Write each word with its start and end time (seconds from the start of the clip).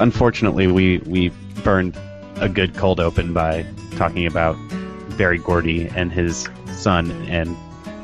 Unfortunately, 0.00 0.66
we 0.66 0.98
we 0.98 1.30
burned 1.64 1.98
a 2.36 2.48
good 2.48 2.74
cold 2.74 3.00
open 3.00 3.32
by 3.32 3.66
talking 3.96 4.26
about 4.26 4.56
Berry 5.16 5.38
Gordy 5.38 5.88
and 5.88 6.12
his 6.12 6.48
son 6.72 7.10
and 7.28 7.56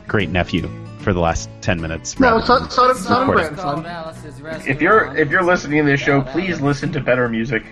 great 0.09 0.29
nephew 0.29 0.69
for 0.99 1.13
the 1.13 1.21
last 1.21 1.49
ten 1.61 1.81
minutes. 1.81 2.19
No, 2.19 2.33
rather 2.33 2.47
son, 2.47 2.63
than 2.63 2.71
son, 2.71 2.97
son 2.97 3.23
and 3.23 3.31
recording. 3.31 3.55
grandson. 4.41 4.71
If 4.71 4.83
you're 4.83 5.17
if 5.17 5.31
you're 5.31 5.45
listening 5.45 5.85
to 5.85 5.91
this 5.91 6.01
show, 6.01 6.23
please 6.23 6.61
listen 6.61 6.93
to 6.93 7.01
better 7.01 7.29
music 7.29 7.65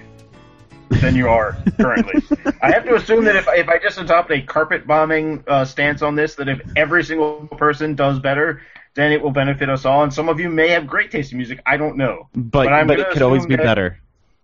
than 0.88 1.16
you 1.16 1.28
are 1.28 1.56
currently. 1.78 2.23
I 2.62 2.70
have 2.70 2.84
to 2.84 2.95
assume 2.95 3.24
that 3.24 3.36
if 3.36 3.48
if 3.48 3.68
I 3.68 3.78
just 3.78 3.98
adopt 3.98 4.30
a 4.30 4.40
carpet 4.42 4.86
bombing 4.86 5.42
uh, 5.48 5.64
stance 5.64 6.02
on 6.02 6.14
this, 6.14 6.36
that 6.36 6.48
if 6.48 6.60
every 6.76 7.02
single 7.02 7.48
person 7.56 7.95
does 7.95 8.20
better, 8.20 8.62
then 8.95 9.10
it 9.10 9.20
will 9.20 9.30
benefit 9.30 9.68
us 9.68 9.84
all. 9.84 10.02
And 10.04 10.12
some 10.12 10.29
of 10.29 10.38
you 10.38 10.48
may 10.48 10.68
have 10.68 10.86
great 10.86 11.10
taste 11.10 11.32
in 11.32 11.38
music. 11.38 11.60
I 11.66 11.76
don't 11.76 11.96
know, 11.96 12.29
but 12.34 12.68
I'm 12.68 12.86
but 12.86 13.01
it 13.01 13.10
could 13.10 13.23
always 13.23 13.46
be 13.46 13.57
better. 13.57 13.98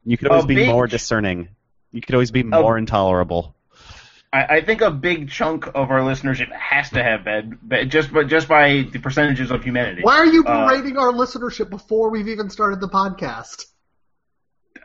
You 0.05 0.17
could 0.17 0.29
always 0.29 0.45
A 0.45 0.49
be 0.49 0.55
big- 0.57 0.69
more 0.69 0.87
discerning. 0.87 1.49
You 1.93 2.01
could 2.03 2.15
always 2.15 2.31
be 2.31 2.43
more 2.43 2.77
intolerable. 2.77 3.55
I, 4.31 4.45
I 4.57 4.61
think 4.61 4.83
a 4.83 4.91
big 4.91 5.31
chunk 5.31 5.67
of 5.69 5.91
our 5.91 6.01
listenership 6.01 6.53
has 6.53 6.91
to 6.91 7.03
have 7.03 7.25
bad, 7.25 7.57
bad 7.67 7.91
just 7.91 8.13
but 8.13 8.29
just 8.29 8.47
by 8.47 8.87
the 8.93 8.99
percentages 8.99 9.51
of 9.51 9.65
humanity. 9.65 10.03
Why 10.03 10.17
are 10.19 10.27
you 10.27 10.45
Uh, 10.45 10.67
berating 10.67 10.99
our 10.99 11.13
listenership 11.13 11.71
before 11.71 12.11
we've 12.11 12.29
even 12.29 12.51
started 12.51 12.81
the 12.81 12.89
podcast? 12.91 13.65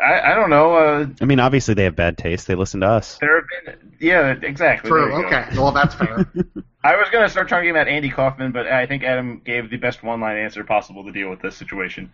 I, 0.01 0.31
I 0.31 0.35
don't 0.35 0.49
know. 0.49 0.75
Uh, 0.75 1.07
I 1.21 1.25
mean, 1.25 1.39
obviously 1.41 1.73
they 1.73 1.83
have 1.83 1.95
bad 1.95 2.17
taste. 2.17 2.47
They 2.47 2.55
listen 2.55 2.79
to 2.81 2.87
us. 2.87 3.17
there 3.19 3.35
have 3.35 3.45
been 3.65 3.91
yeah, 3.99 4.33
exactly. 4.41 4.89
True. 4.89 5.25
Okay. 5.25 5.45
Well, 5.55 5.71
that's 5.71 5.93
fair. 5.93 6.25
I 6.83 6.95
was 6.95 7.09
going 7.11 7.23
to 7.25 7.29
start 7.29 7.47
talking 7.49 7.69
about 7.69 7.87
Andy 7.87 8.09
Kaufman, 8.09 8.51
but 8.53 8.67
I 8.67 8.85
think 8.87 9.03
Adam 9.03 9.41
gave 9.45 9.69
the 9.69 9.77
best 9.77 10.03
one-line 10.03 10.37
answer 10.37 10.63
possible 10.63 11.03
to 11.05 11.11
deal 11.11 11.29
with 11.29 11.41
this 11.41 11.55
situation. 11.55 12.13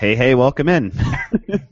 Hey, 0.00 0.16
hey, 0.16 0.34
welcome 0.34 0.66
in. 0.70 0.94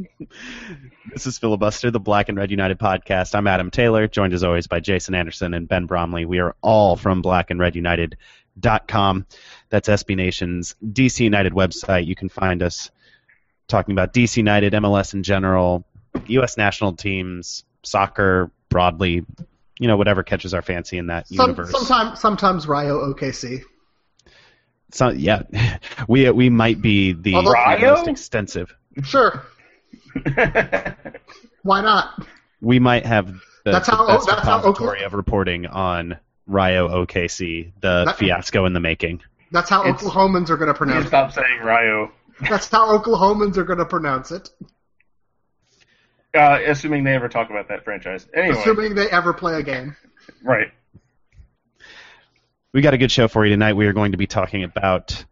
this 1.15 1.27
is 1.27 1.39
Filibuster, 1.39 1.91
the 1.91 1.99
Black 1.99 2.29
and 2.29 2.37
Red 2.37 2.51
United 2.51 2.79
podcast. 2.79 3.35
I'm 3.35 3.47
Adam 3.47 3.71
Taylor, 3.71 4.07
joined 4.07 4.35
as 4.35 4.45
always 4.45 4.67
by 4.67 4.81
Jason 4.81 5.15
Anderson 5.15 5.55
and 5.55 5.67
Ben 5.67 5.87
Bromley. 5.87 6.27
We 6.27 6.39
are 6.41 6.55
all 6.61 6.95
from 6.95 7.23
blackandredunited.com. 7.23 9.27
That's 9.71 9.89
SB 9.89 10.15
Nation's 10.15 10.77
DC 10.85 11.21
United 11.21 11.55
website. 11.55 12.05
You 12.05 12.15
can 12.15 12.29
find 12.29 12.63
us 12.63 12.91
talking 13.67 13.93
about 13.93 14.13
DC 14.13 14.37
United, 14.37 14.75
MLS 14.75 15.15
in 15.15 15.23
general, 15.23 15.87
U.S. 16.27 16.59
national 16.59 16.97
teams, 16.97 17.65
soccer 17.83 18.51
broadly, 18.69 19.25
you 19.81 19.89
know, 19.89 19.97
whatever 19.97 20.23
catches 20.23 20.53
our 20.53 20.61
fancy 20.61 20.99
in 20.99 21.07
that 21.07 21.29
Some, 21.29 21.49
universe. 21.49 21.71
sometimes, 21.71 22.21
sometimes 22.21 22.69
Rio 22.69 23.11
OKC. 23.11 23.63
So, 24.91 25.11
yeah, 25.11 25.43
we 26.09 26.31
we 26.31 26.49
might 26.51 26.81
be 26.81 27.13
the 27.13 27.35
Although- 27.35 27.55
most 27.81 28.09
extensive. 28.09 28.75
Sure. 29.03 29.43
Why 31.63 31.81
not? 31.83 32.27
we 32.61 32.79
might 32.81 33.07
have 33.07 33.27
the, 33.65 33.71
That's 33.73 33.89
the 33.89 33.95
how- 33.97 34.07
best 34.07 34.27
that's 34.27 34.43
how 34.43 34.57
repository 34.57 34.89
Oklahoma- 34.99 35.07
of 35.07 35.15
reporting 35.15 35.67
on 35.67 36.19
Rio 36.47 36.89
OKC, 36.89 37.73
the 37.81 38.05
That- 38.07 38.17
fiasco 38.17 38.65
in 38.65 38.73
the 38.73 38.81
making. 38.81 39.23
That's 39.53 39.71
how 39.71 39.83
It's- 39.83 40.03
Oklahomans 40.03 40.51
are 40.51 40.57
going 40.57 40.69
to 40.69 40.75
pronounce 40.75 41.05
it. 41.05 41.09
stop 41.09 41.33
saying 41.33 41.61
Ryo. 41.63 42.11
That's 42.49 42.69
how 42.69 42.99
Oklahomans 42.99 43.57
are 43.57 43.65
going 43.65 43.79
to 43.79 43.85
pronounce 43.85 44.31
it, 44.33 44.51
Uh, 46.35 46.59
assuming 46.67 47.05
they 47.05 47.15
ever 47.15 47.29
talk 47.29 47.51
about 47.51 47.69
that 47.69 47.85
franchise. 47.85 48.27
Anyway, 48.35 48.57
assuming 48.59 48.95
they 48.95 49.09
ever 49.11 49.33
play 49.33 49.55
a 49.59 49.63
game. 49.63 49.97
right. 50.43 50.73
We 52.75 52.83
got 52.83 52.93
a 52.93 52.99
good 52.99 53.11
show 53.11 53.29
for 53.29 53.47
you 53.47 53.51
tonight. 53.51 53.77
We 53.77 53.87
are 53.87 53.95
going 53.95 54.13
to 54.13 54.19
be 54.19 54.27
talking 54.27 54.63
about 54.63 55.25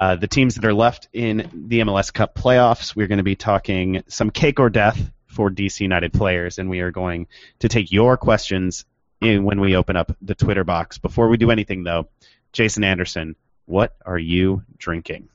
uh, 0.00 0.16
the 0.16 0.26
teams 0.26 0.54
that 0.54 0.64
are 0.64 0.72
left 0.72 1.06
in 1.12 1.66
the 1.68 1.80
MLS 1.80 2.10
Cup 2.10 2.34
playoffs. 2.34 2.96
We're 2.96 3.08
going 3.08 3.18
to 3.18 3.24
be 3.24 3.36
talking 3.36 4.04
some 4.08 4.30
cake 4.30 4.58
or 4.58 4.70
death 4.70 4.98
for 5.26 5.50
DC 5.50 5.80
United 5.80 6.14
players, 6.14 6.58
and 6.58 6.70
we 6.70 6.80
are 6.80 6.90
going 6.90 7.26
to 7.58 7.68
take 7.68 7.92
your 7.92 8.16
questions 8.16 8.86
in 9.20 9.44
when 9.44 9.60
we 9.60 9.76
open 9.76 9.96
up 9.96 10.16
the 10.22 10.34
Twitter 10.34 10.64
box. 10.64 10.96
Before 10.96 11.28
we 11.28 11.36
do 11.36 11.50
anything, 11.50 11.84
though, 11.84 12.08
Jason 12.54 12.84
Anderson, 12.84 13.36
what 13.66 13.94
are 14.06 14.18
you 14.18 14.62
drinking? 14.78 15.28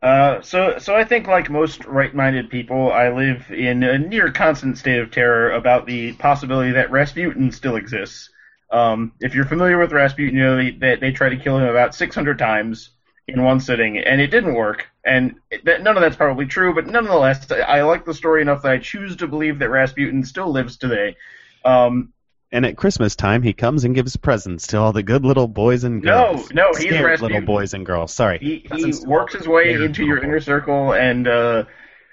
Uh, 0.00 0.40
so, 0.40 0.78
so 0.78 0.96
I 0.96 1.04
think, 1.04 1.26
like 1.26 1.50
most 1.50 1.84
right-minded 1.84 2.48
people, 2.48 2.90
I 2.90 3.10
live 3.10 3.50
in 3.50 3.82
a 3.82 3.98
near 3.98 4.32
constant 4.32 4.78
state 4.78 5.00
of 5.00 5.10
terror 5.10 5.50
about 5.50 5.84
the 5.84 6.14
possibility 6.14 6.72
that 6.72 6.90
Rasputin 6.90 7.52
still 7.52 7.76
exists. 7.76 8.30
Um, 8.70 9.12
if 9.20 9.34
you're 9.34 9.44
familiar 9.44 9.78
with 9.78 9.92
Rasputin, 9.92 10.34
you 10.34 10.42
know 10.42 10.56
that 10.56 10.80
they, 10.80 10.96
they 10.96 11.12
tried 11.12 11.30
to 11.30 11.36
kill 11.36 11.58
him 11.58 11.68
about 11.68 11.94
600 11.94 12.38
times 12.38 12.90
in 13.28 13.42
one 13.42 13.60
sitting, 13.60 13.98
and 13.98 14.20
it 14.20 14.28
didn't 14.28 14.54
work. 14.54 14.86
And 15.04 15.36
that, 15.64 15.82
none 15.82 15.96
of 15.96 16.00
that's 16.00 16.16
probably 16.16 16.46
true, 16.46 16.74
but 16.74 16.86
nonetheless, 16.86 17.50
I, 17.50 17.60
I 17.60 17.82
like 17.82 18.04
the 18.04 18.14
story 18.14 18.42
enough 18.42 18.62
that 18.62 18.72
I 18.72 18.78
choose 18.78 19.16
to 19.16 19.26
believe 19.26 19.58
that 19.60 19.68
Rasputin 19.70 20.24
still 20.24 20.50
lives 20.50 20.76
today. 20.76 21.16
Um, 21.64 22.12
And 22.52 22.64
at 22.64 22.76
Christmas 22.76 23.16
time, 23.16 23.42
he 23.42 23.52
comes 23.52 23.84
and 23.84 23.94
gives 23.94 24.16
presents 24.16 24.68
to 24.68 24.78
all 24.78 24.92
the 24.92 25.02
good 25.02 25.24
little 25.24 25.48
boys 25.48 25.82
and 25.84 26.02
girls. 26.02 26.52
no, 26.52 26.68
no, 26.70 26.74
he's 26.78 26.92
Rasputin. 26.92 27.20
little 27.20 27.40
boys 27.46 27.74
and 27.74 27.84
girls. 27.84 28.12
Sorry. 28.12 28.38
he, 28.38 28.66
he 28.74 28.92
works 29.06 29.34
his 29.34 29.48
way 29.48 29.72
into 29.74 30.04
your 30.04 30.18
inner 30.18 30.40
circle, 30.40 30.92
and 30.92 31.26
uh, 31.26 31.64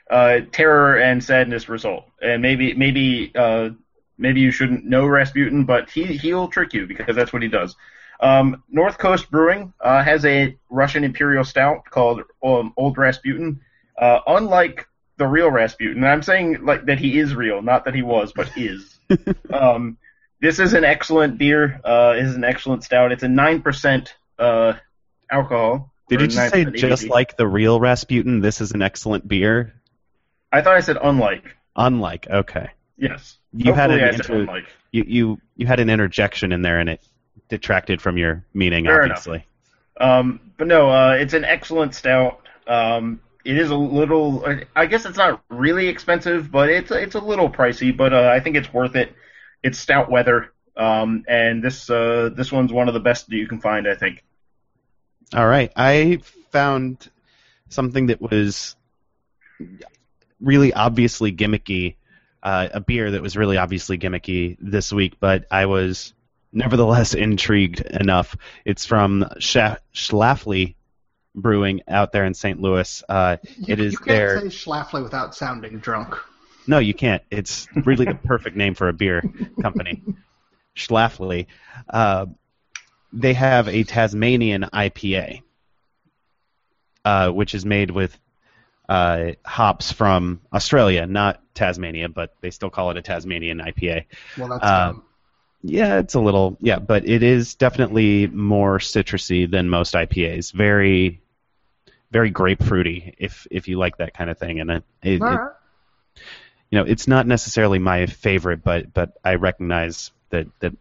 uh, 0.10 0.40
terror 0.52 0.98
and 0.98 1.24
sadness 1.24 1.70
result. 1.70 2.06
And 2.22 2.42
maybe, 2.42 2.74
maybe, 2.74 3.32
uh, 3.36 3.70
maybe 4.24 4.40
you 4.40 4.52
shouldn't 4.52 4.86
know 4.86 5.06
Rasputin, 5.06 5.66
but 5.66 5.90
he 5.92 6.06
he'll 6.18 6.48
trick 6.48 6.74
you 6.74 6.88
because 6.88 7.16
that's 7.16 7.32
what 7.34 7.44
he 7.44 7.50
does. 7.50 7.76
Um, 8.20 8.64
North 8.70 8.98
Coast 8.98 9.30
Brewing 9.30 9.74
uh, 9.82 10.02
has 10.02 10.26
a 10.26 10.58
Russian 10.70 11.04
Imperial 11.04 11.44
Stout 11.44 11.84
called 11.92 12.22
um, 12.42 12.74
Old 12.78 12.98
Rasputin. 12.98 13.60
Uh, 13.96 14.20
unlike 14.26 14.88
the 15.18 15.28
real 15.28 15.52
Rasputin, 15.52 15.98
and 15.98 16.08
I'm 16.08 16.24
saying 16.24 16.66
like 16.66 16.86
that 16.86 16.98
he 16.98 17.20
is 17.20 17.36
real, 17.36 17.62
not 17.62 17.86
that 17.86 17.94
he 17.94 18.02
was, 18.02 18.32
but 18.34 18.50
is. 18.56 18.98
um, 19.54 19.98
this 20.42 20.58
is 20.60 20.74
an 20.74 20.86
excellent 20.86 21.38
beer. 21.38 21.80
Uh, 21.84 22.16
is 22.18 22.34
an 22.34 22.44
excellent 22.44 22.84
stout. 22.84 23.12
It's 23.12 23.24
a 23.24 23.28
nine 23.28 23.62
percent 23.62 24.16
uh, 24.40 24.74
alcohol. 25.30 25.92
Did 26.10 26.22
you 26.22 26.28
just 26.28 26.52
say 26.52 26.66
just 26.66 27.08
like 27.08 27.38
the 27.38 27.48
real 27.48 27.80
Rasputin, 27.80 28.40
this 28.40 28.62
is 28.62 28.72
an 28.72 28.82
excellent 28.82 29.28
beer? 29.28 29.74
I 30.52 30.62
thought 30.62 30.76
I 30.76 30.80
said 30.80 30.98
unlike. 31.02 31.56
Unlike, 31.76 32.28
okay. 32.30 32.70
Yes. 32.98 33.38
You 33.54 33.74
had 33.74 33.92
an 33.92 34.00
I 34.04 34.12
said 34.12 34.30
intro- 34.30 34.62
You 34.92 35.04
you 35.06 35.42
you 35.56 35.68
had 35.68 35.80
an 35.80 35.90
interjection 35.90 36.52
in 36.52 36.62
there 36.62 36.80
and 36.80 36.90
it 36.90 37.06
detracted 37.50 38.02
from 38.02 38.18
your 38.18 38.46
meaning, 38.54 38.86
Fair 38.86 39.04
enough. 39.04 39.20
obviously. 39.20 39.46
Um, 40.00 40.40
but 40.58 40.68
no, 40.68 40.90
uh, 40.90 41.12
it's 41.20 41.34
an 41.34 41.46
excellent 41.46 41.94
stout. 41.94 42.42
Um, 42.68 43.22
it 43.46 43.58
is 43.58 43.70
a 43.70 43.76
little. 43.76 44.46
I 44.76 44.86
guess 44.86 45.06
it's 45.06 45.18
not 45.18 45.44
really 45.50 45.88
expensive, 45.88 46.52
but 46.52 46.70
it's 46.70 46.92
it's 46.92 47.16
a 47.16 47.20
little 47.20 47.50
pricey. 47.50 47.96
But 47.96 48.14
uh, 48.14 48.30
I 48.30 48.40
think 48.40 48.56
it's 48.56 48.74
worth 48.74 48.96
it. 48.96 49.14
It's 49.62 49.78
stout 49.78 50.10
weather, 50.10 50.52
um, 50.76 51.26
and 51.28 51.64
this 51.64 51.90
uh, 51.90 52.30
this 52.36 52.52
one's 52.52 52.72
one 52.72 52.88
of 52.88 52.94
the 52.94 53.00
best 53.00 53.30
that 53.30 53.36
you 53.36 53.48
can 53.48 53.60
find. 53.60 53.88
I 53.88 53.96
think. 53.96 54.24
All 55.36 55.48
right. 55.48 55.72
I 55.76 56.20
found 56.52 57.10
something 57.70 58.08
that 58.08 58.22
was 58.22 58.76
really 60.40 60.74
obviously 60.74 61.32
gimmicky, 61.32 61.96
uh, 62.44 62.68
a 62.74 62.80
beer 62.82 63.10
that 63.12 63.22
was 63.22 63.36
really 63.38 63.58
obviously 63.58 63.98
gimmicky 63.98 64.58
this 64.60 64.92
week, 64.94 65.16
but 65.20 65.46
I 65.50 65.66
was 65.66 66.14
nevertheless 66.52 67.14
intrigued 67.16 67.80
enough. 67.82 68.36
It's 68.66 68.86
from 68.86 69.26
Scha- 69.40 69.80
Schlafly 69.94 70.76
Brewing 71.36 71.82
out 71.88 72.12
there 72.12 72.26
in 72.26 72.36
St. 72.36 72.62
Louis. 72.62 73.02
Uh, 73.10 73.38
You, 73.58 73.66
it 73.74 73.80
is 73.80 73.94
you 73.94 73.98
can't 74.00 74.08
their 74.10 74.40
say 74.42 74.46
Schlafly 74.48 75.02
without 75.02 75.34
sounding 75.34 75.80
drunk. 75.80 76.16
no, 76.68 76.78
you 76.78 76.94
can't. 76.94 77.24
It's 77.32 77.68
really 77.86 78.06
the 78.06 78.14
perfect 78.14 78.56
name 78.56 78.76
for 78.76 78.88
a 78.88 78.94
beer 78.94 79.24
company. 79.62 80.04
Schlafly. 80.76 81.48
Uh, 81.90 82.28
they 83.12 83.34
have 83.34 83.68
a 83.68 83.84
Tasmanian 83.84 84.64
IPA, 84.74 85.42
uh, 87.06 87.30
which 87.30 87.54
is 87.56 87.66
made 87.66 87.92
with 87.92 88.18
uh, 88.94 89.32
hops 89.44 89.92
from 89.92 90.40
Australia, 90.54 91.08
not 91.08 91.42
Tasmania, 91.56 92.10
but 92.10 92.36
they 92.42 92.52
still 92.52 92.70
call 92.70 92.92
it 92.92 92.98
a 92.98 93.02
Tasmanian 93.02 93.60
IPA. 93.60 94.06
Well, 94.38 94.50
that's 94.50 94.64
Uh. 94.64 94.94
Yeah, 95.66 96.00
it's 96.00 96.14
a 96.14 96.20
little 96.20 96.58
yeah, 96.60 96.78
but 96.80 97.08
it 97.08 97.24
is 97.24 97.56
definitely 97.56 98.28
more 98.28 98.80
citrusy 98.80 99.50
than 99.50 99.70
most 99.70 99.96
IPAs. 99.96 100.52
Very, 100.52 101.22
very 102.12 102.32
grapefruity 102.32 103.14
if 103.18 103.48
if 103.50 103.68
you 103.70 103.80
like 103.80 103.98
that 103.98 104.14
kind 104.14 104.30
of 104.30 104.38
thing, 104.38 104.60
and 104.60 104.70
it, 104.70 104.84
it, 105.02 105.14
it- 105.14 105.20
you 106.70 106.80
know 106.80 106.86
it's 106.86 107.08
not 107.08 107.26
necessarily 107.28 107.80
my 107.80 108.06
favorite, 108.08 108.64
but 108.64 108.94
but 108.94 109.14
I 109.24 109.36
recognize 109.36 110.12
that 110.32 110.48
that 110.60 110.74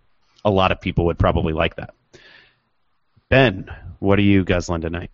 a 0.44 0.50
lot 0.50 0.72
of 0.72 0.80
people 0.80 1.06
would 1.06 1.18
probably 1.18 1.52
like 1.52 1.76
that. 1.76 1.94
Ben, 3.30 3.70
what 4.00 4.18
are 4.18 4.22
you 4.22 4.44
guzzling 4.44 4.80
tonight? 4.82 5.10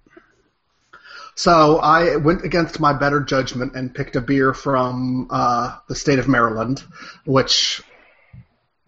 So 1.38 1.78
I 1.78 2.16
went 2.16 2.44
against 2.44 2.80
my 2.80 2.92
better 2.92 3.20
judgment 3.20 3.76
and 3.76 3.94
picked 3.94 4.16
a 4.16 4.20
beer 4.20 4.52
from 4.52 5.28
uh, 5.30 5.76
the 5.86 5.94
state 5.94 6.18
of 6.18 6.26
Maryland, 6.26 6.82
which 7.26 7.80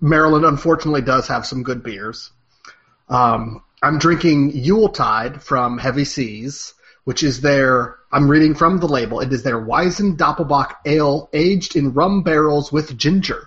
Maryland 0.01 0.45
unfortunately 0.45 1.03
does 1.03 1.29
have 1.29 1.47
some 1.47 1.63
good 1.63 1.85
beers. 1.85 2.33
Um, 3.09 3.63
I'm 3.81 4.01
drinking 4.01 4.51
Yuletide 4.51 5.45
from 5.45 5.79
Heavy 5.79 6.05
Seas, 6.05 6.75
which 7.05 7.23
is 7.23 7.41
their, 7.41 7.99
I'm 8.11 8.29
reading 8.29 8.57
from 8.57 8.81
the 8.81 8.89
label, 8.89 9.21
it 9.21 9.33
is 9.33 9.45
their 9.45 9.61
Weizen 9.61 10.17
Doppelbock 10.17 10.75
Ale 10.85 11.31
aged 11.33 11.77
in 11.77 11.93
rum 11.93 12.25
barrels 12.25 12.73
with 12.73 12.99
ginger. 12.99 13.47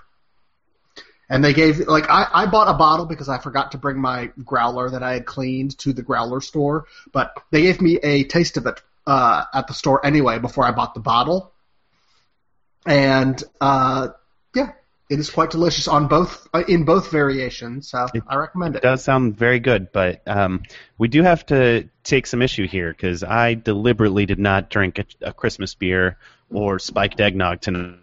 And 1.30 1.44
they 1.44 1.54
gave, 1.54 1.80
like, 1.90 2.10
I, 2.10 2.28
I 2.34 2.46
bought 2.46 2.74
a 2.74 2.78
bottle 2.78 3.06
because 3.06 3.28
I 3.28 3.38
forgot 3.38 3.74
to 3.74 3.78
bring 3.78 4.00
my 4.00 4.32
growler 4.46 4.90
that 4.92 5.04
I 5.04 5.12
had 5.12 5.26
cleaned 5.26 5.78
to 5.80 5.92
the 5.92 6.04
growler 6.04 6.40
store, 6.40 6.86
but 7.12 7.34
they 7.52 7.64
gave 7.64 7.82
me 7.82 7.98
a 7.98 8.24
taste 8.24 8.56
of 8.56 8.66
it 8.66 8.82
uh, 9.06 9.44
at 9.54 9.68
the 9.68 9.74
store 9.74 10.06
anyway 10.06 10.40
before 10.40 10.66
I 10.66 10.72
bought 10.72 10.94
the 10.94 11.00
bottle. 11.00 11.52
And, 12.86 13.42
uh, 13.62 14.10
yeah, 14.56 14.72
it 15.10 15.20
is 15.20 15.30
quite 15.30 15.52
delicious 15.52 15.88
on 15.88 16.08
both, 16.08 16.48
uh, 16.54 16.64
in 16.68 16.84
both 16.86 17.12
variations, 17.12 17.90
so 17.90 18.08
It- 18.14 18.24
I 18.28 18.36
recommend 18.36 18.76
It 18.76 18.80
it. 18.80 18.84
does 18.84 19.04
sound 19.04 19.38
very 19.38 19.60
good, 19.60 19.92
but 19.92 20.22
um, 20.28 20.64
we 20.98 21.08
do 21.08 21.24
have 21.24 21.46
to 21.48 21.88
take 22.04 22.28
some 22.28 22.42
issue 22.42 22.68
here 22.68 22.92
because 22.92 23.24
I 23.24 23.54
deliberately 23.54 24.26
did 24.26 24.40
not 24.40 24.70
drink 24.70 25.00
a, 25.00 25.06
a 25.22 25.34
Christmas 25.34 25.76
beer 25.76 26.18
or 26.52 26.80
spiked 26.80 27.20
eggnog 27.22 27.62
tonight. 27.62 28.00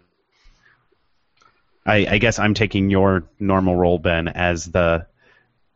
I, 1.85 2.05
I 2.07 2.17
guess 2.19 2.37
I'm 2.37 2.53
taking 2.53 2.89
your 2.91 3.23
normal 3.39 3.75
role, 3.75 3.97
Ben, 3.97 4.27
as 4.27 4.65
the 4.65 5.07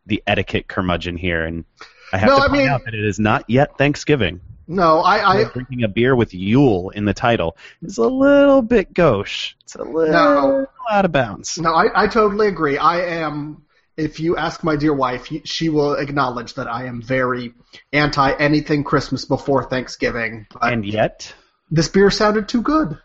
the 0.08 0.22
etiquette 0.24 0.68
curmudgeon 0.68 1.16
here, 1.16 1.44
and 1.44 1.64
I 2.12 2.18
have 2.18 2.28
No, 2.28 2.36
to 2.36 2.42
I 2.42 2.46
point 2.48 2.60
mean- 2.60 2.68
out 2.68 2.84
that 2.84 2.94
it 2.94 3.04
is 3.04 3.18
not 3.18 3.50
yet 3.50 3.76
Thanksgiving. 3.76 4.40
No, 4.68 5.00
I, 5.00 5.40
I, 5.40 5.44
drinking 5.44 5.84
a 5.84 5.88
beer 5.88 6.16
with 6.16 6.34
Yule 6.34 6.90
in 6.90 7.04
the 7.04 7.14
title 7.14 7.56
is 7.82 7.98
a 7.98 8.08
little 8.08 8.62
bit 8.62 8.92
gauche. 8.92 9.54
It's 9.62 9.76
a 9.76 9.84
little 9.84 10.12
No. 10.12 10.66
out 10.90 11.04
of 11.04 11.12
bounds. 11.12 11.58
No, 11.58 11.72
I, 11.72 12.04
I 12.04 12.06
totally 12.08 12.48
agree. 12.48 12.78
I 12.78 13.02
am. 13.02 13.62
If 13.96 14.20
you 14.20 14.36
ask 14.36 14.62
my 14.62 14.76
dear 14.76 14.92
wife, 14.92 15.32
she 15.44 15.70
will 15.70 15.94
acknowledge 15.94 16.54
that 16.54 16.66
I 16.66 16.84
am 16.84 17.00
very 17.00 17.54
anti 17.92 18.32
anything 18.32 18.84
Christmas 18.84 19.24
before 19.24 19.64
Thanksgiving. 19.64 20.46
And 20.60 20.84
yet, 20.84 21.32
this 21.70 21.88
beer 21.88 22.10
sounded 22.10 22.48
too 22.48 22.60
good. 22.60 22.98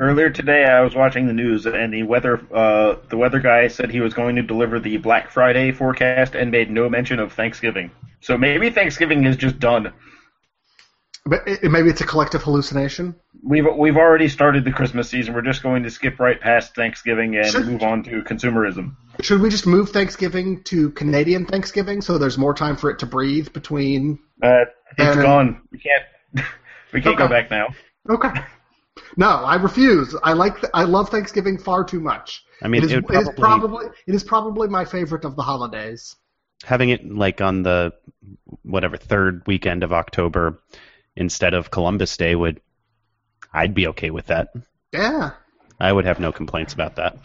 Earlier 0.00 0.30
today, 0.30 0.64
I 0.64 0.80
was 0.80 0.94
watching 0.94 1.26
the 1.26 1.34
news, 1.34 1.66
and 1.66 1.92
the 1.92 2.02
weather 2.04 2.40
uh, 2.54 2.96
the 3.10 3.18
weather 3.18 3.40
guy 3.40 3.68
said 3.68 3.90
he 3.90 4.00
was 4.00 4.14
going 4.14 4.36
to 4.36 4.42
deliver 4.42 4.80
the 4.80 4.96
Black 4.96 5.30
Friday 5.30 5.70
forecast 5.70 6.34
and 6.34 6.50
made 6.50 6.70
no 6.70 6.88
mention 6.88 7.18
of 7.18 7.34
Thanksgiving. 7.34 7.90
So 8.20 8.38
maybe 8.38 8.70
Thanksgiving 8.70 9.26
is 9.26 9.36
just 9.36 9.58
done. 9.60 9.92
But 11.26 11.42
it, 11.46 11.70
maybe 11.70 11.90
it's 11.90 12.00
a 12.00 12.06
collective 12.06 12.42
hallucination. 12.42 13.14
We've 13.44 13.66
we've 13.76 13.98
already 13.98 14.28
started 14.28 14.64
the 14.64 14.72
Christmas 14.72 15.10
season. 15.10 15.34
We're 15.34 15.42
just 15.42 15.62
going 15.62 15.82
to 15.82 15.90
skip 15.90 16.18
right 16.18 16.40
past 16.40 16.74
Thanksgiving 16.74 17.36
and 17.36 17.46
Sure. 17.46 17.62
move 17.62 17.82
on 17.82 18.02
to 18.04 18.22
consumerism. 18.22 18.96
Should 19.20 19.42
we 19.42 19.50
just 19.50 19.66
move 19.66 19.90
Thanksgiving 19.90 20.62
to 20.64 20.90
Canadian 20.92 21.44
Thanksgiving 21.44 22.00
so 22.00 22.16
there's 22.16 22.38
more 22.38 22.54
time 22.54 22.76
for 22.76 22.90
it 22.90 22.98
to 23.00 23.06
breathe 23.06 23.52
between? 23.52 24.18
Uh, 24.42 24.64
it's 24.96 25.16
And- 25.16 25.20
gone. 25.22 25.60
We 25.70 25.78
can't 25.80 26.46
we 26.94 27.02
can't 27.02 27.18
go 27.18 27.28
back 27.28 27.50
now. 27.50 27.68
Okay. 28.08 28.30
No, 29.16 29.28
I 29.28 29.56
refuse. 29.56 30.14
I 30.22 30.32
like. 30.32 30.60
th- 30.60 30.70
I 30.74 30.84
love 30.84 31.08
Thanksgiving 31.10 31.58
far 31.58 31.84
too 31.84 32.00
much. 32.00 32.44
I 32.62 32.68
mean, 32.68 32.82
it 32.82 32.86
is, 32.86 32.92
it 32.92 33.04
would 33.04 33.14
it 33.14 33.18
is 33.22 33.28
probably- 33.36 33.70
probably 33.78 33.86
it 34.06 34.14
is 34.14 34.24
probably 34.24 34.68
my 34.68 34.84
favorite 34.84 35.24
of 35.24 35.36
the 35.36 35.42
holidays. 35.42 36.16
having 36.64 36.90
it 36.90 37.04
like 37.12 37.40
on 37.40 37.62
the 37.64 37.92
whatever 38.62 38.96
third 38.96 39.42
weekend 39.46 39.82
of 39.82 39.92
October 39.92 40.62
instead 41.16 41.54
of 41.54 41.70
Columbus 41.70 42.16
Day 42.16 42.34
would 42.36 42.60
I'd 43.52 43.74
be 43.74 43.88
okay 43.88 44.10
with 44.10 44.26
that. 44.28 44.52
Yeah. 44.92 45.32
I 45.80 45.92
would 45.92 46.04
have 46.04 46.20
no 46.20 46.30
complaints 46.32 46.72
about 46.72 46.96
that. 46.96 47.18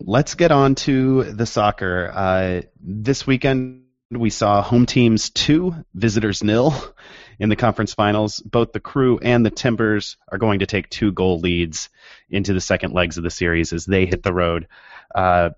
Let's 0.00 0.34
get 0.34 0.50
on 0.50 0.74
to 0.86 1.24
the 1.24 1.46
soccer. 1.46 2.10
Uh, 2.12 2.62
this 2.80 3.26
weekend 3.26 3.84
we 4.10 4.30
saw 4.30 4.62
home 4.62 4.86
teams 4.86 5.30
two, 5.30 5.74
visitors 5.94 6.42
nil 6.42 6.74
in 7.40 7.48
the 7.48 7.56
conference 7.56 7.94
finals. 7.94 8.38
Both 8.40 8.72
the 8.72 8.80
Crew 8.80 9.18
and 9.18 9.44
the 9.44 9.50
Timbers 9.50 10.16
are 10.30 10.38
going 10.38 10.60
to 10.60 10.66
take 10.66 10.88
two 10.90 11.10
goal 11.10 11.40
leads 11.40 11.88
into 12.28 12.52
the 12.52 12.60
second 12.60 12.92
legs 12.92 13.16
of 13.16 13.24
the 13.24 13.30
series 13.30 13.72
as 13.72 13.86
they 13.86 14.06
hit 14.06 14.22
the 14.22 14.32
road 14.32 14.68
uh, 15.14 15.50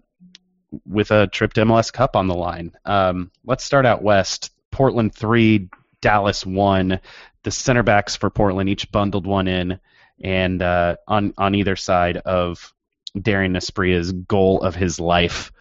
with 0.87 1.11
a 1.11 1.27
trip 1.27 1.53
to 1.55 1.65
MLS 1.65 1.93
Cup 1.93 2.17
on 2.17 2.29
the 2.29 2.35
line. 2.35 2.73
Um, 2.87 3.31
let's 3.45 3.65
start 3.65 3.85
out 3.85 4.03
west. 4.03 4.51
Portland 4.71 5.15
three, 5.15 5.69
Dallas 6.01 6.47
one. 6.47 7.01
The 7.43 7.51
center 7.51 7.83
backs 7.83 8.15
for 8.15 8.31
Portland 8.31 8.71
each 8.71 8.91
bundled 8.93 9.27
one 9.27 9.49
in 9.49 9.81
and 10.23 10.63
uh, 10.63 10.97
on 11.09 11.35
on 11.37 11.57
either 11.57 11.75
side 11.75 12.17
of 12.19 12.73
Dairon 13.19 13.57
Asprilla's 13.57 14.13
goal 14.13 14.63
of 14.63 14.77
his 14.77 15.01
life 15.01 15.53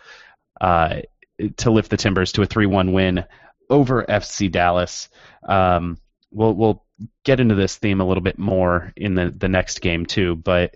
uh, 0.61 1.01
to 1.57 1.71
lift 1.71 1.89
the 1.89 1.97
Timbers 1.97 2.33
to 2.33 2.43
a 2.43 2.47
3-1 2.47 2.93
win 2.93 3.25
over 3.69 4.03
FC 4.03 4.51
Dallas. 4.51 5.09
Um, 5.43 5.97
we'll 6.31 6.53
we'll 6.53 6.83
get 7.23 7.39
into 7.39 7.55
this 7.55 7.75
theme 7.77 8.01
a 8.01 8.05
little 8.07 8.23
bit 8.23 8.37
more 8.39 8.93
in 8.95 9.15
the 9.15 9.29
the 9.35 9.49
next 9.49 9.81
game 9.81 10.05
too, 10.05 10.35
but 10.35 10.75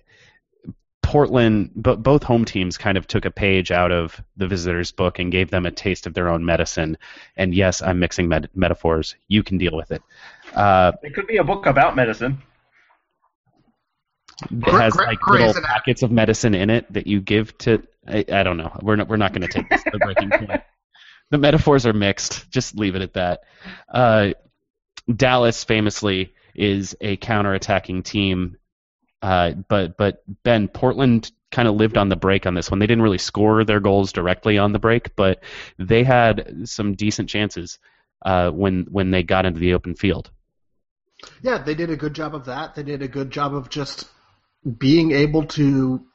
Portland, 1.04 1.69
but 1.75 2.02
both 2.02 2.24
home 2.24 2.46
teams 2.46 2.80
kind 2.80 2.98
of 2.98 3.06
took 3.06 3.25
a 3.25 3.31
page 3.31 3.69
out 3.72 3.92
of 3.92 4.19
the 4.38 4.48
visitors' 4.48 4.92
book 4.92 5.19
and 5.19 5.31
gave 5.31 5.52
them 5.52 5.66
a 5.68 5.72
taste 5.72 6.07
of 6.07 6.16
their 6.16 6.30
own 6.30 6.44
medicine. 6.44 6.98
And 7.38 7.54
yes, 7.54 7.81
I'm 7.84 8.00
mixing 8.00 8.28
met- 8.28 8.50
metaphors. 8.56 9.16
You 9.28 9.44
can 9.44 9.60
deal 9.60 9.75
with 9.75 9.92
it. 9.92 10.02
Uh, 10.56 10.94
It 11.04 11.13
could 11.13 11.28
be 11.28 11.38
a 11.38 11.44
book 11.44 11.68
about 11.68 11.96
medicine. 11.96 12.42
it 14.51 14.72
has 14.72 14.96
like 14.96 15.25
little 15.28 15.54
packets 15.62 16.01
of 16.01 16.12
medicine 16.12 16.56
in 16.56 16.69
it 16.72 16.92
that 16.92 17.06
you 17.08 17.22
give 17.22 17.56
to. 17.60 17.84
I, 18.08 18.25
I 18.32 18.44
don't 18.44 18.58
know. 18.58 18.75
We're 18.82 18.96
not. 18.96 19.08
We're 19.08 19.18
not 19.18 19.32
going 19.32 19.44
to 19.44 19.48
take 19.48 19.70
this 19.70 19.84
to 19.84 19.91
the 19.91 20.00
breaking 20.00 20.29
point. 20.32 20.62
The 21.32 21.39
metaphors 21.39 21.88
are 21.88 21.94
mixed. 21.94 22.51
Just 22.51 22.75
leave 22.77 22.96
it 22.96 23.01
at 23.01 23.13
that. 23.13 23.39
Uh, 23.91 24.34
Dallas 25.13 25.63
famously 25.63 26.33
is 26.53 26.95
a 27.01 27.17
counterattacking 27.17 28.03
team, 28.03 28.57
uh, 29.21 29.51
but 29.67 29.97
but 29.97 30.24
Ben 30.43 30.67
Portland 30.67 31.31
kind 31.51 31.67
of 31.67 31.75
lived 31.75 31.97
on 31.97 32.09
the 32.09 32.15
break 32.15 32.45
on 32.45 32.53
this 32.53 32.69
one. 32.69 32.79
They 32.79 32.88
didn't 32.88 33.03
really 33.03 33.17
score 33.17 33.63
their 33.63 33.79
goals 33.79 34.12
directly 34.12 34.57
on 34.57 34.71
the 34.71 34.79
break, 34.79 35.15
but 35.15 35.43
they 35.77 36.03
had 36.03 36.67
some 36.67 36.95
decent 36.95 37.29
chances 37.29 37.79
uh, 38.24 38.51
when 38.51 38.88
when 38.89 39.12
they 39.12 39.24
got 39.24 39.45
into 39.45 39.59
the 39.59 39.74
open 39.74 39.95
field. 39.95 40.31
Yeah, 41.41 41.59
they 41.59 41.75
did 41.75 41.89
a 41.89 41.95
good 41.95 42.13
job 42.13 42.35
of 42.35 42.45
that. 42.45 42.75
They 42.75 42.83
did 42.83 43.01
a 43.01 43.07
good 43.07 43.31
job 43.31 43.55
of 43.55 43.69
just 43.69 44.07
being 44.77 45.12
able 45.12 45.45
to 45.45 46.05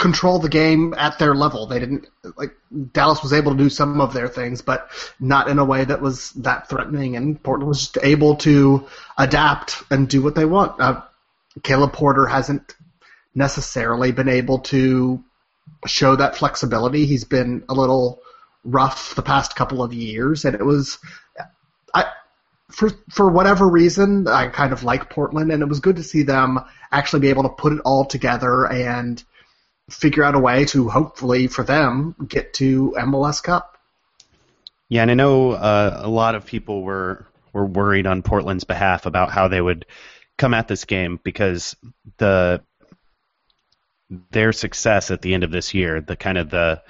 control 0.00 0.38
the 0.38 0.48
game 0.48 0.94
at 0.96 1.18
their 1.18 1.34
level. 1.34 1.66
They 1.66 1.78
didn't 1.78 2.08
like 2.36 2.56
Dallas 2.92 3.22
was 3.22 3.34
able 3.34 3.52
to 3.52 3.58
do 3.58 3.68
some 3.68 4.00
of 4.00 4.14
their 4.14 4.28
things, 4.28 4.62
but 4.62 4.90
not 5.20 5.48
in 5.48 5.58
a 5.58 5.64
way 5.64 5.84
that 5.84 6.00
was 6.00 6.30
that 6.32 6.70
threatening. 6.70 7.16
And 7.16 7.40
Portland 7.40 7.68
was 7.68 7.80
just 7.80 7.98
able 8.02 8.36
to 8.36 8.86
adapt 9.18 9.82
and 9.90 10.08
do 10.08 10.22
what 10.22 10.34
they 10.34 10.46
want. 10.46 10.80
Uh, 10.80 11.02
Caleb 11.62 11.92
Porter 11.92 12.26
hasn't 12.26 12.74
necessarily 13.34 14.10
been 14.10 14.28
able 14.28 14.60
to 14.60 15.22
show 15.86 16.16
that 16.16 16.36
flexibility. 16.36 17.04
He's 17.04 17.24
been 17.24 17.64
a 17.68 17.74
little 17.74 18.22
rough 18.64 19.14
the 19.14 19.22
past 19.22 19.54
couple 19.54 19.82
of 19.82 19.92
years, 19.92 20.46
and 20.46 20.54
it 20.54 20.64
was. 20.64 20.98
I, 21.94 22.06
for 22.70 22.88
for 23.10 23.28
whatever 23.30 23.68
reason, 23.68 24.28
I 24.28 24.48
kind 24.48 24.72
of 24.72 24.82
like 24.82 25.10
Portland, 25.10 25.52
and 25.52 25.62
it 25.62 25.68
was 25.68 25.80
good 25.80 25.96
to 25.96 26.02
see 26.02 26.22
them 26.22 26.58
actually 26.90 27.20
be 27.20 27.28
able 27.28 27.42
to 27.42 27.50
put 27.50 27.74
it 27.74 27.80
all 27.84 28.06
together 28.06 28.66
and 28.66 29.22
figure 29.90 30.24
out 30.24 30.34
a 30.34 30.38
way 30.38 30.64
to 30.66 30.88
hopefully 30.88 31.46
for 31.46 31.64
them 31.64 32.14
get 32.26 32.54
to 32.54 32.94
MLS 32.98 33.42
Cup. 33.42 33.76
Yeah, 34.88 35.02
and 35.02 35.10
I 35.10 35.14
know 35.14 35.52
uh, 35.52 36.00
a 36.02 36.08
lot 36.08 36.34
of 36.34 36.46
people 36.46 36.82
were 36.82 37.26
were 37.52 37.66
worried 37.66 38.06
on 38.06 38.22
Portland's 38.22 38.64
behalf 38.64 39.06
about 39.06 39.30
how 39.30 39.48
they 39.48 39.60
would 39.60 39.86
come 40.38 40.54
at 40.54 40.68
this 40.68 40.84
game 40.84 41.18
because 41.22 41.76
the 42.18 42.62
their 44.30 44.52
success 44.52 45.10
at 45.10 45.22
the 45.22 45.34
end 45.34 45.44
of 45.44 45.50
this 45.50 45.74
year, 45.74 46.00
the 46.00 46.16
kind 46.16 46.38
of 46.38 46.50
the 46.50 46.82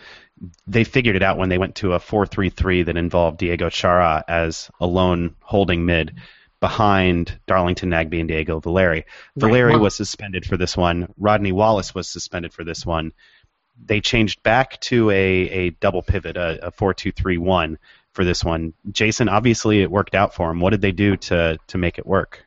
they 0.66 0.84
figured 0.84 1.16
it 1.16 1.22
out 1.22 1.36
when 1.36 1.50
they 1.50 1.58
went 1.58 1.74
to 1.76 1.92
a 1.92 1.98
4-3-3 1.98 2.86
that 2.86 2.96
involved 2.96 3.36
Diego 3.36 3.68
Chara 3.68 4.24
as 4.26 4.70
a 4.80 4.86
lone 4.86 5.36
holding 5.40 5.84
mid 5.84 6.14
behind 6.60 7.38
Darlington 7.46 7.90
Nagbe 7.90 8.20
and 8.20 8.28
Diego 8.28 8.60
Valeri. 8.60 9.06
Valeri 9.36 9.76
was 9.76 9.94
suspended 9.94 10.44
for 10.44 10.56
this 10.56 10.76
one. 10.76 11.12
Rodney 11.18 11.52
Wallace 11.52 11.94
was 11.94 12.08
suspended 12.08 12.52
for 12.52 12.64
this 12.64 12.84
one. 12.84 13.12
They 13.82 14.00
changed 14.00 14.42
back 14.42 14.78
to 14.82 15.10
a, 15.10 15.14
a 15.16 15.70
double 15.70 16.02
pivot, 16.02 16.36
a, 16.36 16.66
a 16.66 16.72
4-2-3-1 16.72 17.76
for 18.12 18.24
this 18.24 18.44
one. 18.44 18.74
Jason, 18.90 19.28
obviously 19.28 19.80
it 19.80 19.90
worked 19.90 20.14
out 20.14 20.34
for 20.34 20.50
him. 20.50 20.60
What 20.60 20.70
did 20.70 20.82
they 20.82 20.92
do 20.92 21.16
to, 21.16 21.58
to 21.68 21.78
make 21.78 21.98
it 21.98 22.06
work? 22.06 22.46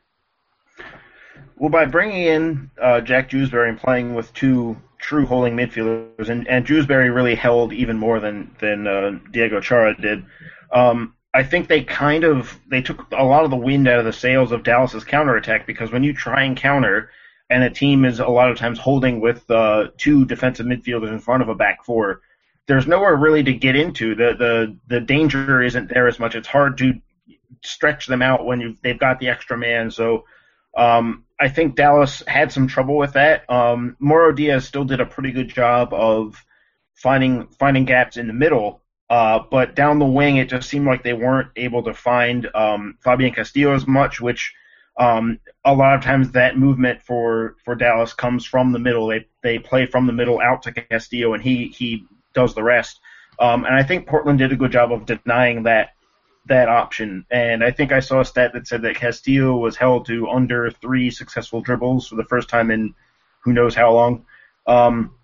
Well, 1.56 1.70
by 1.70 1.86
bringing 1.86 2.22
in 2.22 2.70
uh, 2.80 3.00
Jack 3.00 3.30
Jewsbury 3.30 3.68
and 3.68 3.78
playing 3.78 4.14
with 4.14 4.32
two 4.32 4.76
true 4.98 5.26
holding 5.26 5.56
midfielders, 5.56 6.28
and, 6.28 6.48
and 6.48 6.66
Jewsbury 6.66 7.10
really 7.10 7.34
held 7.34 7.72
even 7.72 7.96
more 7.96 8.20
than 8.20 8.54
than 8.60 8.86
uh, 8.86 9.18
Diego 9.30 9.60
Chara 9.60 9.94
did. 10.00 10.24
Um, 10.72 11.14
I 11.34 11.42
think 11.42 11.68
they 11.68 11.82
kind 11.82 12.22
of 12.22 12.58
they 12.68 12.80
took 12.80 13.10
a 13.10 13.24
lot 13.24 13.44
of 13.44 13.50
the 13.50 13.56
wind 13.56 13.88
out 13.88 13.98
of 13.98 14.04
the 14.04 14.12
sails 14.12 14.52
of 14.52 14.62
Dallas's 14.62 15.04
counterattack 15.04 15.66
because 15.66 15.90
when 15.90 16.04
you 16.04 16.12
try 16.12 16.44
and 16.44 16.56
counter, 16.56 17.10
and 17.50 17.62
a 17.64 17.70
team 17.70 18.04
is 18.04 18.20
a 18.20 18.26
lot 18.26 18.50
of 18.50 18.56
times 18.56 18.78
holding 18.78 19.20
with 19.20 19.50
uh, 19.50 19.88
two 19.98 20.24
defensive 20.24 20.66
midfielders 20.66 21.10
in 21.10 21.18
front 21.18 21.42
of 21.42 21.48
a 21.48 21.54
back 21.54 21.84
four, 21.84 22.20
there's 22.66 22.86
nowhere 22.86 23.16
really 23.16 23.42
to 23.42 23.52
get 23.52 23.76
into. 23.76 24.14
The 24.14 24.34
the 24.38 24.78
the 24.86 25.00
danger 25.00 25.62
isn't 25.62 25.88
there 25.88 26.06
as 26.06 26.18
much. 26.18 26.36
It's 26.36 26.48
hard 26.48 26.78
to 26.78 26.94
stretch 27.64 28.06
them 28.06 28.22
out 28.22 28.46
when 28.46 28.78
they've 28.82 28.98
got 28.98 29.18
the 29.18 29.28
extra 29.28 29.58
man. 29.58 29.90
So 29.90 30.24
um, 30.76 31.24
I 31.40 31.48
think 31.48 31.76
Dallas 31.76 32.22
had 32.26 32.52
some 32.52 32.68
trouble 32.68 32.96
with 32.96 33.14
that. 33.14 33.48
Um, 33.50 33.96
Mauro 33.98 34.32
Diaz 34.32 34.66
still 34.66 34.84
did 34.84 35.00
a 35.00 35.06
pretty 35.06 35.32
good 35.32 35.48
job 35.48 35.92
of 35.92 36.42
finding 36.94 37.48
finding 37.58 37.84
gaps 37.84 38.16
in 38.16 38.28
the 38.28 38.32
middle. 38.32 38.82
Uh, 39.10 39.40
but 39.50 39.74
down 39.74 39.98
the 39.98 40.06
wing, 40.06 40.38
it 40.38 40.48
just 40.48 40.68
seemed 40.68 40.86
like 40.86 41.02
they 41.02 41.12
weren't 41.12 41.50
able 41.56 41.82
to 41.82 41.94
find 41.94 42.48
um, 42.54 42.96
Fabian 43.02 43.34
Castillo 43.34 43.74
as 43.74 43.86
much, 43.86 44.20
which 44.20 44.54
um, 44.98 45.38
a 45.64 45.74
lot 45.74 45.94
of 45.94 46.02
times 46.02 46.30
that 46.32 46.56
movement 46.58 47.02
for, 47.02 47.56
for 47.64 47.74
Dallas 47.74 48.14
comes 48.14 48.44
from 48.44 48.72
the 48.72 48.78
middle. 48.78 49.08
They 49.08 49.26
they 49.42 49.58
play 49.58 49.86
from 49.86 50.06
the 50.06 50.12
middle 50.12 50.40
out 50.40 50.62
to 50.62 50.72
Castillo, 50.72 51.34
and 51.34 51.42
he 51.42 51.68
he 51.68 52.06
does 52.32 52.54
the 52.54 52.62
rest. 52.62 53.00
Um, 53.38 53.64
and 53.64 53.74
I 53.74 53.82
think 53.82 54.06
Portland 54.06 54.38
did 54.38 54.52
a 54.52 54.56
good 54.56 54.72
job 54.72 54.92
of 54.92 55.06
denying 55.06 55.64
that 55.64 55.90
that 56.46 56.68
option. 56.68 57.24
And 57.30 57.64
I 57.64 57.70
think 57.70 57.92
I 57.92 58.00
saw 58.00 58.20
a 58.20 58.24
stat 58.24 58.52
that 58.52 58.66
said 58.66 58.82
that 58.82 58.96
Castillo 58.96 59.56
was 59.56 59.76
held 59.76 60.06
to 60.06 60.28
under 60.28 60.70
three 60.70 61.10
successful 61.10 61.60
dribbles 61.60 62.08
for 62.08 62.16
the 62.16 62.24
first 62.24 62.48
time 62.48 62.70
in 62.70 62.94
who 63.40 63.52
knows 63.52 63.74
how 63.74 63.92
long. 63.92 64.26
Um, 64.66 65.14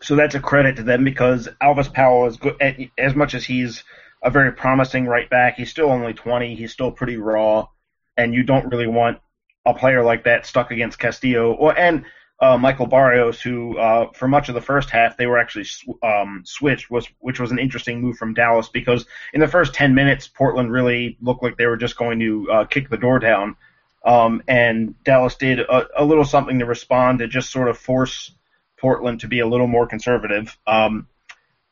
so 0.00 0.16
that's 0.16 0.34
a 0.34 0.40
credit 0.40 0.76
to 0.76 0.82
them 0.82 1.04
because 1.04 1.48
Alvas 1.62 1.92
Powell 1.92 2.26
is 2.26 2.36
good. 2.36 2.56
As 2.98 3.14
much 3.14 3.34
as 3.34 3.44
he's 3.44 3.84
a 4.22 4.30
very 4.30 4.52
promising 4.52 5.06
right 5.06 5.28
back, 5.28 5.56
he's 5.56 5.70
still 5.70 5.90
only 5.90 6.12
20. 6.12 6.54
He's 6.54 6.72
still 6.72 6.90
pretty 6.90 7.16
raw, 7.16 7.68
and 8.16 8.34
you 8.34 8.42
don't 8.42 8.70
really 8.70 8.86
want 8.86 9.18
a 9.64 9.74
player 9.74 10.02
like 10.02 10.24
that 10.24 10.46
stuck 10.46 10.70
against 10.70 10.98
Castillo. 10.98 11.52
Or 11.52 11.76
and 11.76 12.04
uh, 12.38 12.58
Michael 12.58 12.86
Barrios, 12.86 13.40
who 13.40 13.78
uh, 13.78 14.10
for 14.12 14.28
much 14.28 14.48
of 14.48 14.54
the 14.54 14.60
first 14.60 14.90
half 14.90 15.16
they 15.16 15.26
were 15.26 15.38
actually 15.38 15.64
sw- 15.64 16.02
um, 16.02 16.42
switched, 16.44 16.90
was 16.90 17.08
which 17.20 17.40
was 17.40 17.50
an 17.50 17.58
interesting 17.58 18.00
move 18.00 18.16
from 18.16 18.34
Dallas 18.34 18.68
because 18.68 19.06
in 19.32 19.40
the 19.40 19.48
first 19.48 19.74
10 19.74 19.94
minutes 19.94 20.28
Portland 20.28 20.70
really 20.70 21.16
looked 21.20 21.42
like 21.42 21.56
they 21.56 21.66
were 21.66 21.78
just 21.78 21.96
going 21.96 22.18
to 22.20 22.50
uh, 22.50 22.64
kick 22.64 22.90
the 22.90 22.98
door 22.98 23.18
down, 23.18 23.56
um, 24.04 24.42
and 24.46 25.02
Dallas 25.02 25.36
did 25.36 25.60
a, 25.60 25.86
a, 25.96 26.04
little 26.04 26.24
something 26.24 26.58
to 26.58 26.66
respond 26.66 27.20
to 27.20 27.26
just 27.26 27.50
sort 27.50 27.68
of 27.68 27.78
force 27.78 28.32
Portland 28.78 29.20
to 29.20 29.28
be 29.28 29.40
a 29.40 29.46
little 29.46 29.66
more 29.66 29.86
conservative. 29.86 30.56
Um, 30.66 31.08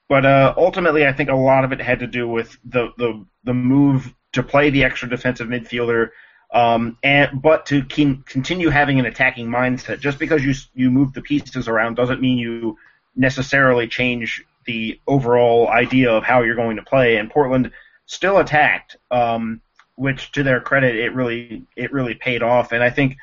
but 0.08 0.26
uh, 0.26 0.54
ultimately, 0.56 1.06
I 1.06 1.12
think 1.12 1.30
a 1.30 1.34
lot 1.34 1.64
of 1.64 1.72
it 1.72 1.80
had 1.80 2.00
to 2.00 2.06
do 2.06 2.28
with 2.28 2.56
the 2.64 2.92
the 2.98 3.24
the 3.44 3.54
move 3.54 4.14
to 4.32 4.42
play 4.42 4.70
the 4.70 4.84
extra 4.84 5.08
defensive 5.08 5.48
midfielder 5.48 6.10
um, 6.54 6.96
and 7.02 7.42
but 7.42 7.66
to 7.66 7.82
continue 7.82 8.70
having 8.70 9.00
an 9.00 9.06
attacking 9.06 9.48
mindset, 9.48 9.98
just 9.98 10.20
because 10.20 10.44
you 10.44 10.54
you 10.72 10.88
move 10.88 11.12
the 11.12 11.20
pieces 11.20 11.66
around 11.66 11.96
doesn't 11.96 12.20
mean 12.20 12.38
you 12.38 12.78
necessarily 13.16 13.88
change 13.88 14.44
the 14.64 15.00
overall 15.06 15.68
idea 15.68 16.10
of 16.12 16.22
how 16.22 16.42
you're 16.42 16.54
going 16.54 16.76
to 16.76 16.82
play. 16.82 17.16
And 17.16 17.28
Portland 17.28 17.72
still 18.06 18.38
attacked, 18.38 18.96
um, 19.10 19.60
which 19.96 20.30
to 20.32 20.44
their 20.44 20.60
credit, 20.60 20.94
it 20.94 21.12
really 21.12 21.66
it 21.76 21.92
really 21.92 22.14
paid 22.14 22.42
off. 22.42 22.70
And 22.70 22.84
I 22.84 22.90
think 22.90 23.16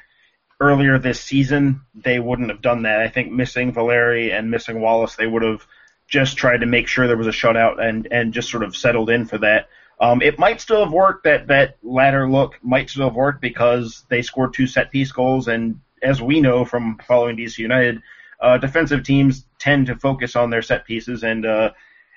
earlier 0.62 1.00
this 1.00 1.20
season 1.20 1.82
they 1.96 2.20
wouldn't 2.20 2.50
have 2.50 2.62
done 2.62 2.84
that. 2.84 3.02
I 3.02 3.10
think 3.10 3.32
missing 3.32 3.74
Valeri 3.74 4.32
and 4.32 4.52
missing 4.52 4.80
Wallace, 4.80 5.16
they 5.16 5.28
would 5.28 5.42
have 5.42 5.66
just 6.08 6.38
tried 6.38 6.60
to 6.60 6.66
make 6.66 6.88
sure 6.88 7.08
there 7.08 7.18
was 7.18 7.28
a 7.28 7.32
shutout 7.32 7.82
and 7.82 8.08
and 8.12 8.34
just 8.34 8.50
sort 8.50 8.64
of 8.64 8.76
settled 8.76 9.10
in 9.10 9.26
for 9.26 9.40
that. 9.40 9.70
Um, 10.00 10.22
it 10.22 10.40
might 10.40 10.62
still 10.62 10.84
have 10.84 10.94
worked. 10.94 11.24
That 11.24 11.48
that 11.48 11.78
latter 11.84 12.30
look 12.30 12.60
might 12.64 12.90
still 12.90 13.06
have 13.06 13.16
worked 13.16 13.42
because 13.42 14.06
they 14.10 14.22
scored 14.22 14.54
two 14.54 14.68
set 14.68 14.92
piece 14.92 15.12
goals, 15.12 15.48
and 15.48 15.80
as 16.04 16.22
we 16.22 16.40
know 16.42 16.64
from 16.64 17.00
following 17.08 17.38
DC 17.38 17.58
United, 17.58 18.02
uh, 18.40 18.58
defensive 18.58 19.04
teams 19.04 19.46
tend 19.58 19.88
to 19.88 19.96
focus 19.96 20.36
on 20.36 20.50
their 20.50 20.62
set 20.62 20.86
pieces, 20.86 21.24
and 21.24 21.46
uh, 21.46 21.72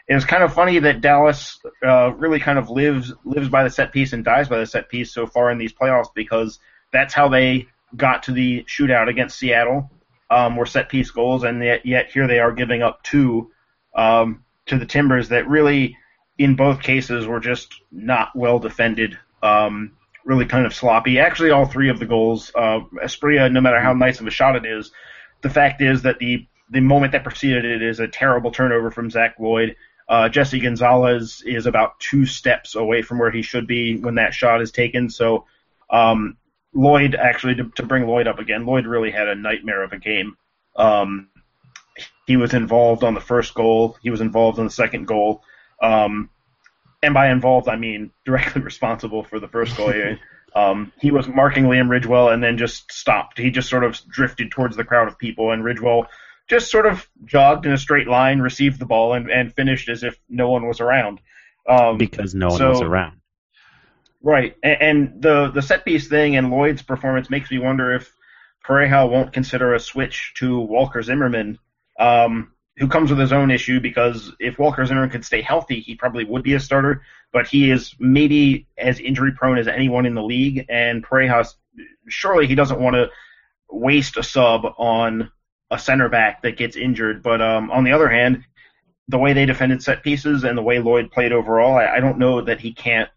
it 0.06 0.14
was 0.14 0.24
kind 0.24 0.42
of 0.42 0.52
funny 0.52 0.78
that 0.80 1.00
Dallas 1.00 1.60
uh, 1.82 2.12
really 2.12 2.40
kind 2.40 2.58
of 2.58 2.68
lives 2.68 3.12
lives 3.24 3.48
by 3.48 3.64
the 3.64 3.70
set 3.70 3.92
piece 3.92 4.12
and 4.12 4.24
dies 4.24 4.48
by 4.48 4.58
the 4.58 4.66
set 4.66 4.88
piece 4.88 5.12
so 5.12 5.26
far 5.26 5.50
in 5.50 5.58
these 5.58 5.72
playoffs 5.72 6.12
because 6.14 6.58
that's 6.92 7.14
how 7.14 7.28
they 7.28 7.68
got 7.96 8.24
to 8.24 8.32
the 8.32 8.64
shootout 8.64 9.08
against 9.08 9.38
Seattle, 9.38 9.90
um, 10.30 10.56
were 10.56 10.66
set 10.66 10.88
piece 10.88 11.10
goals, 11.10 11.44
and 11.44 11.62
yet, 11.62 11.86
yet 11.86 12.10
here 12.10 12.26
they 12.26 12.38
are 12.38 12.52
giving 12.52 12.82
up 12.82 13.02
two 13.02 13.50
um, 13.94 14.44
to 14.66 14.78
the 14.78 14.86
Timbers 14.86 15.28
that 15.28 15.48
really 15.48 15.96
in 16.38 16.56
both 16.56 16.82
cases 16.82 17.26
were 17.26 17.40
just 17.40 17.74
not 17.92 18.34
well 18.34 18.58
defended. 18.58 19.18
Um, 19.42 19.92
really 20.24 20.46
kind 20.46 20.66
of 20.66 20.74
sloppy. 20.74 21.18
Actually, 21.18 21.50
all 21.50 21.66
three 21.66 21.90
of 21.90 21.98
the 21.98 22.06
goals, 22.06 22.50
uh, 22.54 22.80
Asprilla, 23.02 23.52
no 23.52 23.60
matter 23.60 23.78
how 23.78 23.92
nice 23.92 24.20
of 24.20 24.26
a 24.26 24.30
shot 24.30 24.56
it 24.56 24.64
is, 24.64 24.90
the 25.42 25.50
fact 25.50 25.82
is 25.82 26.02
that 26.02 26.18
the 26.18 26.46
the 26.70 26.80
moment 26.80 27.12
that 27.12 27.22
preceded 27.22 27.64
it 27.64 27.82
is 27.82 28.00
a 28.00 28.08
terrible 28.08 28.50
turnover 28.50 28.90
from 28.90 29.10
Zach 29.10 29.38
Loyd. 29.38 29.76
Uh, 30.08 30.28
Jesse 30.28 30.60
Gonzalez 30.60 31.42
is 31.46 31.66
about 31.66 32.00
two 32.00 32.26
steps 32.26 32.74
away 32.74 33.02
from 33.02 33.18
where 33.18 33.30
he 33.30 33.42
should 33.42 33.66
be 33.66 33.98
when 33.98 34.14
that 34.16 34.34
shot 34.34 34.62
is 34.62 34.72
taken. 34.72 35.10
So 35.10 35.44
um, 35.90 36.36
Loyd, 36.74 37.14
actually, 37.14 37.54
to, 37.56 37.70
to 37.76 37.82
bring 37.82 38.04
Loyd 38.04 38.26
up 38.26 38.38
again, 38.38 38.64
Loyd 38.64 38.86
really 38.86 39.10
had 39.10 39.28
a 39.28 39.34
nightmare 39.34 39.82
of 39.82 39.92
a 39.92 39.98
game. 39.98 40.36
Um, 40.76 41.28
he 42.26 42.36
was 42.36 42.54
involved 42.54 43.04
on 43.04 43.14
the 43.14 43.20
first 43.20 43.54
goal. 43.54 43.96
He 44.02 44.10
was 44.10 44.20
involved 44.20 44.58
in 44.58 44.64
the 44.64 44.70
second 44.70 45.06
goal. 45.06 45.42
Um, 45.82 46.30
and 47.02 47.14
by 47.14 47.30
involved, 47.30 47.68
I 47.68 47.76
mean 47.76 48.10
directly 48.24 48.62
responsible 48.62 49.22
for 49.24 49.38
the 49.38 49.48
first 49.48 49.76
goal. 49.76 49.92
um, 50.54 50.92
he 51.00 51.10
was 51.10 51.28
marking 51.28 51.64
Liam 51.64 51.88
Ridgewell 51.88 52.32
and 52.32 52.42
then 52.42 52.58
just 52.58 52.90
stopped. 52.92 53.38
He 53.38 53.50
just 53.50 53.68
sort 53.68 53.84
of 53.84 54.00
drifted 54.08 54.50
towards 54.50 54.76
the 54.76 54.84
crowd 54.84 55.08
of 55.08 55.18
people, 55.18 55.52
and 55.52 55.62
Ridgewell 55.62 56.06
just 56.48 56.70
sort 56.70 56.86
of 56.86 57.08
jogged 57.24 57.66
in 57.66 57.72
a 57.72 57.78
straight 57.78 58.06
line, 58.06 58.40
received 58.40 58.78
the 58.78 58.86
ball, 58.86 59.14
and, 59.14 59.30
and 59.30 59.54
finished 59.54 59.88
as 59.88 60.02
if 60.02 60.18
no 60.28 60.50
one 60.50 60.66
was 60.66 60.80
around. 60.80 61.20
Um, 61.68 61.96
because 61.96 62.34
no 62.34 62.48
one 62.48 62.58
so, 62.58 62.70
was 62.70 62.82
around. 62.82 63.20
Right, 64.24 64.56
and, 64.62 65.20
the 65.20 65.50
the 65.50 65.60
set 65.60 65.84
piece 65.84 66.08
thing 66.08 66.36
and 66.36 66.46
Loyd's 66.46 66.80
performance 66.80 67.28
makes 67.28 67.50
me 67.50 67.58
wonder 67.58 67.94
if 67.94 68.10
Pareja 68.66 69.08
won't 69.08 69.34
consider 69.34 69.74
a 69.74 69.80
switch 69.80 70.32
to 70.38 70.60
Walker 70.60 71.02
Zimmerman. 71.02 71.58
Um, 72.00 72.52
who 72.78 72.88
comes 72.88 73.10
with 73.10 73.20
his 73.20 73.32
own 73.32 73.50
issue 73.50 73.80
because 73.80 74.32
if 74.40 74.58
Walker 74.58 74.84
Zimmerman 74.84 75.10
could 75.10 75.26
stay 75.26 75.42
healthy, 75.42 75.78
he 75.78 75.94
probably 75.94 76.24
would 76.24 76.42
be 76.42 76.54
a 76.54 76.60
starter. 76.60 77.02
But 77.32 77.46
he 77.46 77.70
is 77.70 77.94
maybe 78.00 78.66
as 78.78 78.98
injury 78.98 79.32
prone 79.32 79.58
as 79.58 79.68
anyone 79.68 80.06
in 80.06 80.14
the 80.14 80.22
league, 80.22 80.64
and 80.70 81.04
Parejas 81.04 81.54
surely 82.08 82.46
he 82.46 82.54
doesn't 82.54 82.80
want 82.80 82.94
to 82.94 83.10
waste 83.70 84.16
a 84.16 84.22
sub 84.22 84.64
on 84.78 85.30
a 85.70 85.78
center 85.78 86.08
back 86.08 86.42
that 86.42 86.56
gets 86.56 86.76
injured. 86.76 87.22
But 87.22 87.42
um, 87.42 87.70
on 87.70 87.84
the 87.84 87.92
other 87.92 88.08
hand, 88.08 88.42
the 89.08 89.18
way 89.18 89.34
they 89.34 89.44
defended 89.44 89.82
set 89.82 90.02
pieces 90.02 90.44
and 90.44 90.56
the 90.56 90.62
way 90.62 90.78
Loyd 90.78 91.12
played 91.12 91.32
overall, 91.32 91.76
I, 91.76 91.96
I 91.96 92.00
don't 92.00 92.18
know 92.18 92.40
that 92.40 92.60
he 92.60 92.72
can't 92.72 93.10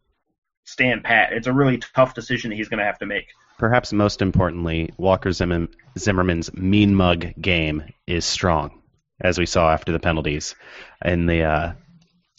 stand 0.67 1.03
pat. 1.03 1.33
It's 1.33 1.47
a 1.47 1.53
really 1.53 1.77
tough 1.77 2.13
decision 2.13 2.49
that 2.49 2.57
he's 2.57 2.69
going 2.69 2.79
to 2.79 2.85
have 2.85 2.99
to 2.99 3.05
make. 3.05 3.27
Perhaps 3.57 3.91
most 3.91 4.21
importantly, 4.21 4.91
Walker 4.97 5.31
Zimmerman's 5.31 6.53
mean 6.53 6.93
mug 6.93 7.33
game 7.41 7.83
is 8.05 8.25
strong 8.25 8.81
as 9.19 9.39
we 9.39 9.45
saw 9.45 9.71
after 9.71 9.91
the 9.91 9.99
penalties 9.99 10.55
in 11.03 11.25
the 11.25 11.43
uh, 11.43 11.73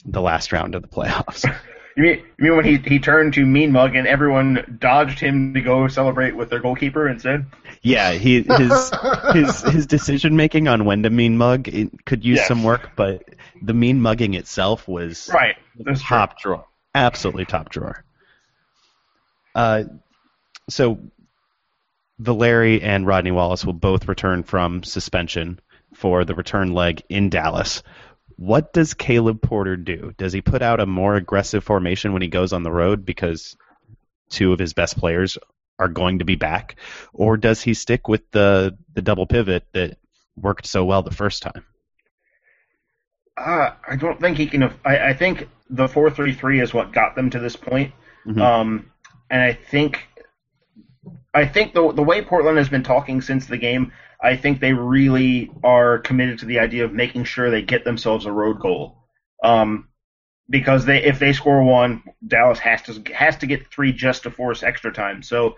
the 0.04 0.20
last 0.20 0.52
round 0.52 0.74
of 0.74 0.82
the 0.82 0.88
playoffs. 0.88 1.44
You 1.96 2.04
mean, 2.04 2.18
you 2.38 2.44
mean 2.44 2.56
when 2.56 2.64
he, 2.64 2.76
he 2.76 3.00
turned 3.00 3.34
to 3.34 3.44
mean 3.44 3.72
mug 3.72 3.96
and 3.96 4.06
everyone 4.06 4.78
dodged 4.80 5.18
him 5.18 5.52
to 5.54 5.60
go 5.60 5.88
celebrate 5.88 6.36
with 6.36 6.48
their 6.48 6.60
goalkeeper 6.60 7.08
instead? 7.08 7.46
Yeah, 7.82 8.12
he 8.12 8.42
his 8.42 8.92
his 9.32 9.62
his 9.62 9.86
decision 9.88 10.36
making 10.36 10.68
on 10.68 10.84
when 10.84 11.02
to 11.02 11.10
mean 11.10 11.36
mug 11.36 11.64
could 12.04 12.24
use 12.24 12.36
yes. 12.36 12.46
some 12.46 12.62
work, 12.62 12.90
but 12.94 13.24
the 13.60 13.74
mean 13.74 14.00
mugging 14.00 14.34
itself 14.34 14.86
was 14.86 15.28
right. 15.34 15.56
That's 15.76 16.00
top 16.00 16.38
true. 16.38 16.52
drawer, 16.52 16.66
absolutely 16.94 17.46
top 17.46 17.68
drawer. 17.70 18.04
Uh, 19.54 19.84
so 20.68 20.98
Valeri 22.18 22.82
and 22.82 23.06
Rodney 23.06 23.30
Wallace 23.30 23.64
will 23.64 23.72
both 23.72 24.08
return 24.08 24.42
from 24.42 24.82
suspension 24.82 25.60
for 25.94 26.24
the 26.24 26.34
return 26.34 26.72
leg 26.72 27.02
in 27.08 27.30
Dallas. 27.30 27.82
What 28.36 28.72
does 28.72 28.94
Caleb 28.94 29.42
Porter 29.42 29.76
do? 29.76 30.12
Does 30.16 30.32
he 30.32 30.40
put 30.40 30.62
out 30.62 30.80
a 30.80 30.86
more 30.86 31.16
aggressive 31.16 31.64
formation 31.64 32.12
when 32.12 32.22
he 32.22 32.28
goes 32.28 32.52
on 32.52 32.62
the 32.62 32.70
road 32.70 33.04
because 33.04 33.56
two 34.30 34.52
of 34.52 34.58
his 34.58 34.74
best 34.74 34.96
players 34.96 35.38
are 35.78 35.88
going 35.88 36.18
to 36.18 36.24
be 36.24 36.34
back, 36.34 36.76
or 37.12 37.36
does 37.36 37.62
he 37.62 37.74
stick 37.74 38.08
with 38.08 38.30
the 38.30 38.76
the 38.94 39.02
double 39.02 39.26
pivot 39.26 39.64
that 39.72 39.98
worked 40.36 40.66
so 40.66 40.84
well 40.84 41.02
the 41.02 41.10
first 41.10 41.42
time? 41.42 41.64
Uh, 43.36 43.70
I 43.88 43.96
don't 43.96 44.20
think 44.20 44.36
he 44.36 44.46
can. 44.46 44.64
I, 44.84 44.98
I 44.98 45.14
think 45.14 45.48
the 45.70 45.88
four 45.88 46.10
three 46.10 46.34
three 46.34 46.60
is 46.60 46.74
what 46.74 46.92
got 46.92 47.14
them 47.14 47.30
to 47.30 47.38
this 47.38 47.56
point. 47.56 47.92
Mm-hmm. 48.26 48.40
Um, 48.40 48.90
and 49.30 49.42
I 49.42 49.52
think, 49.52 50.08
I 51.34 51.46
think 51.46 51.74
the 51.74 51.92
the 51.92 52.02
way 52.02 52.22
Portland 52.22 52.58
has 52.58 52.68
been 52.68 52.82
talking 52.82 53.20
since 53.20 53.46
the 53.46 53.58
game, 53.58 53.92
I 54.20 54.36
think 54.36 54.60
they 54.60 54.72
really 54.72 55.50
are 55.62 55.98
committed 55.98 56.40
to 56.40 56.46
the 56.46 56.58
idea 56.58 56.84
of 56.84 56.92
making 56.92 57.24
sure 57.24 57.50
they 57.50 57.62
get 57.62 57.84
themselves 57.84 58.26
a 58.26 58.32
road 58.32 58.60
goal. 58.60 59.04
Um, 59.42 59.88
because 60.50 60.84
they 60.84 61.02
if 61.04 61.18
they 61.18 61.32
score 61.32 61.62
one, 61.62 62.02
Dallas 62.26 62.58
has 62.60 62.82
to 62.82 63.14
has 63.14 63.36
to 63.38 63.46
get 63.46 63.70
three 63.70 63.92
just 63.92 64.22
to 64.22 64.30
force 64.30 64.62
extra 64.62 64.92
time. 64.92 65.22
So 65.22 65.56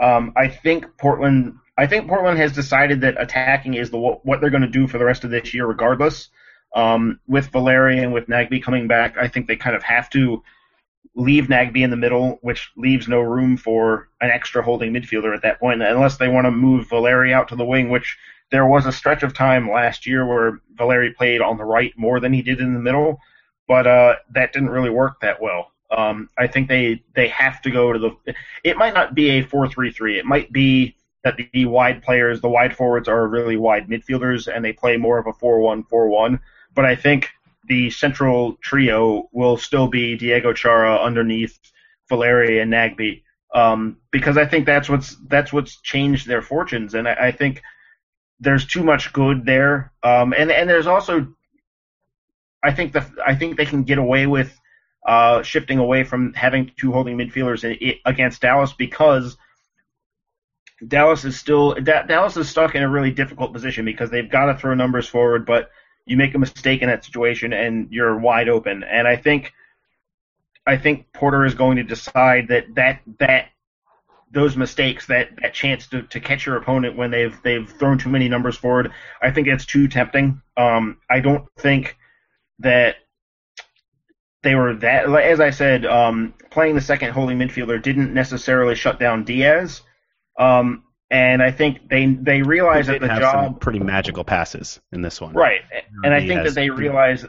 um, 0.00 0.32
I 0.36 0.48
think 0.48 0.98
Portland 0.98 1.54
I 1.76 1.86
think 1.86 2.08
Portland 2.08 2.38
has 2.38 2.52
decided 2.52 3.00
that 3.02 3.20
attacking 3.20 3.74
is 3.74 3.90
the 3.90 3.98
what 3.98 4.40
they're 4.40 4.50
going 4.50 4.62
to 4.62 4.68
do 4.68 4.86
for 4.86 4.98
the 4.98 5.04
rest 5.04 5.24
of 5.24 5.30
this 5.30 5.54
year, 5.54 5.66
regardless. 5.66 6.28
Um, 6.74 7.20
with 7.26 7.48
Valeri 7.48 7.98
and 7.98 8.14
with 8.14 8.28
Nagbe 8.28 8.62
coming 8.62 8.88
back, 8.88 9.18
I 9.18 9.28
think 9.28 9.46
they 9.46 9.56
kind 9.56 9.76
of 9.76 9.82
have 9.82 10.08
to 10.10 10.42
leave 11.14 11.48
Nagbe 11.48 11.82
in 11.82 11.90
the 11.90 11.96
middle, 11.96 12.38
which 12.42 12.70
leaves 12.76 13.08
no 13.08 13.20
room 13.20 13.56
for 13.56 14.08
an 14.20 14.30
extra 14.30 14.62
holding 14.62 14.92
midfielder 14.92 15.34
at 15.34 15.42
that 15.42 15.60
point, 15.60 15.82
unless 15.82 16.16
they 16.16 16.28
want 16.28 16.46
to 16.46 16.50
move 16.50 16.88
Valeri 16.88 17.34
out 17.34 17.48
to 17.48 17.56
the 17.56 17.64
wing, 17.64 17.90
which 17.90 18.16
there 18.50 18.66
was 18.66 18.86
a 18.86 18.92
stretch 18.92 19.22
of 19.22 19.34
time 19.34 19.70
last 19.70 20.06
year 20.06 20.26
where 20.26 20.60
Valeri 20.74 21.12
played 21.12 21.40
on 21.40 21.56
the 21.56 21.64
right 21.64 21.92
more 21.96 22.20
than 22.20 22.32
he 22.32 22.42
did 22.42 22.60
in 22.60 22.74
the 22.74 22.80
middle, 22.80 23.18
but 23.66 23.86
uh, 23.86 24.16
that 24.34 24.52
didn't 24.52 24.70
really 24.70 24.90
work 24.90 25.20
that 25.20 25.40
well. 25.40 25.72
Um, 25.90 26.30
I 26.38 26.46
think 26.46 26.68
they 26.68 27.02
they 27.14 27.28
have 27.28 27.60
to 27.62 27.70
go 27.70 27.92
to 27.92 27.98
the. 27.98 28.34
It 28.64 28.78
might 28.78 28.94
not 28.94 29.14
be 29.14 29.30
a 29.30 29.42
four-three-three. 29.42 30.18
It 30.18 30.24
might 30.24 30.50
be 30.50 30.96
that 31.24 31.36
the 31.52 31.66
wide 31.66 32.02
players, 32.02 32.40
the 32.40 32.48
wide 32.48 32.74
forwards, 32.74 33.08
are 33.08 33.26
really 33.28 33.56
wide 33.56 33.88
midfielders, 33.88 34.54
and 34.54 34.64
they 34.64 34.72
play 34.72 34.96
more 34.96 35.18
of 35.18 35.26
a 35.26 35.32
four-one-four-one. 35.34 36.40
But 36.74 36.86
I 36.86 36.96
think 36.96 37.30
the 37.68 37.90
central 37.90 38.56
trio 38.62 39.28
will 39.32 39.56
still 39.56 39.88
be 39.88 40.16
Diego 40.16 40.52
Chara 40.52 40.96
underneath 40.96 41.58
Valeri 42.08 42.60
and 42.60 42.72
Nagbe, 42.72 43.22
um, 43.54 43.98
because 44.10 44.36
I 44.36 44.46
think 44.46 44.66
that's 44.66 44.88
what's 44.88 45.16
that's 45.28 45.52
what's 45.52 45.80
changed 45.80 46.26
their 46.26 46.42
fortunes, 46.42 46.94
and 46.94 47.08
I, 47.08 47.28
I 47.28 47.32
think 47.32 47.62
there's 48.40 48.66
too 48.66 48.82
much 48.82 49.12
good 49.12 49.46
there, 49.46 49.92
um, 50.02 50.34
and 50.36 50.50
and 50.50 50.68
there's 50.68 50.86
also 50.86 51.28
I 52.62 52.72
think 52.72 52.92
the 52.92 53.08
I 53.24 53.34
think 53.34 53.56
they 53.56 53.66
can 53.66 53.84
get 53.84 53.98
away 53.98 54.26
with 54.26 54.58
uh, 55.06 55.42
shifting 55.42 55.78
away 55.78 56.04
from 56.04 56.32
having 56.34 56.70
two 56.76 56.92
holding 56.92 57.16
midfielders 57.16 57.64
in, 57.64 57.94
against 58.04 58.42
Dallas 58.42 58.72
because 58.72 59.36
Dallas 60.86 61.24
is 61.24 61.38
still 61.38 61.74
Dallas 61.74 62.36
is 62.36 62.48
stuck 62.48 62.74
in 62.74 62.82
a 62.82 62.88
really 62.88 63.10
difficult 63.10 63.52
position 63.52 63.84
because 63.84 64.10
they've 64.10 64.30
got 64.30 64.46
to 64.46 64.58
throw 64.58 64.74
numbers 64.74 65.08
forward, 65.08 65.46
but 65.46 65.70
you 66.06 66.16
make 66.16 66.34
a 66.34 66.38
mistake 66.38 66.82
in 66.82 66.88
that 66.88 67.04
situation 67.04 67.52
and 67.52 67.88
you're 67.90 68.18
wide 68.18 68.48
open. 68.48 68.82
And 68.84 69.06
I 69.06 69.16
think 69.16 69.52
I 70.66 70.76
think 70.76 71.12
Porter 71.12 71.44
is 71.44 71.54
going 71.54 71.76
to 71.76 71.82
decide 71.82 72.48
that 72.48 72.74
that 72.74 73.00
that 73.18 73.48
those 74.30 74.56
mistakes, 74.56 75.06
that 75.06 75.30
that 75.42 75.54
chance 75.54 75.86
to, 75.88 76.02
to 76.02 76.20
catch 76.20 76.46
your 76.46 76.56
opponent 76.56 76.96
when 76.96 77.10
they've 77.10 77.36
they've 77.42 77.68
thrown 77.68 77.98
too 77.98 78.08
many 78.08 78.28
numbers 78.28 78.56
forward, 78.56 78.92
I 79.20 79.30
think 79.30 79.46
it's 79.46 79.66
too 79.66 79.88
tempting. 79.88 80.40
Um, 80.56 80.98
I 81.10 81.20
don't 81.20 81.46
think 81.58 81.96
that 82.60 82.96
they 84.42 84.54
were 84.54 84.74
that. 84.76 85.08
As 85.08 85.40
I 85.40 85.50
said, 85.50 85.84
um, 85.84 86.34
playing 86.50 86.74
the 86.74 86.80
second 86.80 87.12
holding 87.12 87.38
midfielder 87.38 87.80
didn't 87.80 88.14
necessarily 88.14 88.74
shut 88.74 88.98
down 88.98 89.24
Diaz. 89.24 89.82
Um, 90.38 90.84
and 91.12 91.42
I 91.42 91.50
think 91.50 91.90
they 91.90 92.06
they 92.06 92.40
realize 92.40 92.86
that 92.86 93.02
the 93.02 93.06
job 93.06 93.60
pretty 93.60 93.78
magical 93.78 94.24
passes 94.24 94.80
in 94.92 95.02
this 95.02 95.20
one, 95.20 95.34
right? 95.34 95.60
And 96.02 96.14
I 96.14 96.26
think 96.26 96.42
that 96.42 96.54
they 96.54 96.70
realize 96.70 97.26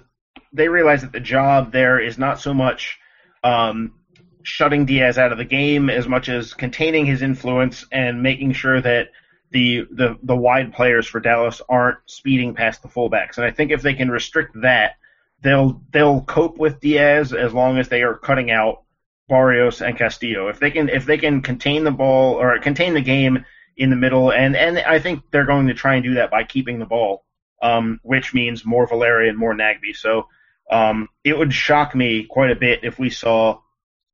they 0.54 0.70
realize 0.70 1.02
that 1.02 1.12
the 1.12 1.20
job 1.20 1.74
there 1.74 2.00
is 2.00 2.18
not 2.18 2.40
so 2.40 2.54
much 2.54 2.98
um, 3.44 3.94
shutting 4.42 4.86
Diaz 4.86 5.18
out 5.18 5.34
of 5.34 5.38
the 5.38 5.44
game 5.44 5.90
as 5.90 6.08
much 6.08 6.30
as 6.30 6.54
containing 6.54 7.06
his 7.06 7.22
influence 7.22 7.86
and 7.92 8.24
making 8.24 8.54
sure 8.54 8.80
that 8.80 9.10
the 9.52 9.86
the 9.92 10.18
the 10.24 10.36
wide 10.36 10.74
players 10.74 11.06
for 11.06 11.20
Dallas 11.20 11.62
aren't 11.68 11.98
speeding 12.06 12.56
past 12.56 12.84
the 12.84 12.88
fullbacks. 12.88 13.36
And 13.36 13.46
I 13.46 13.52
think 13.52 13.72
if 13.72 13.82
they 13.82 13.96
can 13.96 14.10
restrict 14.10 14.62
that, 14.62 14.94
they'll 15.42 15.82
they'll 15.92 16.22
cope 16.22 16.58
with 16.58 16.80
Diaz 16.80 17.34
as 17.34 17.54
long 17.54 17.78
as 17.78 17.90
they 17.90 18.04
are 18.04 18.16
cutting 18.16 18.50
out 18.50 18.84
Barrios 19.28 19.82
and 19.82 19.98
Castillo. 19.98 20.48
If 20.48 20.62
they 20.62 20.72
can 20.72 20.88
if 20.88 21.06
they 21.06 21.18
can 21.18 21.42
contain 21.42 21.84
the 21.84 21.92
ball 21.92 22.36
or 22.36 22.58
contain 22.60 22.94
the 22.94 23.02
game 23.02 23.44
in 23.76 23.90
the 23.90 23.96
middle, 23.96 24.32
and 24.32 24.56
and 24.56 24.78
I 24.80 25.00
think 25.00 25.24
they're 25.32 25.46
going 25.46 25.68
to 25.68 25.74
try 25.74 25.96
and 25.96 26.04
do 26.04 26.16
that 26.16 26.32
by 26.32 26.44
keeping 26.44 26.80
the 26.80 26.86
ball, 26.86 27.26
um, 27.62 28.00
which 28.04 28.34
means 28.34 28.66
more 28.66 28.88
Valeri 28.88 29.30
and 29.30 29.38
more 29.38 29.54
Nagbe. 29.54 29.96
So 29.96 30.28
um, 30.70 31.10
it 31.24 31.38
would 31.38 31.54
shock 31.54 31.96
me 31.96 32.26
quite 32.26 32.52
a 32.52 32.56
bit 32.56 32.84
if 32.84 33.00
we 33.00 33.10
saw 33.10 33.60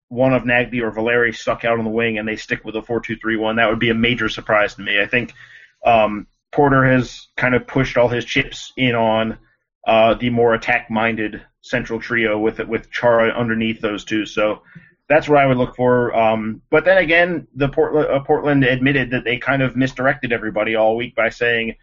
one 0.07 0.33
of 0.33 0.43
Nagbe 0.43 0.81
or 0.81 0.91
Valeri 0.91 1.33
stuck 1.33 1.63
out 1.65 1.77
on 1.77 1.85
the 1.85 1.91
wing 1.91 2.17
and 2.17 2.27
they 2.27 2.35
stick 2.35 2.65
with 2.65 2.75
a 2.75 2.81
four-two-three-one. 2.81 3.57
That 3.57 3.69
would 3.69 3.79
be 3.79 3.91
a 3.91 3.95
major 3.95 4.27
surprise 4.27 4.75
to 4.75 4.81
me. 4.81 4.99
I 4.99 5.05
think 5.05 5.33
um, 5.85 6.25
Porter 6.51 6.83
has 6.83 7.27
kind 7.37 7.53
of 7.53 7.67
pushed 7.67 7.97
all 7.97 8.07
his 8.07 8.25
chips 8.25 8.73
in 8.75 8.95
on 8.95 9.37
uh, 9.85 10.15
the 10.15 10.29
more 10.29 10.53
attack-minded 10.53 11.41
central 11.61 11.99
trio 11.99 12.39
with 12.39 12.59
with 12.59 12.89
Chara 12.89 13.29
underneath 13.31 13.81
those 13.81 14.05
two. 14.05 14.25
So 14.25 14.63
that's 15.09 15.27
what 15.27 15.39
I 15.39 15.47
would 15.47 15.57
look 15.57 15.75
for. 15.75 16.15
Um, 16.15 16.61
but 16.69 16.85
then 16.85 16.99
again, 16.99 17.47
the 17.55 17.67
Portland, 17.67 18.07
uh, 18.07 18.19
Portland 18.21 18.63
admitted 18.63 19.09
that 19.11 19.23
they 19.23 19.37
kind 19.37 19.63
of 19.63 19.75
misdirected 19.75 20.31
everybody 20.31 20.75
all 20.75 20.95
week 20.95 21.15
by 21.15 21.29
saying, 21.29 21.75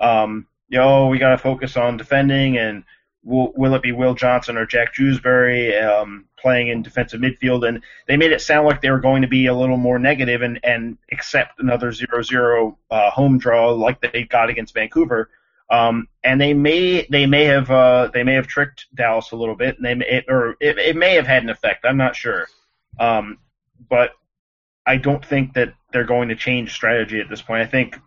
um, 0.00 0.48
"Yo, 0.68 1.06
we 1.06 1.18
got 1.18 1.30
to 1.30 1.38
focus 1.38 1.76
on 1.76 1.96
defending, 1.96 2.58
and 2.58 2.82
will, 3.22 3.52
will 3.54 3.74
it 3.74 3.82
be 3.82 3.92
Will 3.92 4.14
Johnson 4.14 4.56
or 4.56 4.66
Jack 4.66 4.94
Jewsbury 4.94 5.80
um, 5.80 6.24
playing 6.36 6.68
in 6.68 6.82
defensive 6.82 7.20
midfield?" 7.20 7.66
And 7.66 7.82
they 8.08 8.16
made 8.16 8.32
it 8.32 8.40
sound 8.40 8.66
like 8.66 8.82
they 8.82 8.90
were 8.90 8.98
going 8.98 9.22
to 9.22 9.28
be 9.28 9.46
a 9.46 9.54
little 9.54 9.76
more 9.76 10.00
negative 10.00 10.42
and 10.42 10.58
and 10.64 10.98
accept 11.12 11.60
another 11.60 11.92
0-0 11.92 12.76
uh, 12.90 13.10
home 13.10 13.38
draw 13.38 13.70
like 13.70 14.00
they 14.00 14.24
got 14.24 14.50
against 14.50 14.74
Vancouver. 14.74 15.30
Um, 15.70 16.08
and 16.24 16.40
they 16.40 16.52
may 16.52 17.06
they 17.10 17.26
may 17.26 17.44
have 17.44 17.70
uh, 17.70 18.10
they 18.12 18.24
may 18.24 18.34
have 18.34 18.48
tricked 18.48 18.86
Dallas 18.92 19.30
a 19.30 19.36
little 19.36 19.54
bit, 19.54 19.76
and 19.76 19.86
they 19.86 19.94
may, 19.94 20.24
or 20.28 20.56
it, 20.60 20.78
it 20.78 20.96
may 20.96 21.14
have 21.14 21.28
had 21.28 21.44
an 21.44 21.48
effect. 21.48 21.84
I'm 21.84 21.96
not 21.96 22.16
sure. 22.16 22.48
Um, 22.98 23.38
but 23.88 24.10
I 24.86 24.96
don't 24.96 25.24
think 25.24 25.54
that 25.54 25.74
they're 25.92 26.04
going 26.04 26.28
to 26.28 26.36
change 26.36 26.72
strategy 26.72 27.20
at 27.20 27.28
this 27.28 27.42
point. 27.42 27.62
I 27.62 27.66
think 27.66 27.98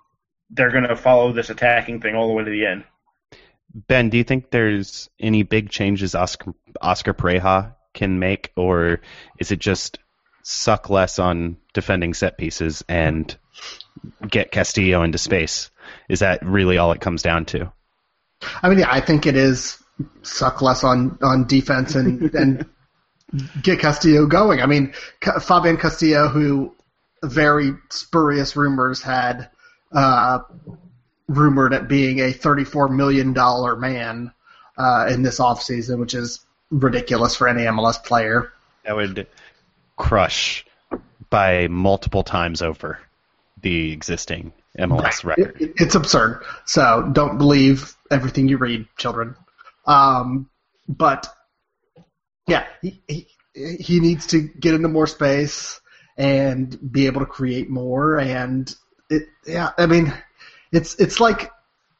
they're 0.49 0.71
going 0.71 0.87
to 0.87 0.95
follow 0.95 1.31
this 1.31 1.49
attacking 1.49 2.01
thing 2.01 2.15
all 2.15 2.27
the 2.27 2.33
way 2.33 2.43
to 2.43 2.51
the 2.51 2.65
end. 2.65 2.83
Ben, 3.73 4.09
do 4.09 4.17
you 4.17 4.23
think 4.23 4.51
there's 4.51 5.09
any 5.19 5.43
big 5.43 5.69
changes 5.69 6.15
Oscar, 6.15 6.53
Oscar 6.81 7.13
Pareja 7.13 7.75
can 7.93 8.19
make, 8.19 8.51
or 8.55 9.01
is 9.39 9.51
it 9.51 9.59
just 9.59 9.99
suck 10.43 10.89
less 10.89 11.19
on 11.19 11.57
defending 11.73 12.13
set 12.13 12.37
pieces 12.37 12.83
and 12.87 13.35
get 14.27 14.51
Castillo 14.51 15.03
into 15.03 15.17
space? 15.17 15.71
Is 16.07 16.19
that 16.19 16.45
really 16.45 16.77
all 16.77 16.91
it 16.93 17.01
comes 17.01 17.21
down 17.21 17.45
to? 17.45 17.71
I 18.61 18.69
mean, 18.69 18.79
yeah, 18.79 18.91
I 18.91 19.01
think 19.01 19.25
it 19.25 19.35
is 19.35 19.81
suck 20.21 20.61
less 20.61 20.83
on, 20.83 21.17
on 21.21 21.47
defense 21.47 21.95
and, 21.95 22.33
and 22.33 22.65
get 23.61 23.79
Castillo 23.79 24.25
going. 24.25 24.61
I 24.61 24.65
mean, 24.65 24.93
Fabian 25.41 25.77
Castillo, 25.77 26.27
who 26.27 26.75
very 27.23 27.73
spurious 27.89 28.55
rumors 28.55 29.01
had 29.01 29.49
uh, 29.91 30.39
rumored 31.27 31.73
at 31.73 31.87
being 31.87 32.19
a 32.19 32.31
$34 32.33 32.95
million 32.95 33.33
man 33.79 34.31
uh, 34.77 35.07
in 35.09 35.21
this 35.23 35.39
offseason, 35.39 35.99
which 35.99 36.13
is 36.13 36.45
ridiculous 36.69 37.35
for 37.35 37.47
any 37.47 37.63
MLS 37.63 38.03
player. 38.03 38.51
That 38.83 38.95
would 38.95 39.27
crush 39.95 40.65
by 41.29 41.67
multiple 41.67 42.23
times 42.23 42.61
over 42.61 42.99
the 43.61 43.91
existing 43.91 44.53
MLS 44.77 45.23
right. 45.23 45.37
record. 45.37 45.61
It, 45.61 45.73
it's 45.77 45.95
absurd. 45.95 46.43
So 46.65 47.09
don't 47.11 47.37
believe 47.37 47.95
everything 48.11 48.47
you 48.47 48.57
read, 48.57 48.87
children. 48.97 49.35
Um, 49.85 50.49
but 50.87 51.27
yeah, 52.47 52.65
he, 52.81 53.01
he, 53.07 53.27
he 53.53 53.99
needs 53.99 54.27
to 54.27 54.41
get 54.41 54.73
into 54.73 54.87
more 54.87 55.07
space 55.07 55.79
and 56.17 56.91
be 56.91 57.07
able 57.07 57.21
to 57.21 57.25
create 57.25 57.69
more. 57.69 58.19
And 58.19 58.73
it, 59.09 59.23
yeah, 59.45 59.71
I 59.77 59.85
mean, 59.85 60.13
it's 60.71 60.95
it's 60.95 61.19
like, 61.19 61.51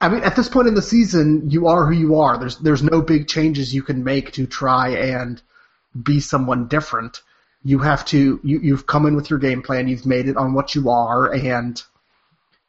I 0.01 0.09
mean, 0.09 0.23
at 0.23 0.35
this 0.35 0.49
point 0.49 0.67
in 0.67 0.75
the 0.75 0.81
season, 0.81 1.49
you 1.49 1.67
are 1.67 1.85
who 1.85 1.93
you 1.93 2.19
are. 2.19 2.37
There's 2.37 2.57
there's 2.59 2.83
no 2.83 3.01
big 3.01 3.27
changes 3.27 3.73
you 3.73 3.83
can 3.83 4.03
make 4.03 4.33
to 4.33 4.45
try 4.45 4.89
and 4.89 5.41
be 6.01 6.19
someone 6.19 6.67
different. 6.67 7.21
You 7.63 7.79
have 7.79 8.05
to 8.05 8.39
you 8.43 8.59
you've 8.59 8.85
come 8.85 9.05
in 9.05 9.15
with 9.15 9.29
your 9.29 9.39
game 9.39 9.61
plan. 9.61 9.87
You've 9.87 10.05
made 10.05 10.27
it 10.27 10.37
on 10.37 10.53
what 10.53 10.75
you 10.75 10.89
are, 10.89 11.33
and 11.33 11.81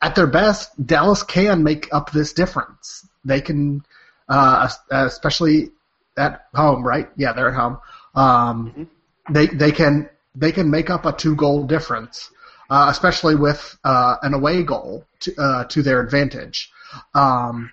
at 0.00 0.14
their 0.14 0.26
best, 0.26 0.70
Dallas 0.84 1.22
can 1.22 1.62
make 1.62 1.92
up 1.92 2.12
this 2.12 2.32
difference. 2.32 3.06
They 3.24 3.40
can, 3.40 3.84
uh, 4.28 4.68
especially 4.90 5.70
at 6.16 6.46
home, 6.54 6.86
right? 6.86 7.08
Yeah, 7.16 7.32
they're 7.32 7.48
at 7.48 7.54
home. 7.54 7.78
Um, 8.14 8.72
Mm-hmm. 8.72 8.82
They 9.28 9.46
they 9.48 9.72
can 9.72 10.08
they 10.34 10.52
can 10.52 10.70
make 10.70 10.90
up 10.90 11.04
a 11.04 11.12
two 11.12 11.34
goal 11.34 11.64
difference, 11.64 12.30
uh, 12.70 12.86
especially 12.90 13.34
with 13.34 13.76
uh, 13.84 14.16
an 14.22 14.34
away 14.34 14.62
goal 14.62 15.04
to 15.20 15.34
uh, 15.36 15.64
to 15.64 15.82
their 15.82 16.00
advantage. 16.00 16.70
Um, 17.14 17.70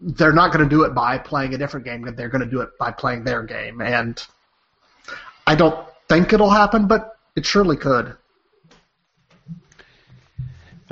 they're 0.00 0.32
not 0.32 0.52
going 0.52 0.68
to 0.68 0.68
do 0.68 0.84
it 0.84 0.94
by 0.94 1.18
playing 1.18 1.54
a 1.54 1.58
different 1.58 1.84
game. 1.86 2.02
They're 2.16 2.28
going 2.28 2.44
to 2.44 2.50
do 2.50 2.60
it 2.60 2.70
by 2.78 2.92
playing 2.92 3.24
their 3.24 3.42
game, 3.42 3.80
and 3.80 4.22
I 5.46 5.54
don't 5.54 5.86
think 6.08 6.32
it'll 6.32 6.50
happen, 6.50 6.86
but 6.86 7.18
it 7.36 7.44
surely 7.44 7.76
could. 7.76 8.16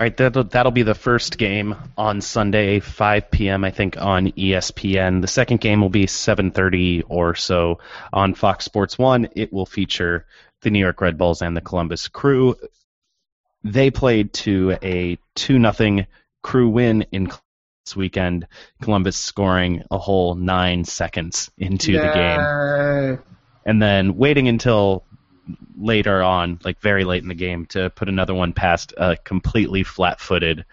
All 0.03 0.05
right, 0.05 0.17
that'll, 0.17 0.43
that'll 0.43 0.73
be 0.73 0.83
the 0.83 0.97
first 0.97 1.39
game 1.39 1.77
on 1.97 2.21
Sunday, 2.23 2.81
5 2.81 3.31
p.m. 3.31 3.63
I 3.63 3.71
think 3.71 3.97
on 3.97 4.33
ESPN. 4.33 5.21
The 5.21 5.29
second 5.29 5.61
game 5.61 5.81
will 5.81 5.91
be 5.91 6.07
7:30 6.07 7.05
or 7.07 7.37
so 7.37 7.79
on 8.13 8.35
Fox 8.35 8.65
Sports 8.65 8.99
One. 8.99 9.29
It 9.37 9.53
will 9.53 9.65
feature 9.65 10.27
the 10.63 10.71
New 10.71 10.81
York 10.81 11.01
Red 11.01 11.17
Bulls 11.19 11.41
and 11.41 11.57
the 11.57 11.61
Columbus 11.61 12.09
Crew. 12.09 12.57
They 13.63 13.93
played 13.93 14.33
to 14.33 14.77
a 14.83 15.19
two 15.37 15.61
nothing 15.61 16.09
Crew 16.43 16.69
win 16.71 17.03
in 17.13 17.27
this 17.87 17.95
weekend. 17.95 18.49
Columbus 18.81 19.17
scoring 19.17 19.85
a 19.89 19.99
whole 19.99 20.35
nine 20.35 20.85
seconds 20.85 21.49
into 21.57 21.93
the 21.93 22.13
game 22.13 23.21
and 23.65 23.81
then 23.81 24.17
waiting 24.17 24.49
until 24.49 25.05
later 25.77 26.23
on, 26.23 26.61
like 26.65 26.81
very 26.81 27.05
late 27.05 27.23
in 27.23 27.29
the 27.29 27.35
game, 27.35 27.67
to 27.67 27.91
put 27.91 28.09
another 28.09 28.35
one 28.35 28.53
past 28.53 28.95
a 28.97 29.17
completely 29.17 29.83
flat-footed 29.83 30.65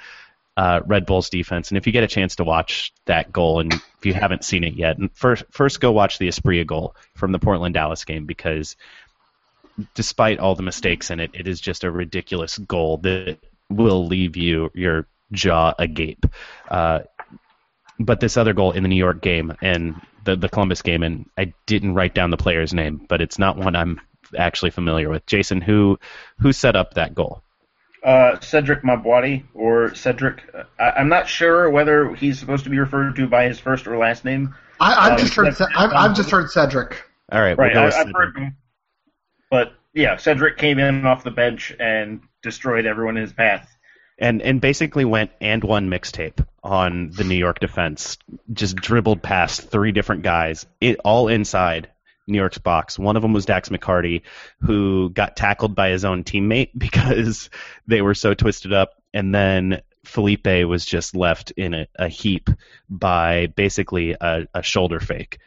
uh, 0.57 0.81
Red 0.85 1.05
Bulls 1.05 1.29
defense. 1.29 1.69
And 1.69 1.77
if 1.77 1.87
you 1.87 1.93
get 1.93 2.03
a 2.03 2.07
chance 2.07 2.35
to 2.35 2.43
watch 2.43 2.93
that 3.05 3.31
goal, 3.31 3.61
and 3.61 3.73
if 3.73 4.05
you 4.05 4.13
haven't 4.13 4.43
seen 4.43 4.63
it 4.63 4.73
yet, 4.73 4.97
first 5.13 5.45
first 5.51 5.79
go 5.79 5.91
watch 5.91 6.19
the 6.19 6.27
Asprilla 6.27 6.65
goal 6.65 6.95
from 7.15 7.31
the 7.31 7.39
Portland 7.39 7.75
Dallas 7.75 8.03
game 8.03 8.25
because 8.25 8.75
despite 9.93 10.39
all 10.39 10.55
the 10.55 10.63
mistakes 10.63 11.11
in 11.11 11.21
it, 11.21 11.31
it 11.33 11.47
is 11.47 11.61
just 11.61 11.85
a 11.85 11.91
ridiculous 11.91 12.57
goal 12.57 12.97
that 12.97 13.37
will 13.69 14.05
leave 14.05 14.35
you 14.35 14.69
your 14.73 15.07
jaw 15.31 15.73
agape. 15.79 16.25
Uh, 16.69 16.99
but 17.97 18.19
this 18.19 18.35
other 18.35 18.53
goal 18.53 18.71
in 18.73 18.83
the 18.83 18.89
New 18.89 18.95
York 18.95 19.21
game 19.21 19.55
and 19.61 20.01
the 20.25 20.35
the 20.35 20.49
Columbus 20.49 20.81
game, 20.81 21.03
and 21.03 21.29
I 21.37 21.53
didn't 21.65 21.93
write 21.93 22.13
down 22.13 22.31
the 22.31 22.37
player's 22.37 22.73
name, 22.73 23.05
but 23.07 23.21
it's 23.21 23.39
not 23.39 23.57
one 23.57 23.75
I'm 23.75 24.01
actually 24.37 24.71
familiar 24.71 25.09
with. 25.09 25.25
Jason, 25.25 25.61
who 25.61 25.99
who 26.39 26.51
set 26.51 26.75
up 26.75 26.93
that 26.95 27.13
goal? 27.15 27.41
Uh, 28.03 28.37
Cedrick 28.39 28.81
Mabwati 28.83 29.43
or 29.53 29.93
Cedric. 29.93 30.41
I, 30.79 30.91
I'm 30.91 31.09
not 31.09 31.27
sure 31.27 31.69
whether 31.69 32.15
he's 32.15 32.39
supposed 32.39 32.63
to 32.63 32.69
be 32.69 32.79
referred 32.79 33.15
to 33.17 33.27
by 33.27 33.45
his 33.45 33.59
first 33.59 33.87
or 33.87 33.97
last 33.97 34.23
name. 34.23 34.55
I, 34.79 34.93
I've 35.07 35.11
Um, 35.13 35.17
just 35.19 35.33
heard. 35.33 35.43
but- 35.45 35.55
Ce- 35.57 35.67
I've, 35.75 35.91
I've 35.93 36.15
just 36.15 36.29
heard 36.31 36.49
Cedric. 36.49 37.03
All 37.31 37.41
right, 37.41 37.57
Right, 37.57 37.73
we'll 37.73 37.73
go 37.73 37.81
I, 37.81 37.85
with 37.85 37.95
I've 37.95 38.13
heard 38.15 38.37
him. 38.37 38.55
But 39.51 39.73
yeah, 39.93 40.15
Cedric 40.17 40.57
came 40.57 40.79
in 40.79 41.05
off 41.05 41.23
the 41.23 41.31
bench 41.31 41.75
and 41.79 42.21
destroyed 42.41 42.85
everyone 42.85 43.17
in 43.17 43.23
his 43.23 43.33
path. 43.33 43.67
and 44.17 44.41
and 44.41 44.61
basically 44.61 45.05
went 45.05 45.31
and 45.41 45.63
one 45.63 45.89
mixtape 45.89 46.45
on 46.63 47.09
the 47.11 47.23
New 47.25 47.35
York 47.35 47.59
defense. 47.59 48.17
Just 48.53 48.75
dribbled 48.77 49.21
past 49.21 49.69
three 49.69 49.91
different 49.91 50.23
guys, 50.23 50.65
it, 50.79 50.97
all 51.03 51.27
inside 51.27 51.89
New 52.29 52.37
York's 52.37 52.57
box. 52.57 52.97
One 52.97 53.15
of 53.15 53.21
them 53.21 53.33
was 53.33 53.45
Dax 53.45 53.69
McCarty, 53.69 54.21
who 54.61 55.09
got 55.09 55.35
tackled 55.35 55.75
by 55.75 55.89
his 55.89 56.05
own 56.05 56.23
teammate 56.23 56.71
because 56.77 57.49
they 57.87 58.01
were 58.01 58.15
so 58.15 58.33
twisted 58.33 58.73
up, 58.73 58.93
and 59.13 59.33
then. 59.33 59.81
Felipe 60.05 60.47
was 60.65 60.85
just 60.85 61.13
left 61.13 61.51
in 61.51 61.73
a, 61.73 61.85
a 61.95 62.07
heap 62.07 62.49
by 62.89 63.47
basically 63.47 64.15
a, 64.19 64.47
a 64.55 64.63
shoulder 64.63 64.99
fake. 64.99 65.39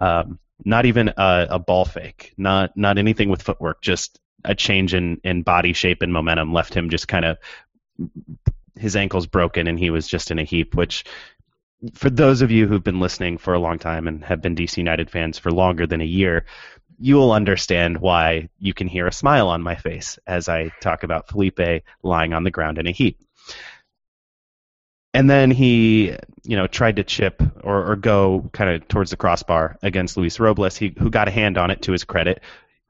Um, 0.00 0.38
not 0.64 0.86
even 0.86 1.08
a, 1.08 1.46
a 1.50 1.58
ball 1.58 1.84
fake, 1.84 2.32
not 2.38 2.76
not 2.76 2.98
anything 2.98 3.28
with 3.28 3.42
footwork, 3.42 3.82
just 3.82 4.20
a 4.44 4.54
change 4.54 4.94
in, 4.94 5.20
in 5.24 5.42
body 5.42 5.72
shape 5.72 6.02
and 6.02 6.12
momentum 6.12 6.52
left 6.52 6.72
him 6.72 6.88
just 6.88 7.08
kind 7.08 7.24
of 7.24 7.38
his 8.76 8.96
ankle's 8.96 9.26
broken 9.26 9.66
and 9.66 9.78
he 9.78 9.90
was 9.90 10.06
just 10.06 10.30
in 10.30 10.38
a 10.38 10.44
heap, 10.44 10.74
which 10.74 11.04
for 11.94 12.10
those 12.10 12.42
of 12.42 12.50
you 12.50 12.66
who've 12.66 12.82
been 12.82 13.00
listening 13.00 13.38
for 13.38 13.54
a 13.54 13.58
long 13.58 13.78
time 13.78 14.08
and 14.08 14.24
have 14.24 14.40
been 14.40 14.56
DC 14.56 14.76
United 14.76 15.10
fans 15.10 15.38
for 15.38 15.50
longer 15.50 15.86
than 15.86 16.00
a 16.00 16.04
year, 16.04 16.46
you 16.98 17.16
will 17.16 17.32
understand 17.32 17.98
why 17.98 18.48
you 18.58 18.72
can 18.72 18.88
hear 18.88 19.06
a 19.06 19.12
smile 19.12 19.48
on 19.48 19.62
my 19.62 19.76
face 19.76 20.18
as 20.26 20.48
I 20.48 20.70
talk 20.80 21.02
about 21.02 21.28
Felipe 21.28 21.84
lying 22.02 22.32
on 22.32 22.44
the 22.44 22.50
ground 22.50 22.78
in 22.78 22.86
a 22.86 22.92
heap. 22.92 23.20
And 25.12 25.30
then 25.30 25.50
he, 25.50 26.14
you 26.44 26.56
know, 26.56 26.66
tried 26.66 26.96
to 26.96 27.04
chip 27.04 27.42
or, 27.62 27.92
or 27.92 27.96
go 27.96 28.50
kind 28.52 28.70
of 28.70 28.88
towards 28.88 29.10
the 29.10 29.16
crossbar 29.16 29.78
against 29.82 30.16
Luis 30.16 30.38
Robles, 30.38 30.76
he, 30.76 30.94
who 30.98 31.10
got 31.10 31.28
a 31.28 31.30
hand 31.30 31.56
on 31.56 31.70
it 31.70 31.82
to 31.82 31.92
his 31.92 32.04
credit. 32.04 32.42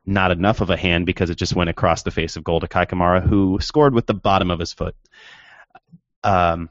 Not 0.04 0.30
enough 0.30 0.60
of 0.60 0.70
a 0.70 0.76
hand 0.76 1.06
because 1.06 1.30
it 1.30 1.36
just 1.36 1.56
went 1.56 1.70
across 1.70 2.02
the 2.02 2.10
face 2.12 2.36
of 2.36 2.44
goal 2.44 2.60
to 2.60 2.68
Kei 2.68 2.86
Kamara, 2.86 3.22
who 3.22 3.58
scored 3.60 3.94
with 3.94 4.06
the 4.06 4.14
bottom 4.14 4.50
of 4.50 4.60
his 4.60 4.72
foot. 4.72 4.94
Um, 6.22 6.70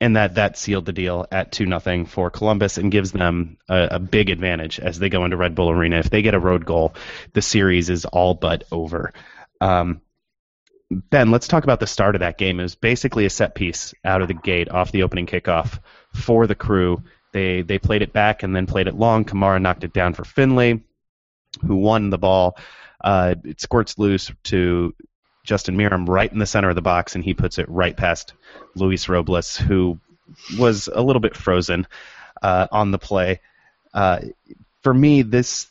and 0.00 0.16
that 0.16 0.36
that 0.36 0.56
sealed 0.56 0.86
the 0.86 0.92
deal 0.92 1.26
at 1.30 1.52
two 1.52 1.66
nothing 1.66 2.06
for 2.06 2.30
Columbus 2.30 2.78
and 2.78 2.92
gives 2.92 3.12
them 3.12 3.58
a, 3.68 3.88
a 3.92 3.98
big 3.98 4.30
advantage 4.30 4.78
as 4.78 4.98
they 4.98 5.08
go 5.08 5.24
into 5.24 5.36
Red 5.36 5.54
Bull 5.54 5.70
Arena. 5.70 5.98
If 5.98 6.10
they 6.10 6.22
get 6.22 6.34
a 6.34 6.40
road 6.40 6.64
goal, 6.64 6.94
the 7.32 7.42
series 7.42 7.90
is 7.90 8.04
all 8.04 8.34
but 8.34 8.64
over. 8.70 9.12
Um, 9.60 10.00
ben, 10.90 11.30
let's 11.30 11.48
talk 11.48 11.64
about 11.64 11.80
the 11.80 11.86
start 11.86 12.14
of 12.14 12.20
that 12.20 12.38
game. 12.38 12.60
It 12.60 12.64
was 12.64 12.76
basically 12.76 13.26
a 13.26 13.30
set 13.30 13.54
piece 13.54 13.92
out 14.04 14.22
of 14.22 14.28
the 14.28 14.34
gate 14.34 14.68
off 14.68 14.92
the 14.92 15.02
opening 15.02 15.26
kickoff 15.26 15.80
for 16.14 16.46
the 16.46 16.54
crew. 16.54 17.02
They 17.32 17.62
they 17.62 17.78
played 17.78 18.02
it 18.02 18.12
back 18.12 18.42
and 18.42 18.54
then 18.54 18.66
played 18.66 18.86
it 18.86 18.94
long. 18.94 19.24
Kamara 19.24 19.60
knocked 19.60 19.84
it 19.84 19.92
down 19.92 20.14
for 20.14 20.24
Finlay, 20.24 20.80
who 21.66 21.76
won 21.76 22.10
the 22.10 22.18
ball. 22.18 22.56
Uh, 23.02 23.34
it 23.44 23.60
squirts 23.60 23.98
loose 23.98 24.30
to 24.44 24.94
Justin 25.48 25.78
Meram 25.78 26.06
right 26.06 26.30
in 26.30 26.38
the 26.38 26.44
center 26.44 26.68
of 26.68 26.74
the 26.74 26.82
box, 26.82 27.14
and 27.14 27.24
he 27.24 27.32
puts 27.32 27.58
it 27.58 27.66
right 27.70 27.96
past 27.96 28.34
Luis 28.74 29.08
Robles, 29.08 29.56
who 29.56 29.98
was 30.58 30.90
a 30.92 31.00
little 31.00 31.20
bit 31.20 31.34
frozen 31.34 31.86
uh, 32.42 32.68
on 32.70 32.90
the 32.90 32.98
play. 32.98 33.40
Uh, 33.94 34.20
for 34.82 34.92
me, 34.92 35.22
this 35.22 35.68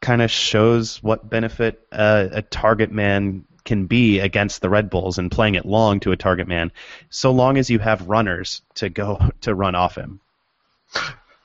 kind 0.00 0.22
of 0.22 0.30
shows 0.30 1.02
what 1.02 1.28
benefit 1.28 1.84
uh, 1.90 2.28
a 2.30 2.42
target 2.42 2.92
man 2.92 3.44
can 3.64 3.86
be 3.86 4.20
against 4.20 4.62
the 4.62 4.70
Red 4.70 4.88
Bulls 4.88 5.18
and 5.18 5.32
playing 5.32 5.56
it 5.56 5.66
long 5.66 5.98
to 6.00 6.12
a 6.12 6.16
target 6.16 6.46
man, 6.46 6.70
so 7.10 7.32
long 7.32 7.58
as 7.58 7.68
you 7.68 7.80
have 7.80 8.08
runners 8.08 8.62
to 8.76 8.88
go 8.88 9.18
to 9.40 9.52
run 9.52 9.74
off 9.74 9.96
him. 9.96 10.20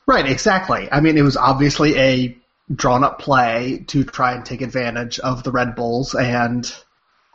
Right, 0.05 0.27
exactly. 0.27 0.87
I 0.91 0.99
mean, 1.01 1.17
it 1.17 1.23
was 1.23 1.37
obviously 1.37 1.97
a 1.97 2.37
drawn 2.73 3.03
up 3.03 3.17
play 3.17 3.83
to 3.87 4.03
try 4.03 4.35
and 4.35 4.45
take 4.45 4.61
advantage 4.61 5.19
of 5.19 5.41
the 5.43 5.51
Red 5.51 5.73
Bulls, 5.75 6.13
and 6.13 6.71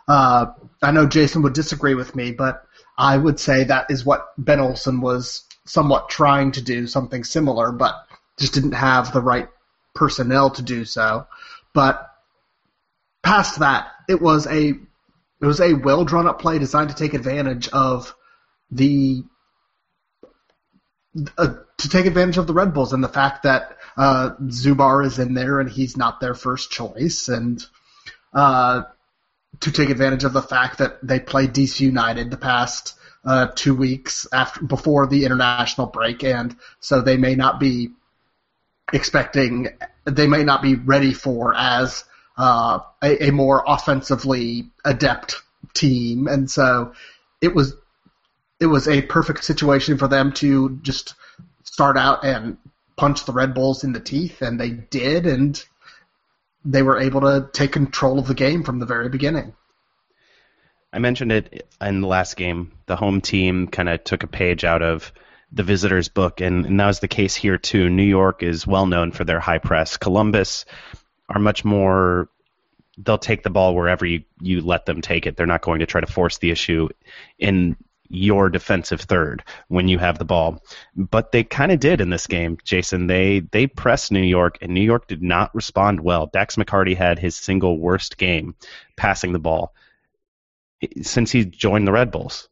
uh, 0.08 0.46
I 0.82 0.90
know 0.90 1.06
Jason 1.06 1.42
would 1.42 1.52
disagree 1.52 1.94
with 1.94 2.16
me, 2.16 2.32
but 2.32 2.64
I 2.96 3.16
would 3.16 3.38
say 3.38 3.64
that 3.64 3.90
is 3.90 4.04
what 4.04 4.26
Ben 4.38 4.58
Olsen 4.58 5.00
was 5.00 5.44
somewhat 5.66 6.08
trying 6.08 6.52
to 6.52 6.62
do, 6.62 6.86
something 6.86 7.24
similar, 7.24 7.70
but 7.70 7.94
just 8.38 8.54
didn't 8.54 8.72
have 8.72 9.12
the 9.12 9.20
right 9.20 9.48
personnel 9.94 10.50
to 10.50 10.62
do 10.62 10.84
so. 10.84 11.26
But 11.74 12.10
past 13.22 13.58
that, 13.58 13.88
it 14.08 14.20
was 14.20 14.46
a 14.46 14.70
it 14.70 15.46
was 15.46 15.60
a 15.60 15.74
well 15.74 16.04
drawn 16.04 16.26
up 16.26 16.40
play 16.40 16.58
designed 16.58 16.90
to 16.90 16.96
take 16.96 17.14
advantage 17.14 17.68
of 17.68 18.14
the 18.70 19.22
uh, 21.36 21.54
to 21.78 21.88
take 21.88 22.06
advantage 22.06 22.38
of 22.38 22.46
the 22.46 22.54
Red 22.54 22.72
Bulls 22.72 22.92
and 22.92 23.04
the 23.04 23.08
fact 23.08 23.42
that 23.42 23.76
uh, 23.96 24.30
Zubar 24.46 25.04
is 25.04 25.18
in 25.18 25.34
there 25.34 25.60
and 25.60 25.68
he's 25.68 25.96
not 25.96 26.20
their 26.20 26.34
first 26.34 26.70
choice, 26.70 27.28
and 27.28 27.64
uh, 28.32 28.82
to 29.60 29.72
take 29.72 29.90
advantage 29.90 30.24
of 30.24 30.32
the 30.32 30.42
fact 30.42 30.78
that 30.78 30.98
they 31.02 31.20
played 31.20 31.52
DC 31.52 31.80
United 31.80 32.30
the 32.30 32.36
past 32.36 32.94
uh, 33.24 33.48
two 33.54 33.74
weeks 33.74 34.26
after 34.32 34.62
before 34.62 35.06
the 35.06 35.24
international 35.24 35.86
break, 35.86 36.22
and 36.24 36.56
so 36.80 37.00
they 37.00 37.16
may 37.16 37.34
not 37.34 37.58
be 37.58 37.90
expecting, 38.92 39.68
they 40.04 40.26
may 40.26 40.44
not 40.44 40.62
be 40.62 40.74
ready 40.76 41.12
for 41.12 41.54
as 41.54 42.04
uh, 42.36 42.78
a, 43.02 43.28
a 43.28 43.32
more 43.32 43.64
offensively 43.66 44.70
adept 44.84 45.42
team, 45.74 46.28
and 46.28 46.50
so 46.50 46.92
it 47.40 47.54
was 47.54 47.74
it 48.60 48.66
was 48.66 48.88
a 48.88 49.02
perfect 49.02 49.44
situation 49.44 49.98
for 49.98 50.08
them 50.08 50.32
to 50.32 50.78
just 50.82 51.14
start 51.64 51.96
out 51.96 52.24
and 52.24 52.56
punch 52.96 53.24
the 53.24 53.32
Red 53.32 53.54
Bulls 53.54 53.84
in 53.84 53.92
the 53.92 54.00
teeth, 54.00 54.42
and 54.42 54.58
they 54.58 54.70
did, 54.70 55.26
and 55.26 55.62
they 56.64 56.82
were 56.82 56.98
able 56.98 57.20
to 57.22 57.48
take 57.52 57.72
control 57.72 58.18
of 58.18 58.26
the 58.26 58.34
game 58.34 58.62
from 58.62 58.78
the 58.78 58.86
very 58.86 59.08
beginning. 59.08 59.54
I 60.92 60.98
mentioned 60.98 61.32
it 61.32 61.68
in 61.80 62.00
the 62.00 62.06
last 62.06 62.36
game. 62.36 62.72
The 62.86 62.96
home 62.96 63.20
team 63.20 63.68
kind 63.68 63.88
of 63.88 64.04
took 64.04 64.22
a 64.22 64.26
page 64.26 64.64
out 64.64 64.82
of 64.82 65.12
the 65.52 65.62
visitors' 65.62 66.08
book, 66.08 66.40
and, 66.40 66.66
and 66.66 66.80
that 66.80 66.86
was 66.86 67.00
the 67.00 67.08
case 67.08 67.34
here 67.34 67.58
too. 67.58 67.88
New 67.88 68.02
York 68.02 68.42
is 68.42 68.66
well 68.66 68.86
known 68.86 69.12
for 69.12 69.24
their 69.24 69.40
high 69.40 69.58
press. 69.58 69.96
Columbus 69.96 70.64
are 71.28 71.40
much 71.40 71.64
more. 71.64 72.28
They'll 72.96 73.18
take 73.18 73.42
the 73.42 73.50
ball 73.50 73.74
wherever 73.74 74.04
you, 74.04 74.24
you 74.40 74.60
let 74.60 74.86
them 74.86 75.02
take 75.02 75.26
it. 75.26 75.36
They're 75.36 75.46
not 75.46 75.62
going 75.62 75.80
to 75.80 75.86
try 75.86 76.00
to 76.00 76.06
force 76.06 76.38
the 76.38 76.50
issue 76.50 76.88
in 77.38 77.76
your 78.08 78.48
defensive 78.48 79.02
third 79.02 79.44
when 79.68 79.88
you 79.88 79.98
have 79.98 80.18
the 80.18 80.24
ball. 80.24 80.62
But 80.96 81.32
they 81.32 81.44
kind 81.44 81.72
of 81.72 81.80
did 81.80 82.00
in 82.00 82.10
this 82.10 82.26
game, 82.26 82.58
Jason. 82.64 83.06
They 83.06 83.40
they 83.40 83.66
pressed 83.66 84.12
New 84.12 84.22
York, 84.22 84.58
and 84.60 84.72
New 84.72 84.82
York 84.82 85.06
did 85.06 85.22
not 85.22 85.54
respond 85.54 86.00
well. 86.00 86.26
Dax 86.26 86.56
McCarty 86.56 86.96
had 86.96 87.18
his 87.18 87.36
single 87.36 87.78
worst 87.78 88.18
game 88.18 88.54
passing 88.96 89.32
the 89.32 89.38
ball 89.38 89.74
since 91.02 91.30
he 91.30 91.44
joined 91.44 91.86
the 91.86 91.92
Red 91.92 92.10
Bulls. 92.10 92.48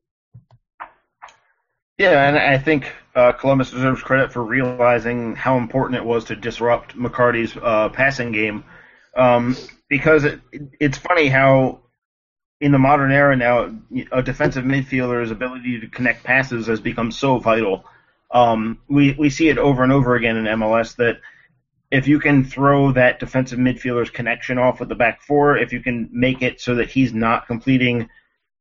Yeah, 1.99 2.29
and 2.29 2.37
I 2.37 2.59
think 2.59 2.93
uh, 3.15 3.33
Columbus 3.33 3.71
deserves 3.71 4.03
credit 4.03 4.33
for 4.33 4.45
realizing 4.45 5.35
how 5.35 5.57
important 5.57 5.97
it 5.97 6.05
was 6.05 6.25
to 6.25 6.37
disrupt 6.37 6.95
McCarty's 6.95 7.57
uh, 7.57 7.89
passing 7.89 8.33
game, 8.33 8.65
um, 9.17 9.57
because 9.89 10.25
it, 10.25 10.41
it's 10.79 10.99
funny 10.99 11.29
how 11.29 11.81
in 12.61 12.73
the 12.73 12.79
modern 12.79 13.13
era 13.13 13.37
now, 13.37 13.75
a 14.13 14.23
defensive 14.23 14.65
midfielder's 14.65 15.31
ability 15.31 15.81
to 15.81 15.89
connect 15.89 16.25
passes 16.25 16.67
has 16.67 16.81
become 16.81 17.11
so 17.11 17.39
vital. 17.39 17.85
Um, 18.31 18.81
we 18.89 19.13
we 19.13 19.31
see 19.31 19.49
it 19.49 19.59
over 19.59 19.83
and 19.83 19.93
over 19.93 20.15
again 20.15 20.37
in 20.37 20.45
MLS 20.45 20.97
that 20.97 21.21
if 21.91 22.09
you 22.09 22.19
can 22.19 22.45
throw 22.45 22.93
that 22.93 23.21
defensive 23.21 23.59
midfielder's 23.59 24.11
connection 24.11 24.59
off 24.59 24.81
with 24.81 24.89
the 24.89 24.95
back 24.95 25.23
four, 25.23 25.57
if 25.57 25.73
you 25.73 25.81
can 25.81 26.09
make 26.13 26.43
it 26.43 26.61
so 26.61 26.75
that 26.75 26.91
he's 26.91 27.15
not 27.15 27.47
completing 27.47 28.09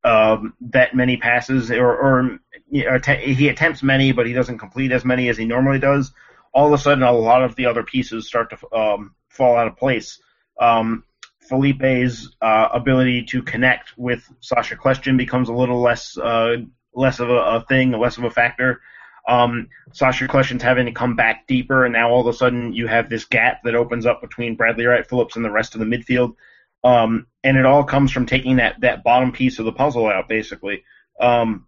um, 0.03 0.53
that 0.61 0.95
many 0.95 1.17
passes, 1.17 1.71
or, 1.71 1.97
or 1.97 2.39
he 2.69 3.47
attempts 3.47 3.81
many, 3.81 4.11
but 4.11 4.27
he 4.27 4.33
doesn't 4.33 4.59
complete 4.59 4.91
as 4.91 5.03
many 5.03 5.29
as 5.29 5.37
he 5.37 5.45
normally 5.45 5.79
does. 5.79 6.11
All 6.53 6.67
of 6.67 6.73
a 6.73 6.77
sudden, 6.77 7.03
a 7.03 7.11
lot 7.11 7.43
of 7.43 7.55
the 7.55 7.65
other 7.65 7.81
pieces 7.81 8.27
start 8.27 8.51
to 8.51 8.77
um, 8.77 9.15
fall 9.29 9.57
out 9.57 9.67
of 9.67 9.77
place. 9.77 10.19
Um, 10.61 11.03
Felipe's 11.49 12.35
uh, 12.41 12.69
ability 12.73 13.23
to 13.25 13.41
connect 13.41 13.97
with 13.97 14.27
Sacha 14.41 14.75
Kljestan 14.75 15.17
becomes 15.17 15.49
a 15.49 15.53
little 15.53 15.81
less 15.81 16.17
uh, 16.17 16.57
less 16.93 17.19
of 17.19 17.29
a, 17.29 17.33
a, 17.33 17.65
thing, 17.67 17.91
less 17.91 18.17
of 18.17 18.23
a 18.23 18.31
factor. 18.31 18.81
Um, 19.27 19.69
Sacha 19.91 20.27
Kljestan's 20.27 20.63
having 20.63 20.85
to 20.85 20.91
come 20.91 21.15
back 21.15 21.47
deeper, 21.47 21.85
and 21.85 21.93
now 21.93 22.09
all 22.09 22.21
of 22.21 22.33
a 22.33 22.37
sudden 22.37 22.73
you 22.73 22.87
have 22.87 23.09
this 23.09 23.25
gap 23.25 23.63
that 23.63 23.75
opens 23.75 24.05
up 24.05 24.21
between 24.21 24.55
Bradley 24.55 24.85
Wright 24.85 25.07
Phillips 25.07 25.35
and 25.35 25.43
the 25.43 25.51
rest 25.51 25.75
of 25.75 25.79
the 25.79 25.85
midfield. 25.85 26.35
Um, 26.83 27.27
and 27.43 27.57
it 27.57 27.65
all 27.65 27.83
comes 27.83 28.11
from 28.11 28.27
taking 28.27 28.57
that 28.57 28.81
that 28.81 29.03
bottom 29.03 29.31
piece 29.31 29.59
of 29.59 29.65
the 29.65 29.71
puzzle 29.71 30.07
out, 30.07 30.29
basically. 30.29 30.83
Um, 31.19 31.67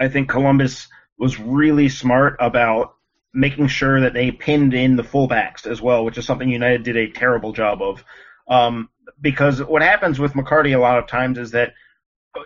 I 0.00 0.08
think 0.08 0.28
Columbus 0.28 0.88
was 1.18 1.38
really 1.38 1.88
smart 1.88 2.36
about 2.40 2.96
making 3.32 3.66
sure 3.66 4.00
that 4.00 4.12
they 4.12 4.30
pinned 4.30 4.74
in 4.74 4.96
the 4.96 5.02
fullbacks 5.02 5.66
as 5.66 5.80
well, 5.80 6.04
which 6.04 6.18
is 6.18 6.24
something 6.24 6.48
United 6.48 6.84
did 6.84 6.96
a 6.96 7.10
terrible 7.10 7.52
job 7.52 7.82
of. 7.82 8.04
Um, 8.48 8.88
because 9.20 9.62
what 9.62 9.82
happens 9.82 10.18
with 10.18 10.34
McCarty 10.34 10.74
a 10.74 10.80
lot 10.80 10.98
of 10.98 11.06
times 11.06 11.38
is 11.38 11.52
that 11.52 11.74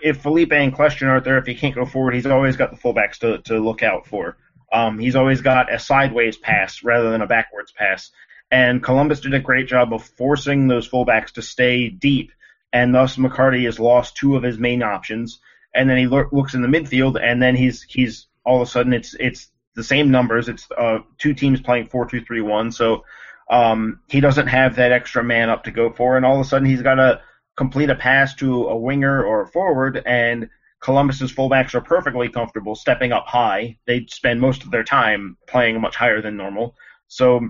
if 0.02 0.22
Felipe 0.22 0.52
and 0.52 0.74
Kljestan 0.74 1.08
aren't 1.08 1.24
there, 1.24 1.38
if 1.38 1.46
he 1.46 1.54
can't 1.54 1.74
go 1.74 1.84
forward, 1.84 2.14
he's 2.14 2.26
always 2.26 2.56
got 2.56 2.70
the 2.70 2.76
fullbacks 2.76 3.18
to, 3.18 3.38
to 3.42 3.58
look 3.58 3.82
out 3.82 4.06
for. 4.06 4.36
Um, 4.72 4.98
he's 4.98 5.16
always 5.16 5.40
got 5.40 5.72
a 5.72 5.78
sideways 5.78 6.36
pass 6.36 6.82
rather 6.82 7.10
than 7.10 7.22
a 7.22 7.26
backwards 7.26 7.72
pass. 7.72 8.10
And 8.50 8.82
Columbus 8.82 9.20
did 9.20 9.34
a 9.34 9.40
great 9.40 9.66
job 9.66 9.92
of 9.92 10.04
forcing 10.04 10.68
those 10.68 10.88
fullbacks 10.88 11.32
to 11.32 11.42
stay 11.42 11.88
deep, 11.88 12.32
and 12.72 12.94
thus 12.94 13.16
McCarty 13.16 13.64
has 13.64 13.78
lost 13.78 14.16
two 14.16 14.36
of 14.36 14.42
his 14.42 14.58
main 14.58 14.82
options. 14.82 15.40
And 15.74 15.88
then 15.88 15.98
he 15.98 16.06
lo- 16.06 16.28
looks 16.32 16.54
in 16.54 16.62
the 16.62 16.68
midfield, 16.68 17.20
and 17.22 17.42
then 17.42 17.56
he's 17.56 17.82
he's 17.82 18.26
all 18.44 18.62
of 18.62 18.68
a 18.68 18.70
sudden 18.70 18.92
it's 18.94 19.14
it's 19.20 19.50
the 19.74 19.84
same 19.84 20.10
numbers. 20.10 20.48
It's 20.48 20.66
uh, 20.76 21.00
two 21.18 21.34
teams 21.34 21.60
playing 21.60 21.86
four 21.86 22.06
two 22.06 22.22
three 22.22 22.40
one. 22.40 22.72
So 22.72 23.04
um, 23.50 24.00
he 24.08 24.20
doesn't 24.20 24.46
have 24.46 24.76
that 24.76 24.92
extra 24.92 25.24
man 25.24 25.48
up 25.48 25.64
to 25.64 25.70
go 25.70 25.90
for, 25.90 26.16
and 26.16 26.26
all 26.26 26.34
of 26.34 26.46
a 26.46 26.48
sudden 26.48 26.68
he's 26.68 26.82
got 26.82 26.96
to 26.96 27.20
complete 27.56 27.90
a 27.90 27.94
pass 27.94 28.34
to 28.36 28.68
a 28.68 28.76
winger 28.76 29.24
or 29.24 29.42
a 29.42 29.48
forward, 29.48 30.02
and 30.06 30.48
Columbus's 30.80 31.32
fullbacks 31.32 31.74
are 31.74 31.80
perfectly 31.80 32.28
comfortable 32.28 32.74
stepping 32.74 33.12
up 33.12 33.26
high. 33.26 33.78
They 33.86 34.06
spend 34.08 34.40
most 34.40 34.62
of 34.62 34.70
their 34.70 34.84
time 34.84 35.36
playing 35.46 35.80
much 35.80 35.96
higher 35.96 36.22
than 36.22 36.36
normal, 36.36 36.76
so 37.08 37.48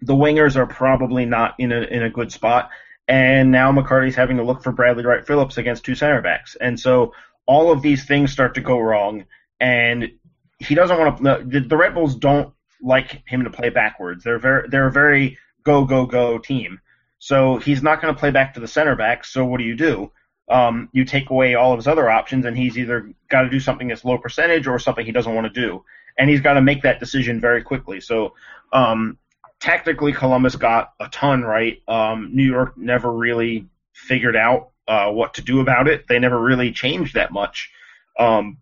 the 0.00 0.14
wingers 0.14 0.56
are 0.56 0.66
probably 0.66 1.24
not 1.24 1.54
in 1.58 1.72
a 1.72 1.80
in 1.82 2.02
a 2.02 2.10
good 2.10 2.30
spot. 2.30 2.70
And 3.06 3.50
now 3.50 3.70
McCarty's 3.70 4.14
having 4.14 4.38
to 4.38 4.44
look 4.44 4.62
for 4.62 4.72
Bradley 4.72 5.04
Wright 5.04 5.26
Phillips 5.26 5.58
against 5.58 5.84
two 5.84 5.94
center 5.94 6.22
backs, 6.22 6.56
and 6.60 6.78
so 6.78 7.12
all 7.46 7.72
of 7.72 7.82
these 7.82 8.04
things 8.04 8.32
start 8.32 8.54
to 8.54 8.60
go 8.60 8.78
wrong, 8.78 9.24
and 9.60 10.12
he 10.58 10.74
doesn't 10.74 10.98
want 10.98 11.18
to. 11.18 11.44
The, 11.44 11.66
the 11.66 11.76
Red 11.76 11.94
Bulls 11.94 12.14
don't 12.14 12.54
like 12.82 13.22
him 13.26 13.44
to 13.44 13.50
play 13.50 13.70
backwards. 13.70 14.24
They're 14.24 14.38
very 14.38 14.68
they're 14.68 14.88
a 14.88 14.92
very 14.92 15.38
go 15.64 15.84
go 15.84 16.06
go 16.06 16.38
team. 16.38 16.80
So 17.18 17.56
he's 17.56 17.82
not 17.82 18.02
going 18.02 18.14
to 18.14 18.18
play 18.18 18.30
back 18.30 18.54
to 18.54 18.60
the 18.60 18.68
center 18.68 18.96
back. 18.96 19.24
So 19.24 19.44
what 19.44 19.58
do 19.58 19.64
you 19.64 19.76
do? 19.76 20.12
Um, 20.48 20.90
you 20.92 21.06
take 21.06 21.30
away 21.30 21.54
all 21.54 21.72
of 21.72 21.78
his 21.78 21.86
other 21.86 22.10
options, 22.10 22.44
and 22.44 22.56
he's 22.56 22.76
either 22.76 23.10
got 23.30 23.42
to 23.42 23.48
do 23.48 23.60
something 23.60 23.88
that's 23.88 24.04
low 24.04 24.18
percentage 24.18 24.66
or 24.66 24.78
something 24.78 25.06
he 25.06 25.12
doesn't 25.12 25.34
want 25.34 25.46
to 25.46 25.60
do, 25.60 25.84
and 26.18 26.28
he's 26.28 26.42
got 26.42 26.54
to 26.54 26.60
make 26.60 26.82
that 26.82 27.00
decision 27.00 27.40
very 27.40 27.62
quickly. 27.62 28.00
So 28.00 28.34
um, 28.72 29.16
tactically, 29.58 30.12
Columbus 30.12 30.56
got 30.56 30.92
a 31.00 31.08
ton 31.08 31.42
right. 31.42 31.82
Um, 31.88 32.30
New 32.34 32.44
York 32.44 32.76
never 32.76 33.10
really 33.10 33.68
figured 33.94 34.36
out 34.36 34.72
uh, 34.86 35.10
what 35.10 35.34
to 35.34 35.42
do 35.42 35.60
about 35.60 35.88
it. 35.88 36.06
They 36.08 36.18
never 36.18 36.38
really 36.38 36.72
changed 36.72 37.14
that 37.14 37.32
much. 37.32 37.70
Um, 38.18 38.58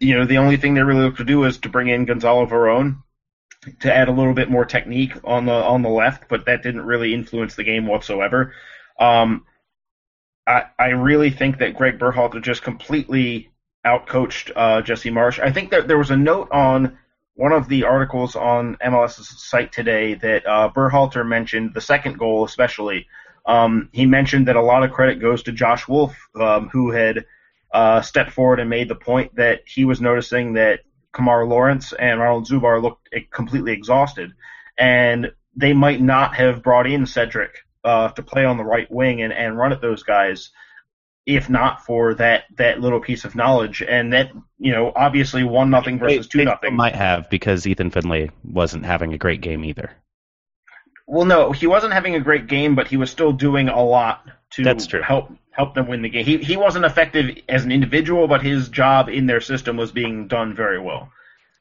you 0.00 0.14
know, 0.14 0.24
the 0.24 0.38
only 0.38 0.56
thing 0.56 0.74
they 0.74 0.82
really 0.82 1.02
looked 1.02 1.18
to 1.18 1.24
do 1.24 1.44
is 1.44 1.58
to 1.58 1.68
bring 1.68 1.88
in 1.88 2.04
Gonzalo 2.04 2.46
Veron, 2.46 3.02
to 3.80 3.94
add 3.94 4.08
a 4.08 4.12
little 4.12 4.34
bit 4.34 4.50
more 4.50 4.64
technique 4.64 5.12
on 5.24 5.46
the 5.46 5.52
on 5.52 5.82
the 5.82 5.88
left, 5.88 6.28
but 6.28 6.46
that 6.46 6.62
didn't 6.62 6.82
really 6.82 7.14
influence 7.14 7.54
the 7.54 7.64
game 7.64 7.86
whatsoever. 7.86 8.52
Um, 8.98 9.44
I 10.46 10.64
I 10.78 10.88
really 10.88 11.30
think 11.30 11.58
that 11.58 11.76
Greg 11.76 11.98
Berhalter 11.98 12.42
just 12.42 12.62
completely 12.62 13.50
outcoached 13.84 14.52
uh, 14.56 14.82
Jesse 14.82 15.10
Marsch. 15.10 15.38
I 15.38 15.52
think 15.52 15.70
that 15.70 15.88
there 15.88 15.98
was 15.98 16.10
a 16.10 16.16
note 16.16 16.48
on 16.50 16.98
one 17.34 17.52
of 17.52 17.68
the 17.68 17.84
articles 17.84 18.34
on 18.34 18.76
MLS's 18.76 19.42
site 19.42 19.70
today 19.70 20.14
that 20.14 20.46
uh, 20.46 20.70
Berhalter 20.74 21.26
mentioned 21.26 21.74
the 21.74 21.80
second 21.80 22.18
goal 22.18 22.44
especially. 22.44 23.06
Um, 23.44 23.90
he 23.92 24.06
mentioned 24.06 24.48
that 24.48 24.56
a 24.56 24.62
lot 24.62 24.82
of 24.82 24.90
credit 24.90 25.20
goes 25.20 25.42
to 25.44 25.52
Josh 25.52 25.86
Wolff, 25.86 26.16
um, 26.34 26.68
who 26.68 26.90
had 26.90 27.24
uh, 27.72 28.00
stepped 28.00 28.32
forward 28.32 28.58
and 28.58 28.70
made 28.70 28.88
the 28.88 28.96
point 28.96 29.36
that 29.36 29.60
he 29.66 29.84
was 29.84 30.00
noticing 30.00 30.54
that 30.54 30.80
Kemar 31.16 31.48
Lawrence 31.48 31.92
and 31.94 32.20
Ronald 32.20 32.46
Zubar 32.46 32.82
looked 32.82 33.08
completely 33.30 33.72
exhausted, 33.72 34.32
and 34.78 35.32
they 35.56 35.72
might 35.72 36.00
not 36.00 36.34
have 36.34 36.62
brought 36.62 36.86
in 36.86 37.06
Cedric 37.06 37.56
uh, 37.84 38.08
to 38.10 38.22
play 38.22 38.44
on 38.44 38.58
the 38.58 38.64
right 38.64 38.90
wing 38.90 39.22
and, 39.22 39.32
and 39.32 39.56
run 39.56 39.72
at 39.72 39.80
those 39.80 40.02
guys 40.02 40.50
if 41.26 41.50
not 41.50 41.84
for 41.84 42.14
that 42.14 42.44
that 42.56 42.80
little 42.80 43.00
piece 43.00 43.24
of 43.24 43.34
knowledge. 43.34 43.82
And 43.82 44.12
that 44.12 44.30
you 44.58 44.72
know, 44.72 44.92
obviously 44.94 45.42
one 45.42 45.70
nothing 45.70 45.98
versus 45.98 46.28
two 46.28 46.44
nothing 46.44 46.74
might 46.74 46.94
have 46.94 47.28
because 47.28 47.66
Ethan 47.66 47.90
Finlay 47.90 48.30
wasn't 48.44 48.86
having 48.86 49.12
a 49.12 49.18
great 49.18 49.40
game 49.40 49.64
either. 49.64 49.90
Well, 51.06 51.24
no, 51.24 51.52
he 51.52 51.66
wasn't 51.66 51.92
having 51.92 52.16
a 52.16 52.20
great 52.20 52.46
game, 52.48 52.74
but 52.74 52.88
he 52.88 52.96
was 52.96 53.10
still 53.10 53.32
doing 53.32 53.68
a 53.68 53.82
lot 53.82 54.26
to 54.50 54.64
That's 54.64 54.86
true. 54.86 55.02
help 55.02 55.30
help 55.50 55.74
them 55.74 55.88
win 55.88 56.02
the 56.02 56.08
game. 56.08 56.24
He 56.24 56.38
he 56.38 56.56
wasn't 56.56 56.84
effective 56.84 57.38
as 57.48 57.64
an 57.64 57.72
individual, 57.72 58.28
but 58.28 58.42
his 58.42 58.68
job 58.68 59.08
in 59.08 59.26
their 59.26 59.40
system 59.40 59.76
was 59.76 59.92
being 59.92 60.28
done 60.28 60.54
very 60.54 60.80
well. 60.80 61.10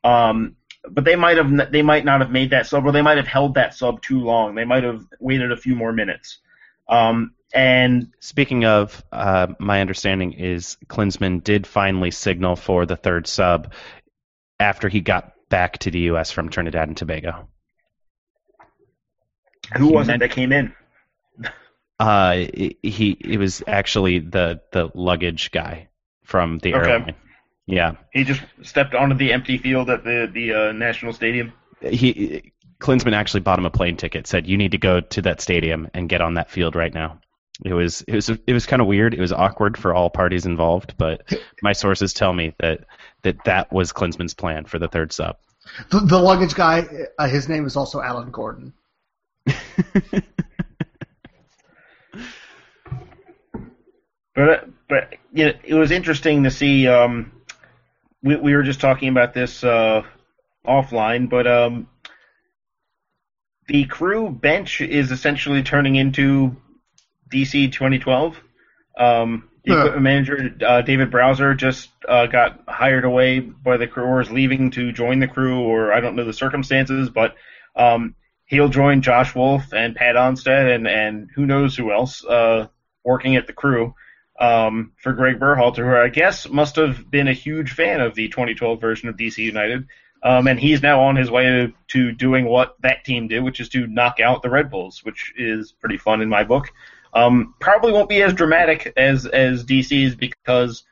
Um, 0.03 0.55
but 0.89 1.03
they 1.03 1.15
might 1.15 1.37
have 1.37 1.71
they 1.71 1.81
might 1.81 2.05
not 2.05 2.21
have 2.21 2.31
made 2.31 2.51
that 2.51 2.67
sub, 2.67 2.85
or 2.85 2.91
they 2.91 3.01
might 3.01 3.17
have 3.17 3.27
held 3.27 3.55
that 3.55 3.73
sub 3.73 4.01
too 4.01 4.19
long. 4.19 4.55
They 4.55 4.65
might 4.65 4.83
have 4.83 5.05
waited 5.19 5.51
a 5.51 5.57
few 5.57 5.75
more 5.75 5.91
minutes. 5.91 6.39
Um, 6.87 7.33
and 7.53 8.11
speaking 8.19 8.65
of, 8.65 9.03
uh, 9.11 9.47
my 9.59 9.81
understanding 9.81 10.33
is 10.33 10.77
Klinsmann 10.87 11.43
did 11.43 11.65
finally 11.65 12.11
signal 12.11 12.55
for 12.55 12.85
the 12.85 12.95
third 12.95 13.27
sub 13.27 13.73
after 14.59 14.89
he 14.89 15.01
got 15.01 15.33
back 15.49 15.77
to 15.79 15.91
the 15.91 15.99
U.S. 16.01 16.31
from 16.31 16.49
Trinidad 16.49 16.87
and 16.87 16.97
Tobago. 16.97 17.47
Who 19.77 19.93
was 19.93 20.09
it 20.09 20.19
that 20.19 20.31
came 20.31 20.51
in? 20.51 20.73
Uh, 21.99 22.45
he 22.83 23.17
it 23.19 23.39
was 23.39 23.63
actually 23.67 24.19
the 24.19 24.61
the 24.71 24.89
luggage 24.93 25.51
guy 25.51 25.87
from 26.23 26.59
the 26.59 26.73
okay. 26.75 26.89
airline. 26.91 27.15
Yeah, 27.67 27.95
he 28.11 28.23
just 28.23 28.41
stepped 28.61 28.93
onto 28.93 29.15
the 29.15 29.31
empty 29.31 29.57
field 29.57 29.89
at 29.89 30.03
the 30.03 30.29
the 30.31 30.53
uh, 30.53 30.71
national 30.73 31.13
stadium. 31.13 31.53
He 31.81 32.51
Klinsmann 32.79 33.13
actually 33.13 33.39
bought 33.41 33.59
him 33.59 33.65
a 33.65 33.69
plane 33.69 33.97
ticket. 33.97 34.27
Said 34.27 34.45
you 34.45 34.57
need 34.57 34.71
to 34.71 34.77
go 34.77 34.99
to 34.99 35.21
that 35.21 35.41
stadium 35.41 35.89
and 35.93 36.09
get 36.09 36.21
on 36.21 36.33
that 36.35 36.51
field 36.51 36.75
right 36.75 36.93
now. 36.93 37.19
It 37.63 37.73
was 37.73 38.01
it 38.01 38.13
was 38.13 38.29
it 38.29 38.53
was 38.53 38.65
kind 38.65 38.81
of 38.81 38.87
weird. 38.87 39.13
It 39.13 39.19
was 39.21 39.31
awkward 39.31 39.77
for 39.77 39.93
all 39.93 40.09
parties 40.09 40.45
involved, 40.45 40.95
but 40.97 41.33
my 41.61 41.71
sources 41.71 42.13
tell 42.13 42.33
me 42.33 42.53
that 42.59 42.81
that 43.23 43.43
that 43.45 43.71
was 43.71 43.93
Klinsmann's 43.93 44.33
plan 44.33 44.65
for 44.65 44.77
the 44.79 44.89
third 44.89 45.13
sub. 45.13 45.37
The, 45.89 45.99
the 45.99 46.19
luggage 46.19 46.53
guy, 46.53 46.85
uh, 47.17 47.27
his 47.27 47.47
name 47.49 47.65
is 47.65 47.75
also 47.75 48.01
Alan 48.01 48.29
Gordon. 48.29 48.73
But 54.35 54.69
but 54.89 55.13
you 55.33 55.45
know, 55.45 55.53
it 55.63 55.73
was 55.73 55.91
interesting 55.91 56.43
to 56.43 56.51
see. 56.51 56.87
Um, 56.87 57.31
we 58.21 58.35
we 58.35 58.53
were 58.53 58.63
just 58.63 58.81
talking 58.81 59.09
about 59.09 59.33
this 59.33 59.63
uh, 59.63 60.03
offline, 60.67 61.29
but 61.29 61.47
um, 61.47 61.87
the 63.67 63.85
crew 63.85 64.29
bench 64.29 64.81
is 64.81 65.11
essentially 65.11 65.63
turning 65.63 65.95
into 65.95 66.57
DC 67.31 67.71
2012. 67.71 68.37
Um, 68.99 69.49
The 69.63 69.73
equipment 69.79 70.03
manager 70.03 70.55
uh, 70.65 70.81
David 70.81 71.09
Browser 71.11 71.55
just 71.55 71.89
uh, 72.07 72.27
got 72.27 72.61
hired 72.67 73.05
away 73.05 73.39
by 73.39 73.77
the 73.77 73.87
crew, 73.87 74.03
or 74.03 74.21
is 74.21 74.29
leaving 74.29 74.71
to 74.71 74.91
join 74.91 75.19
the 75.19 75.27
crew, 75.27 75.61
or 75.61 75.93
I 75.93 76.01
don't 76.01 76.15
know 76.15 76.25
the 76.25 76.33
circumstances, 76.33 77.09
but 77.09 77.35
um, 77.75 78.15
he'll 78.45 78.69
join 78.69 79.01
Josh 79.01 79.35
Wolff 79.35 79.73
and 79.73 79.95
Pat 79.95 80.15
Onstad 80.15 80.73
and 80.73 80.87
and 80.87 81.29
who 81.33 81.45
knows 81.45 81.75
who 81.75 81.91
else 81.91 82.23
uh, 82.23 82.67
working 83.03 83.35
at 83.35 83.47
the 83.47 83.53
crew 83.53 83.95
um, 84.39 84.93
for 84.97 85.13
Greg 85.13 85.39
Berhalter, 85.39 85.85
who 85.85 85.95
I 85.95 86.09
guess 86.09 86.49
must 86.49 86.75
have 86.75 87.09
been 87.09 87.27
a 87.27 87.33
huge 87.33 87.71
fan 87.71 88.01
of 88.01 88.15
the 88.15 88.27
2012 88.27 88.79
version 88.79 89.09
of 89.09 89.15
DC 89.15 89.37
United. 89.37 89.87
Um, 90.23 90.47
and 90.47 90.59
he's 90.59 90.81
now 90.81 91.03
on 91.03 91.15
his 91.15 91.29
way 91.29 91.43
to, 91.43 91.73
to 91.89 92.11
doing 92.11 92.45
what 92.45 92.75
that 92.81 93.05
team 93.05 93.27
did, 93.27 93.43
which 93.43 93.59
is 93.59 93.69
to 93.69 93.85
knock 93.85 94.19
out 94.19 94.41
the 94.41 94.49
Red 94.49 94.71
Bulls, 94.71 95.03
which 95.03 95.33
is 95.37 95.71
pretty 95.71 95.97
fun 95.97 96.21
in 96.21 96.29
my 96.29 96.43
book. 96.43 96.71
Um, 97.13 97.53
probably 97.59 97.93
won't 97.93 98.09
be 98.09 98.23
as 98.23 98.33
dramatic 98.33 98.91
as 98.97 99.25
as 99.25 99.63
DC's 99.63 100.15
because 100.15 100.83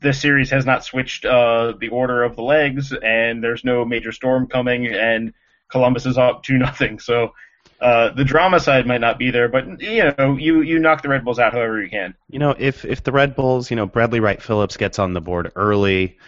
the 0.00 0.12
series 0.12 0.50
has 0.50 0.64
not 0.64 0.84
switched 0.84 1.24
uh, 1.24 1.72
the 1.78 1.88
order 1.88 2.22
of 2.22 2.36
the 2.36 2.42
legs, 2.42 2.92
and 2.92 3.42
there's 3.42 3.64
no 3.64 3.84
major 3.84 4.12
storm 4.12 4.46
coming, 4.46 4.86
and 4.86 5.34
Columbus 5.70 6.06
is 6.06 6.18
up 6.18 6.42
two 6.44 6.58
nothing. 6.58 6.98
So 6.98 7.32
uh, 7.80 8.10
the 8.14 8.24
drama 8.24 8.58
side 8.58 8.86
might 8.86 9.00
not 9.00 9.18
be 9.18 9.30
there, 9.30 9.48
but 9.48 9.80
you 9.80 10.12
know, 10.16 10.36
you 10.36 10.62
you 10.62 10.78
knock 10.78 11.02
the 11.02 11.08
Red 11.08 11.24
Bulls 11.24 11.38
out 11.38 11.52
however 11.52 11.82
you 11.82 11.90
can. 11.90 12.14
You 12.28 12.38
know, 12.38 12.54
if 12.58 12.84
if 12.84 13.02
the 13.02 13.12
Red 13.12 13.36
Bulls, 13.36 13.70
you 13.70 13.76
know, 13.76 13.86
Bradley 13.86 14.20
Wright 14.20 14.40
Phillips 14.40 14.76
gets 14.76 14.98
on 14.98 15.12
the 15.12 15.20
board 15.20 15.52
early, 15.56 16.18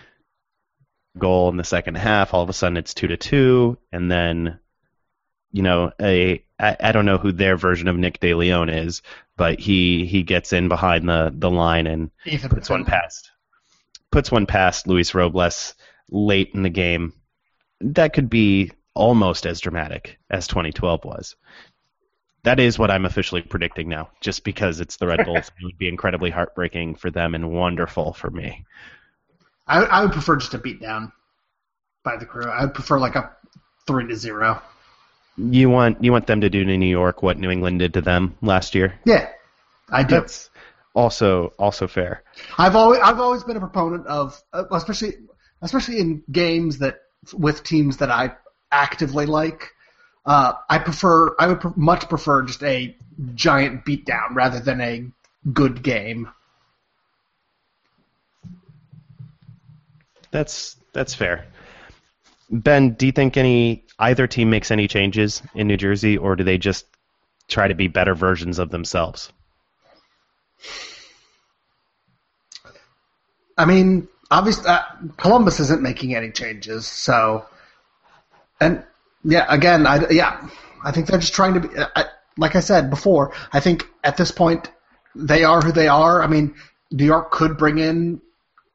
goal 1.16 1.48
in 1.48 1.56
the 1.56 1.64
second 1.64 1.96
half, 1.96 2.34
all 2.34 2.42
of 2.42 2.48
a 2.48 2.52
sudden 2.52 2.76
it's 2.76 2.94
two 2.94 3.08
to 3.08 3.16
two, 3.16 3.78
and 3.92 4.10
then, 4.10 4.58
you 5.52 5.62
know, 5.62 5.92
a 6.00 6.44
I, 6.58 6.76
I 6.78 6.92
don't 6.92 7.06
know 7.06 7.18
who 7.18 7.32
their 7.32 7.56
version 7.56 7.88
of 7.88 7.96
Nick 7.96 8.20
DeLeon 8.20 8.84
is, 8.84 9.02
but 9.36 9.58
he 9.58 10.04
he 10.04 10.22
gets 10.22 10.52
in 10.52 10.68
behind 10.68 11.08
the 11.08 11.32
the 11.34 11.50
line 11.50 11.86
and 11.86 12.10
Ethan 12.26 12.50
puts 12.50 12.68
one 12.68 12.84
past 12.84 13.30
puts 14.10 14.30
one 14.30 14.46
past 14.46 14.86
Luis 14.86 15.14
Robles 15.14 15.74
late 16.10 16.50
in 16.54 16.62
the 16.62 16.70
game. 16.70 17.12
That 17.80 18.12
could 18.12 18.28
be 18.28 18.72
almost 18.98 19.46
as 19.46 19.60
dramatic 19.60 20.18
as 20.28 20.48
2012 20.48 21.04
was. 21.04 21.36
That 22.42 22.60
is 22.60 22.78
what 22.78 22.90
I'm 22.90 23.04
officially 23.04 23.42
predicting 23.42 23.88
now, 23.88 24.10
just 24.20 24.44
because 24.44 24.80
it's 24.80 24.96
the 24.96 25.06
Red 25.06 25.24
Bulls. 25.24 25.50
it 25.60 25.64
would 25.64 25.78
be 25.78 25.88
incredibly 25.88 26.30
heartbreaking 26.30 26.96
for 26.96 27.10
them 27.10 27.34
and 27.34 27.50
wonderful 27.50 28.12
for 28.12 28.30
me. 28.30 28.64
I, 29.66 29.84
I 29.84 30.02
would 30.02 30.12
prefer 30.12 30.36
just 30.36 30.54
a 30.54 30.58
beat 30.58 30.80
down 30.80 31.12
by 32.02 32.16
the 32.16 32.26
crew. 32.26 32.50
I 32.50 32.64
would 32.64 32.74
prefer 32.74 32.98
like 32.98 33.14
a 33.14 33.36
three 33.86 34.06
to 34.08 34.16
zero. 34.16 34.60
You 35.36 35.70
want 35.70 36.02
you 36.02 36.10
want 36.10 36.26
them 36.26 36.40
to 36.40 36.50
do 36.50 36.64
to 36.64 36.76
New 36.76 36.86
York 36.86 37.22
what 37.22 37.38
New 37.38 37.50
England 37.50 37.78
did 37.78 37.94
to 37.94 38.00
them 38.00 38.36
last 38.42 38.74
year? 38.74 38.98
Yeah, 39.04 39.28
I 39.88 40.02
do. 40.02 40.16
That's 40.16 40.50
also 40.94 41.52
also 41.58 41.86
fair. 41.86 42.24
I've 42.56 42.74
always 42.74 43.00
I've 43.00 43.20
always 43.20 43.44
been 43.44 43.56
a 43.56 43.60
proponent 43.60 44.06
of, 44.06 44.42
uh, 44.52 44.64
especially 44.72 45.14
especially 45.62 46.00
in 46.00 46.24
games 46.32 46.78
that 46.78 47.00
with 47.32 47.62
teams 47.62 47.98
that 47.98 48.10
I 48.10 48.32
actively 48.70 49.26
like. 49.26 49.72
Uh, 50.26 50.52
I 50.68 50.78
prefer 50.78 51.34
I 51.38 51.48
would 51.48 51.60
pr- 51.60 51.68
much 51.76 52.08
prefer 52.08 52.42
just 52.42 52.62
a 52.62 52.96
giant 53.34 53.84
beatdown 53.84 54.34
rather 54.34 54.60
than 54.60 54.80
a 54.80 55.06
good 55.52 55.82
game. 55.82 56.28
That's 60.30 60.76
that's 60.92 61.14
fair. 61.14 61.46
Ben, 62.50 62.94
do 62.94 63.06
you 63.06 63.12
think 63.12 63.36
any 63.36 63.84
either 63.98 64.26
team 64.26 64.50
makes 64.50 64.70
any 64.70 64.88
changes 64.88 65.42
in 65.54 65.66
New 65.66 65.76
Jersey, 65.76 66.16
or 66.16 66.36
do 66.36 66.44
they 66.44 66.58
just 66.58 66.86
try 67.46 67.68
to 67.68 67.74
be 67.74 67.88
better 67.88 68.14
versions 68.14 68.58
of 68.58 68.70
themselves? 68.70 69.32
I 73.56 73.64
mean, 73.64 74.08
obviously, 74.30 74.66
uh, 74.66 74.82
Columbus 75.16 75.60
isn't 75.60 75.82
making 75.82 76.14
any 76.14 76.30
changes, 76.30 76.86
so 76.86 77.46
and 78.60 78.84
yeah, 79.24 79.46
again, 79.48 79.86
I 79.86 80.08
yeah, 80.10 80.48
I 80.84 80.92
think 80.92 81.06
they're 81.06 81.18
just 81.18 81.34
trying 81.34 81.54
to 81.54 81.60
be. 81.60 81.68
I, 81.76 82.04
like 82.36 82.54
I 82.54 82.60
said 82.60 82.90
before, 82.90 83.32
I 83.52 83.60
think 83.60 83.84
at 84.04 84.16
this 84.16 84.30
point 84.30 84.70
they 85.14 85.44
are 85.44 85.60
who 85.60 85.72
they 85.72 85.88
are. 85.88 86.22
I 86.22 86.26
mean, 86.26 86.54
New 86.90 87.04
York 87.04 87.32
could 87.32 87.58
bring 87.58 87.78
in 87.78 88.20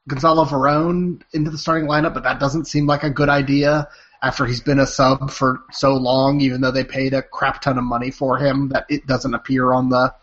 Gonzalo 0.08 0.46
Veron 0.46 1.22
into 1.34 1.50
the 1.50 1.58
starting 1.58 1.88
lineup, 1.88 2.14
but 2.14 2.24
that 2.24 2.40
doesn't 2.40 2.66
seem 2.66 2.86
like 2.86 3.04
a 3.04 3.10
good 3.10 3.30
idea 3.30 3.88
after 4.22 4.46
he's 4.46 4.62
been 4.62 4.80
a 4.80 4.88
sub 4.88 5.32
for 5.32 5.62
so 5.72 5.94
long, 5.94 6.42
even 6.42 6.62
though 6.62 6.72
they 6.72 6.84
paid 6.84 7.14
a 7.14 7.22
crap 7.22 7.62
ton 7.62 7.78
of 7.78 7.84
money 7.84 8.12
for 8.12 8.38
him 8.38 8.70
that 8.70 8.86
it 8.90 9.06
doesn't 9.06 9.34
appear 9.34 9.74
on 9.74 9.90
the 9.90 10.14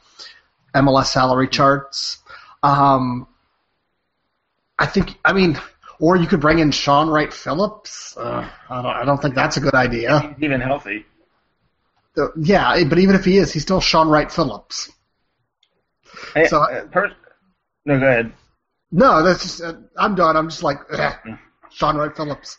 MLS 0.74 1.06
salary 1.06 1.48
charts. 1.48 2.18
Um, 2.62 3.26
I 4.78 4.86
think, 4.86 5.18
I 5.24 5.34
mean, 5.34 5.58
or 6.00 6.16
you 6.16 6.26
could 6.26 6.40
bring 6.40 6.58
in 6.58 6.70
Shaun 6.72 7.08
Wright 7.08 7.32
Phillips. 7.32 8.16
Uh, 8.16 8.48
I, 8.68 8.82
don't, 8.82 8.86
I 8.96 9.04
don't 9.04 9.20
think 9.22 9.34
that's 9.34 9.56
a 9.56 9.60
good 9.60 9.74
idea. 9.74 10.20
He's 10.20 10.42
even 10.44 10.60
healthy. 10.60 11.04
Uh, 12.16 12.26
yeah, 12.36 12.82
but 12.84 12.98
even 12.98 13.14
if 13.14 13.24
he 13.24 13.36
is, 13.38 13.52
he's 13.52 13.62
still 13.62 13.80
Shaun 13.80 14.08
Wright 14.08 14.30
Phillips. 14.32 14.90
Hey, 16.34 16.46
So- 16.46 16.62
uh, 16.62 16.84
per- 16.86 17.12
no, 17.84 17.98
go 18.00 18.06
ahead. 18.06 18.32
No, 18.92 19.22
that's 19.22 19.42
just, 19.42 19.62
uh, 19.62 19.74
I'm 19.96 20.16
done. 20.16 20.36
I'm 20.36 20.48
just 20.48 20.64
like, 20.64 20.78
ugh, 20.92 21.14
Shaun 21.70 21.96
Wright 21.96 22.14
Phillips. 22.16 22.58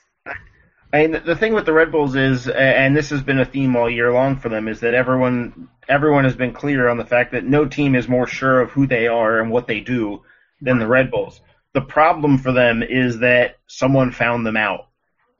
I 0.93 1.07
mean, 1.07 1.21
the 1.25 1.35
thing 1.35 1.53
with 1.53 1.65
the 1.65 1.73
Red 1.73 1.91
Bulls 1.91 2.15
is, 2.15 2.47
and 2.49 2.95
this 2.95 3.09
has 3.11 3.21
been 3.21 3.39
a 3.39 3.45
theme 3.45 3.75
all 3.75 3.89
year 3.89 4.11
long 4.13 4.37
for 4.37 4.49
them, 4.49 4.67
is 4.67 4.81
that 4.81 4.93
everyone 4.93 5.69
everyone 5.87 6.23
has 6.25 6.35
been 6.35 6.53
clear 6.53 6.87
on 6.89 6.97
the 6.97 7.05
fact 7.05 7.31
that 7.33 7.43
no 7.45 7.65
team 7.65 7.95
is 7.95 8.07
more 8.07 8.27
sure 8.27 8.61
of 8.61 8.71
who 8.71 8.87
they 8.87 9.07
are 9.07 9.39
and 9.41 9.51
what 9.51 9.67
they 9.67 9.79
do 9.81 10.21
than 10.61 10.79
the 10.79 10.87
Red 10.87 11.09
Bulls. 11.11 11.39
The 11.73 11.81
problem 11.81 12.37
for 12.37 12.51
them 12.51 12.83
is 12.83 13.19
that 13.19 13.57
someone 13.67 14.11
found 14.11 14.45
them 14.45 14.57
out. 14.57 14.87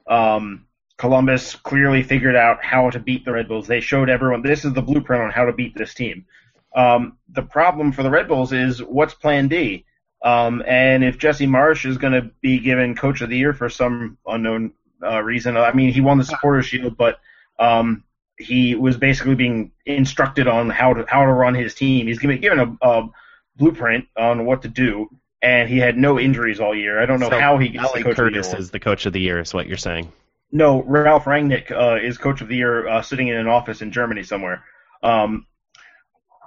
Um, 0.06 0.66
Columbus 0.96 1.56
clearly 1.56 2.02
figured 2.02 2.36
out 2.36 2.64
how 2.64 2.90
to 2.90 2.98
beat 2.98 3.24
the 3.24 3.32
Red 3.32 3.48
Bulls. 3.48 3.66
They 3.66 3.80
showed 3.80 4.08
everyone 4.08 4.42
this 4.42 4.64
is 4.64 4.72
the 4.72 4.82
blueprint 4.82 5.22
on 5.22 5.30
how 5.30 5.44
to 5.44 5.52
beat 5.52 5.76
this 5.76 5.94
team. 5.94 6.26
Um, 6.74 7.18
the 7.28 7.42
problem 7.42 7.92
for 7.92 8.02
the 8.02 8.10
Red 8.10 8.28
Bulls 8.28 8.52
is 8.52 8.82
what's 8.82 9.14
Plan 9.14 9.48
D. 9.48 9.84
Um, 10.24 10.62
and 10.66 11.02
if 11.02 11.18
Jesse 11.18 11.46
Marsch 11.46 11.84
is 11.84 11.98
going 11.98 12.12
to 12.12 12.30
be 12.40 12.60
given 12.60 12.94
Coach 12.94 13.20
of 13.20 13.28
the 13.28 13.36
Year 13.36 13.52
for 13.52 13.68
some 13.68 14.16
unknown 14.26 14.72
uh, 15.02 15.20
reason, 15.22 15.56
I 15.56 15.72
mean, 15.72 15.92
he 15.92 16.00
won 16.00 16.18
the 16.18 16.24
Supporters 16.24 16.66
Shield, 16.66 16.96
but 16.96 17.18
um, 17.58 18.04
he 18.38 18.74
was 18.74 18.96
basically 18.96 19.34
being 19.34 19.72
instructed 19.84 20.46
on 20.46 20.70
how 20.70 20.94
to 20.94 21.04
how 21.08 21.24
to 21.24 21.32
run 21.32 21.54
his 21.54 21.74
team. 21.74 22.06
He's 22.06 22.18
given 22.18 22.40
given 22.40 22.60
a, 22.60 22.88
a 22.88 23.08
blueprint 23.56 24.06
on 24.16 24.46
what 24.46 24.62
to 24.62 24.68
do, 24.68 25.08
and 25.42 25.68
he 25.68 25.78
had 25.78 25.96
no 25.96 26.18
injuries 26.18 26.60
all 26.60 26.74
year. 26.74 27.00
I 27.00 27.06
don't 27.06 27.20
know 27.20 27.30
So 27.30 27.38
how 27.40 27.58
he 27.58 27.68
gets 27.68 27.84
Ali 27.84 28.02
the 28.02 28.04
Coach 28.04 28.16
Curtis 28.16 28.46
of 28.46 28.52
the 28.52 28.56
Year. 28.56 28.60
is 28.60 28.70
the 28.70 28.80
coach 28.80 29.06
of 29.06 29.12
the 29.12 29.20
year, 29.20 29.40
is 29.40 29.52
what 29.54 29.66
you're 29.66 29.76
saying. 29.76 30.12
No, 30.52 30.82
Ralf 30.82 31.24
Rangnick 31.24 31.70
uh, 31.70 31.96
is 32.02 32.18
coach 32.18 32.40
of 32.42 32.48
the 32.48 32.56
year, 32.56 32.86
uh, 32.88 33.02
sitting 33.02 33.28
in 33.28 33.36
an 33.36 33.48
office 33.48 33.82
in 33.82 33.90
Germany 33.90 34.22
somewhere, 34.22 34.62
um, 35.02 35.46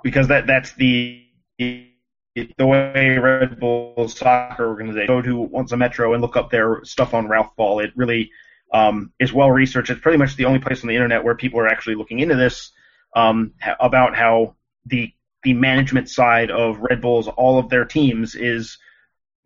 because 0.03 0.27
that 0.27 0.47
that's 0.47 0.73
the 0.73 1.23
the 1.57 2.65
way 2.65 3.17
Red 3.17 3.59
Bull 3.59 4.07
soccer 4.07 4.67
organization 4.67 5.07
go 5.07 5.21
to 5.21 5.37
once 5.37 5.71
a 5.71 5.77
Metro 5.77 6.13
and 6.13 6.21
look 6.21 6.35
up 6.35 6.51
their 6.51 6.83
stuff 6.83 7.13
on 7.13 7.27
Ralph 7.27 7.55
Ball. 7.55 7.79
It 7.79 7.93
really 7.95 8.31
um, 8.73 9.11
is 9.19 9.33
well 9.33 9.49
researched. 9.51 9.89
It's 9.89 10.01
pretty 10.01 10.17
much 10.17 10.35
the 10.35 10.45
only 10.45 10.59
place 10.59 10.83
on 10.83 10.89
the 10.89 10.95
internet 10.95 11.23
where 11.23 11.35
people 11.35 11.59
are 11.59 11.67
actually 11.67 11.95
looking 11.95 12.19
into 12.19 12.35
this 12.35 12.71
um, 13.15 13.53
about 13.79 14.15
how 14.15 14.55
the 14.85 15.11
the 15.43 15.53
management 15.53 16.09
side 16.09 16.51
of 16.51 16.79
Red 16.79 17.01
Bulls, 17.01 17.27
all 17.27 17.57
of 17.57 17.69
their 17.69 17.85
teams 17.85 18.35
is 18.35 18.77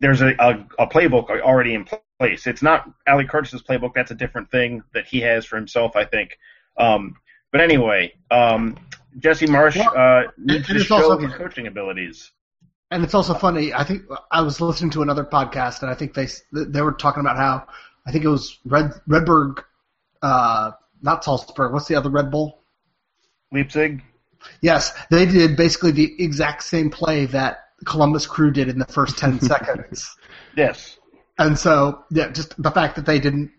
there's 0.00 0.20
a, 0.22 0.34
a, 0.38 0.66
a 0.78 0.86
playbook 0.86 1.28
already 1.40 1.74
in 1.74 1.84
place. 2.18 2.46
It's 2.46 2.62
not 2.62 2.90
Ali 3.06 3.24
Curtis's 3.26 3.62
playbook. 3.62 3.92
That's 3.94 4.10
a 4.10 4.14
different 4.14 4.50
thing 4.50 4.82
that 4.94 5.06
he 5.06 5.20
has 5.20 5.44
for 5.44 5.56
himself, 5.56 5.96
I 5.96 6.04
think. 6.04 6.38
Um, 6.78 7.16
but 7.52 7.60
anyway, 7.60 8.14
um, 8.30 8.76
Jesse 9.18 9.46
Marsch 9.46 9.76
Well, 9.76 9.96
uh, 9.96 10.30
needs 10.38 10.66
to 10.68 10.78
show 10.78 10.96
also- 10.96 11.18
his 11.18 11.34
coaching 11.34 11.66
abilities. 11.66 12.30
And 12.92 13.04
it's 13.04 13.14
also 13.14 13.34
funny. 13.34 13.72
I 13.72 13.84
think 13.84 14.02
I 14.32 14.42
was 14.42 14.60
listening 14.60 14.90
to 14.92 15.02
another 15.02 15.24
podcast, 15.24 15.82
and 15.82 15.90
I 15.92 15.94
think 15.94 16.12
they 16.12 16.26
they 16.52 16.82
were 16.82 16.90
talking 16.90 17.20
about 17.20 17.36
how 17.36 17.64
I 18.04 18.10
think 18.10 18.24
it 18.24 18.28
was 18.28 18.58
Red 18.64 18.90
Redberg, 19.08 19.62
uh, 20.22 20.72
not 21.00 21.22
Salzburg. 21.22 21.72
What's 21.72 21.86
the 21.86 21.94
other 21.94 22.10
Red 22.10 22.32
Bull? 22.32 22.64
Leipzig. 23.52 24.02
Yes, 24.60 24.92
they 25.08 25.24
did 25.24 25.56
basically 25.56 25.92
the 25.92 26.20
exact 26.20 26.64
same 26.64 26.90
play 26.90 27.26
that 27.26 27.58
Columbus 27.86 28.26
Crew 28.26 28.50
did 28.50 28.68
in 28.68 28.78
the 28.78 28.86
first 28.86 29.18
ten 29.18 29.40
seconds. 29.52 30.08
Yes. 30.56 30.98
And 31.38 31.58
so, 31.58 32.04
yeah, 32.10 32.28
just 32.30 32.60
the 32.62 32.70
fact 32.70 32.96
that 32.96 33.06
they 33.06 33.18
didn't 33.18 33.50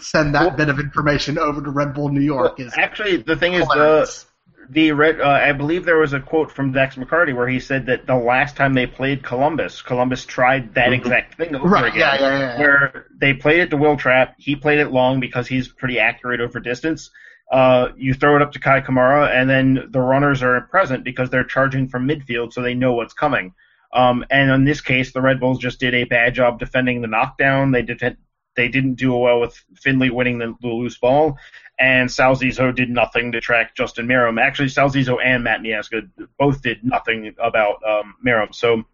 send 0.00 0.34
that 0.34 0.40
Well- 0.48 0.56
bit 0.56 0.68
of 0.68 0.78
information 0.78 1.38
over 1.38 1.60
to 1.62 1.70
Red 1.70 1.94
Bull 1.94 2.08
New 2.10 2.20
York 2.20 2.60
is 2.60 2.72
Actually, 2.76 3.16
the 3.18 3.36
thing 3.36 3.54
is, 3.54 3.66
the 3.68 4.24
the 4.70 4.92
red. 4.92 5.18
Uh, 5.20 5.28
I 5.28 5.52
believe 5.52 5.86
there 5.86 5.96
was 5.96 6.12
a 6.12 6.20
quote 6.20 6.52
from 6.52 6.72
Dax 6.72 6.96
McCarty 6.96 7.34
where 7.34 7.48
he 7.48 7.58
said 7.58 7.86
that 7.86 8.06
the 8.06 8.14
last 8.16 8.54
time 8.54 8.74
they 8.74 8.86
played 8.86 9.22
Columbus, 9.24 9.80
Columbus 9.80 10.26
tried 10.26 10.74
that 10.74 10.92
exact 10.92 11.36
thing 11.36 11.54
over 11.54 11.66
Right, 11.68 11.86
again. 11.86 12.00
yeah, 12.00 12.20
yeah, 12.20 12.38
yeah. 12.38 12.58
Where 12.60 13.06
they 13.18 13.32
played 13.32 13.60
it 13.60 13.70
to 13.70 13.78
Will 13.78 13.96
Trapp. 13.96 14.34
He 14.36 14.54
played 14.56 14.78
it 14.78 14.92
long 14.92 15.20
because 15.20 15.46
he's 15.48 15.68
pretty 15.68 15.98
accurate 15.98 16.40
over 16.40 16.60
distance. 16.60 17.10
Uh, 17.50 17.88
you 17.96 18.12
throw 18.12 18.36
it 18.36 18.42
up 18.42 18.52
to 18.52 18.58
Kei 18.58 18.80
Kamara, 18.80 19.30
and 19.30 19.48
then 19.48 19.88
the 19.90 20.00
runners 20.00 20.42
are 20.42 20.60
present 20.62 21.02
because 21.02 21.30
they're 21.30 21.44
charging 21.44 21.88
from 21.88 22.06
midfield, 22.06 22.52
so 22.52 22.60
they 22.60 22.74
know 22.74 22.92
what's 22.92 23.14
coming. 23.14 23.54
Um, 23.92 24.24
and 24.30 24.50
in 24.50 24.64
this 24.64 24.82
case, 24.82 25.12
the 25.12 25.22
Red 25.22 25.40
Bulls 25.40 25.58
just 25.58 25.80
did 25.80 25.94
a 25.94 26.04
bad 26.04 26.34
job 26.34 26.58
defending 26.58 27.00
the 27.00 27.08
knockdown. 27.08 27.72
They 27.72 27.82
did 27.82 28.18
they 28.54 28.68
didn't 28.68 28.94
do 28.94 29.14
well 29.14 29.40
with 29.40 29.54
Finlay 29.76 30.10
winning 30.10 30.38
the, 30.38 30.54
the 30.60 30.68
loose 30.68 30.98
ball, 30.98 31.38
and 31.78 32.10
Sal 32.10 32.34
Zizzo 32.34 32.74
did 32.74 32.90
nothing 32.90 33.32
to 33.32 33.40
track 33.40 33.74
Justin 33.74 34.06
Meram. 34.06 34.40
Actually, 34.40 34.68
Sal 34.68 34.90
Zizzo 34.90 35.18
and 35.24 35.44
Matt 35.44 35.60
Miazga 35.60 36.10
both 36.38 36.60
did 36.60 36.84
nothing 36.84 37.34
about 37.38 37.76
um. 37.88 38.16
So 38.52 38.84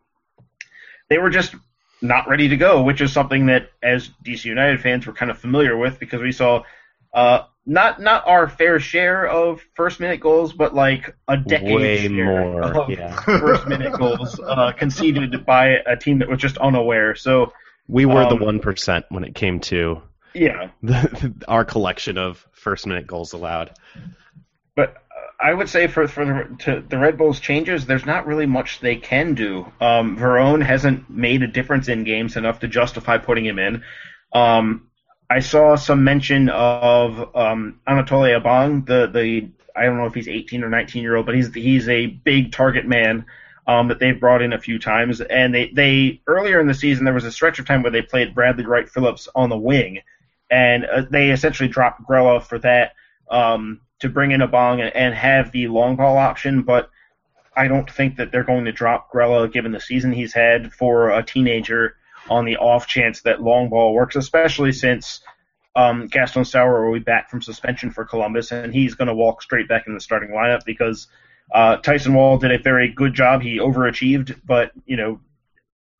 they 1.08 1.18
were 1.18 1.30
just 1.30 1.54
not 2.02 2.28
ready 2.28 2.48
to 2.48 2.56
go, 2.56 2.82
which 2.82 3.00
is 3.00 3.12
something 3.12 3.46
that 3.46 3.70
as 3.82 4.10
DC 4.24 4.44
United 4.44 4.80
fans 4.80 5.06
were 5.06 5.12
kind 5.12 5.30
of 5.30 5.38
familiar 5.38 5.76
with 5.76 5.98
because 5.98 6.20
we 6.20 6.32
saw 6.32 6.62
uh, 7.14 7.44
not 7.66 8.00
not 8.00 8.26
our 8.26 8.48
fair 8.48 8.78
share 8.78 9.26
of 9.26 9.62
first 9.74 10.00
minute 10.00 10.20
goals, 10.20 10.52
but 10.52 10.74
like 10.74 11.16
a 11.28 11.36
decade 11.36 11.74
Way 11.74 12.08
share 12.08 12.24
more, 12.24 12.62
of 12.62 12.90
yeah. 12.90 13.14
first 13.20 13.66
minute 13.66 13.92
goals 13.98 14.38
uh, 14.40 14.72
conceded 14.72 15.46
by 15.46 15.78
a 15.86 15.96
team 15.96 16.18
that 16.18 16.28
was 16.28 16.38
just 16.38 16.58
unaware. 16.58 17.14
So 17.14 17.52
We 17.88 18.04
were 18.04 18.24
the 18.28 18.36
Um, 18.36 18.40
one 18.40 18.60
percent 18.60 19.06
when 19.08 19.24
it 19.24 19.34
came 19.34 19.60
to 19.60 20.02
yeah, 20.34 20.70
the, 20.82 21.34
our 21.48 21.64
collection 21.64 22.18
of 22.18 22.46
first 22.52 22.86
minute 22.86 23.06
goals 23.06 23.32
allowed. 23.32 23.70
but 24.76 24.96
uh, 24.96 25.30
I 25.40 25.54
would 25.54 25.68
say 25.70 25.86
for 25.86 26.06
for 26.06 26.24
the, 26.24 26.56
to 26.64 26.84
the 26.86 26.98
Red 26.98 27.16
Bulls 27.16 27.40
changes, 27.40 27.86
there's 27.86 28.04
not 28.04 28.26
really 28.26 28.46
much 28.46 28.80
they 28.80 28.96
can 28.96 29.34
do. 29.34 29.72
Um, 29.80 30.18
Veron 30.18 30.62
hasn't 30.62 31.08
made 31.08 31.42
a 31.42 31.46
difference 31.46 31.88
in 31.88 32.04
games 32.04 32.36
enough 32.36 32.60
to 32.60 32.68
justify 32.68 33.16
putting 33.18 33.46
him 33.46 33.58
in. 33.58 33.82
Um, 34.34 34.88
I 35.34 35.40
saw 35.40 35.74
some 35.74 36.04
mention 36.04 36.48
of 36.48 37.34
um, 37.34 37.80
Anatole 37.88 38.40
Abang, 38.40 38.86
the 38.86 39.08
the 39.08 39.48
I 39.74 39.84
don't 39.84 39.96
know 39.96 40.06
if 40.06 40.14
he's 40.14 40.28
18 40.28 40.62
or 40.62 40.68
19 40.68 41.02
year 41.02 41.16
old, 41.16 41.26
but 41.26 41.34
he's 41.34 41.52
he's 41.52 41.88
a 41.88 42.06
big 42.06 42.52
target 42.52 42.86
man 42.86 43.26
um, 43.66 43.88
that 43.88 43.98
they've 43.98 44.18
brought 44.18 44.42
in 44.42 44.52
a 44.52 44.60
few 44.60 44.78
times. 44.78 45.20
And 45.20 45.52
they 45.52 45.70
they 45.70 46.20
earlier 46.28 46.60
in 46.60 46.68
the 46.68 46.74
season 46.74 47.04
there 47.04 47.12
was 47.12 47.24
a 47.24 47.32
stretch 47.32 47.58
of 47.58 47.66
time 47.66 47.82
where 47.82 47.90
they 47.90 48.00
played 48.00 48.32
Bradley 48.32 48.64
Wright 48.64 48.88
Phillips 48.88 49.28
on 49.34 49.48
the 49.48 49.58
wing, 49.58 50.02
and 50.52 50.84
uh, 50.84 51.02
they 51.10 51.32
essentially 51.32 51.68
dropped 51.68 52.08
Grella 52.08 52.40
for 52.40 52.60
that 52.60 52.92
um, 53.28 53.80
to 53.98 54.08
bring 54.08 54.30
in 54.30 54.40
Abang 54.40 54.80
and, 54.82 54.94
and 54.94 55.16
have 55.16 55.50
the 55.50 55.66
long 55.66 55.96
ball 55.96 56.16
option, 56.16 56.62
but. 56.62 56.90
I 57.56 57.68
don't 57.68 57.88
think 57.88 58.16
that 58.16 58.32
they're 58.32 58.42
going 58.42 58.64
to 58.64 58.72
drop 58.72 59.12
Grella 59.12 59.52
given 59.52 59.70
the 59.70 59.78
season 59.78 60.10
he's 60.10 60.32
had 60.34 60.72
for 60.72 61.10
a 61.10 61.22
teenager 61.22 61.94
on 62.28 62.44
the 62.44 62.56
off 62.56 62.86
chance 62.86 63.22
that 63.22 63.42
long 63.42 63.68
ball 63.68 63.94
works, 63.94 64.16
especially 64.16 64.72
since 64.72 65.20
um, 65.76 66.06
Gaston 66.06 66.44
Sauro 66.44 66.86
will 66.86 66.98
be 66.98 67.04
back 67.04 67.30
from 67.30 67.42
suspension 67.42 67.90
for 67.90 68.04
Columbus, 68.04 68.52
and 68.52 68.72
he's 68.72 68.94
going 68.94 69.08
to 69.08 69.14
walk 69.14 69.42
straight 69.42 69.68
back 69.68 69.86
in 69.86 69.94
the 69.94 70.00
starting 70.00 70.30
lineup 70.30 70.64
because 70.64 71.08
uh, 71.52 71.76
Tyson 71.76 72.14
Wahl 72.14 72.38
did 72.38 72.52
a 72.52 72.58
very 72.58 72.88
good 72.88 73.14
job. 73.14 73.42
He 73.42 73.58
overachieved, 73.58 74.40
but 74.44 74.72
you 74.86 74.96
know 74.96 75.20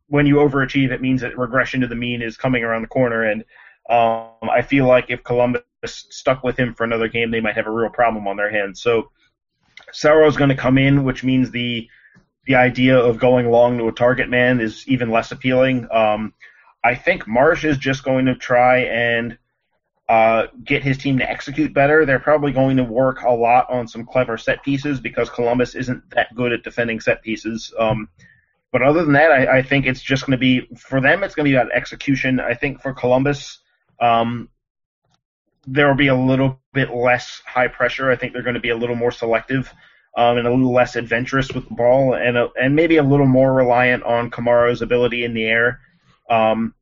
when 0.09 0.27
you 0.27 0.37
overachieve, 0.37 0.93
it 0.93 1.01
means 1.01 1.23
that 1.23 1.37
regression 1.39 1.81
to 1.81 1.87
the 1.87 1.95
mean 1.95 2.23
is 2.23 2.37
coming 2.37 2.63
around 2.63 2.83
the 2.83 2.89
corner, 2.89 3.25
and 3.25 3.45
um, 3.91 4.49
I 4.51 4.63
feel 4.63 4.87
like 4.87 5.07
if 5.09 5.25
Columbus 5.25 5.63
stuck 5.83 6.43
with 6.45 6.57
him 6.57 6.75
for 6.75 6.85
another 6.85 7.09
game, 7.09 7.31
they 7.31 7.41
might 7.41 7.57
have 7.57 7.67
a 7.67 7.71
real 7.71 7.91
problem 7.91 8.27
on 8.29 8.37
their 8.37 8.51
hands. 8.51 8.81
So 8.81 9.11
Sauro 9.93 10.27
is 10.27 10.37
going 10.37 10.51
to 10.51 10.57
come 10.57 10.79
in, 10.79 11.05
which 11.05 11.25
means 11.25 11.51
the 11.51 11.89
the 12.47 12.55
idea 12.55 12.99
of 12.99 13.19
going 13.19 13.51
long 13.51 13.79
to 13.79 13.89
a 13.89 13.93
target 13.93 14.29
man 14.29 14.61
is 14.61 14.87
even 14.87 15.11
less 15.11 15.33
appealing. 15.33 15.89
Um, 15.91 16.35
I 16.83 16.95
think 16.95 17.25
Marsch 17.25 17.65
is 17.65 17.79
just 17.79 18.05
going 18.05 18.27
to 18.27 18.35
try 18.35 18.81
and 18.81 19.39
uh, 20.09 20.49
get 20.63 20.83
his 20.83 20.99
team 20.99 21.19
to 21.19 21.31
execute 21.31 21.73
better. 21.73 22.05
They're 22.05 22.19
probably 22.19 22.53
going 22.53 22.77
to 22.77 22.85
work 22.85 23.23
a 23.23 23.31
lot 23.31 23.71
on 23.71 23.89
some 23.89 24.05
clever 24.05 24.37
set 24.37 24.63
pieces 24.63 25.01
because 25.01 25.31
Columbus 25.31 25.75
isn't 25.75 26.11
that 26.11 26.35
good 26.35 26.53
at 26.53 26.63
defending 26.63 27.01
set 27.01 27.23
pieces. 27.23 27.73
Um, 27.79 28.09
but 28.71 28.83
other 28.83 29.03
than 29.05 29.15
that, 29.15 29.31
I, 29.31 29.59
I 29.59 29.63
think 29.63 29.87
it's 29.87 30.03
just 30.03 30.27
going 30.27 30.33
to 30.33 30.39
be 30.39 30.69
for 30.77 31.01
them. 31.01 31.23
It's 31.23 31.35
going 31.35 31.47
to 31.47 31.51
be 31.51 31.57
about 31.57 31.73
execution. 31.73 32.41
I 32.41 32.55
think 32.55 32.83
for 32.83 32.93
Columbus, 32.93 33.61
um, 34.01 34.51
there 35.67 35.89
will 35.89 35.95
be 35.95 36.09
a 36.09 36.15
little 36.15 36.61
bit 36.75 36.91
less 36.91 37.41
high 37.47 37.69
pressure. 37.69 38.11
I 38.11 38.17
think 38.17 38.35
they're 38.35 38.43
going 38.43 38.55
to 38.55 38.61
be 38.61 38.71
a 38.71 38.77
little 38.77 38.97
more 38.97 39.13
selective 39.13 39.73
um, 40.17 40.39
and 40.39 40.47
a 40.47 40.51
little 40.51 40.73
less 40.73 40.97
adventurous 40.97 41.51
with 41.53 41.69
the 41.69 41.75
ball, 41.75 42.15
and 42.15 42.37
a, 42.37 42.49
and 42.61 42.75
maybe 42.77 42.97
a 42.99 43.03
little 43.03 43.27
more 43.27 43.53
reliant 43.53 44.03
on 44.05 44.31
Kamara's 44.31 44.83
ability 44.83 45.25
in 45.25 45.35
the 45.35 45.45
air. 45.45 45.81
Um, 46.31 46.75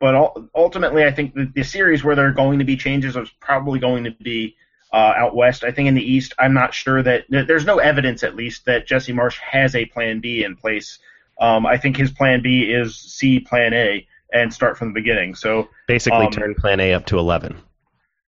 but 0.00 0.34
ultimately, 0.54 1.04
I 1.04 1.12
think 1.12 1.34
the, 1.54 1.62
series 1.62 2.02
where 2.02 2.16
there 2.16 2.26
are 2.26 2.32
going 2.32 2.58
to 2.58 2.64
be 2.64 2.76
changes 2.76 3.16
is 3.16 3.30
probably 3.40 3.78
going 3.78 4.02
to 4.04 4.10
be 4.10 4.56
uh, 4.92 5.14
out 5.16 5.36
west. 5.36 5.62
I 5.62 5.70
think 5.70 5.86
in 5.88 5.94
the 5.94 6.02
east, 6.02 6.34
I'm 6.40 6.52
not 6.54 6.74
sure 6.74 7.02
that 7.04 7.24
there's 7.28 7.64
no 7.64 7.78
evidence, 7.78 8.24
at 8.24 8.34
least, 8.34 8.64
that 8.66 8.84
Jesse 8.86 9.12
Marsch 9.12 9.36
has 9.38 9.76
a 9.76 9.84
plan 9.86 10.20
B 10.20 10.42
in 10.42 10.56
place. 10.56 10.98
Um, 11.40 11.64
I 11.66 11.76
think 11.78 11.96
his 11.96 12.10
plan 12.10 12.42
B 12.42 12.62
is 12.62 12.96
C 12.96 13.38
plan 13.40 13.72
A 13.74 14.06
and 14.32 14.52
start 14.52 14.76
from 14.76 14.88
the 14.88 14.94
beginning. 14.94 15.34
So 15.36 15.68
Basically, 15.86 16.26
Um, 16.26 16.32
turn 16.32 16.54
Plan 16.56 16.80
A 16.80 16.94
up 16.94 17.06
to 17.06 17.18
eleven. 17.18 17.56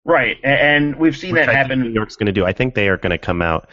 right, 0.06 0.38
a- 0.44 0.48
and 0.48 0.96
we've 0.96 1.16
seen 1.16 1.34
which 1.34 1.46
that 1.46 1.50
I 1.50 1.64
think 1.64 1.70
New 1.70 1.78
happen. 1.84 1.94
York's 1.94 2.16
going 2.16 2.26
to 2.28 2.32
do. 2.32 2.46
I 2.46 2.54
think 2.54 2.74
they 2.74 2.90
are 2.90 2.98
going 2.98 3.12
to 3.12 3.18
come 3.20 3.42
out 3.44 3.70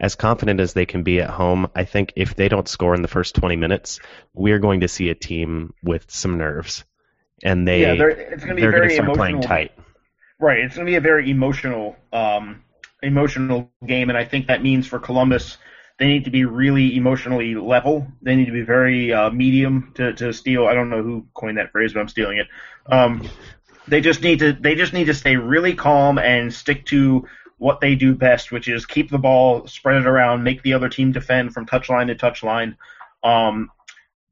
as 0.00 0.14
confident 0.14 0.60
as 0.60 0.72
they 0.72 0.86
can 0.86 1.02
be 1.02 1.20
at 1.20 1.30
home. 1.30 1.70
I 1.74 1.84
think 1.84 2.12
if 2.16 2.34
they 2.34 2.48
don't 2.48 2.68
score 2.68 2.94
in 2.94 3.02
the 3.02 3.08
first 3.08 3.34
20 3.34 3.56
minutes, 3.56 4.00
we're 4.34 4.58
going 4.58 4.80
to 4.80 4.88
see 4.88 5.08
a 5.08 5.14
team 5.14 5.74
with 5.82 6.10
some 6.10 6.38
nerves, 6.38 6.84
and 7.42 7.66
they 7.66 7.82
yeah, 7.82 7.94
they're, 7.94 8.10
it's 8.10 8.44
going 8.44 8.56
to 8.56 8.62
be 8.62 8.68
very 8.68 8.96
emotional. 8.96 9.16
playing 9.16 9.40
tight. 9.40 9.72
Right, 10.38 10.58
it's 10.58 10.74
going 10.74 10.86
to 10.86 10.90
be 10.90 10.96
a 10.96 11.00
very 11.00 11.30
emotional, 11.30 11.96
um, 12.12 12.62
emotional 13.02 13.70
game, 13.86 14.10
and 14.10 14.18
I 14.18 14.24
think 14.24 14.48
that 14.48 14.62
means 14.62 14.86
for 14.86 14.98
Columbus, 14.98 15.56
they 15.98 16.08
need 16.08 16.24
to 16.26 16.30
be 16.30 16.44
really 16.44 16.94
emotionally 16.96 17.54
level. 17.54 18.06
They 18.20 18.36
need 18.36 18.46
to 18.46 18.52
be 18.52 18.62
very 18.62 19.14
uh, 19.14 19.30
medium 19.30 19.92
to, 19.94 20.12
to 20.12 20.32
steal. 20.34 20.66
I 20.66 20.74
don't 20.74 20.90
know 20.90 21.02
who 21.02 21.26
coined 21.32 21.56
that 21.56 21.72
phrase, 21.72 21.94
but 21.94 22.00
I'm 22.00 22.08
stealing 22.08 22.36
it. 22.36 22.48
Um, 22.84 23.26
they 23.88 24.00
just 24.00 24.22
need 24.22 24.40
to 24.40 24.52
they 24.52 24.74
just 24.74 24.92
need 24.92 25.06
to 25.06 25.14
stay 25.14 25.36
really 25.36 25.74
calm 25.74 26.18
and 26.18 26.52
stick 26.52 26.84
to 26.86 27.26
what 27.58 27.80
they 27.80 27.94
do 27.94 28.14
best, 28.14 28.52
which 28.52 28.68
is 28.68 28.86
keep 28.86 29.10
the 29.10 29.18
ball, 29.18 29.66
spread 29.66 29.96
it 29.96 30.06
around, 30.06 30.42
make 30.42 30.62
the 30.62 30.74
other 30.74 30.88
team 30.88 31.12
defend 31.12 31.54
from 31.54 31.66
touchline 31.66 32.06
to 32.06 32.14
touchline. 32.14 32.76
Um, 33.22 33.70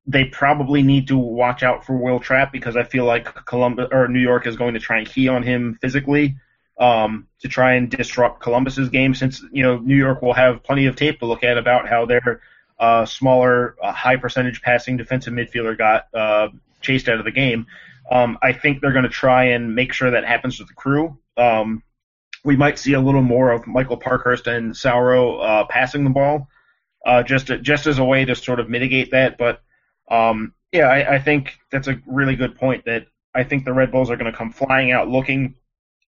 they 0.06 0.26
probably 0.26 0.82
need 0.82 1.08
to 1.08 1.16
watch 1.16 1.62
out 1.62 1.86
for 1.86 1.96
Will 1.96 2.20
Trapp 2.20 2.52
because 2.52 2.76
I 2.76 2.82
feel 2.84 3.06
like 3.06 3.46
Columbus 3.46 3.88
or 3.90 4.08
New 4.08 4.20
York 4.20 4.46
is 4.46 4.56
going 4.56 4.74
to 4.74 4.80
try 4.80 4.98
and 4.98 5.06
key 5.08 5.28
on 5.28 5.42
him 5.42 5.78
physically 5.80 6.36
um, 6.78 7.26
to 7.40 7.48
try 7.48 7.74
and 7.74 7.90
disrupt 7.90 8.40
Columbus's 8.40 8.90
game. 8.90 9.14
Since 9.14 9.42
you 9.50 9.62
know 9.62 9.78
New 9.78 9.96
York 9.96 10.20
will 10.20 10.34
have 10.34 10.62
plenty 10.62 10.86
of 10.86 10.96
tape 10.96 11.20
to 11.20 11.26
look 11.26 11.42
at 11.42 11.56
about 11.56 11.88
how 11.88 12.04
their 12.04 12.42
uh, 12.78 13.06
smaller, 13.06 13.76
uh, 13.82 13.92
high 13.92 14.16
percentage 14.16 14.60
passing 14.60 14.96
defensive 14.96 15.32
midfielder 15.32 15.78
got 15.78 16.08
uh, 16.12 16.48
chased 16.82 17.08
out 17.08 17.18
of 17.18 17.24
the 17.24 17.30
game. 17.30 17.66
Um, 18.10 18.38
I 18.42 18.52
think 18.52 18.80
they're 18.80 18.92
going 18.92 19.04
to 19.04 19.08
try 19.08 19.44
and 19.44 19.74
make 19.74 19.94
sure 19.94 20.10
that 20.10 20.26
happens 20.26 20.58
to 20.58 20.64
the 20.64 20.74
crew. 20.74 21.16
Um, 21.38 21.82
we 22.44 22.56
might 22.56 22.78
see 22.78 22.92
a 22.92 23.00
little 23.00 23.22
more 23.22 23.50
of 23.50 23.66
Michael 23.66 23.96
Parkhurst 23.96 24.46
and 24.46 24.76
Sauro 24.76 25.38
uh, 25.38 25.64
passing 25.66 26.04
the 26.04 26.10
ball, 26.10 26.48
uh, 27.06 27.22
just 27.22 27.46
to, 27.48 27.58
just 27.58 27.86
as 27.86 27.98
a 27.98 28.04
way 28.04 28.24
to 28.24 28.34
sort 28.34 28.60
of 28.60 28.68
mitigate 28.68 29.10
that. 29.12 29.38
But 29.38 29.62
um, 30.10 30.54
yeah, 30.70 30.88
I, 30.88 31.14
I 31.14 31.18
think 31.18 31.58
that's 31.72 31.88
a 31.88 32.00
really 32.06 32.36
good 32.36 32.56
point. 32.56 32.84
That 32.84 33.06
I 33.34 33.44
think 33.44 33.64
the 33.64 33.72
Red 33.72 33.90
Bulls 33.90 34.10
are 34.10 34.16
going 34.16 34.30
to 34.30 34.36
come 34.36 34.52
flying 34.52 34.92
out, 34.92 35.08
looking 35.08 35.54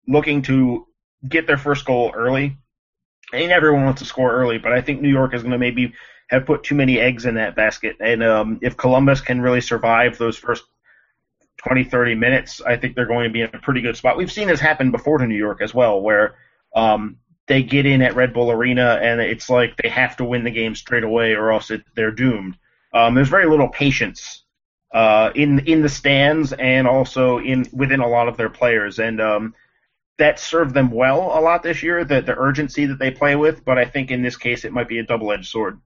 looking 0.07 0.41
to 0.43 0.87
get 1.27 1.47
their 1.47 1.57
first 1.57 1.85
goal 1.85 2.11
early. 2.15 2.57
Mean, 3.31 3.49
everyone 3.49 3.85
wants 3.85 4.01
to 4.01 4.07
score 4.07 4.31
early, 4.31 4.59
but 4.59 4.73
I 4.73 4.81
think 4.81 5.01
New 5.01 5.09
York 5.09 5.33
is 5.33 5.41
going 5.41 5.53
to 5.53 5.57
maybe 5.57 5.93
have 6.29 6.45
put 6.45 6.63
too 6.63 6.75
many 6.75 6.99
eggs 6.99 7.25
in 7.25 7.35
that 7.35 7.55
basket. 7.55 7.95
And 7.99 8.21
um, 8.21 8.59
if 8.61 8.77
Columbus 8.77 9.21
can 9.21 9.41
really 9.41 9.61
survive 9.61 10.17
those 10.17 10.37
first 10.37 10.63
20, 11.65 11.83
30 11.85 12.15
minutes, 12.15 12.61
I 12.61 12.77
think 12.77 12.95
they're 12.95 13.05
going 13.05 13.25
to 13.25 13.33
be 13.33 13.41
in 13.41 13.49
a 13.53 13.59
pretty 13.59 13.81
good 13.81 13.97
spot. 13.97 14.17
We've 14.17 14.31
seen 14.31 14.47
this 14.47 14.59
happen 14.59 14.91
before 14.91 15.17
to 15.17 15.25
New 15.25 15.35
York 15.35 15.61
as 15.61 15.73
well, 15.73 16.01
where 16.01 16.35
um, 16.75 17.17
they 17.47 17.63
get 17.63 17.85
in 17.85 18.01
at 18.01 18.15
Red 18.15 18.33
Bull 18.33 18.51
Arena 18.51 18.99
and 19.01 19.21
it's 19.21 19.49
like 19.49 19.77
they 19.77 19.89
have 19.89 20.17
to 20.17 20.25
win 20.25 20.43
the 20.43 20.51
game 20.51 20.75
straight 20.75 21.03
away 21.03 21.33
or 21.33 21.51
else 21.51 21.71
it, 21.71 21.83
they're 21.95 22.11
doomed. 22.11 22.57
Um, 22.93 23.15
there's 23.15 23.29
very 23.29 23.47
little 23.47 23.69
patience 23.69 24.43
uh, 24.93 25.31
in 25.33 25.59
in 25.67 25.81
the 25.81 25.89
stands 25.89 26.53
and 26.53 26.87
also 26.87 27.39
in 27.39 27.65
within 27.73 27.99
a 27.99 28.07
lot 28.07 28.27
of 28.27 28.37
their 28.37 28.49
players, 28.49 28.99
and 28.99 29.19
um, 29.19 29.55
that 30.19 30.39
served 30.39 30.75
them 30.75 30.91
well 30.91 31.37
a 31.37 31.41
lot 31.41 31.63
this 31.63 31.81
year. 31.81 32.05
The 32.05 32.21
the 32.21 32.37
urgency 32.37 32.85
that 32.85 32.99
they 32.99 33.09
play 33.09 33.35
with, 33.35 33.65
but 33.65 33.79
I 33.79 33.85
think 33.85 34.11
in 34.11 34.21
this 34.21 34.37
case 34.37 34.63
it 34.63 34.71
might 34.71 34.87
be 34.87 34.99
a 34.99 35.03
double 35.03 35.31
edged 35.31 35.47
sword. 35.47 35.79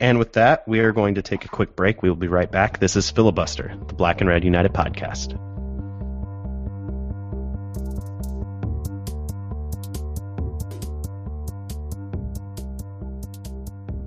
And 0.00 0.18
with 0.18 0.32
that, 0.32 0.66
we 0.66 0.80
are 0.80 0.92
going 0.92 1.14
to 1.16 1.22
take 1.22 1.44
a 1.44 1.48
quick 1.48 1.76
break. 1.76 2.02
We 2.02 2.08
will 2.08 2.16
be 2.16 2.28
right 2.28 2.50
back. 2.50 2.78
This 2.80 2.96
is 2.96 3.10
Filibuster, 3.10 3.74
the 3.86 3.94
Black 3.94 4.20
and 4.20 4.28
Red 4.28 4.44
United 4.44 4.72
podcast. 4.72 5.40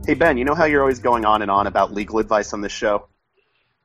Hey 0.05 0.13
Ben, 0.13 0.37
you 0.37 0.45
know 0.45 0.55
how 0.55 0.65
you're 0.65 0.81
always 0.81 0.99
going 0.99 1.25
on 1.25 1.41
and 1.41 1.51
on 1.51 1.67
about 1.67 1.93
legal 1.93 2.19
advice 2.19 2.53
on 2.53 2.61
this 2.61 2.71
show, 2.71 3.07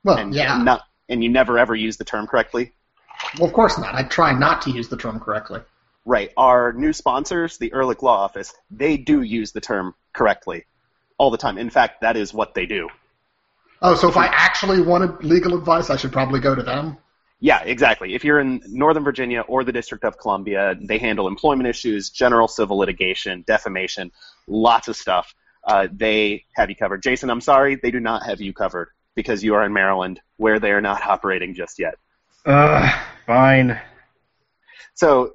Well, 0.05 0.19
and 0.19 0.33
yeah. 0.33 0.63
not, 0.63 0.83
and 1.09 1.23
you 1.23 1.29
never 1.29 1.59
ever 1.59 1.75
use 1.75 1.97
the 1.97 2.05
term 2.05 2.29
correctly. 2.29 2.73
Well, 3.39 3.49
of 3.49 3.53
course 3.53 3.77
not. 3.77 3.95
I 3.97 4.05
try 4.05 4.33
not 4.33 4.63
to 4.63 4.71
use 4.71 4.89
the 4.89 4.97
term 4.97 5.19
correctly. 5.19 5.61
Right. 6.05 6.33
Our 6.37 6.73
new 6.73 6.93
sponsors, 6.93 7.59
the 7.59 7.73
Ehrlich 7.73 8.03
Law 8.03 8.21
Office, 8.21 8.55
they 8.71 8.97
do 8.97 9.23
use 9.23 9.51
the 9.51 9.61
term 9.61 9.95
correctly 10.13 10.65
all 11.23 11.31
the 11.31 11.39
time. 11.39 11.57
In 11.57 11.71
fact, 11.71 12.01
that 12.01 12.17
is 12.17 12.35
what 12.35 12.53
they 12.53 12.67
do. 12.67 12.89
Oh, 13.81 13.95
so 13.95 14.09
if 14.09 14.17
I 14.17 14.27
actually 14.27 14.83
wanted 14.83 15.23
legal 15.23 15.57
advice, 15.57 15.89
I 15.89 15.97
should 15.97 16.11
probably 16.11 16.41
go 16.41 16.53
to 16.53 16.65
them. 16.65 16.97
Yeah, 17.39 17.63
exactly. 17.63 18.17
If 18.17 18.25
you're 18.25 18.41
in 18.41 18.61
Northern 18.67 19.05
Virginia 19.05 19.43
or 19.43 19.63
the 19.63 19.71
District 19.71 20.05
of 20.05 20.19
Columbia, 20.19 20.75
they 20.81 20.99
handle 20.99 21.29
employment 21.29 21.69
issues, 21.69 22.11
general 22.11 22.49
civil 22.49 22.77
litigation, 22.77 23.45
defamation, 23.47 24.11
lots 24.49 24.89
of 24.89 24.97
stuff. 24.97 25.33
Uh, 25.65 25.87
they 25.93 26.45
have 26.57 26.71
you 26.71 26.77
covered. 26.77 27.05
Jason, 27.05 27.31
I'm 27.31 27.41
sorry, 27.41 27.77
they 27.77 27.93
do 27.93 28.01
not 28.01 28.27
have 28.27 28.41
you 28.41 28.53
covered 28.53 28.89
because 29.15 29.45
you 29.45 29.55
are 29.55 29.65
in 29.65 29.73
Maryland, 29.73 30.21
where 30.39 30.59
they 30.59 30.73
are 30.73 30.81
not 30.81 31.07
operating 31.07 31.55
just 31.55 31.79
yet. 31.79 31.95
Uh, 32.45 32.91
fine. 33.27 33.81
So, 34.95 35.35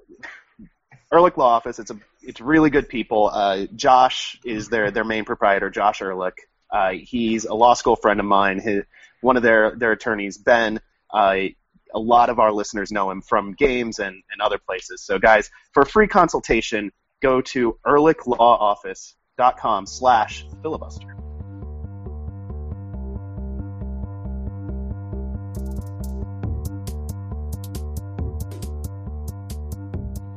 Ehrlich 1.13 1.37
Law 1.37 1.47
Office, 1.47 1.79
it's 1.79 1.91
a 1.91 1.99
it's 2.27 2.41
really 2.41 2.69
good 2.69 2.89
people. 2.89 3.29
Uh, 3.33 3.65
Josh 3.75 4.39
is 4.45 4.69
their 4.69 4.91
their 4.91 5.05
main 5.05 5.25
proprietor, 5.25 5.69
Josh 5.69 6.01
Ehrlich. 6.01 6.35
Uh, 6.69 6.91
he's 6.91 7.45
a 7.45 7.53
law 7.53 7.73
school 7.73 7.95
friend 7.95 8.19
of 8.19 8.25
mine. 8.25 8.59
His, 8.59 8.83
one 9.21 9.37
of 9.37 9.43
their 9.43 9.75
their 9.75 9.93
attorneys, 9.93 10.37
Ben. 10.37 10.81
Uh, 11.11 11.37
a 11.95 11.99
lot 11.99 12.29
of 12.29 12.39
our 12.39 12.51
listeners 12.51 12.91
know 12.91 13.09
him 13.09 13.21
from 13.21 13.53
games 13.53 13.99
and, 13.99 14.21
and 14.29 14.41
other 14.41 14.57
places. 14.57 15.01
So, 15.01 15.19
guys, 15.19 15.49
for 15.73 15.83
a 15.83 15.85
free 15.85 16.09
consultation, 16.09 16.91
go 17.21 17.39
to 17.41 17.79
ehrlichlawoffice.com 17.85 19.85
slash 19.85 20.45
filibuster. 20.61 21.15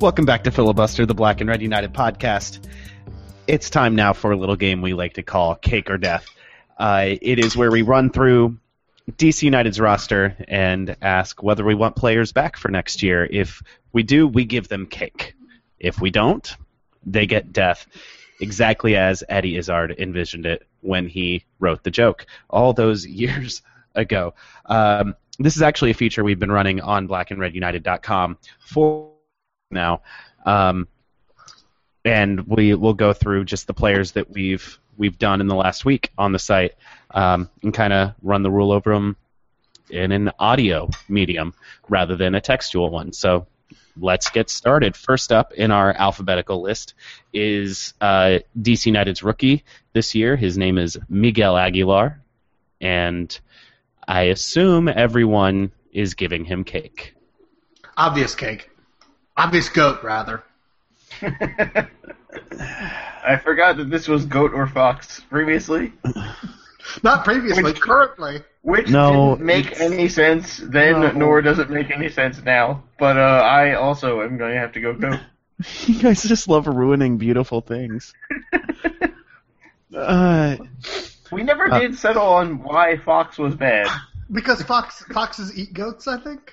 Welcome 0.00 0.24
back 0.24 0.44
to 0.44 0.50
Filibuster, 0.50 1.04
the 1.04 1.14
Black 1.14 1.42
and 1.42 1.50
Red 1.50 1.60
United 1.60 1.92
podcast. 1.92 2.66
It's 3.46 3.68
time 3.68 3.94
now 3.94 4.14
for 4.14 4.32
a 4.32 4.36
little 4.36 4.56
game 4.56 4.80
we 4.80 4.94
like 4.94 5.12
to 5.14 5.22
call 5.22 5.56
Cake 5.56 5.90
or 5.90 5.98
Death. 5.98 6.26
Uh, 6.78 7.16
it 7.20 7.38
is 7.38 7.54
where 7.54 7.70
we 7.70 7.82
run 7.82 8.08
through 8.08 8.56
DC 9.10 9.42
United's 9.42 9.78
roster 9.78 10.34
and 10.48 10.96
ask 11.02 11.42
whether 11.42 11.66
we 11.66 11.74
want 11.74 11.96
players 11.96 12.32
back 12.32 12.56
for 12.56 12.70
next 12.70 13.02
year. 13.02 13.28
If 13.30 13.62
we 13.92 14.02
do, 14.02 14.26
we 14.26 14.46
give 14.46 14.68
them 14.68 14.86
cake. 14.86 15.34
If 15.78 16.00
we 16.00 16.10
don't, 16.10 16.50
they 17.04 17.26
get 17.26 17.52
death. 17.52 17.86
Exactly 18.40 18.96
as 18.96 19.22
Eddie 19.28 19.58
Izzard 19.58 19.96
envisioned 19.98 20.46
it 20.46 20.66
when 20.80 21.08
he 21.08 21.44
wrote 21.58 21.84
the 21.84 21.90
joke 21.90 22.24
all 22.48 22.72
those 22.72 23.06
years 23.06 23.60
ago. 23.94 24.32
Um, 24.64 25.14
this 25.38 25.56
is 25.56 25.62
actually 25.62 25.90
a 25.90 25.94
feature 25.94 26.24
we've 26.24 26.38
been 26.38 26.50
running 26.50 26.80
on 26.80 27.06
blackandredunited.com 27.06 28.38
for 28.60 29.19
now. 29.70 30.02
Um, 30.44 30.88
and 32.04 32.46
we 32.46 32.74
will 32.74 32.94
go 32.94 33.12
through 33.12 33.44
just 33.44 33.66
the 33.66 33.74
players 33.74 34.12
that 34.12 34.30
we've 34.30 34.78
we've 34.96 35.18
done 35.18 35.40
in 35.40 35.46
the 35.46 35.54
last 35.54 35.84
week 35.84 36.10
on 36.18 36.32
the 36.32 36.38
site 36.38 36.74
um, 37.12 37.48
and 37.62 37.72
kind 37.72 37.92
of 37.92 38.12
run 38.22 38.42
the 38.42 38.50
rule 38.50 38.70
over 38.70 38.92
them 38.92 39.16
in 39.88 40.12
an 40.12 40.30
audio 40.38 40.90
medium 41.08 41.54
rather 41.88 42.16
than 42.16 42.34
a 42.34 42.40
textual 42.40 42.90
one. 42.90 43.12
So 43.12 43.46
let's 43.98 44.28
get 44.28 44.50
started. 44.50 44.96
First 44.96 45.32
up 45.32 45.52
in 45.52 45.70
our 45.70 45.92
alphabetical 45.92 46.60
list 46.60 46.94
is 47.32 47.94
uh, 48.00 48.40
DC 48.58 48.86
United's 48.86 49.22
rookie 49.22 49.64
this 49.94 50.14
year. 50.14 50.36
His 50.36 50.58
name 50.58 50.76
is 50.76 50.98
Miguel 51.08 51.56
Aguilar, 51.56 52.20
and 52.80 53.38
I 54.06 54.24
assume 54.24 54.88
everyone 54.88 55.72
is 55.92 56.14
giving 56.14 56.44
him 56.44 56.64
cake. 56.64 57.14
Obvious 57.96 58.34
cake. 58.34 58.69
Obvious 59.36 59.68
goat, 59.68 60.02
rather. 60.02 60.42
I 63.22 63.36
forgot 63.42 63.76
that 63.78 63.90
this 63.90 64.08
was 64.08 64.24
goat 64.26 64.52
or 64.54 64.66
fox 64.66 65.20
previously, 65.30 65.92
Not 67.02 67.24
previously, 67.24 67.62
Which- 67.64 67.80
currently. 67.80 68.42
which 68.62 68.88
No, 68.88 69.34
didn't 69.36 69.46
make 69.46 69.80
any 69.80 70.08
sense 70.08 70.58
then, 70.58 71.00
No. 71.00 71.10
nor 71.12 71.42
does 71.42 71.58
it 71.58 71.70
make 71.70 71.90
any 71.90 72.08
sense 72.08 72.42
now. 72.42 72.82
But 72.98 73.16
uh, 73.16 73.20
I 73.44 73.74
also 73.74 74.22
am 74.22 74.36
going 74.36 74.52
to 74.54 74.58
have 74.58 74.72
to 74.72 74.80
go 74.80 74.94
goat. 74.94 75.20
You 75.86 76.00
guys 76.00 76.22
just 76.22 76.48
love 76.48 76.66
ruining 76.66 77.18
beautiful 77.18 77.60
things. 77.60 78.14
uh, 79.94 80.56
We 81.30 81.42
never 81.42 81.70
Uh, 81.70 81.78
did 81.80 81.98
settle 81.98 82.22
on 82.26 82.62
why 82.62 82.96
fox 82.96 83.36
was 83.36 83.54
bad. 83.54 83.86
Because 84.32 84.62
fox 84.62 85.04
foxes 85.12 85.56
eat 85.58 85.74
goats, 85.74 86.08
I 86.08 86.18
think. 86.18 86.52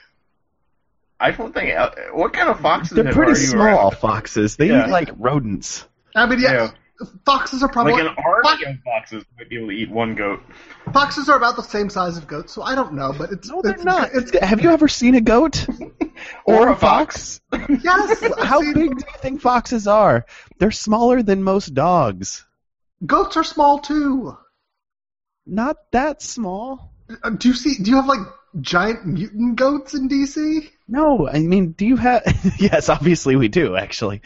I 1.20 1.32
don't 1.32 1.54
think. 1.54 1.74
Uh, 1.76 1.92
what 2.14 2.34
kind 2.34 2.50
of 2.50 2.60
foxes 2.60 2.96
they're 2.96 3.08
are 3.08 3.12
pretty 3.14 3.32
you 3.32 3.48
small 3.48 3.66
around? 3.66 3.98
foxes. 3.98 4.56
They 4.56 4.68
Yeah. 4.68 4.86
eat 4.88 4.92
like 4.92 5.10
rodents. 5.18 5.86
I 6.16 6.26
mean, 6.28 6.40
yeah, 6.40 6.72
foxes 7.26 7.62
are 7.64 7.70
probably 7.70 7.94
Like 7.94 8.02
an 8.04 8.16
army 8.24 8.64
fo- 8.64 8.70
of 8.72 8.78
foxes 8.84 9.24
might 9.38 9.50
be 9.50 9.58
able 9.58 9.68
to 9.68 9.74
eat 9.74 9.90
one 9.92 10.16
goat. 10.16 10.42
foxes 10.94 11.30
are 11.30 11.38
about 11.38 11.56
the 11.56 11.64
same 11.64 11.90
size 11.90 12.18
of 12.18 12.28
goats, 12.28 12.54
so 12.54 12.62
I 12.64 12.76
don't 12.76 12.94
know, 12.94 13.14
but 13.18 13.32
it's 13.32 13.50
No, 13.50 13.62
they're 13.62 13.74
it's, 13.74 13.84
not. 13.84 14.10
It's, 14.14 14.38
Have 14.40 14.62
you 14.62 14.70
ever 14.72 14.88
seen 14.88 15.16
a 15.16 15.22
goat 15.22 15.66
or, 16.46 16.70
a 16.70 16.76
fox? 16.76 17.40
yes, 17.52 18.24
How 18.44 18.62
seen- 18.62 18.74
big 18.74 18.98
do 18.98 19.06
you 19.08 19.18
think 19.20 19.42
foxes 19.42 19.88
are? 19.88 20.26
They're 20.60 20.72
smaller 20.72 21.22
than 21.24 21.44
most 21.44 21.74
dogs. 21.74 22.46
Goats 23.06 23.38
are 23.38 23.44
small 23.44 23.80
too. 23.80 24.36
Not 25.46 25.78
that 25.92 26.22
small. 26.22 26.94
Uh, 27.24 27.30
Do 27.30 27.48
you 27.50 27.54
see? 27.54 27.82
Do 27.82 27.90
you 27.92 27.98
have 27.98 28.08
like 28.08 28.20
giant 28.62 29.06
mutant 29.06 29.56
goats 29.56 29.94
in 29.94 30.10
DC? 30.10 30.70
No, 30.88 31.28
I 31.28 31.40
mean, 31.40 31.72
do 31.72 31.86
you 31.86 31.96
have? 31.98 32.24
yes, 32.60 32.90
obviously 32.90 33.36
we 33.36 33.48
do. 33.48 33.76
Actually, 33.76 34.22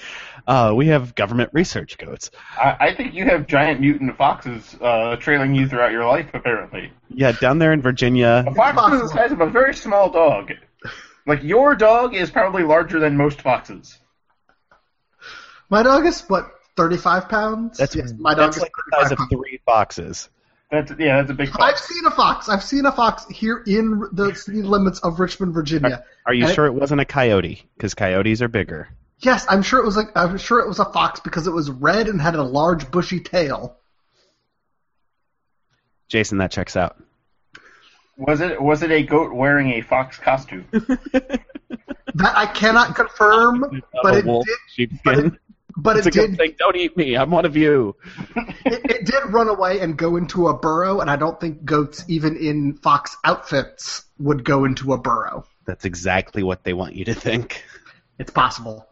uh, 0.48 0.74
we 0.76 0.88
have 0.88 1.16
government 1.16 1.50
research 1.54 1.98
goats. 1.98 2.32
I, 2.58 2.78
I 2.80 2.96
think 2.96 3.14
you 3.14 3.26
have 3.26 3.48
giant 3.48 3.80
mutant 3.82 4.16
foxes 4.18 4.76
uh, 4.82 5.16
trailing 5.18 5.56
you 5.56 5.68
throughout 5.68 5.92
your 5.92 6.06
life. 6.06 6.28
Apparently, 6.34 6.92
Yeah, 7.10 7.32
down 7.32 7.60
there 7.60 7.74
in 7.74 7.82
Virginia. 7.82 8.44
a 8.48 8.54
fox 8.54 8.94
is 8.96 9.02
the 9.02 9.08
size 9.10 9.32
of 9.32 9.42
a 9.42 9.50
very 9.50 9.74
small 9.74 10.10
dog. 10.12 10.52
Like 11.28 11.44
your 11.44 11.76
dog 11.76 12.16
is 12.16 12.32
probably 12.32 12.64
larger 12.64 13.00
than 13.00 13.16
most 13.18 13.42
foxes. 13.42 13.98
My 15.70 15.84
dog 15.84 16.06
is 16.06 16.22
what 16.28 16.52
thirty-five 16.76 17.30
pounds. 17.30 17.78
That's 17.78 17.96
yes, 17.96 18.14
my 18.18 18.34
dog 18.34 18.48
that's 18.54 18.58
is 18.58 18.64
like 18.64 18.72
the 18.76 18.98
size 19.02 19.10
35 19.10 19.20
of 19.20 19.30
three 19.30 19.60
foxes. 19.66 20.30
That's 20.72 20.94
yeah, 20.98 21.18
that's 21.18 21.30
a 21.30 21.34
big 21.34 21.50
Fox. 21.50 21.62
I've 21.62 21.80
seen 21.80 22.06
a 22.06 22.12
fox. 22.12 22.48
I've 22.50 22.64
seen 22.64 22.86
a 22.86 22.92
fox 22.94 23.28
here 23.28 23.62
in 23.68 24.08
the 24.14 24.34
city 24.34 24.62
limits 24.62 25.00
of 25.00 25.20
Richmond, 25.20 25.54
Virginia. 25.54 26.06
Are 26.26 26.34
you 26.34 26.46
And- 26.46 26.56
sure 26.56 26.66
it 26.66 26.74
wasn't 26.74 27.02
a 27.02 27.06
coyote? 27.06 27.70
Because 27.76 27.94
coyotes 27.94 28.42
are 28.42 28.48
bigger. 28.48 28.88
Yes, 29.20 29.46
I'm 29.50 29.62
sure 29.64 29.80
it 29.80 29.86
was 29.86 29.98
like 29.98 30.08
I'm 30.16 30.38
sure 30.38 30.60
it 30.60 30.68
was 30.68 30.80
a 30.80 30.86
fox 30.86 31.20
because 31.20 31.46
it 31.46 31.52
was 31.52 31.70
red 31.70 32.08
and 32.08 32.22
had 32.22 32.36
a 32.36 32.42
large 32.44 32.90
bushy 32.90 33.20
tail. 33.20 33.78
Jason, 36.08 36.38
that 36.40 36.52
checks 36.52 36.76
out. 36.78 36.98
Was 38.18 38.40
it 38.42 38.62
was 38.62 38.82
it 38.82 38.92
a 38.92 39.04
goat 39.04 39.34
wearing 39.34 39.72
a 39.74 39.82
fox 39.82 40.18
costume? 40.18 40.66
That 42.16 42.38
I 42.38 42.46
cannot 42.46 42.94
confirm, 42.96 43.82
but 44.04 44.16
a 44.16 44.18
it 44.18 44.26
wolf 44.26 44.46
did. 44.78 45.38
But 45.82 45.98
It's 45.98 46.06
it 46.08 46.16
a 46.16 46.20
good 46.20 46.28
did. 46.32 46.38
thing. 46.38 46.56
Don't 46.60 46.76
eat 46.76 46.96
me. 46.96 47.16
I'm 47.18 47.32
one 47.32 47.46
of 47.46 47.56
you. 47.58 47.96
It, 48.64 48.92
it 48.92 49.06
did 49.08 49.34
run 49.34 49.50
away 49.50 49.80
and 49.80 49.98
go 49.98 50.16
into 50.18 50.48
a 50.48 50.56
burrow, 50.56 51.00
and 51.02 51.10
I 51.10 51.16
don't 51.16 51.40
think 51.42 51.66
goats, 51.66 52.06
even 52.08 52.38
in 52.38 52.76
fox 52.76 53.18
outfits, 53.24 54.06
would 54.20 54.44
go 54.44 54.66
into 54.66 54.94
a 54.94 55.00
burrow. 55.00 55.46
That's 55.66 55.84
exactly 55.84 56.44
what 56.44 56.64
they 56.64 56.74
want 56.74 56.96
you 56.96 57.06
to 57.06 57.16
think. 57.16 57.64
It's 58.20 58.30
possible. 58.32 58.88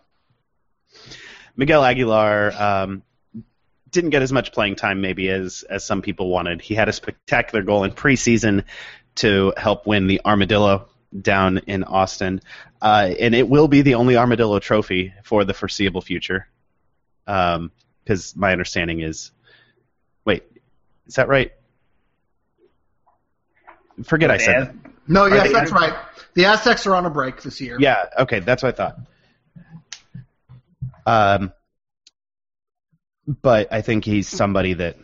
Miguel 1.55 1.83
Aguilar 1.85 2.51
um, 2.57 3.03
didn't 3.91 4.09
get 4.09 4.23
as 4.23 4.31
much 4.31 4.51
playing 4.51 4.75
time, 4.75 5.01
maybe 5.01 5.29
as 5.29 5.63
as 5.69 5.85
some 5.85 6.01
people 6.01 6.29
wanted. 6.29 6.61
He 6.61 6.73
had 6.73 6.89
a 6.89 6.93
spectacular 6.93 7.63
goal 7.63 7.83
in 7.83 7.91
preseason 7.91 8.63
to 9.15 9.53
help 9.55 9.85
win 9.85 10.07
the 10.07 10.21
Armadillo 10.25 10.87
down 11.21 11.59
in 11.67 11.83
Austin, 11.83 12.41
uh, 12.81 13.11
and 13.19 13.35
it 13.35 13.47
will 13.47 13.67
be 13.67 13.83
the 13.83 13.95
only 13.95 14.17
Armadillo 14.17 14.57
trophy 14.59 15.13
for 15.23 15.45
the 15.45 15.53
foreseeable 15.53 16.01
future. 16.01 16.47
Because 18.03 18.35
my 18.35 18.51
understanding 18.51 19.01
is, 19.01 19.31
wait, 20.25 20.43
is 21.05 21.15
that 21.15 21.27
right? 21.27 21.51
Forget 24.03 24.31
I 24.31 24.37
said 24.37 24.61
that. 24.61 24.75
No, 25.07 25.25
yes, 25.25 25.47
they- 25.47 25.53
that's 25.53 25.71
right. 25.71 25.93
The 26.33 26.43
Aztex 26.43 26.87
are 26.87 26.95
on 26.95 27.05
a 27.05 27.09
break 27.09 27.41
this 27.41 27.59
year. 27.59 27.77
Yeah, 27.79 28.05
okay, 28.19 28.39
that's 28.39 28.63
what 28.63 28.79
I 28.79 28.93
thought. 28.93 28.99
Um, 31.05 31.53
but 33.41 33.71
I 33.73 33.81
think 33.81 34.05
he's 34.05 34.27
somebody 34.27 34.73
that 34.75 34.97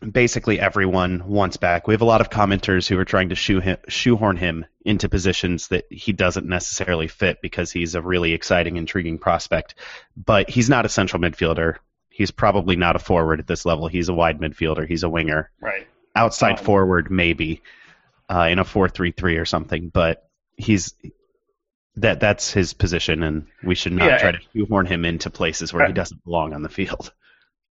basically 0.00 0.60
everyone 0.60 1.26
wants 1.26 1.56
back. 1.56 1.86
We 1.86 1.94
have 1.94 2.02
a 2.02 2.06
lot 2.06 2.20
of 2.20 2.30
commenters 2.30 2.88
who 2.88 2.98
are 2.98 3.04
trying 3.04 3.30
to 3.30 3.34
shoe 3.34 3.60
him, 3.60 3.78
shoehorn 3.88 4.36
him 4.36 4.66
into 4.84 5.08
positions 5.08 5.68
that 5.68 5.84
he 5.90 6.12
doesn't 6.12 6.46
necessarily 6.46 7.08
fit 7.08 7.38
because 7.42 7.72
he's 7.72 7.94
a 7.94 8.02
really 8.02 8.32
exciting, 8.32 8.76
intriguing 8.76 9.18
prospect. 9.18 9.74
But 10.16 10.50
he's 10.50 10.70
not 10.70 10.86
a 10.86 10.88
central 10.88 11.20
midfielder. 11.22 11.76
He's 12.10 12.30
probably 12.30 12.76
not 12.76 12.96
a 12.96 13.00
forward 13.00 13.40
at 13.40 13.46
this 13.46 13.64
level. 13.64 13.88
He's 13.88 14.08
a 14.08 14.14
wide 14.14 14.40
midfielder. 14.40 14.86
He's 14.88 15.02
a 15.04 15.08
winger 15.08 15.50
Right. 15.60 15.86
outside 16.16 16.58
Um, 16.58 16.64
forward 16.64 17.10
maybe 17.10 17.62
uh, 18.28 18.48
in 18.50 18.58
a 18.58 18.64
four-three-three 18.64 19.36
or 19.36 19.44
something, 19.44 19.88
but 19.88 20.28
he's 20.56 20.94
that 21.96 22.20
that's 22.20 22.52
his 22.52 22.74
position, 22.74 23.22
and 23.24 23.46
we 23.64 23.74
should 23.74 23.92
not 23.92 24.06
Yeah. 24.06 24.18
try 24.18 24.32
to 24.32 24.38
shoehorn 24.54 24.86
him 24.86 25.04
into 25.04 25.30
places 25.30 25.72
where 25.72 25.86
he 25.86 25.92
doesn't 25.92 26.22
belong 26.24 26.52
on 26.54 26.62
the 26.62 26.68
field. 26.68 27.12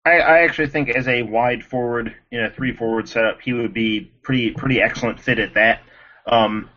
I, 0.06 0.20
I 0.20 0.38
actually 0.44 0.68
think 0.68 0.90
as 0.90 1.08
a 1.08 1.24
wide 1.24 1.64
forward 1.66 2.16
in 2.32 2.44
a 2.44 2.52
three 2.52 2.74
forward 2.74 3.10
setup, 3.10 3.42
he 3.42 3.54
would 3.54 3.74
be 3.74 4.12
pretty 4.22 4.52
pretty 4.52 4.82
excellent 4.82 5.20
fit 5.20 5.40
at 5.40 5.56
that. 5.56 5.82
Um, 6.28 6.70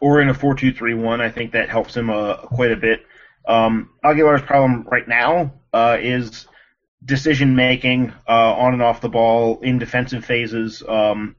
or 0.00 0.20
in 0.20 0.28
a 0.28 0.34
four 0.34 0.54
two 0.54 0.72
three 0.72 0.94
one, 0.94 1.20
I 1.20 1.30
think 1.30 1.52
that 1.52 1.68
helps 1.68 1.96
him 1.96 2.10
uh, 2.10 2.36
quite 2.36 2.70
a 2.70 2.76
bit. 2.76 3.04
Um, 3.46 3.90
Aguilar's 4.04 4.42
problem 4.42 4.86
right 4.90 5.08
now 5.08 5.52
uh, 5.72 5.96
is 6.00 6.46
decision 7.04 7.56
making 7.56 8.12
uh, 8.28 8.54
on 8.54 8.72
and 8.72 8.82
off 8.82 9.00
the 9.00 9.08
ball 9.08 9.60
in 9.60 9.78
defensive 9.78 10.24
phases, 10.24 10.82
um, 10.86 11.34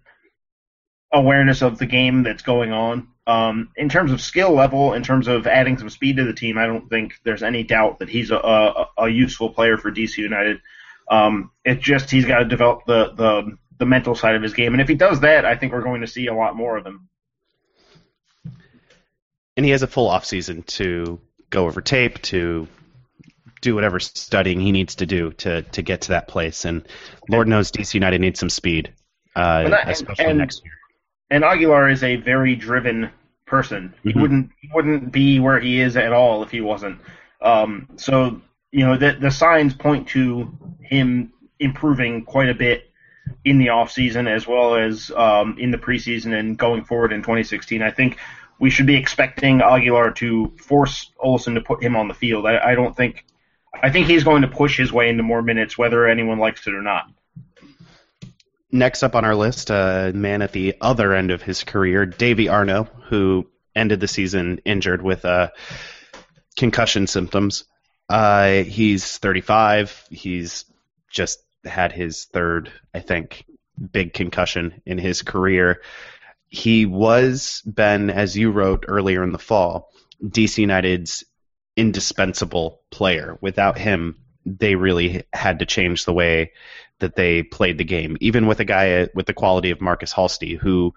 awareness 1.14 1.62
of 1.62 1.78
the 1.78 1.86
game 1.86 2.24
that's 2.24 2.42
going 2.42 2.72
on. 2.72 3.08
Um, 3.28 3.70
in 3.76 3.90
terms 3.90 4.12
of 4.12 4.22
skill 4.22 4.52
level, 4.54 4.94
in 4.94 5.04
terms 5.04 5.28
of 5.28 5.46
adding 5.46 5.78
some 5.78 5.90
speed 5.90 6.18
to 6.18 6.24
the 6.24 6.34
team, 6.34 6.58
I 6.58 6.66
don't 6.66 6.90
think 6.90 7.14
there's 7.24 7.44
any 7.44 7.64
doubt 7.64 8.00
that 8.00 8.10
he's 8.10 8.32
a, 8.32 8.38
a, 8.38 8.88
a 8.98 9.10
useful 9.10 9.52
player 9.52 9.78
for 9.78 9.92
DC 9.92 10.18
United. 10.18 10.60
Um, 11.10 11.52
it's 11.66 11.84
just 11.84 12.12
he's 12.12 12.26
got 12.26 12.40
to 12.40 12.46
develop 12.46 12.86
the, 12.86 13.12
the 13.14 13.58
the 13.78 13.86
mental 13.86 14.14
side 14.14 14.36
of 14.36 14.44
his 14.44 14.54
game, 14.54 14.74
and 14.74 14.82
if 14.82 14.88
he 14.88 14.96
does 14.96 15.22
that, 15.22 15.46
I 15.46 15.56
think 15.56 15.74
we're 15.74 15.82
going 15.82 16.02
to 16.02 16.08
see 16.08 16.28
a 16.28 16.34
lot 16.34 16.56
more 16.56 16.78
of 16.78 16.86
him. 16.86 17.08
And 19.58 19.66
he 19.66 19.72
has 19.72 19.82
a 19.84 19.88
full 19.88 20.08
off 20.08 20.26
season 20.26 20.64
to 20.64 21.20
go 21.50 21.66
over 21.66 21.82
tape, 21.82 22.22
to 22.24 22.68
do 23.62 23.76
whatever 23.76 24.00
studying 24.00 24.60
he 24.60 24.72
needs 24.72 24.96
to 24.96 25.06
do 25.06 25.32
to 25.34 25.64
to 25.64 25.82
get 25.82 26.02
to 26.02 26.10
that 26.10 26.28
place. 26.28 26.66
And 26.66 26.88
Lord 27.30 27.48
knows 27.48 27.72
DC 27.72 27.94
United 27.94 28.22
needs 28.22 28.40
some 28.40 28.50
speed, 28.50 28.94
uh, 29.36 29.70
that- 29.70 29.90
especially 29.90 30.26
and- 30.26 30.38
next 30.38 30.64
year. 30.64 30.74
And 31.32 31.44
Aguilar 31.44 31.90
is 31.90 32.04
a 32.04 32.16
very 32.16 32.56
driven 32.56 33.12
person. 33.46 33.94
He 34.04 34.14
Mhm. 34.14 34.22
wouldn't 34.22 34.52
he 34.62 34.70
wouldn't 34.74 35.12
be 35.12 35.40
where 35.40 35.60
he 35.60 35.80
is 35.80 35.96
at 35.98 36.12
all 36.14 36.42
if 36.44 36.50
he 36.52 36.62
wasn't. 36.62 37.00
Um, 37.42 37.88
so 37.98 38.42
you 38.72 38.86
know 38.86 38.98
the 38.98 39.14
the 39.14 39.32
signs 39.32 39.74
point 39.74 40.10
to 40.10 40.52
him 40.82 41.34
improving 41.60 42.24
quite 42.24 42.50
a 42.50 42.54
bit 42.54 42.90
in 43.46 43.58
the 43.58 43.70
off 43.70 43.92
season 43.92 44.28
as 44.28 44.48
well 44.48 44.76
as 44.76 45.12
um, 45.12 45.58
in 45.60 45.72
the 45.72 45.78
preseason 45.78 46.38
and 46.38 46.58
going 46.58 46.84
forward 46.84 47.14
in 47.14 47.22
2016. 47.22 47.82
I 47.82 47.92
think 47.92 48.18
we 48.60 48.70
should 48.70 48.86
be 48.86 48.96
expecting 48.96 49.62
Aguilar 49.62 50.12
to 50.12 50.54
force 50.58 51.12
Olsen 51.20 51.56
to 51.56 51.62
put 51.62 51.82
him 51.82 51.96
on 51.96 52.08
the 52.08 52.14
field. 52.14 52.46
I, 52.46 52.60
I 52.60 52.76
don't 52.76 52.96
think. 52.96 53.26
I 53.82 53.92
think 53.92 54.08
he's 54.08 54.24
going 54.24 54.42
to 54.42 54.48
push 54.48 54.78
his 54.78 54.92
way 54.92 55.10
into 55.10 55.22
more 55.22 55.44
minutes, 55.44 55.78
whether 55.78 56.08
anyone 56.08 56.40
likes 56.40 56.66
it 56.66 56.74
or 56.74 56.82
not. 56.82 57.06
Next 58.72 59.04
up 59.04 59.16
on 59.16 59.26
our 59.26 59.36
list, 59.36 59.70
a 59.70 60.12
man 60.14 60.42
at 60.42 60.52
the 60.52 60.76
other 60.82 61.14
end 61.14 61.32
of 61.32 61.44
his 61.44 61.64
career, 61.64 62.06
Davy 62.06 62.50
Arnaud, 62.50 62.90
who 63.10 63.48
ended 63.76 64.00
the 64.00 64.08
season 64.08 64.60
injured 64.66 65.02
with 65.02 65.24
uh, 65.24 65.50
concussion 66.58 67.08
symptoms. 67.08 67.66
Uh, 68.10 68.64
he's 68.64 69.18
35. 69.18 70.08
He's 70.10 70.66
just 71.10 71.44
had 71.64 71.92
his 71.92 72.26
third, 72.26 72.72
I 72.94 73.00
think, 73.00 73.46
big 73.92 74.14
concussion 74.14 74.82
in 74.86 74.98
his 74.98 75.22
career. 75.22 75.82
He 76.48 76.86
was, 76.86 77.62
Ben, 77.66 78.10
as 78.10 78.36
you 78.36 78.52
wrote 78.52 78.86
earlier 78.88 79.24
in 79.24 79.32
the 79.32 79.38
fall, 79.38 79.92
DC 80.24 80.58
United's 80.58 81.24
indispensable 81.76 82.82
player. 82.90 83.38
Without 83.42 83.78
him, 83.78 84.16
they 84.46 84.76
really 84.76 85.24
had 85.32 85.60
to 85.60 85.66
change 85.66 86.06
the 86.06 86.14
way 86.14 86.52
that 87.00 87.16
they 87.16 87.44
played 87.44 87.78
the 87.78 87.84
game, 87.84 88.18
even 88.20 88.48
with 88.48 88.60
a 88.60 88.66
guy 88.66 89.08
with 89.14 89.28
the 89.28 89.34
quality 89.34 89.70
of 89.70 89.80
Markus 89.80 90.14
Halsti, 90.14 90.58
who 90.58 90.94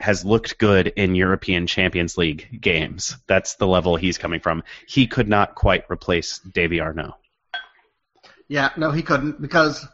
has 0.00 0.24
looked 0.24 0.58
good 0.58 0.88
in 0.88 1.14
European 1.14 1.66
Champions 1.66 2.16
League 2.16 2.60
games. 2.60 3.16
That's 3.26 3.54
the 3.54 3.66
level 3.66 3.96
he's 3.96 4.18
coming 4.18 4.40
from. 4.40 4.64
He 4.86 5.06
could 5.06 5.28
not 5.28 5.54
quite 5.54 5.84
replace 5.90 6.38
Davy 6.38 6.80
Arnaud. 6.80 7.14
Yeah, 8.48 8.70
no, 8.76 8.90
he 8.90 9.02
couldn't 9.02 9.40
because 9.40 9.86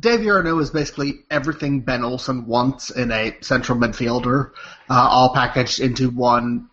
Davy 0.00 0.30
Arnaud 0.30 0.58
is 0.60 0.70
basically 0.70 1.20
everything 1.30 1.80
Ben 1.80 2.04
Olsen 2.04 2.46
wants 2.46 2.90
in 2.90 3.12
a 3.12 3.36
central 3.40 3.78
midfielder, 3.78 4.52
uh, 4.88 5.08
all 5.10 5.34
packaged 5.34 5.80
into 5.80 6.10
one 6.10 6.68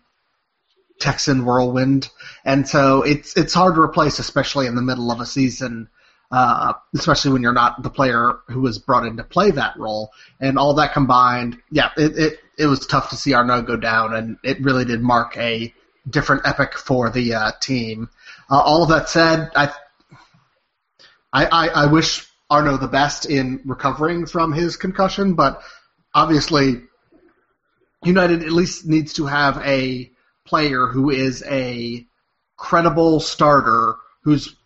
Texan 0.98 1.44
whirlwind, 1.44 2.08
and 2.44 2.66
so 2.66 3.02
it's 3.02 3.36
it's 3.36 3.52
hard 3.52 3.74
to 3.74 3.82
replace, 3.82 4.18
especially 4.18 4.66
in 4.66 4.74
the 4.74 4.82
middle 4.82 5.12
of 5.12 5.20
a 5.20 5.26
season, 5.26 5.88
uh, 6.30 6.72
especially 6.94 7.32
when 7.32 7.42
you're 7.42 7.52
not 7.52 7.82
the 7.82 7.90
player 7.90 8.38
who 8.48 8.60
was 8.60 8.78
brought 8.78 9.06
in 9.06 9.16
to 9.16 9.24
play 9.24 9.50
that 9.50 9.78
role, 9.78 10.10
and 10.40 10.58
all 10.58 10.74
that 10.74 10.92
combined, 10.92 11.58
yeah, 11.70 11.90
it 11.96 12.18
it, 12.18 12.40
it 12.58 12.66
was 12.66 12.86
tough 12.86 13.10
to 13.10 13.16
see 13.16 13.34
Arnaud 13.34 13.62
go 13.62 13.76
down, 13.76 14.14
and 14.14 14.38
it 14.42 14.60
really 14.60 14.84
did 14.84 15.00
mark 15.02 15.36
a 15.36 15.72
different 16.08 16.46
epic 16.46 16.74
for 16.74 17.10
the 17.10 17.34
uh, 17.34 17.52
team. 17.60 18.08
Uh, 18.50 18.60
all 18.60 18.82
of 18.82 18.88
that 18.88 19.08
said, 19.08 19.50
I 19.54 19.72
I, 21.32 21.46
I, 21.46 21.68
I 21.68 21.86
wish 21.86 22.26
Arnaud 22.50 22.78
the 22.78 22.88
best 22.88 23.26
in 23.26 23.60
recovering 23.64 24.26
from 24.26 24.52
his 24.52 24.76
concussion, 24.76 25.34
but 25.34 25.62
obviously, 26.14 26.82
United 28.04 28.42
at 28.42 28.52
least 28.52 28.86
needs 28.86 29.14
to 29.14 29.26
have 29.26 29.60
a 29.64 30.10
player 30.46 30.86
who 30.86 31.10
is 31.10 31.42
a 31.46 32.06
credible 32.56 33.20
starter 33.20 33.96
who's 34.22 34.56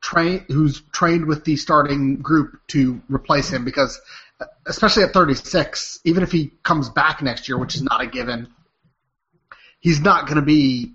trained 0.00 0.44
who's 0.48 0.82
trained 0.92 1.26
with 1.26 1.44
the 1.44 1.56
starting 1.56 2.16
group 2.16 2.60
to 2.68 3.00
replace 3.08 3.50
him 3.50 3.64
because 3.64 4.00
especially 4.66 5.02
at 5.02 5.12
36 5.12 6.00
even 6.04 6.22
if 6.22 6.32
he 6.32 6.52
comes 6.62 6.88
back 6.88 7.22
next 7.22 7.48
year 7.48 7.58
which 7.58 7.74
is 7.74 7.82
not 7.82 8.00
a 8.00 8.06
given 8.06 8.48
he's 9.80 10.00
not 10.00 10.26
going 10.26 10.36
to 10.36 10.42
be 10.42 10.94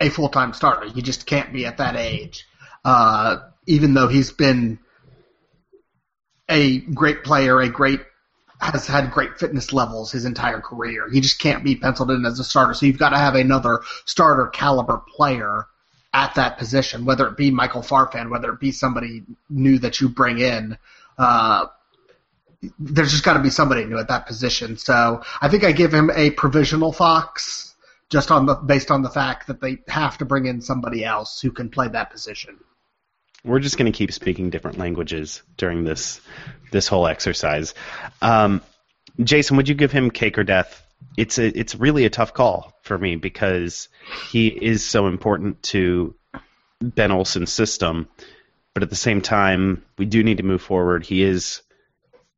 a 0.00 0.10
full-time 0.10 0.52
starter 0.52 0.88
he 0.90 1.02
just 1.02 1.26
can't 1.26 1.52
be 1.52 1.64
at 1.64 1.78
that 1.78 1.96
age 1.96 2.46
uh, 2.84 3.38
even 3.66 3.94
though 3.94 4.08
he's 4.08 4.32
been 4.32 4.78
a 6.48 6.78
great 6.78 7.24
player, 7.24 7.60
a 7.60 7.68
great 7.68 8.00
has 8.60 8.88
had 8.88 9.12
great 9.12 9.38
fitness 9.38 9.72
levels 9.72 10.10
his 10.10 10.24
entire 10.24 10.60
career. 10.60 11.08
He 11.08 11.20
just 11.20 11.38
can't 11.38 11.62
be 11.62 11.76
penciled 11.76 12.10
in 12.10 12.24
as 12.24 12.40
a 12.40 12.44
starter. 12.44 12.74
So 12.74 12.86
you've 12.86 12.98
got 12.98 13.10
to 13.10 13.18
have 13.18 13.36
another 13.36 13.82
starter 14.04 14.48
caliber 14.48 15.00
player 15.16 15.66
at 16.12 16.34
that 16.36 16.58
position, 16.58 17.04
whether 17.04 17.26
it 17.26 17.36
be 17.36 17.50
Michael 17.50 17.82
Farfan, 17.82 18.30
whether 18.30 18.52
it 18.52 18.60
be 18.60 18.72
somebody 18.72 19.24
new 19.50 19.78
that 19.78 20.00
you 20.00 20.08
bring 20.08 20.38
in. 20.38 20.78
Uh, 21.18 21.66
there's 22.78 23.12
just 23.12 23.24
got 23.24 23.34
to 23.34 23.40
be 23.40 23.50
somebody 23.50 23.84
new 23.84 23.98
at 23.98 24.08
that 24.08 24.26
position. 24.26 24.76
So 24.76 25.22
I 25.40 25.48
think 25.48 25.64
I 25.64 25.72
give 25.72 25.92
him 25.92 26.10
a 26.14 26.30
provisional 26.30 26.92
Fox, 26.92 27.74
just 28.10 28.30
on 28.30 28.46
the 28.46 28.54
based 28.54 28.90
on 28.90 29.02
the 29.02 29.10
fact 29.10 29.46
that 29.46 29.60
they 29.60 29.78
have 29.88 30.18
to 30.18 30.24
bring 30.24 30.46
in 30.46 30.60
somebody 30.60 31.04
else 31.04 31.40
who 31.40 31.50
can 31.50 31.68
play 31.68 31.88
that 31.88 32.10
position. 32.10 32.58
We're 33.44 33.60
just 33.60 33.78
going 33.78 33.90
to 33.90 33.96
keep 33.96 34.12
speaking 34.12 34.50
different 34.50 34.78
languages 34.78 35.42
during 35.56 35.84
this 35.84 36.20
this 36.72 36.88
whole 36.88 37.06
exercise. 37.06 37.74
Um, 38.20 38.62
Jason, 39.22 39.56
would 39.56 39.68
you 39.68 39.74
give 39.74 39.92
him 39.92 40.10
cake 40.10 40.38
or 40.38 40.44
death? 40.44 40.84
It's 41.16 41.38
a 41.38 41.46
it's 41.58 41.74
really 41.74 42.04
a 42.04 42.10
tough 42.10 42.32
call 42.32 42.72
for 42.82 42.96
me 42.96 43.16
because 43.16 43.88
he 44.30 44.48
is 44.48 44.84
so 44.84 45.06
important 45.06 45.62
to 45.64 46.14
Ben 46.80 47.10
Olsen's 47.10 47.52
system, 47.52 48.08
but 48.74 48.82
at 48.82 48.90
the 48.90 48.96
same 48.96 49.20
time, 49.20 49.84
we 49.98 50.06
do 50.06 50.22
need 50.22 50.36
to 50.36 50.42
move 50.42 50.62
forward. 50.62 51.04
He 51.04 51.22
is 51.22 51.62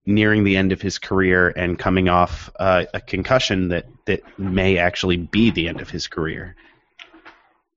nearing 0.06 0.44
the 0.44 0.56
end 0.56 0.72
of 0.72 0.80
his 0.80 0.98
career 0.98 1.48
and 1.48 1.78
coming 1.78 2.08
off 2.08 2.50
uh, 2.58 2.84
a 2.94 3.00
concussion 3.00 3.68
that 3.68 3.86
that 4.06 4.38
may 4.38 4.78
actually 4.78 5.18
be 5.18 5.50
the 5.50 5.68
end 5.68 5.80
of 5.80 5.90
his 5.90 6.08
career. 6.08 6.56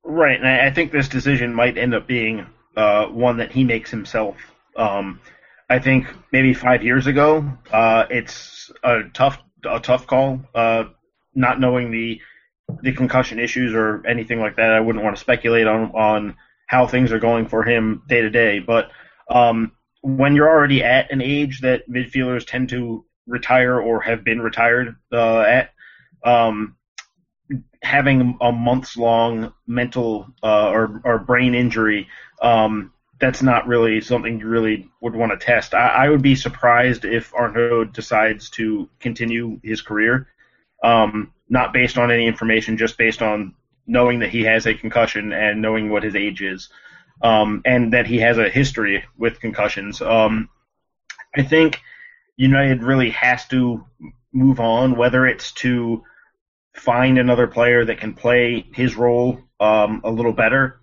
Right, 0.03 0.37
and 0.37 0.47
I 0.47 0.67
I 0.67 0.71
think 0.71 0.91
this 0.91 1.09
decision 1.09 1.53
might 1.53 1.77
end 1.77 1.93
up 1.93 2.07
being 2.07 2.45
uh, 2.75 3.07
one 3.07 3.37
that 3.37 3.51
he 3.51 3.63
makes 3.63 3.91
himself. 3.91 4.37
Um, 4.75 5.19
I 5.69 5.79
think 5.79 6.07
maybe 6.31 6.53
five 6.53 6.83
years 6.83 7.07
ago, 7.07 7.49
uh, 7.71 8.05
it's 8.09 8.71
a 8.83 9.03
tough 9.13 9.39
a 9.65 9.79
tough 9.79 10.07
call. 10.07 10.41
Uh, 10.53 10.85
not 11.35 11.59
knowing 11.59 11.91
the 11.91 12.21
the 12.81 12.93
concussion 12.93 13.39
issues 13.39 13.73
or 13.73 14.05
anything 14.07 14.39
like 14.39 14.55
that, 14.55 14.71
I 14.71 14.79
wouldn't 14.79 15.03
want 15.03 15.15
to 15.15 15.19
speculate 15.19 15.67
on 15.67 15.91
on 15.91 16.35
how 16.67 16.87
things 16.87 17.11
are 17.11 17.19
going 17.19 17.47
for 17.47 17.63
him 17.63 18.03
day 18.07 18.21
to 18.21 18.29
day. 18.29 18.59
But 18.59 18.89
um, 19.29 19.73
when 20.01 20.35
you're 20.35 20.49
already 20.49 20.83
at 20.83 21.11
an 21.11 21.21
age 21.21 21.61
that 21.61 21.89
midfielders 21.89 22.45
tend 22.45 22.69
to 22.69 23.05
retire 23.27 23.79
or 23.79 24.01
have 24.01 24.23
been 24.23 24.41
retired 24.41 24.95
uh, 25.11 25.41
at, 25.41 25.73
um, 26.25 26.75
having 27.81 28.37
a 28.41 28.51
months 28.51 28.97
long 28.97 29.53
mental 29.67 30.27
uh, 30.41 30.69
or, 30.69 31.01
or 31.03 31.19
brain 31.19 31.55
injury, 31.55 32.07
um, 32.41 32.91
that's 33.23 33.41
not 33.41 33.65
really 33.67 34.01
something 34.01 34.37
you 34.37 34.47
really 34.49 34.89
would 34.99 35.15
want 35.15 35.31
to 35.31 35.37
test. 35.37 35.73
I, 35.73 35.87
I 35.87 36.09
would 36.09 36.21
be 36.21 36.35
surprised 36.35 37.05
if 37.05 37.33
Arnaud 37.33 37.85
decides 37.85 38.49
to 38.49 38.89
continue 38.99 39.61
his 39.63 39.81
career, 39.81 40.27
um, 40.83 41.31
not 41.47 41.71
based 41.71 41.97
on 41.97 42.11
any 42.11 42.27
information, 42.27 42.77
just 42.77 42.97
based 42.97 43.21
on 43.21 43.55
knowing 43.87 44.19
that 44.19 44.29
he 44.29 44.43
has 44.43 44.67
a 44.67 44.73
concussion 44.73 45.31
and 45.31 45.61
knowing 45.61 45.89
what 45.89 46.03
his 46.03 46.17
age 46.17 46.41
is, 46.41 46.67
um, 47.21 47.61
and 47.63 47.93
that 47.93 48.07
he 48.07 48.17
has 48.17 48.37
a 48.37 48.49
history 48.49 49.05
with 49.17 49.39
concussions. 49.39 50.01
Um, 50.01 50.49
I 51.33 51.43
think 51.43 51.79
United 52.35 52.83
really 52.83 53.11
has 53.11 53.47
to 53.47 53.85
move 54.33 54.59
on, 54.59 54.97
whether 54.97 55.25
it's 55.25 55.53
to 55.53 56.03
find 56.75 57.17
another 57.17 57.47
player 57.47 57.85
that 57.85 57.99
can 58.01 58.15
play 58.15 58.67
his 58.73 58.97
role 58.97 59.39
um, 59.61 60.01
a 60.03 60.11
little 60.11 60.33
better. 60.33 60.81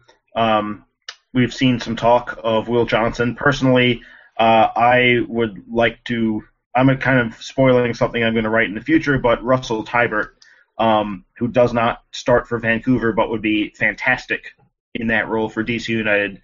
We've 1.33 1.55
seen 1.55 1.79
some 1.81 1.97
talk 1.97 2.39
of 2.43 2.69
Will 2.69 2.87
Johnson. 2.87 3.35
Personally, 3.35 4.03
uh, 4.39 4.69
I 4.75 5.21
would 5.29 5.65
like 5.71 6.03
to. 6.05 6.43
I'm 6.75 6.97
kind 6.99 7.19
of 7.21 7.41
spoiling 7.43 7.95
something 7.95 8.23
I'm 8.23 8.35
going 8.35 8.45
to 8.45 8.51
write 8.51 8.69
in 8.69 8.75
the 8.75 8.81
future, 8.81 9.19
but 9.19 9.43
Russell 9.43 9.85
Teibert, 9.85 10.31
um, 10.79 11.25
who 11.37 11.49
does 11.49 11.73
not 11.73 12.03
start 12.13 12.49
for 12.49 12.59
Vancouver 12.59 13.13
but 13.13 13.29
would 13.29 13.43
be 13.43 13.71
fantastic 13.71 14.53
in 14.95 15.09
that 15.09 15.29
role 15.29 15.49
for 15.49 15.65
DC 15.65 15.89
United. 15.89 16.41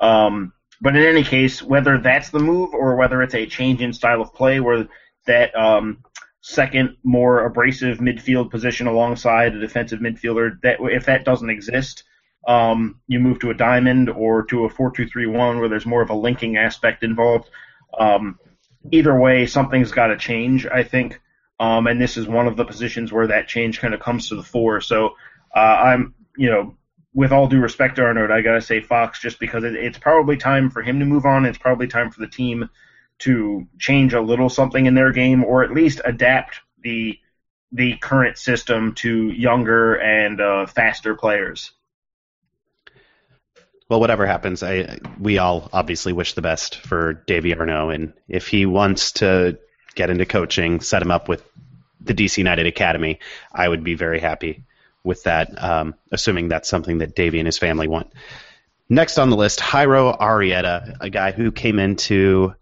Um, 0.00 0.52
but 0.80 0.96
in 0.96 1.02
any 1.02 1.24
case, 1.24 1.62
whether 1.62 1.98
that's 1.98 2.30
the 2.30 2.38
move 2.38 2.72
or 2.72 2.96
whether 2.96 3.22
it's 3.22 3.34
a 3.34 3.46
change 3.46 3.82
in 3.82 3.92
style 3.92 4.22
of 4.22 4.34
play 4.34 4.60
where 4.60 4.88
that 5.26 5.54
um, 5.54 6.02
second, 6.40 6.96
more 7.02 7.44
abrasive 7.44 7.98
midfield 7.98 8.50
position 8.50 8.86
alongside 8.86 9.54
a 9.54 9.60
defensive 9.60 10.00
midfielder, 10.00 10.60
that 10.62 10.78
if 10.80 11.06
that 11.06 11.24
doesn't 11.24 11.50
exist, 11.50 12.04
um, 12.50 12.98
you 13.06 13.20
move 13.20 13.38
to 13.38 13.50
a 13.50 13.54
diamond 13.54 14.10
or 14.10 14.42
to 14.46 14.64
a 14.64 14.68
4-2-3-1 14.68 15.60
where 15.60 15.68
there's 15.68 15.86
more 15.86 16.02
of 16.02 16.10
a 16.10 16.14
linking 16.14 16.56
aspect 16.56 17.04
involved. 17.04 17.48
Um, 17.96 18.40
either 18.90 19.16
way, 19.16 19.46
something's 19.46 19.92
got 19.92 20.08
to 20.08 20.16
change, 20.16 20.66
I 20.66 20.82
think. 20.82 21.20
Um, 21.60 21.86
and 21.86 22.00
this 22.00 22.16
is 22.16 22.26
one 22.26 22.48
of 22.48 22.56
the 22.56 22.64
positions 22.64 23.12
where 23.12 23.28
that 23.28 23.46
change 23.46 23.78
kind 23.78 23.94
of 23.94 24.00
comes 24.00 24.30
to 24.30 24.34
the 24.34 24.42
fore. 24.42 24.80
So 24.80 25.10
uh, 25.54 25.60
I'm, 25.60 26.14
you 26.36 26.50
know, 26.50 26.74
with 27.14 27.30
all 27.30 27.46
due 27.46 27.60
respect 27.60 27.96
to 27.96 28.02
Arnold, 28.02 28.32
I 28.32 28.40
gotta 28.40 28.60
say 28.60 28.80
Fox 28.80 29.20
just 29.20 29.38
because 29.38 29.62
it, 29.62 29.76
it's 29.76 29.98
probably 29.98 30.36
time 30.36 30.70
for 30.70 30.82
him 30.82 30.98
to 30.98 31.04
move 31.04 31.26
on. 31.26 31.46
It's 31.46 31.58
probably 31.58 31.86
time 31.86 32.10
for 32.10 32.20
the 32.20 32.28
team 32.28 32.68
to 33.20 33.68
change 33.78 34.12
a 34.12 34.20
little 34.20 34.48
something 34.48 34.86
in 34.86 34.94
their 34.94 35.12
game, 35.12 35.44
or 35.44 35.62
at 35.62 35.72
least 35.72 36.00
adapt 36.04 36.60
the 36.82 37.18
the 37.72 37.96
current 37.98 38.38
system 38.38 38.94
to 38.94 39.28
younger 39.28 39.94
and 39.94 40.40
uh, 40.40 40.66
faster 40.66 41.14
players. 41.14 41.72
Well, 43.90 43.98
whatever 43.98 44.24
happens, 44.24 44.62
I 44.62 44.98
we 45.18 45.38
all 45.38 45.68
obviously 45.72 46.12
wish 46.12 46.34
the 46.34 46.42
best 46.42 46.76
for 46.76 47.12
Davy 47.12 47.56
Arnaud, 47.56 47.90
and 47.90 48.12
if 48.28 48.46
he 48.46 48.64
wants 48.64 49.10
to 49.14 49.58
get 49.96 50.10
into 50.10 50.24
coaching, 50.24 50.80
set 50.80 51.02
him 51.02 51.10
up 51.10 51.28
with 51.28 51.44
the 52.00 52.14
DC 52.14 52.38
United 52.38 52.66
Academy, 52.66 53.18
I 53.52 53.68
would 53.68 53.82
be 53.82 53.94
very 53.94 54.20
happy 54.20 54.62
with 55.02 55.24
that, 55.24 55.60
um, 55.60 55.96
assuming 56.12 56.46
that's 56.46 56.68
something 56.68 56.98
that 56.98 57.16
Davy 57.16 57.40
and 57.40 57.48
his 57.48 57.58
family 57.58 57.88
want. 57.88 58.12
Next 58.88 59.18
on 59.18 59.28
the 59.28 59.36
list, 59.36 59.58
Jairo 59.58 60.16
Arrieta, 60.16 60.96
a 61.00 61.10
guy 61.10 61.32
who 61.32 61.50
came 61.50 61.80
into 61.80 62.54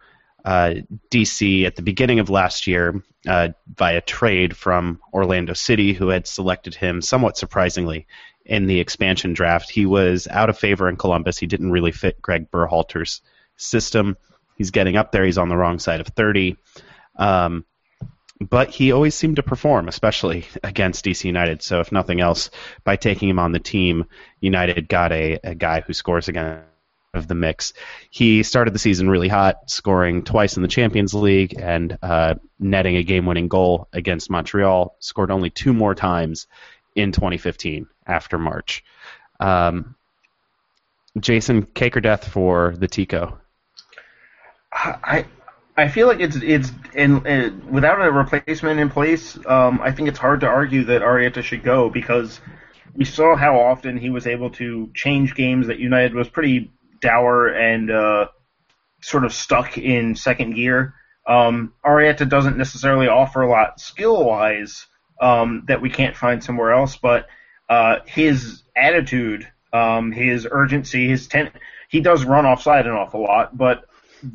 uh, 0.47 0.76
DC 1.11 1.66
at 1.66 1.76
the 1.76 1.83
beginning 1.83 2.20
of 2.20 2.31
last 2.31 2.66
year 2.66 3.03
uh, 3.26 3.51
via 3.74 4.01
trade 4.01 4.57
from 4.57 4.99
Orlando 5.12 5.53
City, 5.53 5.93
who 5.93 6.09
had 6.09 6.26
selected 6.26 6.74
him 6.74 7.03
somewhat 7.03 7.37
surprisingly 7.37 8.07
in 8.49 8.66
the 8.66 8.80
expansion 8.80 9.34
draft. 9.34 9.70
He 9.70 9.86
was 9.86 10.26
out 10.26 10.49
of 10.49 10.59
favor 10.59 10.88
in 10.88 10.96
Columbus. 10.96 11.38
He 11.38 11.46
didn't 11.46 11.70
really 11.70 11.92
fit 11.92 12.20
Greg 12.20 12.51
Berhalter's 12.51 13.20
system. 13.57 14.16
He's 14.57 14.70
getting 14.70 14.96
up 14.96 15.12
there. 15.12 15.24
He's 15.24 15.38
on 15.38 15.51
the 15.51 15.57
wrong 15.57 15.78
side 15.78 16.01
of 16.01 16.09
30. 16.09 16.57
Um, 17.16 17.64
but 18.40 18.70
he 18.70 18.92
always 18.92 19.14
seemed 19.14 19.36
to 19.36 19.42
perform, 19.42 19.86
especially 19.86 20.46
against 20.64 21.05
DC 21.05 21.24
United. 21.24 21.62
So, 21.62 21.80
if 21.80 21.92
nothing 21.92 22.20
else, 22.20 22.51
by 22.84 22.96
taking 22.96 23.28
him 23.28 23.38
on 23.38 23.53
the 23.53 23.59
team, 23.59 24.07
United 24.40 24.88
got 24.88 25.12
a, 25.12 25.38
a 25.44 25.55
guy 25.55 25.80
who 25.82 25.92
scores 25.92 26.28
again 26.28 26.62
of 27.14 27.26
the 27.26 27.34
mix. 27.34 27.72
He 28.11 28.42
started 28.42 28.74
the 28.74 28.78
season 28.78 29.11
really 29.11 29.28
hot, 29.28 29.70
scoring 29.70 30.24
twice 30.24 30.57
in 30.57 30.62
the 30.62 30.68
Champions 30.68 31.14
League 31.14 31.59
and 31.59 31.99
uh, 32.03 32.34
netting 32.59 32.96
a 32.96 33.03
game-winning 33.03 33.49
goal 33.49 33.88
against 33.92 34.30
Montreal. 34.30 34.94
Scored 35.01 35.30
only 35.30 35.51
two 35.51 35.72
more 35.72 35.94
times 35.94 36.46
in 36.94 37.12
2015 37.12 37.88
after 38.09 38.39
March. 38.39 38.85
Um, 39.41 39.95
Jason, 41.19 41.67
cake 41.67 41.97
or 41.97 42.01
death 42.01 42.27
for 42.29 42.75
the 42.77 42.89
Tico? 42.89 43.39
I 44.73 45.27
I 45.77 45.89
feel 45.89 46.09
like 46.09 46.21
it's 46.21 46.37
it's 46.37 46.73
in, 46.95 47.25
in 47.27 47.71
without 47.71 48.01
a 48.01 48.11
replacement 48.11 48.81
in 48.81 48.91
place. 48.91 49.39
Um, 49.47 49.81
I 49.81 49.93
think 49.93 50.09
it's 50.09 50.19
hard 50.19 50.41
to 50.41 50.47
argue 50.47 50.85
that 50.85 51.03
Arrieta 51.03 51.43
should 51.43 51.63
go 51.63 51.89
because 51.89 52.41
we 52.95 53.05
saw 53.05 53.37
how 53.37 53.61
often 53.61 53.97
he 53.97 54.11
was 54.11 54.27
able 54.27 54.51
to 54.51 54.91
change 54.95 55.35
games 55.35 55.69
that 55.69 55.79
United 55.79 56.15
was 56.15 56.29
pretty 56.29 56.71
dour 57.01 57.49
and 57.49 57.91
uh, 57.91 58.27
sort 59.01 59.25
of 59.25 59.33
stuck 59.33 59.79
in 59.79 60.17
second 60.17 60.55
gear. 60.55 60.95
Um, 61.27 61.75
Arrieta 61.85 62.29
doesn't 62.29 62.57
necessarily 62.57 63.07
offer 63.07 63.43
a 63.43 63.51
lot 63.51 63.81
skill 63.81 64.25
wise 64.25 64.87
um, 65.21 65.65
that 65.69 65.81
we 65.81 65.91
can't 65.91 66.17
find 66.17 66.43
somewhere 66.43 66.73
else, 66.73 66.97
but 66.97 67.29
uh, 67.69 68.01
his 68.07 68.62
attitude, 68.77 69.47
um, 69.73 70.12
his 70.12 70.47
urgency, 70.51 71.09
his 71.09 71.27
ten- 71.27 71.53
he 71.89 72.01
does 72.01 72.25
run 72.25 72.47
offside 72.47 72.87
an 72.87 72.93
awful 72.93 73.23
lot, 73.23 73.57
but 73.57 73.85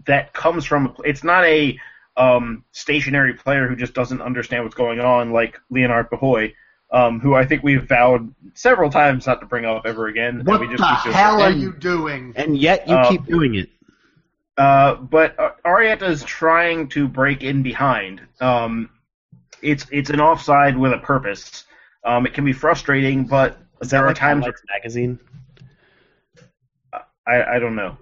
that 0.06 0.34
comes 0.34 0.66
from 0.66 0.96
it's 1.04 1.24
not 1.24 1.44
a 1.46 1.78
um, 2.16 2.64
stationary 2.72 3.34
player 3.34 3.68
who 3.68 3.76
just 3.76 3.94
doesn't 3.94 4.22
understand 4.22 4.64
what's 4.64 4.76
going 4.76 5.00
on 5.00 5.32
like 5.32 5.60
Leonard 5.70 6.10
Bahoy, 6.10 6.54
um, 6.92 7.20
who 7.20 7.34
I 7.34 7.46
think 7.46 7.64
we've 7.64 7.88
vowed 7.88 8.34
several 8.54 8.90
times 8.90 9.26
not 9.26 9.40
to 9.42 9.46
bring 9.48 9.66
up 9.66 9.86
ever 9.86 10.08
again. 10.08 10.42
What 10.46 10.62
we 10.62 10.68
just 10.68 10.78
the 10.80 11.12
hell 11.12 11.42
are 11.42 11.52
you 11.52 11.74
doing? 11.74 12.34
And 12.36 12.58
yet 12.58 12.88
you 12.88 12.96
Uh, 12.96 13.10
keep 13.10 13.26
doing 13.26 13.56
it. 13.56 13.70
Uh, 14.56 14.96
but 14.96 15.38
uh, 15.40 15.52
Arrieta 15.66 16.04
is 16.04 16.24
trying 16.24 16.88
to 16.90 17.08
break 17.08 17.44
in 17.44 17.64
behind. 17.64 18.22
Um, 18.40 18.90
it's 19.64 19.88
it's 19.92 20.12
an 20.12 20.22
offside 20.22 20.78
with 20.78 20.94
a 20.94 21.00
purpose. 21.00 21.66
Um, 22.06 22.26
it 22.26 22.34
can 22.34 22.44
be 22.46 22.54
frustrating, 22.54 23.26
but 23.26 23.58
Is 23.82 23.90
there 23.90 24.00
that 24.02 24.04
are 24.04 24.08
like 24.08 24.16
times 24.18 24.44
Highlights 24.44 24.62
magazine? 24.70 25.20
I, 27.26 27.56
I 27.56 27.60
don't 27.60 27.76
know. 27.76 27.98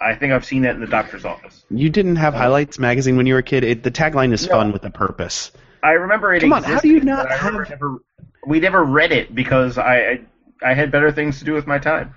I 0.00 0.14
think 0.14 0.32
I've 0.32 0.44
seen 0.44 0.62
that 0.62 0.74
in 0.74 0.80
the 0.80 0.86
doctor's 0.86 1.24
office. 1.24 1.64
You 1.70 1.90
didn't 1.90 2.16
have 2.16 2.34
Highlights 2.34 2.78
magazine 2.78 3.16
when 3.16 3.26
you 3.26 3.34
were 3.34 3.40
a 3.40 3.44
kid. 3.44 3.64
It, 3.64 3.82
the 3.82 3.90
tagline 3.90 4.32
is 4.32 4.46
No. 4.48 4.54
fun 4.56 4.72
with 4.72 4.84
a 4.84 4.90
purpose. 4.90 5.52
I 5.82 5.92
remember 5.92 6.34
it. 6.34 6.40
Come 6.40 6.52
on, 6.52 6.62
how 6.64 6.80
do 6.80 6.88
you 6.88 7.00
not 7.00 7.30
I 7.30 7.36
remember 7.38 7.64
have- 7.64 7.70
Never, 7.80 7.98
we 8.46 8.60
never 8.60 8.82
read 8.84 9.12
it 9.12 9.34
because 9.34 9.78
I, 9.78 9.96
I 9.96 10.20
I 10.70 10.74
had 10.74 10.90
better 10.90 11.12
things 11.12 11.38
to 11.38 11.44
do 11.44 11.52
with 11.52 11.66
my 11.68 11.78
time. 11.78 12.14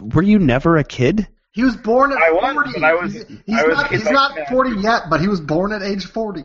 Were 0.00 0.22
you 0.22 0.38
never 0.38 0.78
a 0.78 0.84
kid? 0.84 1.28
He 1.52 1.62
was 1.62 1.76
born 1.76 2.12
at 2.12 2.18
I 2.18 2.30
was, 2.30 2.52
40. 2.54 2.70
but 2.74 2.84
I 2.84 2.94
was- 2.94 3.12
he's 3.12 3.24
he's 3.46 3.56
I 3.58 3.62
was 3.66 3.76
not, 3.76 3.90
he's 3.90 4.10
not 4.10 4.48
40 4.48 4.70
yet, 4.80 5.02
but 5.10 5.20
he 5.20 5.28
was 5.28 5.40
born 5.40 5.72
at 5.72 5.82
age 5.82 6.06
40. 6.06 6.44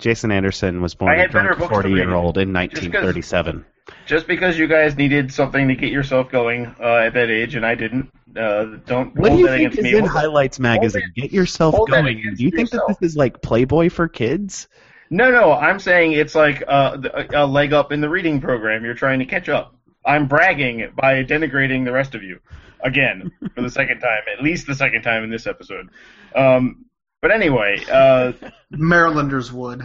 Jason 0.00 0.32
Anderson 0.32 0.80
was 0.82 0.94
born 0.94 1.18
a 1.18 1.28
drunk 1.28 1.58
books 1.58 1.68
to 1.68 1.74
read. 1.76 1.82
40 1.82 1.90
year 1.90 2.12
old 2.14 2.38
in 2.38 2.52
1937. 2.52 3.64
Just 4.06 4.26
because 4.26 4.58
you 4.58 4.66
guys 4.68 4.96
needed 4.96 5.32
something 5.32 5.68
to 5.68 5.74
get 5.74 5.90
yourself 5.90 6.30
going 6.30 6.66
uh, 6.80 6.96
at 7.06 7.14
that 7.14 7.28
age, 7.28 7.54
and 7.56 7.66
I 7.66 7.74
didn't, 7.74 8.10
uh, 8.36 8.76
don't 8.86 9.14
What 9.16 9.24
do 9.24 9.28
hold 9.30 9.40
you 9.40 9.46
that 9.46 9.52
think 9.58 9.72
against 9.72 9.78
is 9.78 9.84
me. 9.84 9.90
in 9.90 9.98
Hold 10.00 10.04
that- 10.08 10.12
Highlights 10.20 10.60
magazine? 10.60 11.12
Get 11.16 11.32
yourself 11.32 11.74
going. 11.88 12.22
Do 12.36 12.44
you 12.44 12.50
think 12.50 12.70
yourself. 12.70 12.88
that 12.88 13.00
this 13.00 13.10
is 13.10 13.16
like 13.16 13.42
Playboy 13.42 13.88
for 13.90 14.06
kids? 14.08 14.68
No, 15.10 15.32
no, 15.32 15.52
I'm 15.52 15.80
saying 15.80 16.12
it's 16.12 16.36
like 16.36 16.62
uh, 16.68 16.98
a, 17.14 17.44
a 17.44 17.46
leg 17.46 17.72
up 17.72 17.90
in 17.90 18.00
the 18.00 18.08
reading 18.08 18.40
program. 18.40 18.84
You're 18.84 18.94
trying 18.94 19.18
to 19.18 19.24
catch 19.26 19.48
up. 19.48 19.74
I'm 20.06 20.28
bragging 20.28 20.92
by 20.94 21.24
denigrating 21.24 21.84
the 21.84 21.90
rest 21.92 22.14
of 22.14 22.22
you 22.22 22.38
again 22.82 23.32
for 23.56 23.60
the 23.62 23.70
second 23.70 23.98
time, 24.00 24.22
at 24.38 24.42
least 24.42 24.68
the 24.68 24.74
second 24.76 25.02
time 25.02 25.24
in 25.24 25.30
this 25.30 25.48
episode. 25.48 25.90
Um, 26.34 26.84
but 27.22 27.30
anyway, 27.30 27.82
uh, 27.90 28.32
Marylanders 28.70 29.52
would. 29.52 29.82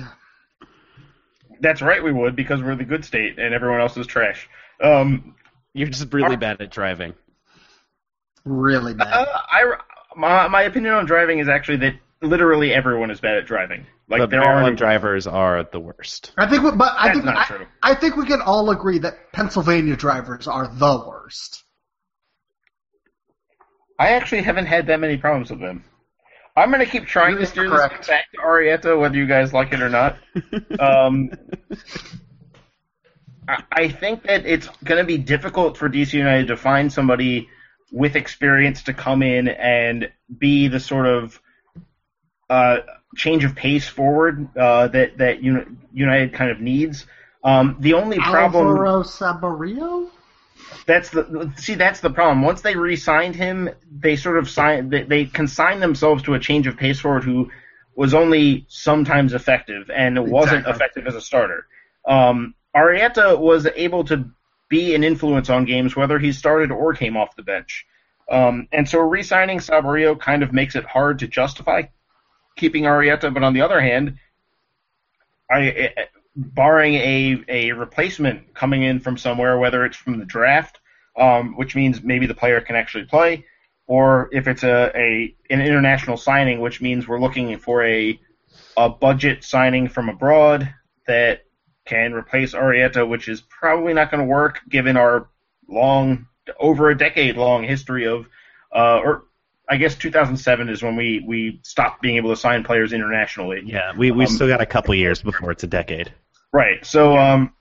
that's 1.62 1.82
right, 1.82 2.04
we 2.04 2.12
would 2.12 2.36
because 2.36 2.62
we're 2.62 2.76
the 2.76 2.84
good 2.86 3.06
state 3.06 3.40
and 3.40 3.54
everyone 3.54 3.82
else 3.82 3.98
is 3.98 4.08
trash. 4.08 4.50
Um, 4.84 5.36
You're 5.74 5.88
just 5.88 6.14
really 6.14 6.36
bad 6.36 6.62
at 6.62 6.72
driving. 6.72 7.14
Really 8.44 8.94
bad. 8.94 9.08
uh, 9.08 9.26
I 9.50 9.76
my, 10.16 10.48
my 10.48 10.62
opinion 10.64 10.94
on 10.94 11.06
driving 11.06 11.40
is 11.40 11.48
actually 11.50 11.78
that 11.78 11.96
literally 12.22 12.74
everyone 12.74 13.12
is 13.12 13.20
bad 13.20 13.38
at 13.38 13.46
driving. 13.46 13.86
Like 14.08 14.20
but 14.20 14.30
there 14.30 14.42
Maryland 14.42 14.76
are 14.76 14.78
drivers 14.78 15.26
are 15.26 15.64
the 15.72 15.80
worst. 15.80 16.32
I 16.38 16.48
think, 16.48 16.64
we, 16.64 16.72
but 16.72 16.94
I 16.96 17.08
That's 17.08 17.16
think 17.18 17.26
not 17.26 17.38
I, 17.38 17.44
true. 17.46 17.66
I 17.82 17.96
think 17.96 18.16
we 18.18 18.26
can 18.26 18.42
all 18.42 18.70
agree 18.70 19.00
that 19.00 19.32
Pennsylvania 19.34 19.96
drivers 19.96 20.48
are 20.48 20.68
the 20.68 21.04
worst. 21.08 21.64
I 23.98 24.10
actually 24.10 24.42
haven't 24.44 24.66
had 24.68 24.88
that 24.88 25.00
many 25.00 25.18
problems 25.18 25.50
with 25.50 25.60
them. 25.62 25.84
I'm 26.56 26.72
gonna 26.72 26.86
keep 26.86 27.06
trying 27.06 27.38
to 27.38 27.46
steer 27.46 27.70
correct. 27.70 27.98
this 27.98 28.08
back 28.08 28.32
to 28.32 28.38
Arrieta, 28.38 29.00
whether 29.00 29.18
you 29.18 29.26
guys 29.26 29.54
like 29.54 29.74
it 29.74 29.82
or 29.82 29.90
not. 29.90 30.18
um, 30.80 31.32
I, 33.48 33.64
I 33.72 33.90
think 33.90 34.24
that 34.24 34.46
it's 34.46 34.70
gonna 34.84 35.04
be 35.04 35.18
difficult 35.18 35.78
for 35.78 35.90
DC 35.90 36.14
United 36.14 36.48
to 36.48 36.58
find 36.58 36.92
somebody 36.92 37.50
with 37.92 38.16
experience 38.16 38.84
to 38.84 38.94
come 38.94 39.22
in 39.22 39.48
and 39.48 40.10
be 40.38 40.68
the 40.68 40.80
sort 40.80 41.08
of 41.08 41.40
uh, 42.50 42.80
change 43.16 43.44
of 43.44 43.56
pace 43.56 43.88
forward 43.88 44.48
uh, 44.58 44.88
that 44.88 45.18
that 45.18 45.44
United 45.44 46.34
kind 46.34 46.52
of 46.52 46.62
needs. 46.62 47.06
Um, 47.44 47.78
the 47.80 47.94
only 47.94 48.18
problem 48.18 48.68
Alvaro 48.68 49.04
Saborio? 49.04 50.10
That's 50.86 51.10
the 51.10 51.52
see. 51.58 51.76
That's 51.76 52.00
the 52.00 52.10
problem. 52.10 52.42
Once 52.42 52.62
they 52.62 52.76
re-signed 52.76 53.36
him, 53.36 53.70
they 53.92 54.16
sort 54.16 54.38
of 54.38 54.50
signed. 54.50 54.92
They, 54.92 55.04
they 55.04 55.26
consigned 55.26 55.82
themselves 55.82 56.24
to 56.24 56.34
a 56.34 56.40
change 56.40 56.68
of 56.68 56.78
pace 56.78 57.00
forward 57.00 57.24
who 57.24 57.50
was 57.96 58.14
only 58.14 58.66
sometimes 58.68 59.34
effective 59.34 59.90
and 59.90 60.30
wasn't 60.30 60.68
effective 60.68 61.08
as 61.08 61.16
a 61.16 61.22
starter. 61.22 61.66
Um, 62.08 62.54
Arrieta 62.76 63.40
was 63.40 63.66
able 63.76 64.04
to 64.06 64.30
be 64.70 64.96
an 64.96 65.04
influence 65.04 65.50
on 65.50 65.66
games 65.66 65.96
whether 65.96 66.20
he 66.20 66.32
started 66.32 66.72
or 66.72 66.94
came 66.94 67.16
off 67.16 67.36
the 67.36 67.44
bench. 67.44 67.86
Um, 68.30 68.68
and 68.72 68.90
so 68.90 69.00
re-signing 69.00 69.60
Saborio 69.60 70.20
kind 70.20 70.44
of 70.44 70.52
makes 70.52 70.76
it 70.76 70.84
hard 70.84 71.20
to 71.20 71.28
justify 71.28 71.84
keeping 72.56 72.84
Arrieta. 72.84 73.34
But 73.34 73.44
on 73.44 73.54
the 73.54 73.62
other 73.62 73.80
hand, 73.80 74.18
I, 75.50 76.08
barring 76.36 76.96
a, 76.96 77.44
a 77.48 77.72
replacement 77.72 78.54
coming 78.54 78.84
in 78.84 79.00
from 79.00 79.18
somewhere, 79.18 79.58
whether 79.58 79.86
it's 79.86 79.98
from 79.98 80.20
the 80.20 80.26
draft, 80.26 80.80
um, 81.18 81.56
which 81.56 81.76
means 81.76 82.04
maybe 82.04 82.26
the 82.28 82.34
player 82.34 82.60
can 82.62 82.76
actually 82.76 83.06
play, 83.06 83.46
or 83.88 84.30
if 84.32 84.48
it's 84.48 84.64
a, 84.64 84.92
a 84.96 85.36
an 85.50 85.62
international 85.62 86.18
signing, 86.18 86.60
which 86.60 86.82
means 86.82 87.08
we're 87.08 87.20
looking 87.20 87.58
for 87.58 87.84
a 87.86 88.20
a 88.78 88.90
budget 88.90 89.44
signing 89.44 89.88
from 89.88 90.10
abroad 90.10 90.74
that 91.08 91.46
can 91.86 92.14
replace 92.14 92.54
Arrieta, 92.54 93.08
which 93.08 93.28
is 93.28 93.42
probably 93.42 93.94
not 93.94 94.12
going 94.12 94.20
to 94.22 94.28
work 94.28 94.60
given 94.70 94.98
our 94.98 95.30
long, 95.70 96.28
over 96.60 96.90
a 96.90 96.98
decade 96.98 97.38
long 97.38 97.64
history 97.64 98.08
of, 98.08 98.28
uh, 98.76 98.98
or 98.98 99.26
I 99.70 99.78
guess 99.78 99.96
2007 99.96 100.70
is 100.70 100.84
when 100.84 100.96
we, 100.96 101.24
we 101.26 101.60
stopped 101.64 102.02
being 102.02 102.18
able 102.18 102.32
to 102.32 102.36
sign 102.36 102.64
players 102.64 102.92
internationally. 102.92 103.62
Yeah, 103.66 103.94
we 103.98 104.12
we 104.12 104.26
Um, 104.26 104.32
still 104.32 104.48
got 104.48 104.62
a 104.62 104.66
couple 104.66 104.94
years 104.96 105.22
before 105.22 105.52
it's 105.52 105.64
a 105.64 105.68
decade. 105.68 106.12
Right. 106.56 106.86
So, 106.86 107.18
um, 107.18 107.54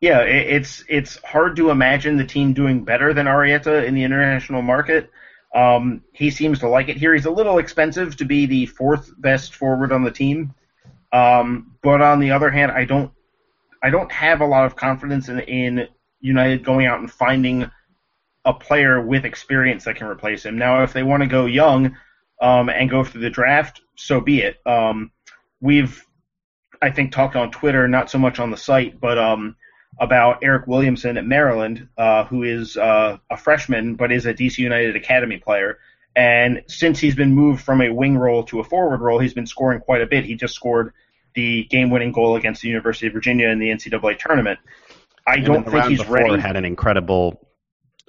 yeah, 0.00 0.22
it, 0.22 0.46
it's 0.46 0.84
it's 0.88 1.22
hard 1.22 1.54
to 1.56 1.68
imagine 1.68 2.16
the 2.16 2.24
team 2.24 2.54
doing 2.54 2.82
better 2.82 3.12
than 3.12 3.26
Arrieta 3.26 3.84
in 3.84 3.94
the 3.94 4.04
international 4.04 4.62
market. 4.62 5.10
Um, 5.54 6.02
he 6.14 6.30
seems 6.30 6.60
to 6.60 6.68
like 6.70 6.88
it 6.88 6.96
here. 6.96 7.12
He's 7.12 7.26
a 7.26 7.30
little 7.30 7.58
expensive 7.58 8.16
to 8.16 8.24
be 8.24 8.46
the 8.46 8.64
fourth 8.64 9.12
best 9.20 9.54
forward 9.54 9.92
on 9.92 10.02
the 10.02 10.10
team, 10.10 10.54
um, 11.12 11.74
but 11.82 12.00
on 12.00 12.20
the 12.20 12.30
other 12.30 12.50
hand, 12.50 12.72
I 12.72 12.86
don't 12.86 13.12
I 13.82 13.90
don't 13.90 14.10
have 14.10 14.40
a 14.40 14.46
lot 14.46 14.64
of 14.64 14.74
confidence 14.74 15.28
in 15.28 15.40
in 15.40 15.88
United 16.22 16.64
going 16.64 16.86
out 16.86 17.00
and 17.00 17.12
finding 17.12 17.70
a 18.46 18.54
player 18.54 18.98
with 18.98 19.26
experience 19.26 19.84
that 19.84 19.96
can 19.96 20.06
replace 20.06 20.46
him. 20.46 20.56
Now, 20.56 20.84
if 20.84 20.94
they 20.94 21.02
want 21.02 21.22
to 21.22 21.28
go 21.28 21.44
young 21.44 21.98
um, 22.40 22.70
and 22.70 22.88
go 22.88 23.04
through 23.04 23.20
the 23.20 23.28
draft, 23.28 23.82
so 23.94 24.22
be 24.22 24.40
it. 24.40 24.56
Um, 24.64 25.10
we've 25.60 26.02
I 26.80 26.90
think 26.90 27.12
talked 27.12 27.36
on 27.36 27.50
Twitter, 27.50 27.88
not 27.88 28.10
so 28.10 28.18
much 28.18 28.38
on 28.38 28.50
the 28.50 28.56
site, 28.56 29.00
but 29.00 29.18
um, 29.18 29.56
about 29.98 30.42
Eryk 30.42 30.66
Williamson 30.66 31.16
at 31.16 31.26
Maryland, 31.26 31.88
uh, 31.96 32.24
who 32.24 32.42
is 32.42 32.76
uh, 32.76 33.18
a 33.30 33.36
freshman 33.36 33.94
but 33.94 34.12
is 34.12 34.26
a 34.26 34.34
DC 34.34 34.58
United 34.58 34.96
Academy 34.96 35.38
player. 35.38 35.78
And 36.14 36.62
since 36.66 36.98
he's 36.98 37.14
been 37.14 37.34
moved 37.34 37.62
from 37.62 37.80
a 37.80 37.90
wing 37.90 38.16
role 38.16 38.42
to 38.44 38.60
a 38.60 38.64
forward 38.64 39.00
role, 39.00 39.18
he's 39.18 39.34
been 39.34 39.46
scoring 39.46 39.80
quite 39.80 40.00
a 40.00 40.06
bit. 40.06 40.24
He 40.24 40.34
just 40.34 40.54
scored 40.54 40.92
the 41.34 41.64
game-winning 41.64 42.12
goal 42.12 42.36
against 42.36 42.62
the 42.62 42.68
University 42.68 43.06
of 43.06 43.12
Virginia 43.12 43.48
in 43.48 43.58
the 43.58 43.68
NCAA 43.68 44.18
tournament. 44.18 44.58
I 45.26 45.34
And 45.34 45.44
don't 45.44 45.70
think 45.70 45.84
he's 45.86 46.06
ready. 46.08 46.40
Had 46.40 46.56
an 46.56 46.64
incredible 46.64 47.46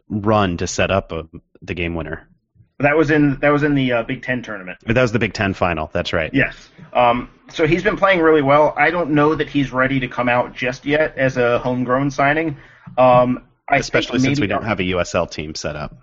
run 0.07 0.57
to 0.57 0.67
set 0.67 0.89
up 0.89 1.11
a, 1.11 1.27
the 1.61 1.73
game 1.73 1.93
winner. 1.93 2.27
That 2.79 2.95
was 2.95 3.11
in 3.11 3.37
that 3.41 3.49
was 3.49 3.63
in 3.63 3.75
the 3.75 3.91
uh, 3.91 4.03
Big 4.03 4.23
Ten 4.23 4.41
tournament. 4.41 4.79
But 4.85 4.95
that 4.95 5.01
was 5.01 5.11
the 5.11 5.19
Big 5.19 5.33
Ten 5.33 5.53
final. 5.53 5.89
That's 5.91 6.13
right. 6.13 6.33
Yes. 6.33 6.69
Um, 6.93 7.29
so 7.49 7.67
he's 7.67 7.83
been 7.83 7.97
playing 7.97 8.21
really 8.21 8.41
well. 8.41 8.73
I 8.77 8.89
don't 8.89 9.11
know 9.11 9.35
that 9.35 9.49
he's 9.49 9.71
ready 9.73 9.99
to 9.99 10.07
come 10.07 10.29
out 10.29 10.55
just 10.55 10.85
yet 10.85 11.17
as 11.17 11.37
a 11.37 11.59
homegrown 11.59 12.11
signing. 12.11 12.57
Um, 12.97 13.43
I 13.67 13.77
Especially 13.77 14.19
since 14.19 14.39
we 14.39 14.47
don't 14.47 14.63
have 14.63 14.79
a 14.79 14.83
USL 14.83 15.29
team 15.29 15.55
set 15.55 15.75
up. 15.75 15.97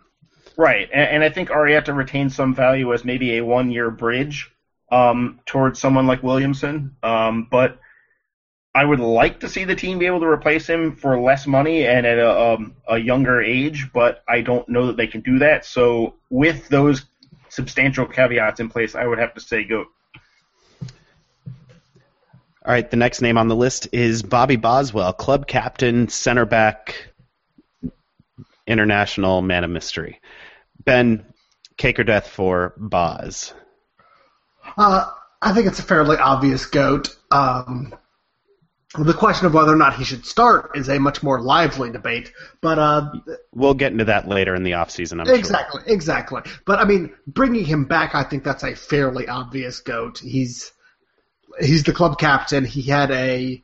Right, 0.57 0.89
and, 0.93 1.09
and 1.11 1.24
I 1.24 1.31
think 1.31 1.51
Arrieta 1.51 1.95
retains 1.95 2.35
some 2.35 2.55
value 2.55 2.93
as 2.95 3.05
maybe 3.05 3.37
a 3.37 3.45
one-year 3.45 3.91
bridge 3.91 4.51
um, 4.91 5.41
towards 5.47 5.79
someone 5.79 6.07
like 6.07 6.22
Williamson. 6.22 6.97
Um, 7.03 7.49
but 7.51 7.79
I 8.77 8.85
would 8.85 9.01
like 9.01 9.41
to 9.41 9.49
see 9.49 9.64
the 9.64 9.74
team 9.74 9.99
be 9.99 10.05
able 10.05 10.20
to 10.20 10.27
replace 10.27 10.66
him 10.66 10.97
for 10.97 11.18
less 11.18 11.47
money 11.47 11.87
and 11.87 12.05
at 12.05 12.18
a, 12.18 12.39
um, 12.39 12.77
a 12.87 12.99
younger 12.99 13.41
age, 13.41 13.91
but 13.91 14.22
I 14.29 14.43
don't 14.43 14.68
know 14.68 14.89
that 14.89 14.99
they 14.99 15.07
can 15.07 15.22
do 15.22 15.39
that. 15.39 15.64
So 15.64 16.16
with 16.29 16.68
those 16.68 17.07
substantial 17.49 18.05
caveats 18.05 18.61
in 18.61 18.68
place, 18.68 18.95
I 18.95 19.07
would 19.07 19.18
have 19.18 19.33
to 19.33 19.41
say 19.41 19.64
go. 19.64 19.87
All 20.83 22.72
right, 22.72 22.91
the 22.91 22.99
next 22.99 23.22
name 23.22 23.39
on 23.39 23.49
the 23.49 23.57
list 23.57 23.89
is 23.93 24.22
Bobby 24.22 24.57
Boswell, 24.57 25.14
club 25.14 25.47
captain, 25.47 26.09
center 26.09 26.45
back, 26.45 27.14
international 28.66 29.41
man 29.41 29.64
of 29.64 29.70
mystery. 29.70 30.20
Ben, 30.85 31.24
cake 31.79 31.99
or 31.99 32.05
death 32.05 32.29
for 32.29 32.74
Boz? 32.77 33.55
Uh, 34.77 35.11
I 35.41 35.55
think 35.55 35.66
it's 35.66 35.79
a 35.79 35.83
fairly 35.83 36.18
obvious 36.18 36.66
goat. 36.66 37.16
Um, 37.31 37.95
the 38.99 39.14
question 39.14 39.47
of 39.47 39.55
whether 39.55 39.72
or 39.72 39.76
not 39.76 39.94
he 39.97 40.05
should 40.05 40.24
start 40.26 40.70
is 40.76 40.88
a 40.88 40.99
much 40.99 41.22
more 41.22 41.40
lively 41.40 41.90
debate. 41.90 42.32
But 42.61 42.78
uh, 42.78 43.11
We'll 43.55 43.74
get 43.74 43.92
into 43.92 44.05
that 44.07 44.28
later 44.28 44.55
in 44.55 44.62
the 44.62 44.72
offseason, 44.72 45.20
I'm 45.20 45.26
sure. 45.26 45.34
exactly, 45.36 45.82
exactly. 45.86 46.42
But 46.64 46.78
I 46.78 46.84
mean, 46.84 47.12
bringing 47.26 47.64
him 47.64 47.84
back, 47.84 48.14
I 48.14 48.22
think 48.24 48.44
that's 48.44 48.64
a 48.64 48.74
fairly 48.74 49.28
obvious 49.28 49.80
goat. 49.80 50.18
He's 50.18 50.72
he's 51.61 51.84
the 51.84 51.92
club 51.92 52.18
captain. 52.18 52.64
He 52.64 52.82
had 52.82 53.11
a 53.11 53.62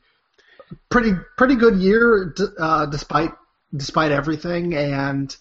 pretty 0.91 1.13
pretty 1.37 1.57
good 1.57 1.77
year 1.77 2.35
uh, 2.59 2.87
despite 2.87 3.33
despite 3.75 4.13
everything, 4.13 4.75
and 4.75 5.35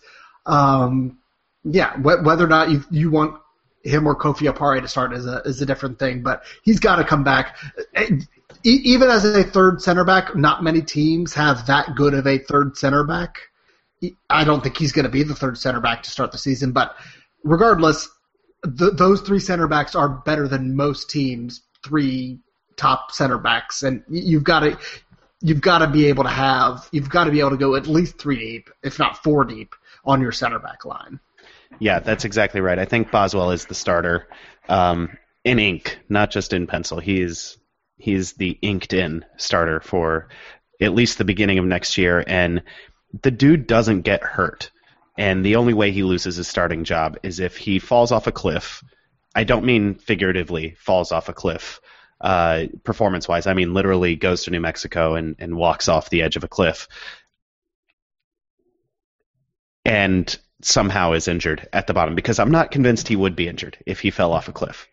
um, 0.45 1.17
yeah, 1.63 1.93
wh- 1.97 2.23
whether 2.23 2.45
or 2.45 2.49
not 2.49 2.69
you 2.69 2.83
you 2.91 3.11
want 3.11 3.37
him 3.83 4.07
or 4.07 4.15
Kofi 4.15 4.51
Opare 4.51 4.79
to 4.81 4.87
start 4.87 5.13
is 5.13 5.25
a 5.25 5.41
is 5.45 5.61
a 5.61 5.65
different 5.65 5.99
thing, 5.99 6.21
but 6.21 6.43
he's 6.63 6.79
got 6.79 6.97
to 6.97 7.03
come 7.03 7.23
back. 7.23 7.57
Even 8.63 9.09
as 9.09 9.25
a 9.25 9.43
third 9.43 9.81
center 9.81 10.03
back, 10.03 10.35
not 10.35 10.63
many 10.63 10.81
teams 10.81 11.33
have 11.33 11.67
that 11.67 11.95
good 11.95 12.13
of 12.13 12.27
a 12.27 12.37
third 12.37 12.77
center 12.77 13.03
back. 13.03 13.37
I 14.29 14.43
don't 14.43 14.61
think 14.61 14.77
he's 14.77 14.91
going 14.91 15.05
to 15.05 15.11
be 15.11 15.23
the 15.23 15.35
third 15.35 15.57
center 15.57 15.79
back 15.79 16.03
to 16.03 16.09
start 16.09 16.31
the 16.31 16.37
season, 16.37 16.71
but 16.71 16.95
regardless, 17.43 18.09
th- 18.63 18.93
those 18.93 19.21
three 19.21 19.39
center 19.39 19.67
backs 19.67 19.95
are 19.95 20.09
better 20.09 20.47
than 20.47 20.75
most 20.75 21.09
teams' 21.09 21.61
three 21.83 22.39
top 22.77 23.11
center 23.11 23.37
backs, 23.37 23.83
and 23.83 24.03
you've 24.09 24.43
got 24.43 24.61
to 24.61 24.77
you've 25.41 25.61
got 25.61 25.79
to 25.79 25.87
be 25.87 26.07
able 26.07 26.23
to 26.23 26.29
have 26.29 26.87
you've 26.91 27.09
got 27.09 27.25
to 27.25 27.31
be 27.31 27.39
able 27.39 27.51
to 27.51 27.57
go 27.57 27.75
at 27.75 27.87
least 27.87 28.17
three 28.19 28.37
deep, 28.37 28.69
if 28.83 28.99
not 28.99 29.23
four 29.23 29.43
deep, 29.43 29.75
on 30.05 30.21
your 30.21 30.31
center 30.31 30.59
back 30.59 30.85
line. 30.85 31.19
Yeah, 31.79 31.99
that's 31.99 32.25
exactly 32.25 32.61
right. 32.61 32.77
I 32.77 32.85
think 32.85 33.11
Boswell 33.11 33.51
is 33.51 33.65
the 33.65 33.75
starter 33.75 34.27
um, 34.69 35.17
in 35.43 35.59
ink, 35.59 35.99
not 36.09 36.31
just 36.31 36.53
in 36.53 36.67
pencil. 36.67 36.99
He's 36.99 37.57
he's 38.01 38.33
the 38.33 38.57
inked 38.61 38.93
in 38.93 39.25
starter 39.37 39.79
for 39.79 40.27
at 40.81 40.93
least 40.93 41.17
the 41.17 41.25
beginning 41.25 41.59
of 41.59 41.65
next 41.65 41.97
year, 41.97 42.23
and 42.25 42.63
the 43.21 43.31
dude 43.31 43.67
doesn't 43.67 44.01
get 44.01 44.23
hurt. 44.23 44.71
And 45.17 45.45
the 45.45 45.57
only 45.57 45.73
way 45.73 45.91
he 45.91 46.03
loses 46.03 46.37
his 46.37 46.47
starting 46.47 46.83
job 46.83 47.17
is 47.21 47.39
if 47.39 47.57
he 47.57 47.79
falls 47.79 48.11
off 48.11 48.27
a 48.27 48.31
cliff. 48.31 48.83
I 49.35 49.43
don't 49.43 49.65
mean 49.65 49.95
figuratively 49.95 50.75
falls 50.77 51.11
off 51.11 51.29
a 51.29 51.33
cliff, 51.33 51.79
uh, 52.19 52.65
performance 52.83 53.27
wise. 53.27 53.47
I 53.47 53.53
mean 53.53 53.73
literally 53.73 54.15
goes 54.15 54.43
to 54.43 54.51
New 54.51 54.59
Mexico 54.59 55.15
and, 55.15 55.35
and 55.39 55.55
walks 55.55 55.87
off 55.87 56.09
the 56.09 56.23
edge 56.23 56.35
of 56.35 56.43
a 56.43 56.49
cliff 56.49 56.87
and 59.85 60.37
somehow 60.61 61.13
is 61.13 61.27
injured 61.27 61.67
at 61.73 61.87
the 61.87 61.93
bottom 61.93 62.15
because 62.15 62.39
I'm 62.39 62.51
not 62.51 62.71
convinced 62.71 63.07
he 63.07 63.15
would 63.15 63.35
be 63.35 63.47
injured 63.47 63.77
if 63.85 63.99
he 63.99 64.11
fell 64.11 64.33
off 64.33 64.47
a 64.47 64.53
cliff. 64.53 64.87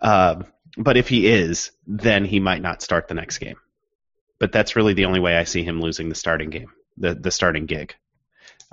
Uh, 0.00 0.42
but 0.76 0.96
if 0.96 1.08
he 1.08 1.26
is, 1.26 1.70
then 1.86 2.24
he 2.24 2.40
might 2.40 2.62
not 2.62 2.82
start 2.82 3.08
the 3.08 3.14
next 3.14 3.38
game. 3.38 3.56
But 4.38 4.52
that's 4.52 4.76
really 4.76 4.94
the 4.94 5.04
only 5.04 5.20
way 5.20 5.36
I 5.36 5.44
see 5.44 5.62
him 5.62 5.80
losing 5.80 6.08
the 6.08 6.14
starting 6.14 6.50
game, 6.50 6.72
the 6.96 7.14
the 7.14 7.30
starting 7.30 7.66
gig. 7.66 7.94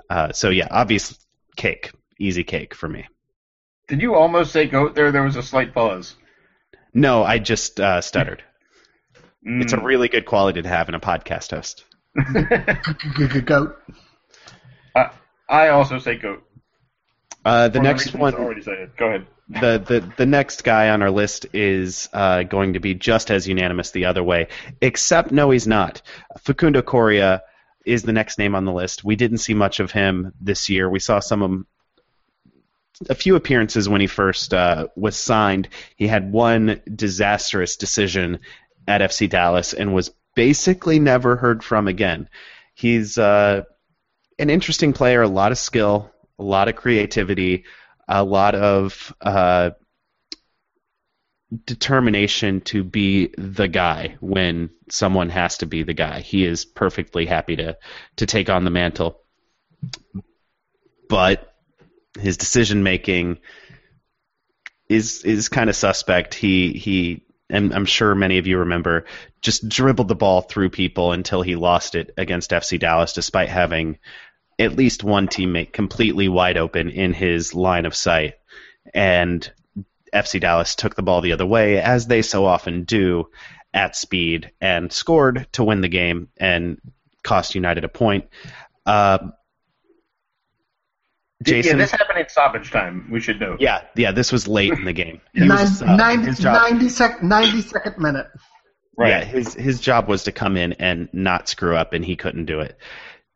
Uh, 0.10 0.32
so 0.32 0.50
yeah, 0.50 0.68
obvious 0.72 1.18
cake, 1.56 1.92
easy 2.18 2.44
cake 2.44 2.74
for 2.74 2.88
me. 2.88 3.08
Did 3.88 4.02
you 4.02 4.16
almost 4.16 4.52
say 4.52 4.68
goat 4.68 4.96
there? 4.96 5.12
There 5.12 5.24
was 5.24 5.36
a 5.36 5.44
slight 5.44 5.74
pause. 5.74 6.16
No, 6.94 7.24
I 7.24 7.38
just 7.38 7.80
uh, 7.80 8.02
stuttered. 8.02 8.44
Mm. 9.46 9.62
It's 9.62 9.74
a 9.74 9.80
really 9.80 10.10
good 10.10 10.26
quality 10.26 10.62
to 10.62 10.68
have 10.68 10.90
in 10.90 10.96
a 10.96 11.00
podcast 11.00 11.52
host. 11.52 11.86
Goat. 13.46 13.78
I 15.50 15.70
also 15.70 15.98
say 16.00 16.16
goat. 16.16 16.44
Uh, 17.44 17.70
the 17.70 17.80
For 17.80 17.84
next 17.84 18.14
one, 18.14 18.36
Already 18.36 18.62
said 18.62 18.80
it. 18.80 18.98
Go 18.98 19.08
ahead. 19.08 19.26
The, 19.50 19.84
the 19.86 20.14
the 20.18 20.26
next 20.26 20.64
guy 20.64 20.90
on 20.90 21.02
our 21.02 21.10
list 21.10 21.48
is 21.54 22.08
uh, 22.14 22.44
going 22.44 22.74
to 22.74 22.80
be 22.80 22.94
just 22.94 23.32
as 23.32 23.48
unanimous 23.48 23.92
the 23.92 24.06
other 24.06 24.24
way, 24.24 24.48
except 24.82 25.32
no, 25.32 25.50
he's 25.50 25.68
not. 25.68 26.02
Facundo 26.40 26.82
Coria 26.82 27.44
is 27.86 28.04
the 28.04 28.14
next 28.14 28.38
name 28.38 28.54
on 28.54 28.66
the 28.66 28.72
list. 28.72 29.04
We 29.04 29.16
didn't 29.16 29.40
see 29.40 29.56
much 29.56 29.80
of 29.80 29.92
him 29.92 30.34
this 30.40 30.70
year. 30.70 30.90
We 30.90 31.00
saw 31.00 31.20
some 31.20 31.42
of 31.42 31.66
a 33.10 33.16
few 33.16 33.36
appearances 33.36 33.90
when 33.90 34.02
he 34.02 34.08
first 34.08 34.54
uh, 34.54 34.88
was 34.96 35.16
signed. 35.16 35.70
He 35.96 36.08
had 36.08 36.32
one 36.32 36.82
disastrous 36.94 37.78
decision 37.78 38.40
at 38.88 39.02
FC 39.02 39.30
Dallas 39.30 39.74
and 39.74 39.94
was 39.94 40.12
basically 40.36 41.00
never 41.00 41.36
heard 41.36 41.64
from 41.64 41.88
again. 41.88 42.30
He's 42.76 43.18
uh, 43.18 43.64
an 44.38 44.50
interesting 44.50 44.94
player, 44.94 45.22
a 45.22 45.28
lot 45.28 45.52
of 45.52 45.58
skill, 45.58 46.12
a 46.38 46.44
lot 46.44 46.68
of 46.68 46.76
creativity, 46.76 47.66
a 48.10 48.24
lot 48.24 48.56
of 48.56 49.16
uh, 49.22 49.70
determination 51.66 52.62
to 52.62 52.84
be 52.84 53.34
the 53.38 53.68
guy 53.68 54.18
when 54.20 54.72
someone 54.90 55.30
has 55.30 55.60
to 55.60 55.68
be 55.68 55.84
the 55.84 55.94
guy. 55.94 56.20
He 56.20 56.44
is 56.44 56.66
perfectly 56.66 57.28
happy 57.28 57.56
to 57.58 57.78
to 58.18 58.26
take 58.26 58.50
on 58.50 58.66
the 58.66 58.72
mantle. 58.72 59.22
But 61.08 61.54
his 62.20 62.38
decision 62.38 62.84
making 62.84 63.38
is 64.90 65.24
is 65.24 65.48
kind 65.48 65.70
of 65.70 65.76
suspect. 65.76 66.34
He 66.34 66.74
he 66.74 67.24
and 67.50 67.74
I'm 67.74 67.86
sure 67.86 68.14
many 68.14 68.38
of 68.38 68.48
you 68.48 68.60
remember, 68.60 69.06
just 69.42 69.68
dribbled 69.68 70.08
the 70.08 70.16
ball 70.16 70.42
through 70.42 70.70
people 70.70 71.14
until 71.14 71.42
he 71.42 71.56
lost 71.56 71.96
it 71.96 72.14
against 72.18 72.52
FC 72.52 72.80
Dallas, 72.80 73.14
despite 73.14 73.50
having 73.50 73.98
at 74.60 74.76
least 74.76 75.04
one 75.04 75.28
teammate 75.28 75.72
completely 75.72 76.28
wide 76.28 76.58
open 76.58 76.90
in 76.90 77.14
his 77.14 77.56
line 77.56 77.86
of 77.86 77.96
sight. 77.96 78.36
And 78.94 79.50
FC 80.14 80.42
Dallas 80.42 80.76
took 80.76 80.96
the 80.96 81.02
ball 81.02 81.22
the 81.22 81.32
other 81.32 81.46
way, 81.46 81.80
as 81.80 82.08
they 82.08 82.22
so 82.22 82.46
often 82.46 82.84
do, 82.84 83.30
at 83.74 83.96
speed, 83.96 84.52
and 84.60 84.92
scored 84.92 85.48
to 85.54 85.64
win 85.64 85.82
the 85.82 85.88
game 85.88 86.28
and 86.38 86.80
cost 87.24 87.56
United 87.56 87.86
a 87.86 87.90
point. 87.90 88.26
Uh, 88.86 89.20
Jason, 91.44 91.78
yeah, 91.78 91.84
this 91.84 91.92
happened 91.92 92.20
in 92.20 92.28
stoppage 92.28 92.70
time. 92.70 93.08
We 93.10 93.22
should 93.22 93.40
know. 93.40 93.56
Yeah, 93.60 93.84
yeah, 93.96 94.12
this 94.12 94.32
was 94.32 94.48
late 94.48 94.74
in 94.74 94.84
the 94.84 94.94
game. 94.94 95.22
He 95.34 95.48
Nine, 95.48 95.50
was, 95.50 95.82
uh, 95.82 95.96
90, 95.96 96.44
90, 96.44 96.90
sec, 96.90 97.24
90 97.24 97.62
second 97.62 97.98
minute. 97.98 98.28
Right. 98.98 99.10
Yeah, 99.10 99.24
his 99.24 99.54
his 99.54 99.80
job 99.80 100.10
was 100.10 100.26
to 100.26 100.34
come 100.34 100.58
in 100.58 100.74
and 100.74 101.08
not 101.14 101.48
screw 101.48 101.78
up, 101.78 101.94
and 101.94 102.04
he 102.04 102.18
couldn't 102.18 102.46
do 102.46 102.60
it. 102.60 102.78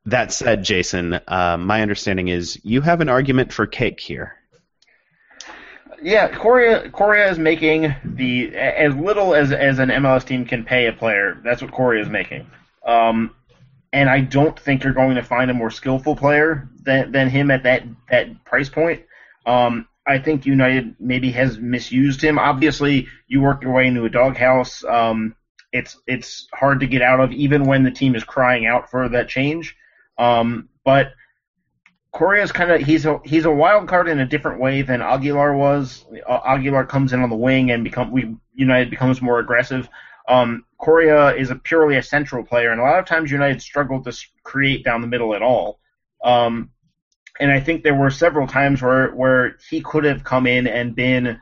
That 0.06 0.34
said, 0.34 0.64
Jason, 0.64 1.20
uh, 1.28 1.58
my 1.58 1.82
understanding 1.82 2.28
is 2.28 2.60
you 2.64 2.82
have 2.82 3.00
an 3.00 3.10
argument 3.10 3.54
for 3.54 3.66
cake 3.66 4.00
here. 4.00 4.36
Yeah, 6.02 6.36
Coria 6.36 6.90
Coria 6.90 7.32
is 7.32 7.40
making 7.40 7.96
the 8.04 8.54
as 8.54 8.94
little 8.94 9.34
as 9.34 9.54
as 9.54 9.80
an 9.80 9.88
MLS 9.88 10.26
team 10.26 10.44
can 10.44 10.66
pay 10.66 10.88
a 10.88 10.94
player. 10.94 11.40
That's 11.46 11.62
what 11.62 11.72
Coria 11.72 12.02
is 12.02 12.10
making. 12.10 12.46
Um, 12.86 13.34
and 13.94 14.10
I 14.10 14.20
don't 14.20 14.60
think 14.60 14.84
you're 14.84 14.94
going 14.94 15.16
to 15.16 15.24
find 15.24 15.50
a 15.50 15.54
more 15.54 15.70
skillful 15.70 16.16
player 16.18 16.68
than, 16.82 17.12
than 17.14 17.30
him 17.30 17.50
at 17.52 17.64
that 17.64 17.84
that 18.10 18.44
price 18.44 18.68
point. 18.68 19.04
Um, 19.46 19.88
I 20.06 20.20
think 20.20 20.46
United 20.46 20.96
maybe 21.00 21.32
has 21.32 21.58
misused 21.58 22.22
him. 22.22 22.38
Obviously, 22.38 23.08
you 23.28 23.40
work 23.42 23.64
your 23.64 23.72
way 23.72 23.88
into 23.88 24.04
a 24.04 24.10
doghouse. 24.10 24.84
Um, 24.84 25.36
it's 25.72 25.98
it's 26.06 26.48
hard 26.54 26.82
to 26.82 26.88
get 26.88 27.02
out 27.02 27.22
of, 27.22 27.32
even 27.32 27.64
when 27.64 27.84
the 27.84 27.92
team 27.92 28.16
is 28.16 28.24
crying 28.24 28.66
out 28.66 28.92
for 28.92 29.08
that 29.10 29.30
change. 29.30 29.78
Um, 30.18 30.70
but 30.84 31.14
Coria 32.12 32.44
is 32.44 32.52
kind 32.52 32.72
of 32.72 32.82
he's 32.82 33.06
a 33.06 33.20
he's 33.26 33.46
a 33.46 33.52
wild 33.52 33.88
card 33.88 34.08
in 34.08 34.20
a 34.20 34.26
different 34.26 34.60
way 34.60 34.84
than 34.84 35.02
Aguilar 35.02 35.56
was. 35.56 36.06
Uh, 36.28 36.40
Aguilar 36.46 36.86
comes 36.86 37.12
in 37.12 37.22
on 37.22 37.30
the 37.30 37.36
wing 37.36 37.72
and 37.72 37.84
become 37.84 38.12
we 38.12 38.36
United 38.54 38.92
becomes 38.92 39.22
more 39.22 39.40
aggressive. 39.40 39.90
Um, 40.28 40.66
Coria 40.78 41.36
is 41.36 41.50
a 41.50 41.56
purely 41.56 41.98
a 41.98 42.04
central 42.04 42.44
player, 42.44 42.72
and 42.72 42.80
a 42.80 42.84
lot 42.84 43.00
of 43.00 43.06
times 43.06 43.32
United 43.32 43.62
struggled 43.62 44.06
to 44.06 44.16
create 44.44 44.86
down 44.86 45.02
the 45.02 45.08
middle 45.08 45.34
at 45.34 45.42
all. 45.42 45.80
Um, 46.24 46.70
and 47.40 47.52
I 47.52 47.60
think 47.60 47.84
there 47.84 47.96
were 47.96 48.12
several 48.12 48.48
times 48.48 48.82
where 48.82 49.10
where 49.10 49.58
he 49.70 49.82
could 49.82 50.04
have 50.04 50.24
come 50.24 50.46
in 50.46 50.68
and 50.68 50.96
been 50.96 51.40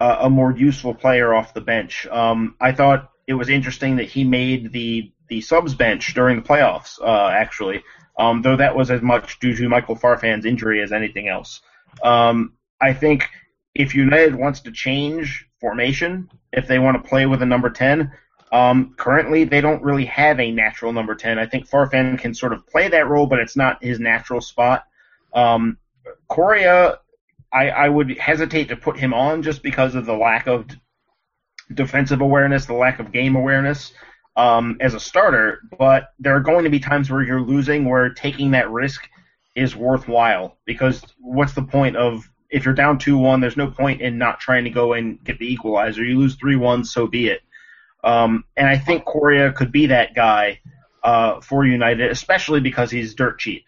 a, 0.00 0.16
a 0.22 0.30
more 0.30 0.52
useful 0.52 0.92
player 0.92 1.32
off 1.32 1.54
the 1.54 1.60
bench. 1.60 2.06
Um, 2.08 2.56
I 2.60 2.72
thought 2.72 3.10
it 3.28 3.34
was 3.34 3.48
interesting 3.48 3.96
that 3.96 4.08
he 4.08 4.24
made 4.24 4.72
the 4.72 5.12
the 5.28 5.40
subs 5.40 5.74
bench 5.74 6.14
during 6.14 6.36
the 6.36 6.48
playoffs. 6.48 7.00
Uh, 7.00 7.28
actually, 7.28 7.82
um, 8.18 8.42
though 8.42 8.56
that 8.56 8.76
was 8.76 8.90
as 8.90 9.02
much 9.02 9.38
due 9.40 9.54
to 9.56 9.68
Michael 9.68 9.96
Farfan's 9.96 10.44
injury 10.44 10.82
as 10.82 10.92
anything 10.92 11.28
else. 11.28 11.60
Um, 12.02 12.54
I 12.80 12.92
think 12.92 13.28
if 13.74 13.94
United 13.94 14.34
wants 14.34 14.60
to 14.60 14.72
change 14.72 15.46
formation, 15.60 16.30
if 16.52 16.66
they 16.66 16.78
want 16.78 17.02
to 17.02 17.08
play 17.08 17.26
with 17.26 17.42
a 17.42 17.46
number 17.46 17.70
10, 17.70 18.12
um, 18.52 18.94
currently 18.96 19.44
they 19.44 19.60
don't 19.60 19.82
really 19.82 20.04
have 20.04 20.38
a 20.38 20.50
natural 20.50 20.92
number 20.92 21.14
10. 21.14 21.38
I 21.38 21.46
think 21.46 21.68
Farfan 21.68 22.18
can 22.18 22.34
sort 22.34 22.52
of 22.52 22.66
play 22.66 22.88
that 22.88 23.08
role, 23.08 23.26
but 23.26 23.40
it's 23.40 23.56
not 23.56 23.82
his 23.82 23.98
natural 23.98 24.40
spot. 24.40 24.84
Um, 25.32 25.78
Coria, 26.28 26.98
I, 27.52 27.70
I 27.70 27.88
would 27.88 28.16
hesitate 28.18 28.68
to 28.68 28.76
put 28.76 28.98
him 28.98 29.12
on 29.12 29.42
just 29.42 29.62
because 29.62 29.94
of 29.94 30.06
the 30.06 30.14
lack 30.14 30.46
of 30.46 30.66
defensive 31.72 32.20
awareness, 32.20 32.66
the 32.66 32.74
lack 32.74 33.00
of 33.00 33.10
game 33.10 33.34
awareness 33.34 33.92
um, 34.36 34.78
as 34.80 34.94
a 34.94 35.00
starter. 35.00 35.60
But 35.78 36.10
there 36.18 36.36
are 36.36 36.40
going 36.40 36.64
to 36.64 36.70
be 36.70 36.80
times 36.80 37.10
where 37.10 37.22
you're 37.22 37.40
losing, 37.40 37.88
where 37.88 38.10
taking 38.10 38.52
that 38.52 38.70
risk 38.70 39.08
is 39.54 39.76
worthwhile. 39.76 40.58
Because 40.64 41.02
what's 41.18 41.54
the 41.54 41.62
point 41.62 41.96
of 41.96 42.28
if 42.50 42.64
you're 42.64 42.74
down 42.74 42.98
two 42.98 43.18
one, 43.18 43.40
there's 43.40 43.56
no 43.56 43.68
point 43.68 44.00
in 44.00 44.18
not 44.18 44.40
trying 44.40 44.64
to 44.64 44.70
go 44.70 44.92
and 44.92 45.22
get 45.24 45.38
the 45.38 45.52
equalizer. 45.52 46.04
You 46.04 46.18
lose 46.18 46.36
three 46.36 46.56
one, 46.56 46.84
so 46.84 47.06
be 47.06 47.28
it. 47.28 47.40
Um, 48.04 48.44
and 48.56 48.68
I 48.68 48.78
think 48.78 49.04
Coria 49.04 49.52
could 49.52 49.72
be 49.72 49.86
that 49.86 50.14
guy 50.14 50.60
uh, 51.02 51.40
for 51.40 51.64
United, 51.64 52.10
especially 52.10 52.60
because 52.60 52.90
he's 52.90 53.14
dirt 53.14 53.38
cheap. 53.38 53.64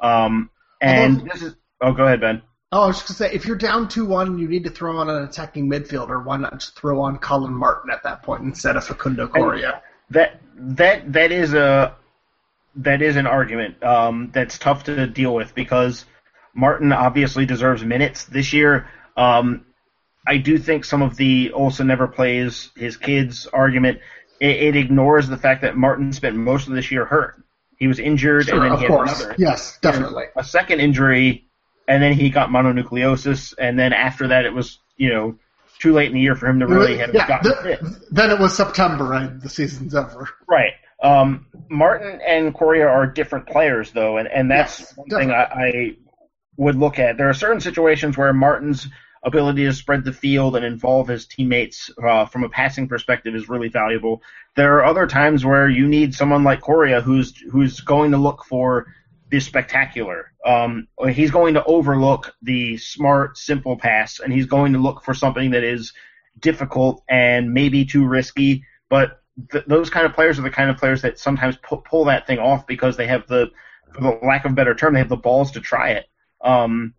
Um, 0.00 0.50
and 0.80 1.28
this 1.30 1.42
is 1.42 1.54
oh, 1.80 1.92
go 1.92 2.06
ahead, 2.06 2.20
Ben. 2.20 2.42
Oh, 2.72 2.82
I 2.82 2.86
was 2.86 2.96
just 2.96 3.08
gonna 3.08 3.30
say, 3.30 3.34
if 3.34 3.46
you're 3.46 3.56
down 3.56 3.88
two 3.88 4.06
one, 4.06 4.38
you 4.38 4.48
need 4.48 4.64
to 4.64 4.70
throw 4.70 4.96
on 4.96 5.10
an 5.10 5.24
attacking 5.24 5.68
midfielder. 5.68 6.24
Why 6.24 6.36
not 6.36 6.60
just 6.60 6.78
throw 6.78 7.00
on 7.00 7.18
Colin 7.18 7.52
Martin 7.52 7.90
at 7.90 8.02
that 8.04 8.22
point 8.22 8.42
instead 8.42 8.76
of 8.76 8.84
Facundo 8.84 9.26
Coria? 9.26 9.82
That 10.10 10.40
that 10.56 11.12
that 11.12 11.32
is 11.32 11.54
a 11.54 11.96
that 12.76 13.02
is 13.02 13.16
an 13.16 13.26
argument 13.26 13.82
um, 13.82 14.30
that's 14.32 14.58
tough 14.58 14.84
to 14.84 15.06
deal 15.06 15.34
with 15.34 15.54
because 15.54 16.04
Martin 16.54 16.92
obviously 16.92 17.46
deserves 17.46 17.84
minutes 17.84 18.24
this 18.24 18.52
year. 18.52 18.88
Um, 19.16 19.66
I 20.26 20.36
do 20.36 20.58
think 20.58 20.84
some 20.84 21.02
of 21.02 21.16
the 21.16 21.52
Olsen 21.52 21.86
never 21.86 22.06
plays 22.06 22.70
his 22.76 22.96
kids 22.96 23.46
argument. 23.46 24.00
It, 24.38 24.56
it, 24.56 24.76
ignores 24.76 25.28
the 25.28 25.36
fact 25.36 25.62
that 25.62 25.76
Martin 25.76 26.12
spent 26.12 26.36
most 26.36 26.68
of 26.68 26.74
this 26.74 26.90
year 26.90 27.04
hurt. 27.04 27.42
He 27.76 27.86
was 27.86 27.98
injured 27.98 28.46
sure, 28.46 28.62
and 28.62 28.72
then 28.72 28.78
he 28.78 28.84
had 28.84 28.88
course. 28.88 29.20
another. 29.20 29.34
Yes, 29.38 29.78
definitely. 29.80 30.24
A 30.36 30.44
second 30.44 30.80
injury, 30.80 31.46
and 31.88 32.02
then 32.02 32.12
he 32.12 32.30
got 32.30 32.50
mononucleosis, 32.50 33.54
and 33.58 33.78
then 33.78 33.92
after 33.92 34.28
that 34.28 34.44
it 34.44 34.52
was 34.52 34.78
you 34.96 35.10
know 35.10 35.38
too 35.80 35.92
late 35.92 36.08
in 36.08 36.14
the 36.14 36.20
year 36.20 36.36
for 36.36 36.46
him 36.46 36.60
to 36.60 36.66
really 36.66 36.98
have 36.98 37.12
yeah, 37.14 37.26
gotten 37.26 37.50
the, 37.50 37.56
fit. 37.56 37.80
Then 38.10 38.30
it 38.30 38.38
was 38.38 38.56
September 38.56 39.14
and 39.14 39.40
the 39.40 39.48
season's 39.48 39.94
over. 39.94 40.28
Right. 40.48 40.74
Um, 41.02 41.46
Martin 41.70 42.20
and 42.26 42.54
Coria 42.54 42.86
are 42.86 43.06
different 43.06 43.46
players 43.46 43.90
though, 43.90 44.18
and, 44.18 44.28
and 44.28 44.50
that's 44.50 44.80
yes, 44.80 44.96
one 44.96 45.08
thing 45.08 45.30
I, 45.30 45.42
I 45.42 45.96
would 46.58 46.76
look 46.76 46.98
at. 46.98 47.16
There 47.16 47.30
are 47.30 47.34
certain 47.34 47.60
situations 47.60 48.18
where 48.18 48.32
Martin's 48.34 48.86
ability 49.22 49.64
to 49.64 49.72
spread 49.72 50.04
the 50.04 50.12
field 50.12 50.56
and 50.56 50.64
involve 50.64 51.08
his 51.08 51.26
teammates 51.26 51.90
uh, 52.02 52.26
from 52.26 52.44
a 52.44 52.48
passing 52.48 52.88
perspective 52.88 53.34
is 53.34 53.48
really 53.48 53.68
valuable. 53.68 54.22
There 54.56 54.78
are 54.78 54.84
other 54.84 55.06
times 55.06 55.44
where 55.44 55.68
you 55.68 55.86
need 55.88 56.14
someone 56.14 56.44
like 56.44 56.60
Coria 56.60 57.00
who's 57.00 57.36
who's 57.50 57.80
going 57.80 58.12
to 58.12 58.18
look 58.18 58.44
for 58.44 58.86
the 59.30 59.40
spectacular. 59.40 60.32
Um, 60.44 60.88
he's 61.10 61.30
going 61.30 61.54
to 61.54 61.64
overlook 61.64 62.34
the 62.42 62.76
smart, 62.78 63.38
simple 63.38 63.76
pass, 63.76 64.20
and 64.20 64.32
he's 64.32 64.46
going 64.46 64.72
to 64.72 64.78
look 64.78 65.04
for 65.04 65.14
something 65.14 65.50
that 65.52 65.62
is 65.62 65.92
difficult 66.40 67.02
and 67.08 67.52
maybe 67.52 67.84
too 67.84 68.06
risky. 68.06 68.64
But 68.88 69.20
th- 69.52 69.64
those 69.66 69.88
kind 69.88 70.06
of 70.06 70.14
players 70.14 70.38
are 70.38 70.42
the 70.42 70.50
kind 70.50 70.68
of 70.68 70.76
players 70.76 71.02
that 71.02 71.18
sometimes 71.18 71.56
pu- 71.58 71.82
pull 71.88 72.04
that 72.06 72.26
thing 72.26 72.38
off 72.38 72.66
because 72.66 72.96
they 72.96 73.06
have 73.06 73.26
the, 73.28 73.50
for 73.94 74.00
the 74.00 74.18
lack 74.26 74.44
of 74.44 74.52
a 74.52 74.54
better 74.54 74.74
term, 74.74 74.94
they 74.94 75.00
have 75.00 75.08
the 75.08 75.16
balls 75.16 75.52
to 75.52 75.60
try 75.60 75.90
it. 75.90 76.06
Um, 76.40 76.94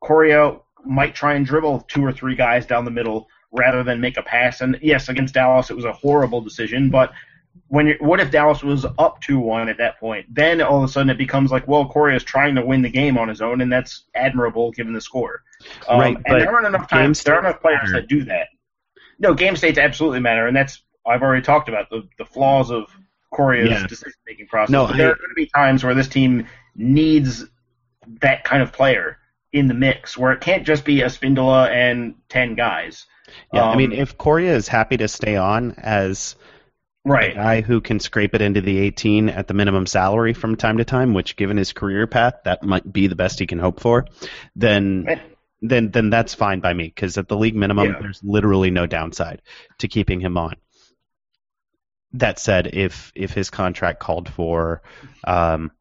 Coria 0.00 0.58
might 0.84 1.14
try 1.14 1.34
and 1.34 1.44
dribble 1.44 1.80
two 1.88 2.04
or 2.04 2.12
three 2.12 2.36
guys 2.36 2.64
down 2.64 2.84
the 2.84 2.90
middle 2.90 3.28
rather 3.52 3.82
than 3.82 4.00
make 4.00 4.16
a 4.16 4.22
pass. 4.22 4.60
And 4.60 4.78
yes, 4.80 5.08
against 5.08 5.34
Dallas, 5.34 5.70
it 5.70 5.76
was 5.76 5.84
a 5.84 5.92
horrible 5.92 6.40
decision. 6.40 6.90
But 6.90 7.12
when 7.68 7.88
you 7.88 7.96
what 8.00 8.20
if 8.20 8.30
Dallas 8.30 8.62
was 8.62 8.86
up 8.98 9.20
two 9.20 9.38
one 9.38 9.68
at 9.68 9.78
that 9.78 9.98
point? 9.98 10.26
Then 10.32 10.60
all 10.60 10.78
of 10.78 10.84
a 10.84 10.88
sudden 10.88 11.10
it 11.10 11.18
becomes 11.18 11.50
like, 11.50 11.66
well, 11.66 11.88
Coria 11.88 12.16
is 12.16 12.24
trying 12.24 12.54
to 12.54 12.64
win 12.64 12.82
the 12.82 12.90
game 12.90 13.18
on 13.18 13.28
his 13.28 13.40
own, 13.40 13.60
and 13.60 13.72
that's 13.72 14.04
admirable 14.14 14.70
given 14.72 14.92
the 14.92 15.00
score. 15.00 15.42
Um, 15.88 16.00
right, 16.00 16.16
and 16.24 16.40
there 16.40 16.52
aren't 16.52 16.66
enough 16.66 16.88
times. 16.88 17.22
There 17.22 17.34
aren't 17.34 17.46
enough 17.46 17.60
players 17.60 17.80
matter. 17.84 18.00
that 18.00 18.08
do 18.08 18.24
that. 18.24 18.48
No, 19.18 19.34
game 19.34 19.56
states 19.56 19.78
absolutely 19.78 20.20
matter, 20.20 20.46
and 20.46 20.56
that's 20.56 20.82
I've 21.06 21.22
already 21.22 21.42
talked 21.42 21.68
about 21.68 21.90
the 21.90 22.08
the 22.18 22.24
flaws 22.24 22.70
of 22.70 22.84
Coria's 23.32 23.70
yeah. 23.70 23.86
decision 23.86 24.14
making 24.26 24.46
process. 24.48 24.70
No, 24.70 24.86
but 24.86 24.96
there 24.96 25.08
I, 25.08 25.12
are 25.12 25.16
going 25.16 25.30
to 25.30 25.34
be 25.34 25.46
times 25.46 25.84
where 25.84 25.94
this 25.94 26.08
team 26.08 26.46
needs 26.74 27.44
that 28.20 28.44
kind 28.44 28.62
of 28.62 28.72
player 28.72 29.18
in 29.52 29.66
the 29.68 29.74
mix, 29.74 30.16
where 30.16 30.32
it 30.32 30.40
can't 30.40 30.66
just 30.66 30.84
be 30.84 31.02
a 31.02 31.06
Spindola 31.06 31.68
and 31.68 32.14
ten 32.28 32.54
guys. 32.54 33.06
Yeah, 33.52 33.64
um, 33.64 33.70
I 33.70 33.76
mean, 33.76 33.92
um, 33.92 33.98
if 33.98 34.16
Coria 34.18 34.54
is 34.54 34.68
happy 34.68 34.96
to 34.98 35.08
stay 35.08 35.36
on 35.36 35.72
as 35.78 36.36
right. 37.06 37.32
a 37.32 37.34
guy 37.34 37.60
who 37.60 37.80
can 37.80 38.00
scrape 38.00 38.34
it 38.34 38.42
into 38.42 38.60
the 38.60 38.78
18 38.78 39.28
at 39.28 39.48
the 39.48 39.54
minimum 39.54 39.86
salary 39.86 40.34
from 40.34 40.56
time 40.56 40.78
to 40.78 40.84
time, 40.84 41.14
which, 41.14 41.36
given 41.36 41.56
his 41.56 41.72
career 41.72 42.06
path, 42.06 42.34
that 42.44 42.62
might 42.62 42.90
be 42.90 43.06
the 43.06 43.16
best 43.16 43.38
he 43.38 43.46
can 43.46 43.58
hope 43.58 43.80
for, 43.80 44.06
then 44.54 45.20
then 45.62 45.90
then 45.90 46.10
that's 46.10 46.34
fine 46.34 46.60
by 46.60 46.72
me 46.72 46.84
because 46.84 47.16
at 47.18 47.28
the 47.28 47.36
league 47.36 47.56
minimum, 47.56 47.86
yeah. 47.86 48.00
there's 48.00 48.22
literally 48.22 48.70
no 48.70 48.86
downside 48.86 49.42
to 49.78 49.88
keeping 49.88 50.20
him 50.20 50.36
on. 50.36 50.54
That 52.12 52.38
said, 52.38 52.68
if 52.74 53.12
if 53.14 53.32
his 53.32 53.50
contract 53.50 54.00
called 54.00 54.28
for 54.28 54.82
um, 55.24 55.72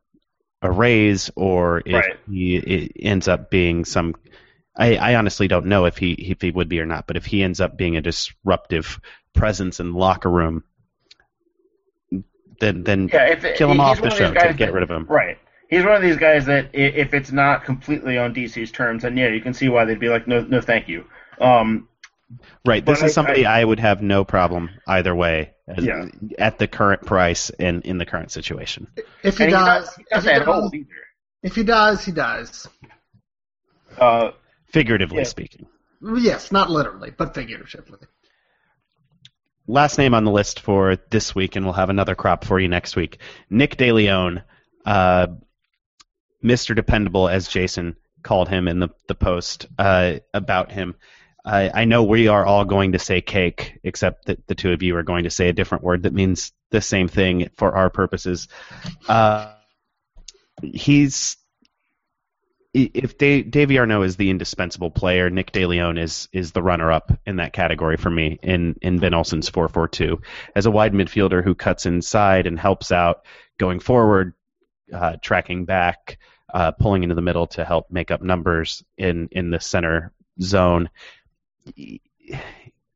a 0.61 0.71
raise 0.71 1.29
or 1.35 1.81
if 1.85 1.93
right. 1.93 2.17
he 2.29 2.91
ends 2.99 3.27
up 3.27 3.49
being 3.49 3.85
some 3.85 4.15
I, 4.77 4.95
I, 4.95 5.15
honestly 5.15 5.47
don't 5.47 5.67
know 5.67 5.85
if 5.85 5.97
he 5.97 6.11
if 6.11 6.41
he 6.41 6.51
would 6.51 6.67
be 6.67 6.79
or 6.79 6.85
not, 6.85 7.07
but 7.07 7.17
if 7.17 7.25
he 7.25 7.43
ends 7.43 7.61
up 7.61 7.77
being 7.77 7.95
a 7.95 8.01
disruptive 8.01 8.99
presence 9.33 9.79
in 9.79 9.91
the 9.91 9.97
locker 9.97 10.29
room, 10.29 10.63
then 12.59 12.83
then 12.83 13.09
yeah, 13.11 13.27
if, 13.27 13.57
kill 13.57 13.71
him 13.71 13.79
off 13.79 14.01
the 14.01 14.09
show 14.09 14.33
to 14.33 14.53
get 14.53 14.73
rid 14.73 14.83
of 14.83 14.89
him. 14.91 15.05
Right. 15.07 15.37
he's 15.69 15.83
one 15.83 15.95
of 15.95 16.01
these 16.01 16.17
guys 16.17 16.45
that 16.45 16.69
if 16.73 17.13
it's 17.13 17.31
not 17.31 17.63
completely 17.63 18.17
on 18.17 18.33
DC's 18.33 18.71
terms, 18.71 19.03
then 19.03 19.17
yeah, 19.17 19.29
you 19.29 19.41
can 19.41 19.53
see 19.53 19.69
why 19.69 19.85
they'd 19.85 19.99
be 19.99 20.09
like, 20.09 20.27
no, 20.27 20.41
no, 20.41 20.61
thank 20.61 20.87
you. 20.87 21.05
Um, 21.39 21.87
Right. 22.65 22.83
This 22.83 22.97
is 22.99 23.03
I- 23.03 23.07
somebody 23.09 23.45
I, 23.45 23.63
would 23.63 23.79
have 23.79 24.01
no 24.01 24.25
problem 24.25 24.71
either 24.87 25.15
way 25.15 25.51
as- 25.67 25.85
Yeah. 25.85 26.05
at 26.39 26.57
the 26.57 26.67
current 26.67 27.05
price 27.05 27.51
and 27.51 27.85
in 27.85 27.99
the 27.99 28.05
current 28.05 28.31
situation. 28.31 28.87
If 29.21 29.37
he 29.37 29.43
and 29.43 29.53
he's 29.53 29.53
not, 29.53 29.65
does, 29.81 29.95
he's 29.95 30.05
if 30.11 30.23
he 30.23 30.29
that 30.29 30.45
does, 30.45 30.71
if 31.43 31.55
he 31.55 31.63
does, 31.63 32.05
he 32.05 32.11
does. 32.11 32.67
Uh, 33.97 34.31
Figuratively 34.73 35.19
Yeah. 35.19 35.23
speaking. 35.25 35.67
Yes, 36.01 36.51
not 36.51 36.69
literally, 36.71 37.11
but 37.15 37.33
figuratively. 37.35 37.99
Last 39.67 39.97
name 39.97 40.13
on 40.13 40.25
the 40.25 40.31
list 40.31 40.59
for 40.59 40.97
this 41.09 41.33
week, 41.33 41.55
and 41.55 41.65
we'll 41.65 41.73
have 41.73 41.89
another 41.89 42.13
crop 42.13 42.45
for 42.45 42.59
you 42.59 42.67
next 42.67 42.95
week. 42.95 43.19
Nick 43.49 43.77
DeLeon, 43.77 44.43
uh, 44.85 45.27
Mr. 46.43 46.75
Dependable, 46.75 47.27
as 47.27 47.47
Jason 47.47 47.95
called 48.21 48.47
him 48.47 48.67
in 48.67 48.79
the, 48.79 48.89
the 49.07 49.15
post 49.15 49.67
uh, 49.79 50.15
about 50.33 50.71
him. 50.71 50.95
I, 51.43 51.81
I 51.81 51.85
know 51.85 52.03
we 52.03 52.27
are 52.27 52.45
all 52.45 52.65
going 52.65 52.91
to 52.91 52.99
say 52.99 53.21
cake, 53.21 53.79
except 53.83 54.25
that 54.25 54.45
the 54.47 54.55
two 54.55 54.71
of 54.71 54.83
you 54.83 54.95
are 54.97 55.03
going 55.03 55.23
to 55.23 55.29
say 55.29 55.49
a 55.49 55.53
different 55.53 55.83
word 55.83 56.03
that 56.03 56.13
means 56.13 56.51
the 56.71 56.81
same 56.81 57.07
thing 57.07 57.49
for 57.55 57.75
our 57.75 57.89
purposes. 57.89 58.47
Uh, 59.07 59.51
he's 60.61 61.37
if 62.75 63.17
Dave, 63.17 63.49
Davy 63.51 63.77
is 63.77 64.17
the 64.17 64.29
indispensable 64.29 64.91
player, 64.91 65.29
Nick 65.29 65.53
DeLeon 65.53 65.97
is 65.97 66.27
is 66.33 66.51
the 66.51 66.61
runner-up 66.61 67.17
in 67.25 67.37
that 67.37 67.53
category 67.53 67.95
for 67.95 68.09
me 68.09 68.37
in 68.43 68.75
in 68.81 68.99
Ben 68.99 69.13
Olsen's 69.13 69.49
4-4-2 69.49 70.21
as 70.55 70.65
a 70.65 70.71
wide 70.71 70.93
midfielder 70.93 71.41
who 71.41 71.55
cuts 71.55 71.85
inside 71.85 72.47
and 72.47 72.59
helps 72.59 72.91
out 72.91 73.25
going 73.57 73.79
forward, 73.79 74.33
uh, 74.93 75.15
tracking 75.21 75.63
back, 75.63 76.17
uh, 76.53 76.71
pulling 76.71 77.03
into 77.03 77.15
the 77.15 77.21
middle 77.21 77.47
to 77.47 77.63
help 77.63 77.89
make 77.91 78.11
up 78.11 78.21
numbers 78.21 78.83
in 78.97 79.29
in 79.31 79.51
the 79.51 79.59
center 79.61 80.11
zone. 80.41 80.89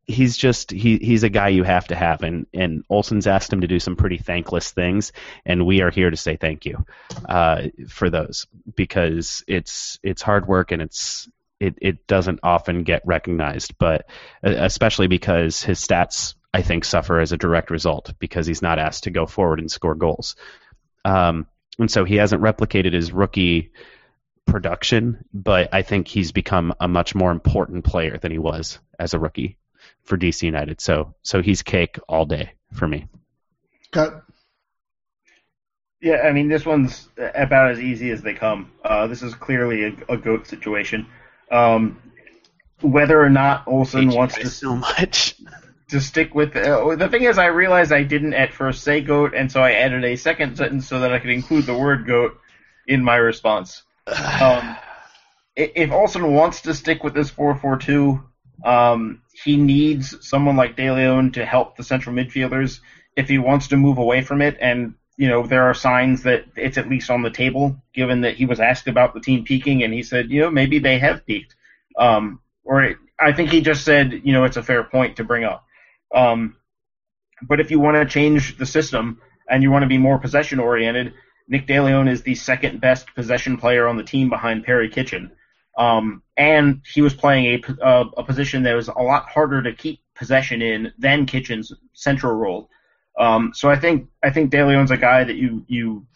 He's 0.09 0.35
just 0.35 0.71
he 0.71 0.97
he's 0.97 1.21
a 1.21 1.29
guy 1.29 1.49
you 1.49 1.63
have 1.63 1.87
to 1.89 1.95
have, 1.95 2.23
and 2.23 2.47
and 2.51 2.83
Olsen's 2.89 3.27
asked 3.27 3.53
him 3.53 3.61
to 3.61 3.67
do 3.67 3.79
some 3.79 3.95
pretty 3.95 4.17
thankless 4.17 4.71
things, 4.71 5.11
and 5.45 5.67
we 5.67 5.81
are 5.81 5.91
here 5.91 6.09
to 6.09 6.17
say 6.17 6.35
thank 6.35 6.65
you 6.65 6.83
uh, 7.27 7.67
for 7.87 8.09
those 8.09 8.47
because 8.75 9.43
it's 9.47 9.99
it's 10.01 10.23
hard 10.23 10.47
work 10.47 10.71
and 10.71 10.81
it's 10.81 11.29
it, 11.59 11.77
it 11.79 12.07
doesn't 12.07 12.39
often 12.41 12.83
get 12.83 13.05
recognized, 13.05 13.77
but 13.77 14.09
uh, 14.43 14.49
especially 14.57 15.07
because 15.07 15.61
his 15.61 15.79
stats 15.79 16.33
I 16.55 16.63
think 16.63 16.85
suffer 16.85 17.19
as 17.19 17.31
a 17.31 17.37
direct 17.37 17.69
result 17.69 18.13
because 18.17 18.47
he's 18.47 18.63
not 18.63 18.79
asked 18.79 19.03
to 19.03 19.11
go 19.11 19.27
forward 19.27 19.59
and 19.59 19.69
score 19.69 19.95
goals, 19.95 20.35
um, 21.05 21.45
and 21.77 21.91
so 21.91 22.03
he 22.03 22.15
hasn't 22.15 22.41
replicated 22.41 22.93
his 22.93 23.11
rookie 23.11 23.71
production, 24.47 25.23
but 25.31 25.69
I 25.71 25.83
think 25.83 26.07
he's 26.07 26.31
become 26.31 26.73
a 26.79 26.87
much 26.87 27.13
more 27.13 27.31
important 27.31 27.85
player 27.85 28.17
than 28.17 28.31
he 28.31 28.39
was 28.39 28.79
as 28.97 29.13
a 29.13 29.19
rookie 29.19 29.58
for 30.09 30.17
DC 30.17 30.41
United. 30.41 30.81
So 30.81 31.13
so 31.21 31.41
he's 31.41 31.61
cake 31.61 31.97
all 32.09 32.25
day 32.25 32.51
for 32.73 32.87
me. 32.87 33.07
Cut. 33.91 34.23
Yeah, 36.01 36.21
I 36.21 36.31
mean, 36.31 36.47
this 36.47 36.65
one's 36.65 37.07
about 37.17 37.71
as 37.71 37.79
easy 37.79 38.09
as 38.11 38.21
they 38.21 38.33
come. 38.33 38.71
Uh, 38.83 39.07
this 39.07 39.21
is 39.21 39.33
clearly 39.35 39.83
a, 39.83 40.13
a 40.13 40.17
goat 40.17 40.47
situation. 40.47 41.07
Um, 41.51 42.01
whether 42.81 43.21
or 43.21 43.29
not 43.29 43.67
Olsen 43.67 44.09
wants 44.09 44.35
to 44.35 44.49
so 44.49 44.75
much. 44.75 45.35
to 45.89 45.99
stick 45.99 46.33
with 46.33 46.55
uh, 46.55 46.95
the 46.95 47.09
thing 47.09 47.23
is, 47.23 47.37
I 47.37 47.47
realized 47.47 47.91
I 47.91 48.03
didn't 48.03 48.33
at 48.33 48.53
first 48.53 48.83
say 48.83 49.01
goat, 49.01 49.33
and 49.33 49.51
so 49.51 49.61
I 49.61 49.73
added 49.73 50.05
a 50.05 50.15
second 50.15 50.55
sentence 50.55 50.87
so 50.87 51.01
that 51.01 51.11
I 51.11 51.19
could 51.19 51.31
include 51.31 51.65
the 51.65 51.77
word 51.77 52.07
goat 52.07 52.39
in 52.87 53.03
my 53.03 53.15
response. 53.15 53.83
Um, 54.41 54.77
if 55.55 55.91
Olsen 55.91 56.33
wants 56.33 56.61
to 56.61 56.73
stick 56.73 57.03
with 57.03 57.13
this 57.13 57.29
4-4-2, 57.29 58.23
um, 58.63 59.21
he 59.43 59.57
needs 59.57 60.27
someone 60.27 60.55
like 60.55 60.75
De 60.75 60.91
Leon 60.91 61.31
to 61.33 61.45
help 61.45 61.77
the 61.77 61.83
central 61.83 62.15
midfielders. 62.15 62.79
If 63.15 63.27
he 63.27 63.37
wants 63.37 63.67
to 63.69 63.77
move 63.77 63.97
away 63.97 64.21
from 64.21 64.41
it, 64.41 64.57
and 64.59 64.95
you 65.17 65.27
know 65.27 65.45
there 65.45 65.63
are 65.63 65.73
signs 65.73 66.23
that 66.23 66.45
it's 66.55 66.77
at 66.77 66.89
least 66.89 67.09
on 67.09 67.21
the 67.21 67.29
table, 67.29 67.75
given 67.93 68.21
that 68.21 68.35
he 68.35 68.45
was 68.45 68.59
asked 68.59 68.87
about 68.87 69.13
the 69.13 69.21
team 69.21 69.43
peaking, 69.43 69.83
and 69.83 69.93
he 69.93 70.03
said, 70.03 70.29
you 70.29 70.41
know, 70.41 70.51
maybe 70.51 70.79
they 70.79 70.99
have 70.99 71.25
peaked. 71.25 71.55
Um, 71.97 72.39
or 72.63 72.83
it, 72.83 72.97
I 73.19 73.33
think 73.33 73.49
he 73.49 73.61
just 73.61 73.83
said, 73.83 74.21
you 74.23 74.33
know, 74.33 74.45
it's 74.45 74.57
a 74.57 74.63
fair 74.63 74.83
point 74.83 75.17
to 75.17 75.23
bring 75.23 75.43
up. 75.43 75.65
Um, 76.13 76.55
but 77.47 77.59
if 77.59 77.71
you 77.71 77.79
want 77.79 77.97
to 77.97 78.05
change 78.05 78.57
the 78.57 78.65
system 78.65 79.21
and 79.49 79.63
you 79.63 79.71
want 79.71 79.83
to 79.83 79.87
be 79.87 79.97
more 79.97 80.19
possession 80.19 80.59
oriented, 80.59 81.13
Nick 81.47 81.67
DeLeon 81.67 82.09
is 82.09 82.21
the 82.21 82.35
second 82.35 82.79
best 82.79 83.13
possession 83.15 83.57
player 83.57 83.87
on 83.87 83.97
the 83.97 84.03
team 84.03 84.29
behind 84.29 84.63
Perry 84.63 84.89
Kitchen. 84.89 85.31
Um, 85.77 86.21
and 86.39 86.81
he 86.85 87.01
was 87.01 87.13
playing 87.13 87.45
a, 87.45 87.85
a, 87.85 88.09
a 88.17 88.23
position 88.23 88.63
that 88.63 88.73
was 88.73 88.87
a 88.87 88.93
lot 88.93 89.27
harder 89.27 89.61
to 89.61 89.73
keep 89.73 89.99
possession 90.15 90.61
in 90.61 90.91
than 90.97 91.25
Kitchen's 91.25 91.73
central 91.93 92.33
role. 92.33 92.69
Um, 93.19 93.51
so 93.53 93.69
I 93.69 93.77
think 93.77 94.07
I 94.23 94.29
think 94.29 94.51
DeLeon's 94.51 94.91
a 94.91 94.97
guy 94.97 95.25
that 95.25 95.35
you 95.35 95.65
you 95.67 96.07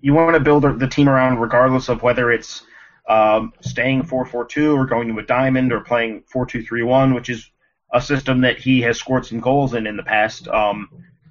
you 0.00 0.14
want 0.14 0.34
to 0.34 0.40
build 0.40 0.62
the 0.62 0.86
team 0.86 1.08
around 1.08 1.40
regardless 1.40 1.88
of 1.88 2.02
whether 2.02 2.30
it's 2.30 2.62
um, 3.08 3.52
staying 3.60 4.02
4-4-2 4.04 4.76
or 4.76 4.86
going 4.86 5.08
to 5.08 5.18
a 5.18 5.22
diamond 5.22 5.72
or 5.72 5.80
playing 5.80 6.22
4-2-3-1, 6.32 7.14
which 7.14 7.28
is 7.28 7.50
a 7.92 8.00
system 8.00 8.40
that 8.42 8.58
he 8.58 8.80
has 8.82 8.98
scored 8.98 9.26
some 9.26 9.40
goals 9.40 9.74
in 9.74 9.86
in 9.86 9.96
the 9.96 10.02
past. 10.02 10.46
Um, 10.46 10.88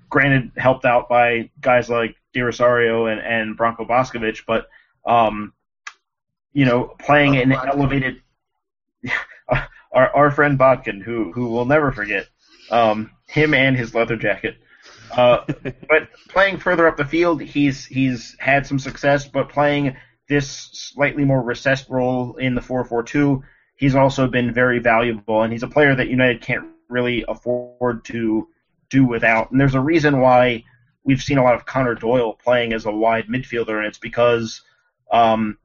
granted, 0.10 0.52
helped 0.58 0.84
out 0.84 1.08
by 1.08 1.50
guys 1.62 1.90
like 1.90 2.16
De 2.34 2.42
Rosario 2.42 3.06
and, 3.06 3.22
and 3.22 3.58
Branko 3.58 3.88
Boskovic, 3.88 4.42
but 4.46 4.68
um, 5.06 5.54
you 6.52 6.66
know, 6.66 6.96
playing 7.00 7.38
an 7.38 7.52
elevated 7.52 8.22
our 9.92 10.16
our 10.16 10.32
friend 10.32 10.58
Bodkin, 10.58 11.02
who 11.02 11.32
who 11.32 11.50
we'll 11.50 11.66
never 11.66 11.92
forget, 11.92 12.28
um, 12.72 13.12
him 13.28 13.54
and 13.54 13.76
his 13.76 13.96
leather 13.96 14.16
jacket. 14.16 14.58
Uh, 15.12 15.46
but 15.90 16.10
playing 16.30 16.58
further 16.58 16.88
up 16.88 16.98
the 16.98 17.06
field, 17.06 17.42
he's 17.42 17.86
he's 17.86 18.36
had 18.40 18.66
some 18.66 18.80
success. 18.80 19.28
But 19.28 19.50
playing 19.50 19.96
this 20.28 20.50
slightly 20.74 21.24
more 21.24 21.42
recessed 21.42 21.90
role 21.90 22.36
in 22.38 22.56
the 22.56 22.62
4-4-2, 22.62 23.42
he's 23.76 23.96
also 23.96 24.28
been 24.28 24.54
very 24.54 24.80
valuable, 24.80 25.44
and 25.44 25.54
he's 25.54 25.64
a 25.64 25.68
player 25.68 25.96
that 25.96 26.10
United 26.10 26.42
can't 26.42 26.66
really 26.90 27.24
afford 27.28 28.04
to 28.06 28.48
do 28.90 29.06
without. 29.06 29.52
And 29.52 29.60
there's 29.60 29.76
a 29.76 29.82
reason 29.82 30.20
why 30.20 30.64
we've 31.04 31.22
seen 31.22 31.38
a 31.38 31.44
lot 31.44 31.56
of 31.56 31.66
Conor 31.66 31.96
Doyle 31.96 32.34
playing 32.34 32.74
as 32.74 32.86
a 32.86 32.92
wide 32.92 33.28
midfielder, 33.28 33.78
and 33.78 33.86
it's 33.86 34.00
because 34.00 34.62
um, 35.12 35.58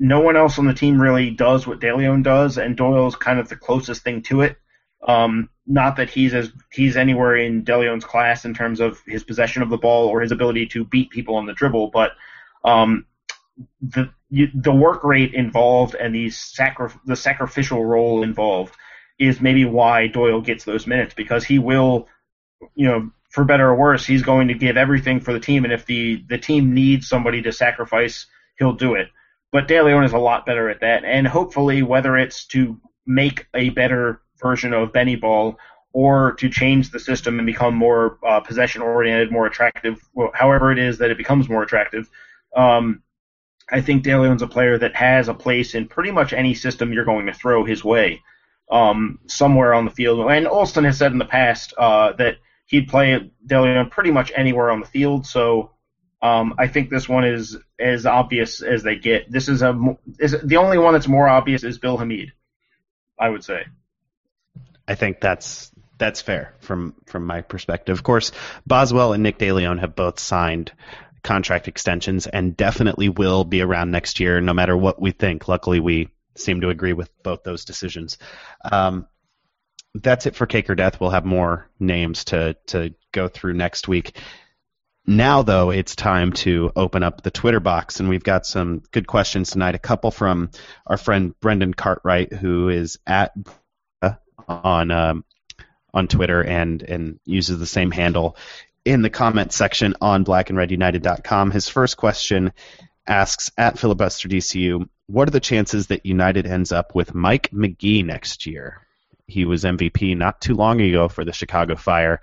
no 0.00 0.20
one 0.20 0.34
else 0.34 0.58
on 0.58 0.66
the 0.66 0.72
team 0.72 1.00
really 1.00 1.30
does 1.30 1.66
what 1.66 1.78
DeLeon 1.78 2.24
does, 2.24 2.56
and 2.56 2.74
Doyle's 2.74 3.14
kind 3.14 3.38
of 3.38 3.50
the 3.50 3.54
closest 3.56 4.02
thing 4.02 4.22
to 4.22 4.40
it. 4.40 4.56
Um, 5.06 5.50
not 5.66 5.96
that 5.96 6.08
he's 6.08 6.32
as 6.32 6.50
he's 6.72 6.96
anywhere 6.96 7.36
in 7.36 7.64
DeLeon's 7.64 8.04
class 8.04 8.46
in 8.46 8.54
terms 8.54 8.80
of 8.80 8.98
his 9.06 9.22
possession 9.22 9.62
of 9.62 9.68
the 9.68 9.76
ball 9.76 10.08
or 10.08 10.22
his 10.22 10.32
ability 10.32 10.66
to 10.68 10.84
beat 10.84 11.10
people 11.10 11.36
on 11.36 11.44
the 11.44 11.52
dribble, 11.52 11.88
but 11.88 12.12
um, 12.64 13.04
the 13.82 14.10
you, 14.30 14.48
the 14.54 14.72
work 14.72 15.04
rate 15.04 15.34
involved 15.34 15.94
and 15.94 16.14
the 16.14 16.30
sacri- 16.30 16.98
the 17.04 17.16
sacrificial 17.16 17.84
role 17.84 18.22
involved 18.22 18.74
is 19.18 19.40
maybe 19.40 19.66
why 19.66 20.06
Doyle 20.06 20.40
gets 20.40 20.64
those 20.64 20.86
minutes 20.86 21.12
because 21.12 21.44
he 21.44 21.58
will, 21.58 22.08
you 22.74 22.86
know, 22.86 23.10
for 23.28 23.44
better 23.44 23.68
or 23.68 23.74
worse, 23.74 24.06
he's 24.06 24.22
going 24.22 24.48
to 24.48 24.54
give 24.54 24.78
everything 24.78 25.20
for 25.20 25.34
the 25.34 25.40
team, 25.40 25.64
and 25.64 25.74
if 25.74 25.84
the 25.84 26.24
the 26.26 26.38
team 26.38 26.72
needs 26.72 27.06
somebody 27.06 27.42
to 27.42 27.52
sacrifice, 27.52 28.26
he'll 28.58 28.72
do 28.72 28.94
it. 28.94 29.08
But 29.52 29.66
De 29.66 29.82
Leon 29.82 30.04
is 30.04 30.12
a 30.12 30.18
lot 30.18 30.46
better 30.46 30.68
at 30.68 30.80
that, 30.80 31.04
and 31.04 31.26
hopefully, 31.26 31.82
whether 31.82 32.16
it's 32.16 32.46
to 32.48 32.80
make 33.06 33.46
a 33.54 33.70
better 33.70 34.22
version 34.40 34.72
of 34.72 34.92
Benny 34.92 35.16
Ball 35.16 35.58
or 35.92 36.34
to 36.34 36.48
change 36.48 36.90
the 36.90 37.00
system 37.00 37.38
and 37.38 37.46
become 37.46 37.74
more 37.74 38.18
uh, 38.24 38.40
possession 38.40 38.80
oriented, 38.80 39.32
more 39.32 39.46
attractive, 39.46 40.00
however 40.34 40.70
it 40.70 40.78
is 40.78 40.98
that 40.98 41.10
it 41.10 41.18
becomes 41.18 41.48
more 41.48 41.64
attractive. 41.64 42.08
Um, 42.54 43.02
I 43.72 43.80
think 43.80 44.02
De 44.02 44.16
Leon's 44.16 44.42
a 44.42 44.46
player 44.46 44.78
that 44.78 44.94
has 44.96 45.28
a 45.28 45.34
place 45.34 45.74
in 45.74 45.88
pretty 45.88 46.10
much 46.10 46.32
any 46.32 46.54
system 46.54 46.92
you're 46.92 47.04
going 47.04 47.26
to 47.26 47.32
throw 47.32 47.64
his 47.64 47.84
way, 47.84 48.22
um, 48.70 49.18
somewhere 49.26 49.74
on 49.74 49.84
the 49.84 49.90
field. 49.90 50.30
And 50.30 50.46
Olsen 50.46 50.84
has 50.84 50.98
said 50.98 51.12
in 51.12 51.18
the 51.18 51.24
past 51.24 51.74
uh, 51.76 52.12
that 52.14 52.36
he'd 52.66 52.88
play 52.88 53.30
De 53.46 53.60
Leon 53.60 53.90
pretty 53.90 54.10
much 54.10 54.32
anywhere 54.36 54.70
on 54.70 54.80
the 54.80 54.86
field. 54.86 55.26
So 55.26 55.72
um, 56.22 56.54
I 56.58 56.68
think 56.68 56.90
this 56.90 57.08
one 57.08 57.24
is 57.24 57.56
as 57.78 58.04
obvious 58.04 58.62
as 58.62 58.82
they 58.82 58.96
get. 58.96 59.30
This 59.30 59.48
is 59.48 59.62
a 59.62 59.96
is 60.18 60.36
the 60.42 60.58
only 60.58 60.78
one 60.78 60.92
that's 60.92 61.08
more 61.08 61.28
obvious 61.28 61.64
is 61.64 61.78
Bill 61.78 61.96
Hamid, 61.96 62.32
I 63.18 63.28
would 63.28 63.44
say. 63.44 63.64
I 64.86 64.94
think 64.96 65.20
that's 65.20 65.70
that's 65.98 66.20
fair 66.20 66.54
from 66.60 66.94
from 67.06 67.26
my 67.26 67.40
perspective. 67.40 67.96
Of 67.96 68.02
course, 68.02 68.32
Boswell 68.66 69.12
and 69.12 69.22
Nick 69.22 69.38
DeLeon 69.38 69.80
have 69.80 69.96
both 69.96 70.18
signed 70.18 70.72
contract 71.22 71.68
extensions 71.68 72.26
and 72.26 72.56
definitely 72.56 73.08
will 73.08 73.44
be 73.44 73.60
around 73.62 73.90
next 73.90 74.20
year, 74.20 74.40
no 74.40 74.52
matter 74.52 74.76
what 74.76 75.00
we 75.00 75.12
think. 75.12 75.48
Luckily, 75.48 75.80
we 75.80 76.08
seem 76.36 76.62
to 76.62 76.68
agree 76.70 76.92
with 76.92 77.10
both 77.22 77.44
those 77.44 77.64
decisions. 77.64 78.18
Um, 78.62 79.06
that's 79.94 80.26
it 80.26 80.36
for 80.36 80.46
Cake 80.46 80.70
or 80.70 80.74
Death. 80.74 81.00
We'll 81.00 81.10
have 81.10 81.24
more 81.24 81.68
names 81.78 82.24
to 82.26 82.56
to 82.66 82.94
go 83.12 83.28
through 83.28 83.54
next 83.54 83.88
week. 83.88 84.18
Now, 85.10 85.42
though, 85.42 85.70
it's 85.70 85.96
time 85.96 86.34
to 86.34 86.70
open 86.76 87.02
up 87.02 87.20
the 87.20 87.32
Twitter 87.32 87.58
box, 87.58 87.98
and 87.98 88.08
we've 88.08 88.22
got 88.22 88.46
some 88.46 88.84
good 88.92 89.08
questions 89.08 89.50
tonight. 89.50 89.74
A 89.74 89.80
couple 89.80 90.12
from 90.12 90.50
our 90.86 90.96
friend 90.96 91.34
Brendan 91.40 91.74
Cartwright, 91.74 92.32
who 92.32 92.68
is 92.68 92.96
at 93.08 93.32
on 94.46 94.92
um, 94.92 95.24
on 95.92 96.06
Twitter 96.06 96.44
and 96.44 96.80
and 96.82 97.18
uses 97.24 97.58
the 97.58 97.66
same 97.66 97.90
handle 97.90 98.36
in 98.84 99.02
the 99.02 99.10
comment 99.10 99.52
section 99.52 99.96
on 100.00 100.24
blackandredunited.com. 100.24 101.50
His 101.50 101.68
first 101.68 101.96
question 101.96 102.52
asks 103.04 103.50
at 103.58 103.80
filibuster 103.80 104.28
DCU, 104.28 104.88
what 105.08 105.26
are 105.26 105.32
the 105.32 105.40
chances 105.40 105.88
that 105.88 106.06
United 106.06 106.46
ends 106.46 106.70
up 106.70 106.94
with 106.94 107.16
Mike 107.16 107.52
Magee 107.52 108.04
next 108.04 108.46
year? 108.46 108.86
He 109.26 109.44
was 109.44 109.64
MVP 109.64 110.16
not 110.16 110.40
too 110.40 110.54
long 110.54 110.80
ago 110.80 111.08
for 111.08 111.24
the 111.24 111.32
Chicago 111.32 111.74
Fire, 111.74 112.20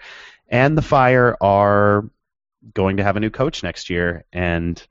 and 0.47 0.77
the 0.77 0.81
Fire 0.81 1.35
are 1.41 2.09
going 2.73 2.98
to 2.98 3.03
have 3.03 3.15
a 3.15 3.19
new 3.19 3.30
coach 3.30 3.64
next 3.64 3.89
year, 3.89 4.26
and 4.31 4.81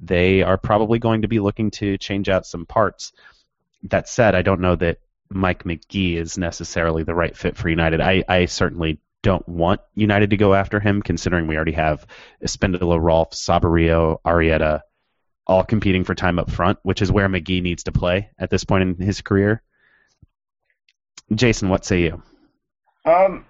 they 0.00 0.42
are 0.42 0.58
probably 0.58 0.98
going 0.98 1.22
to 1.22 1.28
be 1.28 1.40
looking 1.40 1.70
to 1.72 1.98
change 1.98 2.28
out 2.28 2.46
some 2.46 2.66
parts. 2.66 3.12
That 3.84 4.08
said, 4.08 4.34
I 4.34 4.42
don't 4.42 4.60
know 4.60 4.76
that 4.76 4.98
Mike 5.30 5.64
Magee 5.64 6.16
is 6.16 6.38
necessarily 6.38 7.02
the 7.02 7.14
right 7.14 7.36
fit 7.36 7.56
for 7.56 7.68
United. 7.68 8.00
I, 8.00 8.24
I 8.28 8.46
certainly 8.46 8.98
don't 9.22 9.48
want 9.48 9.80
United 9.94 10.30
to 10.30 10.36
go 10.36 10.54
after 10.54 10.80
him, 10.80 11.02
considering 11.02 11.46
we 11.46 11.56
already 11.56 11.72
have 11.72 12.06
Espindola, 12.42 13.00
Rolfe, 13.00 13.30
Saborio, 13.30 14.18
Arrieta, 14.24 14.82
all 15.46 15.64
competing 15.64 16.04
for 16.04 16.14
time 16.14 16.38
up 16.38 16.50
front, 16.50 16.78
which 16.82 17.02
is 17.02 17.10
where 17.10 17.28
Magee 17.28 17.60
needs 17.60 17.84
to 17.84 17.92
play 17.92 18.30
at 18.38 18.50
this 18.50 18.64
point 18.64 18.82
in 18.82 19.06
his 19.06 19.22
career. 19.22 19.62
Jason, 21.34 21.68
what 21.68 21.84
say 21.84 22.02
you? 22.02 22.22
Um, 23.04 23.44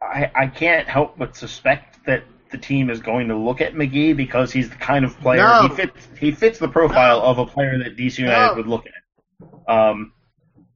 I, 0.00 0.30
I 0.34 0.46
can't 0.46 0.88
help 0.88 1.18
but 1.18 1.36
suspect 1.36 2.04
that 2.06 2.24
the 2.50 2.58
team 2.58 2.90
is 2.90 3.00
going 3.00 3.28
to 3.28 3.36
look 3.36 3.60
at 3.60 3.74
Magee 3.74 4.12
because 4.12 4.52
he's 4.52 4.68
the 4.70 4.76
kind 4.76 5.04
of 5.04 5.18
player 5.20 5.42
No. 5.42 5.62
he 5.68 5.74
fits. 5.74 6.08
He 6.18 6.30
fits 6.32 6.58
the 6.58 6.68
profile 6.68 7.18
No. 7.20 7.24
of 7.26 7.38
a 7.38 7.46
player 7.46 7.78
that 7.78 7.96
DC 7.96 8.18
United 8.18 8.46
No. 8.48 8.54
would 8.54 8.66
look 8.66 8.84
at. 8.86 9.72
Um, 9.72 10.12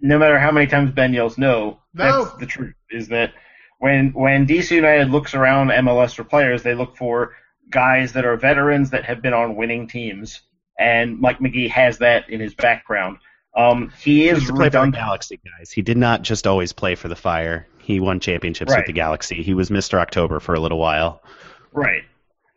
no 0.01 0.19
matter 0.19 0.39
how 0.39 0.51
many 0.51 0.67
times 0.67 0.91
Ben 0.91 1.13
yells 1.15 1.39
no, 1.39 1.81
No. 1.95 2.25
that's 2.25 2.37
the 2.39 2.47
truth. 2.47 2.75
Is 2.91 3.09
that 3.09 3.33
when 3.79 4.11
when 4.13 4.47
DC 4.47 4.75
United 4.77 5.11
looks 5.11 5.35
around 5.35 5.69
MLS 5.71 6.15
for 6.15 6.25
players, 6.25 6.63
they 6.63 6.75
look 6.75 6.97
for 6.97 7.35
guys 7.71 8.13
that 8.13 8.25
are 8.25 8.37
veterans 8.37 8.91
that 8.91 9.05
have 9.05 9.23
been 9.23 9.33
on 9.33 9.57
winning 9.57 9.89
teams, 9.89 10.43
and 10.79 11.19
Mike 11.19 11.41
Magee 11.41 11.69
has 11.69 11.99
that 11.99 12.29
in 12.29 12.39
his 12.41 12.55
background. 12.55 13.19
Um, 13.57 13.93
he 13.99 14.23
He 14.23 14.29
is 14.29 14.35
used 14.39 14.47
to 14.49 14.53
for 14.57 14.63
redundant. 14.63 14.95
Galaxy, 14.97 15.39
guys. 15.59 15.71
He 15.71 15.83
did 15.83 15.97
not 15.99 16.23
just 16.23 16.47
always 16.47 16.73
play 16.73 16.95
for 16.95 17.09
the 17.09 17.17
Fire. 17.17 17.67
He 17.79 17.99
won 18.01 18.21
championships 18.21 18.71
Right. 18.73 18.79
with 18.79 18.87
the 18.87 18.93
Galaxy. 18.93 19.43
He 19.43 19.53
was 19.55 19.69
Mr. 19.71 19.99
October 19.99 20.41
for 20.41 20.55
a 20.55 20.61
little 20.61 20.79
while. 20.79 21.23
Right. 21.73 22.05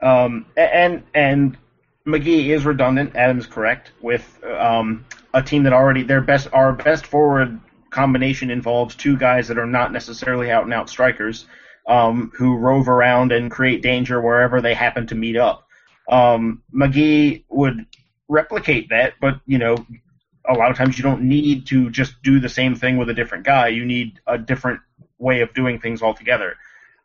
Um, 0.02 0.46
and 0.58 1.04
and 1.14 1.58
Magee 2.06 2.52
is 2.52 2.66
redundant. 2.66 3.16
Adam's 3.16 3.48
correct 3.48 3.92
with 4.02 4.44
um, 4.44 5.06
a 5.34 5.42
team 5.42 5.64
that 5.64 5.74
already 5.74 6.04
their 6.04 6.22
best 6.22 6.48
our 6.54 6.74
best 6.74 7.06
forward 7.08 7.60
combination 7.90 8.52
involves 8.52 8.96
two 8.96 9.18
guys 9.18 9.48
that 9.48 9.58
are 9.58 9.66
not 9.66 9.92
necessarily 9.94 10.52
out 10.52 10.66
and 10.66 10.74
out 10.74 10.90
strikers 10.90 11.46
um, 11.88 12.32
who 12.38 12.58
rove 12.58 12.90
around 12.90 13.32
and 13.32 13.50
create 13.50 13.82
danger 13.82 14.22
wherever 14.22 14.62
they 14.62 14.74
happen 14.74 15.08
to 15.08 15.16
meet 15.16 15.38
up. 15.38 15.68
Um, 16.10 16.62
Magee 16.72 17.46
would 17.50 17.86
replicate 18.28 18.90
that, 18.90 19.14
but 19.22 19.40
you 19.46 19.58
know. 19.58 19.86
A 20.48 20.54
lot 20.54 20.70
of 20.70 20.78
times 20.78 20.96
you 20.96 21.04
don't 21.04 21.24
need 21.24 21.66
to 21.66 21.90
just 21.90 22.22
do 22.22 22.40
the 22.40 22.50
same 22.50 22.76
thing 22.76 22.98
with 22.98 23.10
a 23.10 23.16
different 23.16 23.46
guy. 23.46 23.70
You 23.70 23.84
need 23.84 24.20
a 24.28 24.38
different 24.38 24.80
way 25.18 25.42
of 25.42 25.52
doing 25.56 25.80
things 25.80 26.04
altogether. 26.04 26.56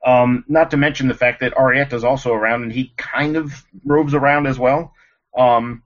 Um, 0.04 0.44
not 0.48 0.70
to 0.70 0.76
mention 0.76 1.08
the 1.08 1.14
fact 1.14 1.40
that 1.40 1.54
Arrieta's 1.54 2.04
also 2.04 2.32
around, 2.32 2.62
and 2.62 2.72
he 2.72 2.92
kind 2.96 3.36
of 3.36 3.64
roves 3.84 4.14
around 4.14 4.46
as 4.46 4.58
well. 4.58 4.94
Um, 5.36 5.82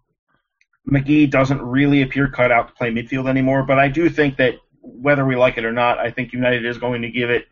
Magee 0.84 1.26
doesn't 1.26 1.62
really 1.62 2.02
appear 2.02 2.28
cut 2.28 2.52
out 2.52 2.68
to 2.68 2.74
play 2.74 2.90
midfield 2.90 3.28
anymore, 3.28 3.64
but 3.64 3.78
I 3.78 3.88
do 3.88 4.08
think 4.08 4.36
that 4.36 4.54
whether 4.82 5.24
we 5.24 5.34
like 5.34 5.56
it 5.56 5.64
or 5.64 5.72
not, 5.72 5.98
I 5.98 6.10
think 6.10 6.32
United 6.32 6.64
is 6.64 6.78
going 6.78 7.02
to 7.02 7.10
give 7.10 7.30
it 7.30 7.46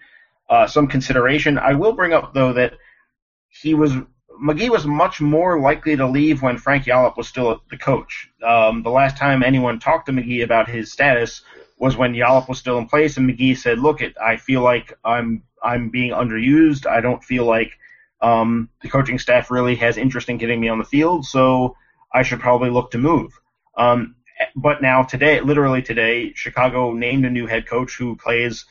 uh, 0.48 0.66
some 0.66 0.86
consideration. 0.86 1.58
I 1.58 1.74
will 1.74 1.92
bring 1.92 2.12
up 2.12 2.34
though 2.34 2.52
that 2.52 2.74
he 3.48 3.74
was 3.74 3.92
Magee 4.38 4.70
was 4.70 4.86
much 4.86 5.20
more 5.20 5.60
likely 5.60 5.96
to 5.96 6.06
leave 6.06 6.42
when 6.42 6.58
Frank 6.58 6.86
Yallop 6.86 7.16
was 7.16 7.28
still 7.28 7.62
the 7.70 7.76
coach. 7.76 8.28
Um, 8.42 8.82
the 8.82 8.90
last 8.90 9.16
time 9.16 9.42
anyone 9.42 9.78
talked 9.78 10.06
to 10.06 10.12
Magee 10.12 10.42
about 10.42 10.68
his 10.68 10.90
status 10.90 11.42
was 11.82 11.96
when 11.96 12.14
Yallop 12.14 12.48
was 12.48 12.60
still 12.60 12.78
in 12.78 12.86
place, 12.86 13.16
and 13.16 13.26
Magee 13.26 13.56
said, 13.56 13.80
"Look, 13.80 14.02
it, 14.02 14.14
I 14.16 14.36
feel 14.36 14.60
like 14.60 14.96
I'm 15.04 15.42
I'm 15.60 15.90
being 15.90 16.12
underused. 16.12 16.86
I 16.86 17.00
don't 17.00 17.24
feel 17.24 17.44
like 17.44 17.76
um, 18.20 18.68
the 18.82 18.88
coaching 18.88 19.18
staff 19.18 19.50
really 19.50 19.74
has 19.74 19.96
interest 19.96 20.28
in 20.28 20.38
getting 20.38 20.60
me 20.60 20.68
on 20.68 20.78
the 20.78 20.84
field, 20.84 21.26
so 21.26 21.76
I 22.14 22.22
should 22.22 22.38
probably 22.38 22.70
look 22.70 22.92
to 22.92 22.98
move." 22.98 23.32
Um, 23.76 24.14
but 24.54 24.80
now 24.80 25.02
today, 25.02 25.40
literally 25.40 25.82
today, 25.82 26.32
Chicago 26.34 26.92
named 26.92 27.24
a 27.24 27.30
new 27.30 27.48
head 27.48 27.66
coach 27.66 27.96
who 27.96 28.14
plays 28.14 28.64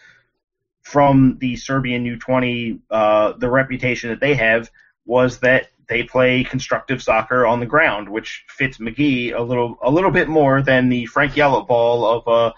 from 0.82 1.38
the 1.40 1.58
Serbian 1.58 2.06
U20. 2.06 2.80
Uh, 2.90 3.34
the 3.34 3.50
reputation 3.50 4.10
that 4.12 4.22
they 4.22 4.36
have 4.36 4.72
was 5.06 5.40
that 5.40 5.68
they 5.90 6.04
play 6.04 6.46
constructive 6.46 7.04
soccer 7.04 7.46
on 7.46 7.60
the 7.60 7.66
ground, 7.66 8.08
which 8.08 8.46
fits 8.48 8.80
Magee 8.80 9.32
a 9.32 9.42
little 9.42 9.78
a 9.84 9.92
little 9.92 10.12
bit 10.12 10.30
more 10.30 10.62
than 10.62 10.88
the 10.88 11.08
Frank 11.08 11.36
Yallop 11.36 11.68
ball 11.68 12.06
of 12.06 12.28
uh, 12.30 12.54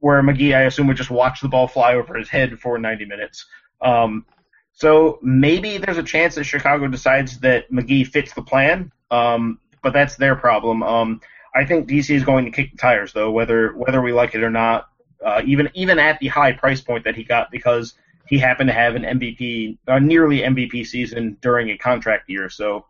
where 0.00 0.22
Magee, 0.22 0.54
I 0.54 0.62
assume, 0.62 0.86
would 0.88 0.96
just 0.96 1.10
watch 1.10 1.40
the 1.40 1.48
ball 1.48 1.68
fly 1.68 1.94
over 1.94 2.14
his 2.14 2.28
head 2.28 2.58
for 2.58 2.78
90 2.78 3.04
minutes. 3.06 3.46
Um, 3.80 4.26
so 4.72 5.18
maybe 5.22 5.78
there's 5.78 5.98
a 5.98 6.02
chance 6.02 6.34
that 6.36 6.44
Chicago 6.44 6.88
decides 6.88 7.40
that 7.40 7.70
Magee 7.70 8.04
fits 8.04 8.32
the 8.32 8.42
plan, 8.42 8.92
um, 9.10 9.58
but 9.82 9.92
that's 9.92 10.16
their 10.16 10.36
problem. 10.36 10.82
Um, 10.82 11.20
I 11.54 11.64
think 11.64 11.88
DC 11.88 12.14
is 12.14 12.24
going 12.24 12.46
to 12.46 12.50
kick 12.50 12.72
the 12.72 12.78
tires, 12.78 13.12
though, 13.12 13.30
whether 13.30 13.72
whether 13.72 14.00
we 14.00 14.12
like 14.12 14.34
it 14.34 14.42
or 14.42 14.50
not. 14.50 14.88
Uh, 15.24 15.40
even 15.44 15.70
even 15.74 15.98
at 15.98 16.18
the 16.18 16.28
high 16.28 16.52
price 16.52 16.80
point 16.80 17.04
that 17.04 17.14
he 17.14 17.22
got, 17.22 17.50
because 17.50 17.94
he 18.26 18.38
happened 18.38 18.68
to 18.68 18.74
have 18.74 18.94
an 18.94 19.02
MVP, 19.02 19.78
a 19.86 20.00
nearly 20.00 20.40
MVP 20.40 20.86
season 20.86 21.36
during 21.40 21.70
a 21.70 21.76
contract 21.76 22.28
year. 22.28 22.48
So, 22.48 22.86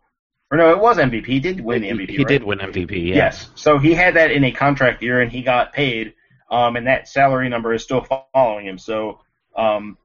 or 0.49 0.57
no, 0.57 0.71
it 0.71 0.79
was 0.79 0.97
MVP. 0.97 1.25
He 1.25 1.39
did 1.39 1.59
win 1.59 1.81
the 1.81 1.89
MVP. 1.89 2.09
he 2.09 2.17
right? 2.19 2.27
did 2.27 2.43
win 2.43 2.59
MVP. 2.59 3.09
Yeah. 3.09 3.15
Yes. 3.15 3.49
So 3.55 3.77
he 3.77 3.93
had 3.93 4.15
that 4.15 4.31
in 4.31 4.43
a 4.45 4.51
contract 4.51 5.03
year, 5.03 5.21
and 5.21 5.31
he 5.31 5.43
got 5.43 5.73
paid, 5.73 6.13
um, 6.53 6.75
and 6.75 6.85
that 6.85 7.07
salary 7.07 7.49
number 7.49 7.73
is 7.73 7.81
still 7.81 8.05
following 8.31 8.67
him. 8.67 8.77
So 8.77 9.21
um, 9.55 9.97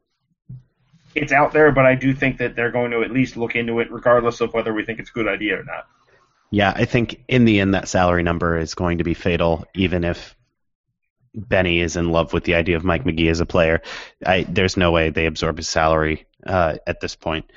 it's 1.14 1.30
out 1.30 1.52
there, 1.52 1.70
but 1.72 1.84
I 1.84 1.94
do 1.94 2.14
think 2.14 2.38
that 2.38 2.56
they're 2.56 2.70
going 2.70 2.90
to 2.92 3.02
at 3.02 3.10
least 3.10 3.36
look 3.36 3.54
into 3.54 3.80
it, 3.80 3.92
regardless 3.92 4.40
of 4.40 4.54
whether 4.54 4.72
we 4.72 4.82
think 4.82 4.98
it's 4.98 5.10
a 5.10 5.12
good 5.12 5.28
idea 5.28 5.60
or 5.60 5.64
not. 5.64 5.86
Yeah, 6.50 6.72
I 6.74 6.86
think 6.86 7.22
in 7.28 7.44
the 7.44 7.60
end 7.60 7.74
that 7.74 7.86
salary 7.86 8.22
number 8.22 8.56
is 8.56 8.74
going 8.74 8.98
to 8.98 9.04
be 9.04 9.12
fatal, 9.12 9.66
even 9.74 10.04
if 10.04 10.34
Benny 11.34 11.80
is 11.80 11.96
in 11.96 12.10
love 12.10 12.32
with 12.32 12.44
the 12.44 12.54
idea 12.54 12.76
of 12.76 12.84
Mike 12.84 13.04
Magee 13.04 13.28
as 13.28 13.40
a 13.40 13.46
player. 13.46 13.82
I, 14.24 14.44
there's 14.44 14.78
no 14.78 14.90
way 14.90 15.10
they 15.10 15.26
absorb 15.26 15.58
his 15.58 15.68
salary 15.68 16.26
uh, 16.46 16.78
at 16.86 17.00
this 17.00 17.14
point. 17.14 17.52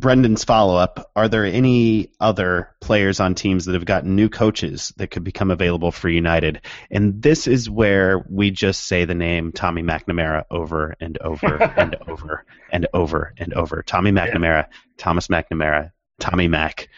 Brendan's 0.00 0.44
follow 0.44 0.76
up 0.76 1.10
Are 1.16 1.28
there 1.28 1.44
any 1.46 2.10
other 2.20 2.70
players 2.80 3.18
on 3.18 3.34
teams 3.34 3.64
that 3.64 3.72
have 3.74 3.86
gotten 3.86 4.14
new 4.14 4.28
coaches 4.28 4.92
that 4.98 5.10
could 5.10 5.24
become 5.24 5.50
available 5.50 5.90
for 5.90 6.08
United? 6.08 6.60
And 6.90 7.22
this 7.22 7.46
is 7.46 7.68
where 7.70 8.24
we 8.28 8.50
just 8.50 8.84
say 8.84 9.06
the 9.06 9.14
name 9.14 9.52
Tommy 9.52 9.82
McNamara 9.82 10.44
over 10.50 10.94
and 11.00 11.16
over 11.18 11.46
and 11.76 11.96
over 12.06 12.44
and 12.70 12.86
over 12.92 13.32
and 13.38 13.54
over. 13.54 13.82
Tommy 13.82 14.12
McNamara, 14.12 14.66
Thomas 14.98 15.28
McNamara, 15.28 15.92
Tommy 16.20 16.48
Mac. 16.48 16.88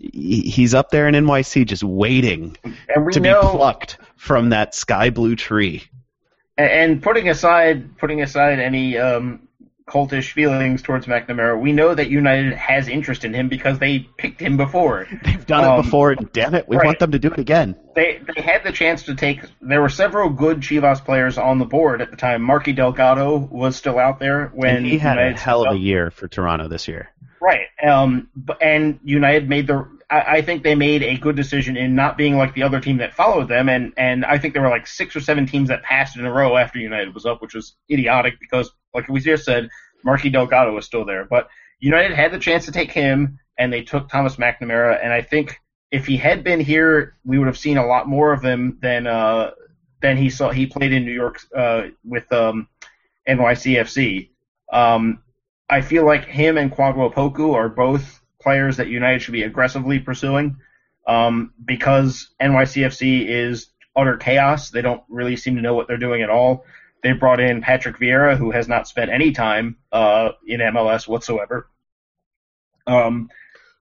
He's 0.00 0.74
up 0.74 0.90
there 0.90 1.08
in 1.08 1.14
NYC 1.14 1.66
just 1.66 1.84
waiting 1.84 2.56
to 3.12 3.20
know, 3.20 3.42
be 3.42 3.48
plucked 3.48 3.98
from 4.16 4.50
that 4.50 4.74
sky 4.74 5.10
blue 5.10 5.36
tree. 5.36 5.84
and- 6.58 6.70
and 6.70 7.02
putting 7.02 7.28
aside 7.30 7.96
putting 7.98 8.20
aside 8.20 8.58
any 8.58 8.98
um, 8.98 9.48
cultish 9.92 10.32
feelings 10.32 10.80
towards 10.80 11.06
McNamara, 11.06 11.60
we 11.60 11.72
know 11.72 11.94
that 11.94 12.08
United 12.08 12.54
has 12.54 12.88
interest 12.88 13.24
in 13.24 13.34
him 13.34 13.48
because 13.48 13.78
they 13.78 13.98
picked 14.16 14.40
him 14.40 14.56
before. 14.56 15.06
They've 15.24 15.44
done 15.46 15.64
Um, 15.64 15.80
it 15.80 15.82
before, 15.82 16.12
and 16.12 16.32
damn 16.32 16.54
it, 16.54 16.66
we 16.66 16.76
right. 16.76 16.86
want 16.86 16.98
them 16.98 17.12
to 17.12 17.18
do 17.18 17.28
it 17.30 17.38
again. 17.38 17.76
they 17.94 18.20
they 18.34 18.40
had 18.40 18.64
the 18.64 18.72
chance 18.72 19.02
to 19.04 19.14
take. 19.14 19.40
There 19.60 19.82
were 19.82 19.90
several 19.90 20.30
good 20.30 20.60
Chivas 20.60 21.04
players 21.04 21.36
on 21.36 21.58
the 21.58 21.66
board 21.66 22.00
at 22.00 22.10
the 22.10 22.16
time. 22.16 22.40
Marky 22.42 22.72
Delgado 22.72 23.36
was 23.36 23.76
still 23.76 23.98
out 23.98 24.18
there 24.18 24.48
when 24.54 24.76
and 24.76 24.86
he 24.86 24.96
had 24.98 25.18
a 25.18 25.38
hell 25.38 25.66
of 25.66 25.74
a 25.76 25.78
year 25.78 26.10
for 26.10 26.26
Toronto 26.28 26.68
this 26.68 26.88
year. 26.88 27.10
right. 27.40 27.66
Um, 27.86 28.28
and 28.60 28.98
United 29.04 29.48
made 29.48 29.66
the. 29.66 29.86
I, 30.08 30.36
I 30.38 30.42
think 30.42 30.62
they 30.62 30.74
made 30.74 31.02
a 31.02 31.16
good 31.16 31.36
decision 31.36 31.76
in 31.76 31.94
not 31.94 32.16
being 32.16 32.36
like 32.36 32.54
the 32.54 32.62
other 32.64 32.80
team 32.80 32.98
that 32.98 33.12
followed 33.14 33.48
them, 33.48 33.68
and 33.68 33.92
and 33.96 34.24
I 34.24 34.38
think 34.38 34.54
there 34.54 34.62
were 34.62 34.68
like 34.70 34.86
six 34.86 35.14
or 35.16 35.20
seven 35.20 35.46
teams 35.46 35.68
that 35.68 35.82
passed 35.82 36.16
in 36.16 36.24
a 36.24 36.32
row 36.32 36.56
after 36.56 36.78
United 36.78 37.12
was 37.14 37.26
up, 37.26 37.40
which 37.42 37.54
was 37.54 37.74
idiotic 37.90 38.38
because, 38.40 38.70
like 38.94 39.08
we 39.08 39.20
just 39.20 39.44
said, 39.44 39.68
Marky 40.04 40.30
Delgado 40.30 40.74
was 40.74 40.86
still 40.86 41.04
there, 41.04 41.24
but 41.24 41.48
United 41.80 42.14
had 42.14 42.32
the 42.32 42.38
chance 42.38 42.64
to 42.66 42.72
take 42.72 42.92
him, 42.92 43.38
and 43.58 43.72
they 43.72 43.82
took 43.82 44.08
Thomas 44.08 44.36
McNamara, 44.36 44.98
and 45.02 45.12
I 45.12 45.22
think 45.22 45.58
if 45.90 46.06
he 46.06 46.16
had 46.16 46.42
been 46.42 46.60
here, 46.60 47.16
we 47.24 47.38
would 47.38 47.46
have 47.46 47.58
seen 47.58 47.76
a 47.76 47.86
lot 47.86 48.08
more 48.08 48.32
of 48.32 48.42
him 48.42 48.78
than 48.80 49.06
uh, 49.06 49.50
than 50.00 50.16
he 50.16 50.30
saw. 50.30 50.50
He 50.50 50.66
played 50.66 50.92
in 50.92 51.04
New 51.04 51.12
York 51.12 51.38
uh, 51.54 51.88
with 52.04 52.30
um, 52.32 52.68
NYCFC. 53.28 54.30
Um, 54.72 55.22
I 55.68 55.82
feel 55.82 56.04
like 56.04 56.24
him 56.24 56.56
and 56.56 56.72
Kwadwo 56.72 57.12
Poku 57.12 57.54
are 57.54 57.68
both 57.68 58.20
players 58.40 58.76
that 58.78 58.88
United 58.88 59.22
should 59.22 59.32
be 59.32 59.44
aggressively 59.44 59.98
pursuing. 59.98 60.56
Um, 61.06 61.52
because 61.64 62.30
NYCFC 62.40 63.26
is 63.26 63.68
utter 63.96 64.16
chaos. 64.16 64.70
They 64.70 64.82
don't 64.82 65.02
really 65.08 65.36
seem 65.36 65.56
to 65.56 65.62
know 65.62 65.74
what 65.74 65.88
they're 65.88 65.96
doing 65.96 66.22
at 66.22 66.30
all. 66.30 66.64
They 67.02 67.12
brought 67.12 67.40
in 67.40 67.60
Patrick 67.60 67.98
Vieira, 67.98 68.36
who 68.36 68.50
has 68.52 68.68
not 68.68 68.86
spent 68.86 69.10
any 69.10 69.32
time 69.32 69.76
uh, 69.90 70.30
in 70.46 70.60
MLS 70.60 71.08
whatsoever. 71.08 71.68
Um, 72.86 73.28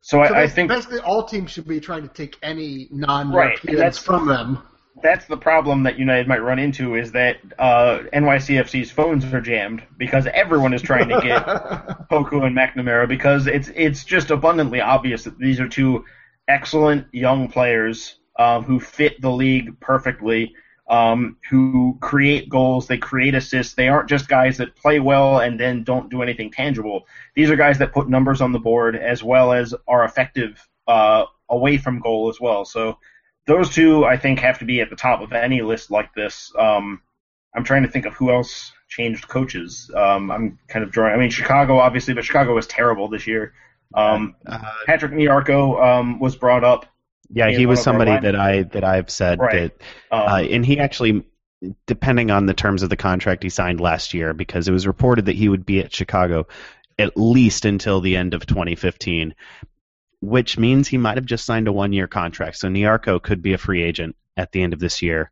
so, 0.01 0.23
So 0.25 0.33
I, 0.33 0.43
I 0.43 0.47
think 0.47 0.69
basically 0.69 0.99
all 0.99 1.23
teams 1.25 1.51
should 1.51 1.67
be 1.67 1.79
trying 1.79 2.01
to 2.01 2.13
take 2.13 2.37
any 2.41 2.87
non-Europeans 2.91 3.77
that's- 3.77 3.97
from 3.99 4.27
them. 4.27 4.59
that's 5.03 5.25
the 5.25 5.37
problem 5.37 5.83
that 5.83 5.97
United 5.99 6.27
might 6.27 6.41
run 6.41 6.57
into 6.59 6.95
is 6.95 7.11
that 7.11 7.37
uh, 7.59 7.99
NYCFC's 8.13 8.91
phones 8.91 9.23
are 9.33 9.41
jammed 9.41 9.83
because 9.97 10.27
everyone 10.33 10.73
is 10.73 10.81
trying 10.81 11.09
to 11.09 11.21
get 11.21 11.45
Poku 12.11 12.43
and 12.45 12.55
McNamara 12.55 13.07
because 13.07 13.47
it's 13.47 13.69
it's 13.75 14.03
just 14.03 14.31
abundantly 14.31 14.81
obvious 14.81 15.23
that 15.23 15.37
these 15.37 15.59
are 15.59 15.67
two 15.67 16.05
excellent 16.47 17.07
young 17.13 17.47
players 17.47 18.15
um, 18.37 18.63
who 18.63 18.79
fit 18.79 19.21
the 19.21 19.29
league 19.31 19.79
perfectly, 19.79 20.53
um, 20.91 21.37
who 21.49 21.97
create 22.01 22.49
goals, 22.49 22.85
they 22.85 22.97
create 22.97 23.33
assists. 23.33 23.73
They 23.73 23.87
aren't 23.87 24.09
just 24.09 24.27
guys 24.27 24.57
that 24.57 24.75
play 24.75 24.99
well 24.99 25.39
and 25.39 25.57
then 25.57 25.83
don't 25.83 26.09
do 26.09 26.21
anything 26.21 26.51
tangible. 26.51 27.07
These 27.33 27.49
are 27.49 27.55
guys 27.55 27.77
that 27.79 27.93
put 27.93 28.09
numbers 28.09 28.41
on 28.41 28.51
the 28.51 28.59
board 28.59 28.97
as 28.97 29.23
well 29.23 29.53
as 29.53 29.73
are 29.87 30.03
effective 30.03 30.67
uh, 30.87 31.25
away 31.49 31.77
from 31.77 32.01
goal 32.01 32.27
as 32.27 32.41
well. 32.41 32.65
So 32.65 32.97
those 33.47 33.73
two, 33.73 34.03
I 34.03 34.17
think, 34.17 34.39
have 34.39 34.59
to 34.59 34.65
be 34.65 34.81
at 34.81 34.89
the 34.89 34.97
top 34.97 35.21
of 35.21 35.31
any 35.31 35.61
list 35.61 35.91
like 35.91 36.13
this. 36.13 36.51
Um, 36.59 37.01
I'm 37.55 37.63
trying 37.63 37.83
to 37.83 37.89
think 37.89 38.05
of 38.05 38.13
who 38.13 38.29
else 38.29 38.73
changed 38.89 39.29
coaches. 39.29 39.89
Um, 39.95 40.29
I'm 40.29 40.59
kind 40.67 40.83
of 40.83 40.91
drawing. 40.91 41.13
I 41.13 41.17
mean, 41.17 41.29
Chicago, 41.29 41.79
obviously, 41.79 42.13
but 42.13 42.25
Chicago 42.25 42.53
was 42.53 42.67
terrible 42.67 43.07
this 43.07 43.25
year. 43.25 43.53
Um, 43.93 44.35
Uh, 44.45 44.59
Patrick 44.85 45.13
Nyarko 45.13 45.81
um, 45.81 46.19
was 46.19 46.35
brought 46.35 46.65
up. 46.65 46.85
Yeah, 47.33 47.49
he 47.49 47.65
was 47.65 47.81
somebody 47.81 48.11
that 48.19 48.35
I 48.35 48.63
that 48.63 48.83
I've 48.83 49.09
said 49.09 49.39
Right. 49.39 49.71
that 50.11 50.15
Um, 50.15 50.27
Uh, 50.27 50.41
and 50.49 50.65
he 50.65 50.79
actually, 50.79 51.23
depending 51.87 52.31
on 52.31 52.45
the 52.45 52.53
terms 52.53 52.83
of 52.83 52.89
the 52.89 52.97
contract 52.97 53.43
he 53.43 53.49
signed 53.49 53.79
last 53.79 54.13
year, 54.13 54.33
because 54.33 54.67
it 54.67 54.71
was 54.71 54.87
reported 54.87 55.25
that 55.25 55.35
he 55.35 55.47
would 55.49 55.65
be 55.65 55.79
at 55.79 55.93
Chicago 55.93 56.47
at 56.99 57.15
least 57.17 57.65
until 57.65 58.01
the 58.01 58.15
end 58.17 58.33
of 58.33 58.45
2015, 58.45 59.33
which 60.19 60.57
means 60.57 60.87
he 60.87 60.97
might 60.97 61.17
have 61.17 61.25
just 61.25 61.45
signed 61.45 61.67
a 61.67 61.71
one 61.71 61.93
year 61.93 62.07
contract. 62.07 62.57
So 62.57 62.67
Nyarko 62.67 63.21
could 63.21 63.41
be 63.41 63.53
a 63.53 63.57
free 63.57 63.81
agent 63.81 64.15
at 64.37 64.51
the 64.51 64.61
end 64.61 64.73
of 64.73 64.79
this 64.79 65.01
year 65.01 65.31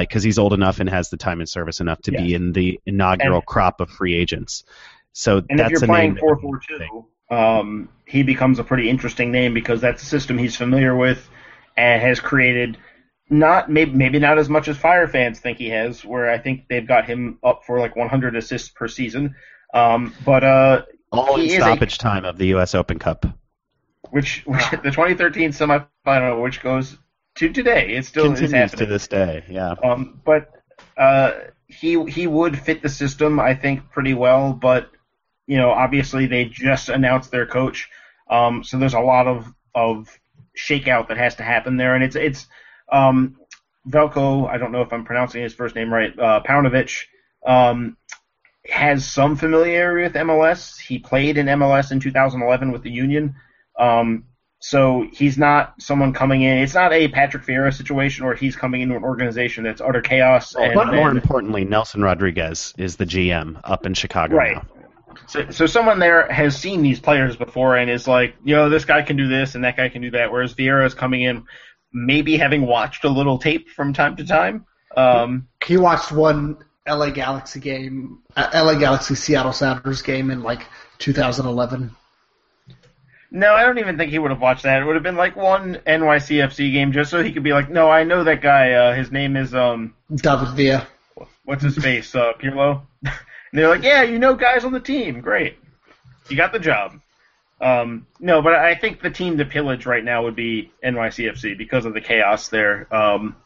because 0.00 0.22
he's 0.22 0.38
old 0.38 0.52
enough 0.52 0.80
and 0.80 0.88
has 0.90 1.10
the 1.10 1.16
time 1.16 1.40
and 1.40 1.48
service 1.48 1.80
enough 1.80 2.00
to 2.02 2.12
be 2.12 2.34
in 2.34 2.52
the 2.52 2.78
inaugural 2.86 3.36
And- 3.38 3.46
crop 3.46 3.80
of 3.80 3.90
free 3.90 4.14
agents. 4.14 4.64
So 5.12 5.42
and 5.48 5.58
that's 5.58 5.72
if 5.72 5.80
you're 5.80 5.86
playing 5.88 6.10
name 6.10 6.14
that 6.16 6.24
would 6.24 6.40
four 6.40 6.60
four 6.68 6.78
two, 7.30 7.34
um, 7.34 7.88
he 8.04 8.22
becomes 8.22 8.58
a 8.58 8.64
pretty 8.64 8.88
interesting 8.88 9.32
name 9.32 9.52
because 9.54 9.80
that's 9.80 10.02
a 10.02 10.06
system 10.06 10.38
he's 10.38 10.54
familiar 10.56 10.94
with 10.96 11.28
and 11.78 12.02
has 12.02 12.20
created. 12.20 12.76
Not 13.30 13.70
maybe 13.70 13.92
maybe 13.92 14.18
not 14.18 14.38
as 14.38 14.48
much 14.48 14.68
as 14.68 14.76
Fire 14.78 15.06
fans 15.06 15.38
think 15.38 15.58
he 15.58 15.68
has, 15.68 16.02
where 16.04 16.30
I 16.30 16.38
think 16.38 16.64
they've 16.68 16.86
got 16.86 17.04
him 17.04 17.38
up 17.44 17.62
for 17.66 17.78
like 17.78 17.94
100 17.94 18.34
assists 18.36 18.70
per 18.70 18.88
season. 18.88 19.34
Um, 19.74 20.14
but 20.24 20.42
uh, 20.44 20.82
All 21.12 21.36
in 21.36 21.42
is 21.46 21.52
a- 21.54 21.60
stoppage 21.60 21.98
time 21.98 22.24
of 22.24 22.38
the 22.38 22.46
U.S. 22.48 22.74
Open 22.74 22.98
Cup. 22.98 23.26
which, 24.10 24.42
which 24.46 24.70
the 24.70 24.78
2013 24.90 25.50
semifinal, 25.50 26.42
which 26.42 26.62
goes 26.62 26.96
to 27.36 27.50
today, 27.52 27.90
it 27.96 28.06
still 28.06 28.32
is 28.32 28.40
Continues 28.40 28.52
happening. 28.72 28.78
to 28.86 28.92
this 28.92 29.06
day. 29.08 29.44
Yeah. 29.46 29.74
Um, 29.84 30.22
but 30.24 30.50
uh, 30.96 31.32
he 31.66 32.02
he 32.10 32.26
would 32.26 32.58
fit 32.58 32.80
the 32.80 32.88
system, 32.88 33.38
I 33.38 33.54
think, 33.54 33.90
pretty 33.90 34.14
well. 34.14 34.54
But 34.54 34.90
you 35.46 35.58
know, 35.58 35.70
obviously, 35.70 36.26
they 36.26 36.46
just 36.46 36.88
announced 36.88 37.30
their 37.30 37.44
coach, 37.46 37.90
um, 38.30 38.64
so 38.64 38.78
there's 38.78 38.94
a 38.94 39.00
lot 39.00 39.26
of 39.26 39.52
of 39.74 40.08
shakeout 40.58 41.08
that 41.08 41.16
has 41.16 41.36
to 41.36 41.42
happen 41.42 41.76
there, 41.76 41.94
and 41.94 42.02
it's 42.02 42.16
it's 42.16 42.46
um, 42.90 43.36
Veljko. 43.88 44.48
I 44.48 44.58
don't 44.58 44.72
know 44.72 44.82
if 44.82 44.92
I'm 44.92 45.04
pronouncing 45.04 45.42
his 45.42 45.54
first 45.54 45.74
name 45.74 45.92
right. 45.92 46.16
Uh, 46.18 46.42
Paunovic. 46.46 47.04
Um, 47.46 47.96
has 48.68 49.06
some 49.10 49.34
familiarity 49.36 50.02
with 50.02 50.12
MLS. 50.14 50.78
He 50.78 50.98
played 50.98 51.38
in 51.38 51.46
MLS 51.46 51.90
in 51.90 52.00
2011 52.00 52.70
with 52.70 52.82
the 52.82 52.90
Union. 52.90 53.34
Um, 53.78 54.24
so 54.60 55.06
he's 55.12 55.38
not 55.38 55.80
someone 55.80 56.12
coming 56.12 56.42
in. 56.42 56.58
It's 56.58 56.74
not 56.74 56.92
a 56.92 57.08
Patrick 57.08 57.44
Vieira 57.44 57.72
situation 57.72 58.26
where 58.26 58.34
he's 58.34 58.56
coming 58.56 58.82
into 58.82 58.96
an 58.96 59.04
organization 59.04 59.64
that's 59.64 59.80
utter 59.80 60.02
chaos. 60.02 60.54
and, 60.54 60.74
But 60.74 60.88
more 60.92 61.08
and- 61.08 61.16
importantly, 61.16 61.64
Nelson 61.64 62.02
Rodriguez 62.02 62.74
is 62.76 62.96
the 62.96 63.06
GM 63.06 63.58
up 63.64 63.86
in 63.86 63.94
Chicago 63.94 64.36
Right. 64.36 64.56
now. 64.56 64.66
So, 65.28 65.50
so 65.50 65.66
someone 65.66 65.98
there 65.98 66.30
has 66.30 66.56
seen 66.56 66.82
these 66.82 66.98
players 67.00 67.36
before 67.36 67.76
and 67.76 67.90
is 67.90 68.08
like, 68.08 68.34
you 68.44 68.54
know, 68.56 68.68
this 68.68 68.84
guy 68.84 69.02
can 69.02 69.16
do 69.16 69.28
this 69.28 69.54
and 69.54 69.64
that 69.64 69.76
guy 69.76 69.88
can 69.88 70.02
do 70.02 70.10
that. 70.12 70.32
Whereas 70.32 70.54
Vieira 70.54 70.86
is 70.86 70.94
coming 70.94 71.22
in, 71.22 71.44
maybe 71.92 72.36
having 72.38 72.66
watched 72.66 73.04
a 73.04 73.08
little 73.08 73.38
tape 73.38 73.68
from 73.70 73.92
time 73.92 74.16
to 74.16 74.24
time. 74.26 74.64
Um, 74.96 75.48
He 75.64 75.76
watched 75.76 76.12
one 76.12 76.56
LA 76.86 77.10
Galaxy 77.10 77.60
game, 77.60 78.20
uh, 78.36 78.48
LA 78.54 78.78
Galaxy 78.78 79.14
Seattle 79.14 79.52
Sounders 79.52 80.00
game 80.02 80.30
in 80.30 80.42
like 80.42 80.62
2011. 80.98 81.94
no, 83.30 83.52
I 83.52 83.62
don't 83.64 83.78
even 83.78 83.98
think 83.98 84.10
he 84.10 84.18
would 84.18 84.30
have 84.30 84.40
watched 84.40 84.62
that. 84.62 84.80
It 84.80 84.86
would 84.86 84.96
have 84.96 85.02
been 85.02 85.16
like 85.16 85.36
one 85.36 85.74
NYCFC 85.86 86.72
game 86.72 86.92
just 86.92 87.10
so 87.10 87.22
he 87.22 87.32
could 87.32 87.42
be 87.42 87.52
like, 87.52 87.68
no, 87.68 87.90
I 87.90 88.04
know 88.04 88.24
that 88.24 88.40
guy. 88.40 88.72
Uh, 88.72 88.94
his 88.94 89.12
name 89.12 89.36
is 89.36 89.54
um, 89.54 89.94
David 90.14 90.48
Villa. 90.54 90.88
what's 91.44 91.62
his 91.62 91.76
face, 91.76 92.14
uh, 92.14 92.32
Pirlo. 92.40 92.82
and 93.50 93.58
they're 93.58 93.68
like, 93.68 93.82
yeah, 93.82 94.02
you 94.02 94.18
know 94.18 94.34
guys 94.34 94.64
on 94.64 94.72
the 94.72 94.80
team, 94.80 95.20
great, 95.20 95.58
you 96.28 96.36
got 96.36 96.52
the 96.52 96.58
job. 96.58 97.00
Um, 97.60 98.06
no, 98.20 98.40
but 98.40 98.54
I 98.54 98.74
think 98.74 99.02
the 99.02 99.10
team 99.10 99.38
to 99.38 99.44
pillage 99.44 99.84
right 99.84 100.04
now 100.04 100.22
would 100.22 100.36
be 100.36 100.72
NYCFC 100.84 101.58
because 101.58 101.84
of 101.84 101.94
the 101.94 102.00
chaos 102.00 102.48
there. 102.48 102.92
Um, 102.94 103.36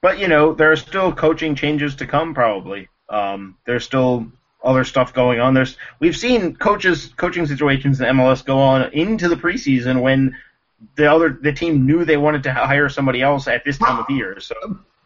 but 0.00 0.18
you 0.18 0.28
know, 0.28 0.54
there 0.54 0.70
are 0.70 0.76
still 0.76 1.12
coaching 1.12 1.54
changes 1.54 1.96
to 1.96 2.06
come 2.06 2.34
probably. 2.34 2.88
Um, 3.08 3.56
there's 3.66 3.84
still 3.84 4.26
other 4.62 4.84
stuff 4.84 5.12
going 5.12 5.40
on. 5.40 5.54
There's 5.54 5.76
we've 5.98 6.16
seen 6.16 6.56
coaches 6.56 7.12
coaching 7.16 7.46
situations 7.46 8.00
in 8.00 8.06
MLS 8.06 8.44
go 8.44 8.58
on 8.58 8.92
into 8.92 9.28
the 9.28 9.36
preseason 9.36 10.02
when 10.02 10.36
the 10.96 11.10
other 11.10 11.38
the 11.40 11.52
team 11.52 11.86
knew 11.86 12.04
they 12.04 12.16
wanted 12.16 12.42
to 12.44 12.52
hire 12.52 12.88
somebody 12.88 13.22
else 13.22 13.48
at 13.48 13.64
this 13.64 13.78
time 13.78 13.98
of 13.98 14.10
year. 14.10 14.38
So 14.40 14.54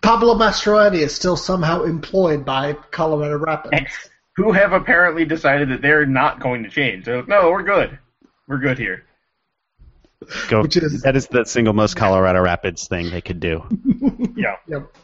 Pablo 0.03 0.35
Mastroeni 0.35 0.99
is 0.99 1.15
still 1.15 1.37
somehow 1.37 1.83
employed 1.85 2.45
by 2.45 2.73
Colorado 2.91 3.39
Rapids. 3.39 3.91
who 4.37 4.53
have 4.53 4.73
apparently 4.73 5.25
decided 5.25 5.69
that 5.71 5.83
they're 5.83 6.07
not 6.07 6.41
going 6.41 6.63
to 6.63 6.71
change. 6.71 7.05
They're 7.05 7.19
like, 7.19 7.29
no, 7.29 7.51
we're 7.51 7.63
good. 7.63 7.99
We're 8.49 8.59
good 8.59 8.79
here. 8.79 9.05
Go, 10.49 10.63
Which 10.63 10.77
is- 10.77 11.03
that 11.03 11.17
is 11.17 11.27
the 11.27 11.45
single 11.45 11.73
most 11.75 11.97
Colorado 11.97 12.41
Rapids 12.41 12.87
thing 12.89 13.11
they 13.11 13.21
could 13.21 13.41
do. 13.41 13.65
Yeah. 14.37 14.57
Yep. 14.69 14.97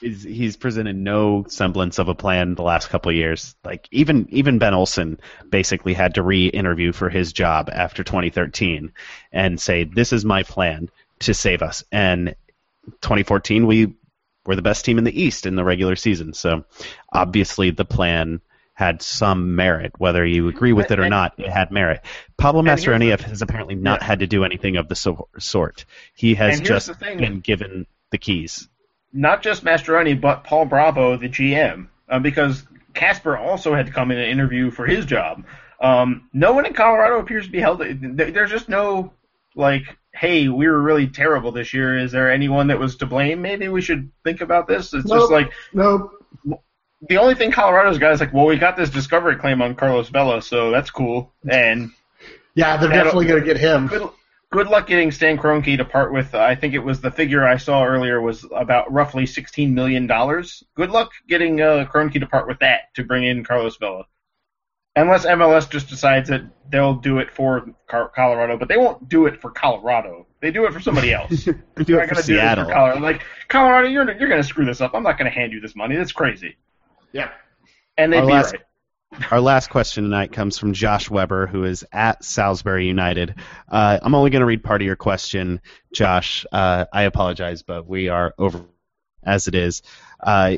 He's, 0.00 0.22
he's 0.22 0.56
presented 0.56 0.96
no 0.96 1.44
semblance 1.48 1.98
of 1.98 2.08
a 2.08 2.14
plan 2.14 2.54
the 2.54 2.62
last 2.62 2.88
couple 2.90 3.10
of 3.10 3.16
years. 3.16 3.54
Like 3.64 3.88
even 3.90 4.26
even 4.30 4.58
Ben 4.58 4.74
Olsen 4.74 5.18
basically 5.50 5.92
had 5.94 6.14
to 6.14 6.22
re-interview 6.22 6.92
for 6.92 7.08
his 7.08 7.32
job 7.32 7.70
after 7.72 8.04
2013 8.04 8.92
and 9.32 9.58
say, 9.60 9.84
"This 9.84 10.12
is 10.12 10.24
my 10.24 10.42
plan 10.42 10.90
to 11.20 11.32
save 11.34 11.62
us." 11.62 11.82
And 11.90 12.34
2014, 13.00 13.66
we 13.66 13.94
were 14.46 14.56
the 14.56 14.62
best 14.62 14.84
team 14.84 14.98
in 14.98 15.04
the 15.04 15.22
East 15.22 15.46
in 15.46 15.56
the 15.56 15.64
regular 15.64 15.96
season. 15.96 16.32
So 16.34 16.64
obviously, 17.12 17.70
the 17.70 17.84
plan 17.84 18.40
had 18.74 19.02
some 19.02 19.54
merit, 19.54 19.92
whether 19.98 20.26
you 20.26 20.48
agree 20.48 20.72
with 20.72 20.90
it 20.90 20.98
or 20.98 21.02
And- 21.02 21.10
not. 21.10 21.34
It 21.38 21.48
had 21.48 21.70
merit. 21.70 22.00
Pablo 22.36 22.60
and 22.60 22.68
here's 22.68 22.84
Mastroeni 22.84 23.16
the- 23.16 23.28
has 23.28 23.40
apparently 23.40 23.76
not 23.76 24.00
Yeah. 24.00 24.06
had 24.08 24.18
to 24.20 24.26
do 24.26 24.44
anything 24.44 24.76
of 24.76 24.88
the 24.88 24.96
so- 24.96 25.28
sort. 25.38 25.84
He 26.14 26.34
has 26.34 26.60
just 26.60 26.92
thing. 26.96 27.18
been 27.18 27.40
given 27.40 27.86
the 28.10 28.18
keys. 28.18 28.68
Not 29.12 29.42
just 29.42 29.64
Mastroeni, 29.64 30.20
but 30.20 30.42
Paul 30.42 30.64
Bravo, 30.66 31.16
the 31.16 31.28
GM, 31.28 31.86
uh, 32.08 32.18
because 32.18 32.66
Kasper 32.94 33.36
also 33.36 33.74
had 33.74 33.86
to 33.86 33.92
come 33.92 34.10
in 34.10 34.18
and 34.18 34.26
interview 34.28 34.72
for 34.72 34.86
his 34.86 35.06
job. 35.06 35.44
Um, 35.80 36.28
no 36.32 36.52
one 36.52 36.66
in 36.66 36.72
Colorado 36.72 37.20
appears 37.20 37.46
to 37.46 37.52
be 37.52 37.60
held. 37.60 37.78
there- 37.80 38.30
There's 38.32 38.50
just 38.50 38.68
no 38.68 39.12
like, 39.54 39.82
hey, 40.12 40.48
we 40.48 40.66
were 40.68 40.80
really 40.80 41.08
terrible 41.08 41.52
this 41.52 41.74
year. 41.74 41.98
Is 41.98 42.12
there 42.12 42.30
anyone 42.30 42.68
that 42.68 42.78
was 42.78 42.96
to 42.96 43.06
blame? 43.06 43.42
Maybe 43.42 43.68
we 43.68 43.80
should 43.82 44.10
think 44.22 44.40
about 44.40 44.66
this. 44.68 44.92
It's 44.94 45.06
Nope. 45.06 45.20
just 45.20 45.32
like 45.32 45.52
No, 45.72 46.10
the 47.08 47.18
only 47.18 47.34
thing 47.34 47.50
Colorado's 47.50 47.98
got 47.98 48.12
is 48.12 48.20
like, 48.20 48.32
well, 48.32 48.46
we 48.46 48.56
got 48.56 48.76
this 48.76 48.90
discovery 48.90 49.36
claim 49.36 49.60
on 49.60 49.74
Carlos 49.74 50.08
Vela, 50.08 50.42
so 50.42 50.70
that's 50.70 50.90
cool. 50.90 51.32
And 51.50 51.90
yeah, 52.54 52.76
they're 52.76 52.88
definitely 52.88 53.26
going 53.26 53.40
to 53.40 53.46
get 53.46 53.58
him. 53.58 53.88
good, 53.88 54.08
good 54.50 54.68
luck 54.68 54.86
getting 54.86 55.10
Stan 55.10 55.36
Kroenke 55.36 55.76
to 55.76 55.84
part 55.84 56.12
with. 56.12 56.34
Uh, 56.34 56.38
I 56.38 56.54
think 56.54 56.74
it 56.74 56.78
was 56.78 57.00
the 57.00 57.10
figure 57.10 57.46
I 57.46 57.56
saw 57.56 57.84
earlier 57.84 58.20
was 58.20 58.46
about 58.54 58.92
roughly 58.92 59.26
sixteen 59.26 59.74
million 59.74 60.06
dollars. 60.06 60.62
Good 60.76 60.90
luck 60.90 61.10
getting 61.28 61.60
uh, 61.60 61.86
Kroenke 61.92 62.20
to 62.20 62.26
part 62.26 62.46
with 62.46 62.60
that 62.60 62.94
to 62.94 63.04
bring 63.04 63.24
in 63.24 63.44
Carlos 63.44 63.76
Vela. 63.76 64.06
Unless 64.96 65.26
MLS 65.26 65.68
just 65.68 65.88
decides 65.88 66.28
that 66.28 66.42
they'll 66.70 66.94
do 66.94 67.18
it 67.18 67.30
for 67.32 67.66
Colorado, 67.88 68.56
but 68.56 68.68
they 68.68 68.76
won't 68.76 69.08
do 69.08 69.26
it 69.26 69.40
for 69.40 69.50
Colorado. 69.50 70.26
They 70.40 70.52
do 70.52 70.66
it 70.66 70.72
for 70.72 70.78
somebody 70.80 71.12
else. 71.14 71.44
They 71.74 71.84
do 71.84 71.98
it 71.98 72.06
for 72.06 72.06
gonna 72.06 72.08
do 72.08 72.14
this 72.14 72.26
Seattle. 72.26 72.66
for 72.66 72.72
Colorado. 72.72 73.00
Like 73.00 73.22
Colorado, 73.48 73.88
you're 73.88 74.10
you're 74.16 74.28
gonna 74.28 74.44
screw 74.44 74.64
this 74.64 74.80
up. 74.80 74.94
I'm 74.94 75.02
not 75.02 75.18
gonna 75.18 75.30
hand 75.30 75.52
you 75.52 75.60
this 75.60 75.74
money. 75.74 75.96
That's 75.96 76.12
crazy. 76.12 76.56
Yeah. 77.12 77.30
And 77.98 78.12
they'd 78.12 78.18
Our 78.20 78.26
be 78.26 78.32
last- 78.32 78.52
right. 78.52 78.62
Our 79.30 79.40
last 79.40 79.70
question 79.70 80.02
tonight 80.04 80.32
comes 80.32 80.58
from 80.58 80.72
Josh 80.72 81.08
Weber, 81.08 81.46
who 81.46 81.62
is 81.64 81.84
at 81.92 82.24
Salisbury 82.24 82.86
United. 82.88 83.36
Uh, 83.68 84.00
I'm 84.02 84.12
only 84.12 84.30
going 84.30 84.40
to 84.40 84.46
read 84.46 84.64
part 84.64 84.82
of 84.82 84.86
your 84.86 84.96
question, 84.96 85.60
Josh. 85.94 86.44
Uh, 86.50 86.86
I 86.92 87.02
apologize, 87.04 87.62
but 87.62 87.86
we 87.86 88.08
are 88.08 88.34
over 88.38 88.64
as 89.22 89.46
it 89.46 89.54
is. 89.54 89.82
Uh, 90.20 90.56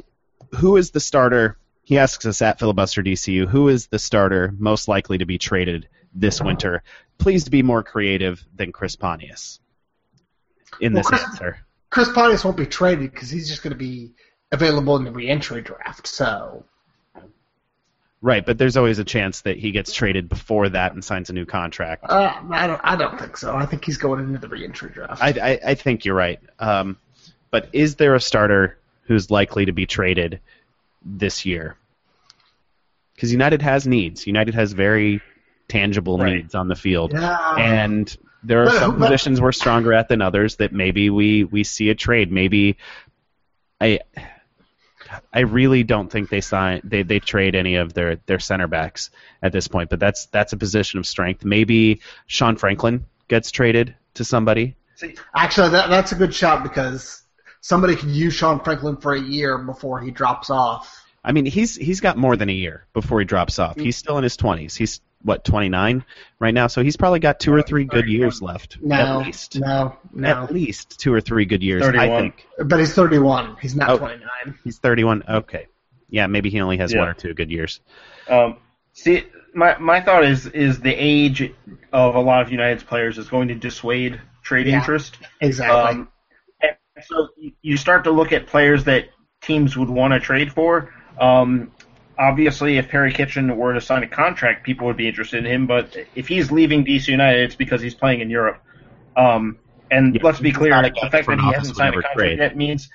who 0.55 0.79
is 0.79 0.91
the 0.91 1.01
starter? 1.01 1.59
He 1.87 1.99
asks 1.99 2.27
us 2.27 2.43
at 2.43 2.59
filibuster 2.59 3.01
DCU. 3.01 3.47
Who 3.47 3.69
is 3.69 3.87
the 3.87 4.01
starter 4.01 4.53
most 4.59 4.89
likely 4.89 5.19
to 5.19 5.25
be 5.25 5.39
traded 5.39 5.89
this 6.13 6.43
winter? 6.43 6.83
Please 7.17 7.49
be 7.49 7.63
more 7.63 7.85
creative 7.85 8.45
than 8.57 8.73
Chris 8.73 8.97
Pontius 8.97 9.61
in 10.81 10.93
Well, 10.95 11.01
this 11.05 11.09
Chris- 11.09 11.23
answer. 11.25 11.59
Chris 11.91 12.11
Pontius 12.13 12.45
won't 12.45 12.57
be 12.57 12.67
traded 12.67 13.13
because 13.13 13.31
he's 13.31 13.49
just 13.49 13.63
going 13.63 13.71
to 13.71 13.79
be 13.79 14.15
available 14.51 14.97
in 14.97 15.05
the 15.05 15.13
reentry 15.13 15.63
draft. 15.63 16.09
So 16.09 16.65
Right, 18.21 18.45
but 18.45 18.59
there's 18.59 18.77
always 18.77 18.99
a 18.99 19.05
chance 19.05 19.43
that 19.43 19.57
he 19.57 19.71
gets 19.71 19.93
traded 19.93 20.29
before 20.29 20.69
that 20.71 20.93
and 20.93 21.05
signs 21.05 21.31
a 21.31 21.33
new 21.35 21.47
contract. 21.47 22.03
uh, 22.09 22.33
I 22.51 22.67
don't. 22.67 22.81
I 22.83 22.97
don't 22.97 23.17
think 23.21 23.37
so. 23.37 23.55
I 23.55 23.65
think 23.67 23.85
he's 23.85 23.99
going 23.99 24.19
into 24.19 24.41
the 24.41 24.49
reentry 24.49 24.91
draft. 24.91 25.23
I, 25.23 25.29
I, 25.41 25.61
I 25.71 25.75
think 25.77 26.05
you're 26.05 26.17
right. 26.17 26.41
Um, 26.59 26.97
but 27.53 27.69
is 27.73 27.95
there 27.95 28.17
a 28.17 28.21
starter 28.21 28.77
who's 29.03 29.31
likely 29.31 29.67
to 29.67 29.73
be 29.73 29.87
traded 29.87 30.41
this 31.05 31.44
year? 31.47 31.77
Because 33.14 33.32
United 33.32 33.62
has 33.62 33.86
needs. 33.86 34.27
United 34.27 34.55
has 34.55 34.73
very 34.73 35.20
tangible 35.68 36.18
Right. 36.18 36.36
needs 36.36 36.55
on 36.55 36.68
the 36.68 36.77
field, 36.77 37.12
yeah. 37.12 37.55
and 37.56 38.16
there 38.43 38.62
are 38.62 38.66
But- 38.66 38.78
some 38.78 38.98
but- 38.98 39.06
positions 39.06 39.40
we're 39.40 39.52
stronger 39.52 39.93
at 39.93 40.09
than 40.09 40.23
others 40.23 40.56
that 40.56 40.73
maybe 40.73 41.10
we, 41.10 41.44
we 41.44 41.64
see 41.64 41.90
a 41.90 41.94
trade. 41.94 42.31
Maybe 42.31 42.77
I 43.81 44.01
I 45.32 45.40
really 45.40 45.85
don't 45.85 46.10
think 46.10 46.31
they 46.31 46.40
sign 46.40 46.81
they, 46.82 47.02
they 47.02 47.20
trade 47.20 47.55
any 47.55 47.77
of 47.77 47.93
their, 47.94 48.16
their 48.27 48.39
center 48.40 48.66
backs 48.66 49.10
at 49.43 49.52
this 49.52 49.68
point. 49.68 49.89
But 49.90 50.01
that's 50.01 50.27
that's 50.27 50.52
a 50.52 50.56
position 50.56 50.98
of 50.98 51.06
strength. 51.06 51.44
Maybe 51.44 52.01
Sean 52.27 52.56
Franklin 52.56 53.05
gets 53.28 53.51
traded 53.51 53.94
to 54.14 54.24
somebody. 54.24 54.74
Actually, 55.35 55.70
that, 55.70 55.90
that's 55.90 56.12
a 56.12 56.16
good 56.16 56.35
shot 56.35 56.62
because 56.62 57.23
somebody 57.66 57.97
could 57.97 58.10
use 58.10 58.32
Sean 58.32 58.60
Franklin 58.60 58.97
for 58.97 59.14
a 59.14 59.20
year 59.20 59.59
before 59.59 60.01
he 60.01 60.12
drops 60.12 60.51
off. 60.51 61.02
I 61.24 61.32
mean, 61.32 61.44
he's 61.47 61.74
he's 61.74 62.01
got 62.01 62.16
more 62.16 62.36
than 62.36 62.48
a 62.48 62.52
year 62.52 62.86
before 62.93 63.18
he 63.18 63.24
drops 63.26 63.59
off. 63.59 63.76
He's 63.76 63.97
still 63.97 64.16
in 64.18 64.22
his 64.22 64.36
twenties. 64.36 64.76
He's 64.76 65.01
what 65.22 65.44
twenty 65.44 65.68
nine 65.68 66.05
right 66.38 66.55
now, 66.55 66.68
so 66.68 66.84
he's 66.84 66.97
probably 66.97 67.18
got 67.18 67.40
two 67.40 67.52
or 67.52 67.62
three 67.62 67.84
good 67.84 68.06
years 68.06 68.40
left. 68.40 68.78
No, 68.80 68.94
at 69.20 69.26
least, 69.26 69.59
no, 69.59 69.97
no. 70.12 70.44
at 70.44 70.52
least 70.52 71.01
two 71.01 71.12
or 71.12 71.20
three 71.20 71.44
good 71.44 71.64
years. 71.64 71.82
I 71.82 71.86
31. 71.86 72.20
think 72.22 72.47
But 72.68 72.78
he's 72.78 72.94
31. 72.94 73.56
He's 73.60 73.74
not 73.74 73.90
Oh. 73.90 73.98
29. 73.98 74.28
he's 74.62 74.78
thirty 74.78 75.02
one. 75.02 75.24
Okay, 75.28 75.66
yeah, 76.09 76.28
maybe 76.28 76.48
he 76.51 76.60
only 76.60 76.76
has 76.76 76.93
Yeah. 76.93 77.01
one 77.01 77.09
or 77.09 77.14
two 77.14 77.34
good 77.34 77.51
years. 77.51 77.80
Um, 78.28 78.59
see, 78.93 79.24
my 79.52 79.76
my 79.78 80.01
thought 80.01 80.24
is 80.24 80.47
is 80.47 80.78
the 80.78 80.94
age 80.94 81.52
of 81.93 82.14
a 82.14 82.20
lot 82.20 82.43
of 82.43 82.52
United's 82.52 82.84
players 82.84 83.18
is 83.18 83.28
going 83.28 83.48
to 83.48 83.56
dissuade 83.56 84.20
trade 84.44 84.68
Yeah. 84.68 84.78
interest. 84.78 85.18
Exactly. 85.40 85.80
Um, 85.80 85.98
and 85.98 86.06
so 87.05 87.28
you- 87.36 87.52
you 87.62 87.77
start 87.77 88.05
to 88.05 88.10
look 88.10 88.32
at 88.32 88.47
players 88.47 88.85
that 88.85 89.09
teams 89.43 89.77
would 89.77 89.89
want 89.90 90.12
to 90.14 90.20
trade 90.20 90.52
for. 90.52 90.93
Um, 91.20 91.70
obviously, 92.18 92.78
if 92.78 92.89
Perry 92.89 93.12
Kitchen 93.12 93.56
were 93.56 93.74
to 93.74 93.81
sign 93.81 94.02
a 94.02 94.06
contract, 94.06 94.64
people 94.64 94.86
would 94.86 94.97
be 94.97 95.09
interested 95.09 95.44
in 95.44 95.51
him. 95.51 95.66
But 95.66 95.97
if 96.14 96.28
he's 96.28 96.51
leaving 96.51 96.85
DC 96.85 97.09
United, 97.12 97.43
it's 97.44 97.55
because 97.55 97.81
he's 97.81 97.94
playing 97.94 98.20
in 98.20 98.31
Europe. 98.31 98.62
Um, 99.16 99.59
and 99.90 100.14
Yeah, 100.14 100.20
let's 100.24 100.40
be 100.40 100.52
clear, 100.52 100.73
a 100.74 100.82
the 100.82 101.10
fact 101.10 101.27
that 101.27 101.39
he 101.40 101.52
hasn't 101.52 101.77
signed 101.77 101.94
a 101.94 102.02
contract 102.02 102.18
trade. 102.18 102.39
yet 102.39 102.56
means 102.56 102.90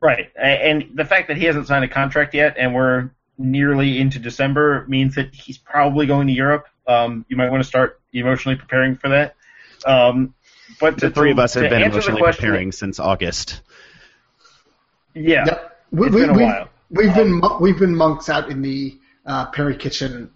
right. 0.00 0.30
And 0.36 0.90
the 0.94 1.04
fact 1.04 1.28
that 1.28 1.36
he 1.36 1.44
hasn't 1.44 1.66
signed 1.66 1.84
a 1.84 1.88
contract 1.88 2.34
yet, 2.34 2.56
and 2.58 2.74
we're 2.74 3.10
nearly 3.38 4.00
into 4.00 4.18
December, 4.18 4.84
means 4.88 5.14
that 5.14 5.34
he's 5.34 5.58
probably 5.58 6.06
going 6.06 6.26
to 6.26 6.32
Europe. 6.32 6.66
Um, 6.86 7.24
you 7.28 7.36
might 7.36 7.50
want 7.50 7.62
to 7.62 7.68
start 7.68 8.00
emotionally 8.12 8.56
preparing 8.56 8.96
for 8.96 9.08
that. 9.10 9.34
Um, 9.84 10.34
but 10.80 10.94
The 10.98 11.08
to, 11.08 11.14
three 11.14 11.30
of 11.30 11.38
us 11.38 11.54
have 11.54 11.64
been 11.70 11.74
answer 11.82 11.82
the 11.82 11.88
emotionally 11.96 12.20
question- 12.22 12.42
preparing 12.44 12.72
since 12.72 12.98
August. 13.00 13.60
Yeah. 15.14 15.44
Yep. 15.46 15.80
We, 15.92 16.06
It's 16.08 16.14
we, 16.14 16.20
been 16.22 16.30
a 16.30 16.32
we've, 16.32 16.42
while. 16.46 16.68
we've 16.90 17.14
been 17.14 17.42
we've 17.60 17.78
been 17.78 17.96
monks 17.96 18.28
out 18.28 18.50
in 18.50 18.60
the 18.62 18.98
uh, 19.24 19.46
Perry 19.46 19.76
Kitchen 19.76 20.30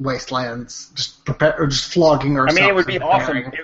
wastelands, 0.00 0.90
just 0.94 1.24
prepare, 1.24 1.56
or 1.58 1.66
just 1.66 1.92
flogging 1.92 2.36
ourselves. 2.38 2.58
I 2.58 2.62
mean, 2.62 2.70
it 2.70 2.74
would 2.74 2.86
be 2.86 2.98
awesome. 2.98 3.36
It, 3.36 3.54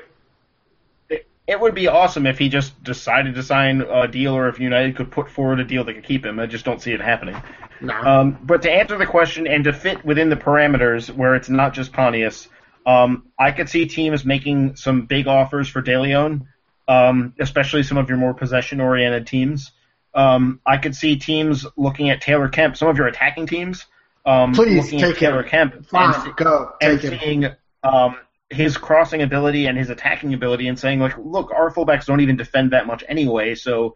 it, 1.09 1.27
it 1.49 1.61
would 1.61 1.75
be 1.75 1.89
awesome 1.89 2.27
if 2.27 2.39
he 2.39 2.49
just 2.49 2.81
decided 2.85 3.35
to 3.35 3.43
sign 3.43 3.81
a 3.81 4.07
deal, 4.07 4.35
or 4.37 4.49
if 4.49 4.61
United 4.61 4.97
could 4.97 5.11
put 5.11 5.29
forward 5.29 5.59
a 5.59 5.65
deal 5.65 5.83
that 5.85 5.95
could 5.95 6.05
keep 6.05 6.25
him. 6.25 6.39
I 6.39 6.47
just 6.47 6.65
don't 6.65 6.81
see 6.81 6.93
it 6.93 7.01
happening. 7.01 7.37
No. 7.81 7.95
Um, 7.95 8.39
but 8.45 8.63
to 8.63 8.71
answer 8.71 8.97
the 8.99 9.07
question 9.07 9.47
and 9.49 9.65
to 9.65 9.73
fit 9.73 10.05
within 10.05 10.29
the 10.29 10.37
parameters 10.37 11.11
where 11.13 11.35
it's 11.35 11.49
not 11.49 11.73
just 11.75 11.93
Pontius, 11.93 12.47
um, 12.91 13.27
I 13.39 13.53
could 13.53 13.69
see 13.69 13.87
teams 13.87 14.25
making 14.25 14.77
some 14.77 15.07
big 15.07 15.29
offers 15.29 15.69
for 15.69 15.81
De 15.81 15.97
Leon, 15.97 16.49
um, 16.89 17.35
especially 17.39 17.85
some 17.85 17.99
of 17.99 18.09
your 18.09 18.19
more 18.19 18.35
possession-oriented 18.35 19.27
teams. 19.27 19.71
Um, 20.13 20.61
I 20.67 20.77
could 20.79 20.97
see 20.97 21.17
teams 21.17 21.65
looking 21.77 22.11
at 22.11 22.21
Taylor 22.21 22.49
Kemp, 22.49 22.77
some 22.77 22.89
of 22.89 22.97
your 22.97 23.07
attacking 23.07 23.47
teams, 23.47 23.87
um, 24.27 24.53
Please, 24.55 24.85
looking 24.85 24.99
take 24.99 25.15
at 25.15 25.19
Taylor 25.19 25.43
him. 25.43 25.49
Kemp 25.49 25.75
and, 25.93 26.37
go 26.37 26.73
and 26.81 27.01
seeing 27.01 27.47
um, 27.85 28.17
his 28.49 28.77
crossing 28.77 29.23
ability 29.23 29.67
and 29.67 29.79
his 29.79 29.89
attacking 29.89 30.35
ability 30.35 30.67
and 30.67 30.79
saying 30.79 30.99
like, 30.99 31.17
look, 31.17 31.53
our 31.53 31.73
fullbacks 31.73 32.07
don't 32.07 32.21
even 32.21 32.37
defend 32.37 32.73
that 32.73 32.87
much 32.87 33.05
anyway, 33.09 33.55
so 33.55 33.95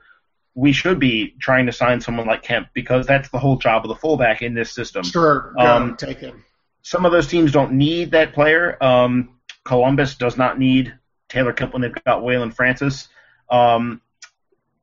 we 0.54 0.72
should 0.72 1.00
be 1.00 1.34
trying 1.40 1.66
to 1.66 1.72
sign 1.72 2.00
someone 2.00 2.28
like 2.28 2.42
Kemp 2.44 2.68
because 2.74 3.06
that's 3.06 3.28
the 3.30 3.40
whole 3.40 3.56
job 3.56 3.84
of 3.84 3.88
the 3.88 3.96
fullback 3.96 4.40
in 4.40 4.54
this 4.54 4.70
system. 4.70 5.02
Sure, 5.02 5.52
go 5.58 5.66
um, 5.66 5.96
take 5.96 6.18
him. 6.18 6.44
Some 6.84 7.06
of 7.06 7.12
those 7.12 7.26
teams 7.26 7.50
don't 7.50 7.72
need 7.72 8.10
that 8.10 8.34
player. 8.34 8.76
Um, 8.82 9.30
Columbus 9.64 10.16
does 10.16 10.36
not 10.36 10.58
need 10.58 10.92
Taylor 11.30 11.54
Kemp 11.54 11.72
when 11.72 11.80
they've 11.80 12.04
got 12.04 12.22
Waylon 12.22 12.52
Francis. 12.52 13.08
Um, 13.50 14.02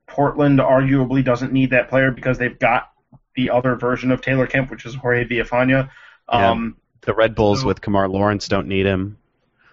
Portland 0.07 0.57
arguably 0.59 1.23
doesn't 1.23 1.53
need 1.53 1.69
that 1.69 1.89
player 1.89 2.09
because 2.11 2.39
they've 2.39 2.57
got 2.57 2.89
the 3.35 3.51
other 3.51 3.75
version 3.75 4.11
of 4.11 4.19
Taylor 4.19 4.47
Kemp, 4.47 4.71
which 4.71 4.85
is 4.85 4.95
Jorge 4.95 5.25
Villafana. 5.25 5.91
Um, 6.27 6.75
The 7.01 7.13
Red 7.13 7.35
Bulls 7.35 7.61
So- 7.61 7.67
with 7.67 7.81
Kemar 7.81 8.11
Lawrence 8.11 8.47
don't 8.47 8.67
need 8.67 8.87
him. 8.87 9.17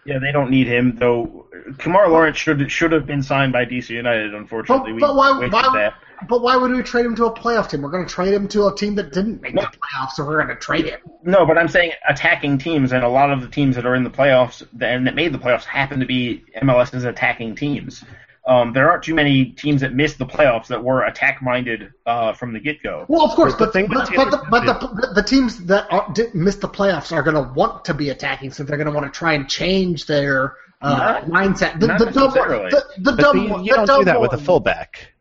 Yeah, 0.04 0.18
they 0.18 0.32
don't 0.32 0.50
need 0.50 0.66
him 0.66 0.96
though. 0.96 1.46
Kemar 1.72 2.08
Lawrence 2.08 2.38
should 2.38 2.70
should 2.70 2.92
have 2.92 3.06
been 3.06 3.22
signed 3.22 3.52
by 3.52 3.64
DC 3.66 3.90
United. 3.90 4.34
Unfortunately, 4.34 4.92
But- 4.94 5.00
but 5.08 5.16
why- 5.16 5.48
why- 5.48 5.70
that. 5.74 5.94
But 6.28 6.42
why 6.42 6.56
would 6.56 6.72
we 6.72 6.82
trade 6.82 7.06
him 7.06 7.14
to 7.16 7.26
a 7.26 7.32
playoff 7.32 7.68
team? 7.70 7.80
We're 7.82 7.90
going 7.90 8.04
to 8.04 8.12
trade 8.12 8.34
him 8.34 8.48
to 8.48 8.66
a 8.66 8.74
team 8.74 8.96
that 8.96 9.12
didn't 9.12 9.40
make 9.40 9.54
No. 9.54 9.62
the 9.62 9.68
playoffs, 9.68 10.12
so 10.16 10.24
we're 10.26 10.42
going 10.42 10.48
to 10.48 10.60
trade 10.60 10.86
him. 10.86 10.98
No, 11.22 11.46
but 11.46 11.56
I'm 11.56 11.68
saying 11.68 11.92
attacking 12.08 12.58
teams, 12.58 12.92
and 12.92 13.04
a 13.04 13.08
lot 13.08 13.30
of 13.30 13.40
the 13.40 13.46
teams 13.46 13.76
that 13.76 13.86
are 13.86 13.94
in 13.94 14.02
the 14.02 14.10
playoffs 14.10 14.66
and 14.80 15.06
that 15.06 15.14
made 15.14 15.32
the 15.32 15.38
playoffs 15.38 15.62
happen 15.64 16.00
to 16.00 16.06
be 16.06 16.42
MLS's 16.60 17.04
attacking 17.04 17.54
teams. 17.54 18.04
Um, 18.48 18.72
there 18.72 18.90
aren't 18.90 19.02
too 19.04 19.14
many 19.14 19.44
teams 19.44 19.82
that 19.82 19.92
missed 19.92 20.16
the 20.16 20.24
playoffs 20.24 20.68
that 20.68 20.82
were 20.82 21.04
attack 21.04 21.42
minded 21.42 21.92
uh, 22.06 22.32
from 22.32 22.54
the 22.54 22.58
get 22.58 22.82
go. 22.82 23.04
Well, 23.06 23.20
of 23.22 23.32
course, 23.32 23.54
But 23.54 23.74
the 23.74 23.86
but 23.86 24.08
but, 24.08 24.16
but, 24.16 24.30
the, 24.30 24.46
but 24.50 24.64
the, 24.64 25.06
the, 25.08 25.12
the 25.16 25.22
teams 25.22 25.64
that 25.66 25.86
are, 25.92 26.10
did 26.14 26.34
miss 26.34 26.56
the 26.56 26.68
playoffs 26.68 27.12
are 27.12 27.22
going 27.22 27.36
to 27.36 27.52
want 27.52 27.84
to 27.84 27.92
be 27.92 28.08
attacking, 28.08 28.50
so 28.52 28.64
they're 28.64 28.78
going 28.78 28.86
to 28.86 28.92
want 28.92 29.04
to 29.12 29.16
try 29.16 29.34
and 29.34 29.46
change 29.50 30.06
their 30.06 30.54
uh, 30.80 30.96
Not- 30.96 31.26
mindset. 31.26 31.78
The, 31.78 31.88
not 31.88 31.98
the 31.98 32.06
dumb, 32.06 32.30
the, 32.32 32.84
the 32.96 33.12
But 33.12 33.16
dumb, 33.18 33.36
you, 33.36 33.42
you 33.64 33.70
the 33.72 33.76
don't 33.76 33.86
dumb 33.86 33.98
do 34.00 34.04
that 34.06 34.20
with 34.20 34.32
a 34.32 34.38
fullback. 34.38 35.12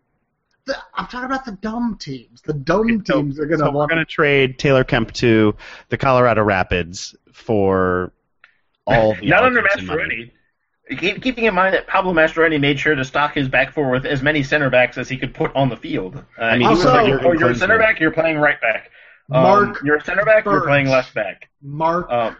the- 0.65 0.77
I'm 0.93 1.07
talking 1.07 1.25
about 1.25 1.43
the 1.43 1.51
dumb 1.51 1.97
teams. 1.99 2.41
The 2.43 2.53
dumb 2.53 3.03
So- 3.05 3.21
teams 3.23 3.39
are 3.39 3.45
going 3.45 3.59
to 3.59 3.65
So 3.65 3.71
we're 3.71 3.87
going 3.87 3.99
to 3.99 4.05
trade 4.05 4.57
Taylor 4.57 4.85
Kemp 4.85 5.11
to 5.15 5.53
the 5.89 5.97
Colorado 5.97 6.43
Rapids 6.43 7.13
for 7.33 8.13
all 8.85 9.15
the 9.15 9.27
Not 9.27 9.43
under 9.43 9.59
allocation 9.59 9.87
money. 9.87 10.31
Mastroeni. 10.89 10.99
Keep, 10.99 11.21
keeping 11.21 11.45
in 11.45 11.53
mind 11.53 11.73
that 11.73 11.87
Pablo 11.87 12.13
Mastroeni 12.13 12.59
made 12.59 12.79
sure 12.79 12.95
to 12.95 13.03
stock 13.05 13.33
his 13.33 13.47
back 13.47 13.73
four 13.73 13.89
with 13.89 14.05
as 14.05 14.21
many 14.21 14.43
center 14.43 14.69
backs 14.69 14.97
as 14.97 15.09
he 15.09 15.17
could 15.17 15.33
put 15.33 15.55
on 15.55 15.69
the 15.69 15.77
field. 15.77 16.23
Uh, 16.39 16.41
I 16.43 16.57
mean, 16.57 16.67
Also- 16.67 16.91
like, 16.93 17.05
Jurgen 17.07 17.25
oh, 17.27 17.31
you're 17.33 17.49
a 17.51 17.55
center 17.55 17.77
back, 17.77 17.99
you're 17.99 18.11
playing 18.11 18.37
right 18.37 18.59
back. 18.61 18.91
Um, 19.31 19.43
Mark 19.43 19.83
you're 19.83 19.97
a 19.97 20.03
center 20.03 20.23
back, 20.23 20.45
you're 20.45 20.65
playing 20.65 20.87
left 20.87 21.13
back. 21.13 21.49
Mark 21.61 22.09
Um, 22.09 22.37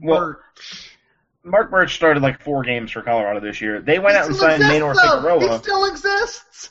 well, 0.00 0.20
Burch. 0.20 0.96
Mark 1.44 1.70
Burch 1.70 1.94
started 1.94 2.22
like 2.22 2.40
four 2.42 2.62
games 2.62 2.90
for 2.90 3.02
Colorado 3.02 3.40
this 3.40 3.60
year. 3.60 3.80
They 3.80 3.98
went 3.98 4.12
He 4.12 4.18
out 4.18 4.26
and 4.28 4.36
signed 4.36 4.62
exists, 4.62 4.74
Maynor 4.82 4.94
though. 4.94 5.38
He 5.38 5.40
Figueroa. 5.46 5.58
still 5.62 5.84
exists. 5.86 6.70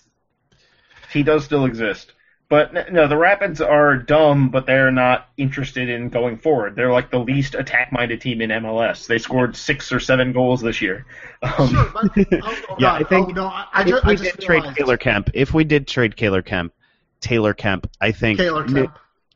He 1.12 1.24
does 1.24 1.44
still 1.44 1.66
exist. 1.66 2.14
But 2.50 2.92
no, 2.92 3.08
the 3.08 3.16
Rapids 3.16 3.62
are 3.62 3.96
dumb, 3.96 4.50
but 4.50 4.66
they're 4.66 4.90
not 4.92 5.30
interested 5.38 5.88
in 5.88 6.10
going 6.10 6.38
forward. 6.40 6.76
They're 6.76 6.92
like 6.92 7.12
the 7.12 7.20
least 7.20 7.54
attack-minded 7.54 8.22
team 8.22 8.42
in 8.42 8.50
MLS. 8.50 9.06
They 9.06 9.20
scored 9.20 9.56
six 9.56 9.92
or 9.92 10.00
seven 10.00 10.34
goals 10.34 10.60
this 10.62 10.82
year. 10.82 11.06
Um, 11.44 11.70
Sure, 11.70 11.90
but, 11.94 12.06
oh, 12.18 12.26
oh, 12.70 12.76
Yeah, 12.80 12.98
God. 13.00 13.02
I 13.02 13.04
think 13.08 13.30
oh, 13.30 13.32
no, 13.34 13.46
I, 13.46 13.68
I 13.72 13.82
if 13.84 13.88
just, 13.90 14.06
we 14.06 14.12
I 14.12 14.16
just 14.16 14.36
did 14.38 14.46
trade. 14.46 14.64
Taylor 14.76 14.98
Kemp, 14.98 15.30
if 15.36 15.54
we 15.54 15.64
did 15.64 15.88
trade 15.88 16.18
Taylor 16.18 16.42
Kemp, 16.42 16.74
Taylor 17.22 17.54
Kemp, 17.54 17.88
I 18.02 18.12
think 18.12 18.40
Taylor 18.40 18.66
New, 18.66 18.88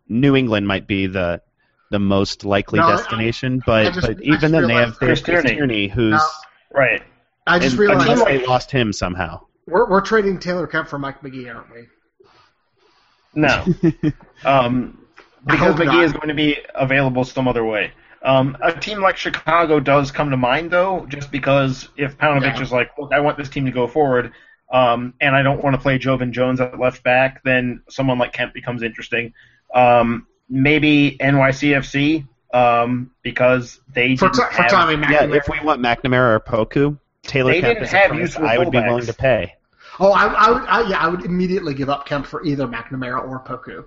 New 0.09 0.35
England 0.35 0.67
might 0.67 0.87
be 0.87 1.05
the 1.05 1.41
the 1.91 1.99
most 1.99 2.43
likely 2.43 2.79
No, 2.79 2.89
destination. 2.89 3.61
I 3.67 3.83
but 3.83 3.93
just- 3.93 4.07
but 4.07 4.17
I 4.17 4.21
even 4.21 4.39
just 4.39 4.41
then, 4.41 4.51
they 4.51 4.57
have 4.57 4.67
realized- 4.67 4.97
Chris 4.97 5.21
Chris 5.21 5.43
Tierney. 5.43 5.55
Tierney, 5.55 5.87
who's 5.87 6.13
No. 6.13 6.19
right. 6.73 7.03
I 7.45 7.59
just 7.59 7.73
and, 7.73 7.79
realized 7.79 8.09
unless 8.09 8.25
they 8.25 8.43
lost 8.47 8.71
him 8.71 8.91
somehow. 8.91 9.41
we're, 9.67 9.87
we're 9.87 10.01
trading 10.01 10.39
Taylor 10.39 10.65
Kemp 10.65 10.87
for 10.87 10.97
Mike 10.97 11.21
Magee, 11.21 11.47
aren't 11.49 11.71
we? 11.71 11.87
No. 13.35 13.65
um, 14.45 14.99
because 15.45 15.77
Magee 15.77 15.85
not. 15.87 16.03
is 16.03 16.13
going 16.13 16.29
to 16.29 16.33
be 16.33 16.57
available 16.75 17.23
some 17.23 17.47
other 17.47 17.65
way. 17.65 17.91
Um, 18.23 18.57
a 18.61 18.71
team 18.71 19.01
like 19.01 19.17
Chicago 19.17 19.79
does 19.79 20.11
come 20.11 20.29
to 20.29 20.37
mind 20.37 20.71
though, 20.71 21.05
just 21.09 21.31
because 21.31 21.89
if 21.97 22.17
Paunovic 22.17 22.55
Yeah. 22.55 22.61
is 22.61 22.71
like, 22.71 22.91
look, 22.97 23.11
I 23.11 23.19
want 23.19 23.37
this 23.37 23.49
team 23.49 23.65
to 23.65 23.71
go 23.71 23.85
forward, 23.87 24.31
um, 24.71 25.13
and 25.19 25.35
I 25.35 25.43
don't 25.43 25.61
want 25.61 25.75
to 25.75 25.81
play 25.81 25.99
Joevin 25.99 26.31
Jones 26.31 26.61
at 26.61 26.79
left 26.79 27.03
back, 27.03 27.43
then 27.43 27.83
someone 27.89 28.17
like 28.17 28.31
Kemp 28.31 28.53
becomes 28.53 28.81
interesting. 28.81 29.33
Um, 29.75 30.25
maybe 30.49 31.17
NYCFC 31.19 32.27
um, 32.53 33.11
because 33.23 33.79
they 33.93 34.15
for, 34.15 34.29
t- 34.29 34.37
for 34.37 34.61
have, 34.61 34.71
Tommy 34.71 34.95
Yeah, 35.11 35.25
if 35.25 35.49
we 35.49 35.59
want 35.59 35.81
McNamara 35.81 36.35
or 36.35 36.39
Poku, 36.39 36.97
Taylor 37.23 37.51
They 37.51 37.61
Kemp 37.61 37.81
is 37.81 37.93
a 37.93 38.07
price 38.07 38.35
I 38.37 38.57
would 38.57 38.71
be 38.71 38.79
willing 38.79 39.05
to 39.05 39.13
pay. 39.13 39.55
Oh, 39.99 40.11
I, 40.11 40.25
I 40.25 40.49
would, 40.51 40.61
I, 40.63 40.89
yeah, 40.89 40.97
I 40.99 41.07
would 41.07 41.25
immediately 41.25 41.73
give 41.73 41.89
up 41.89 42.05
Kemp 42.05 42.25
for 42.25 42.43
either 42.45 42.67
McNamara 42.67 43.27
or 43.27 43.43
Poku. 43.43 43.85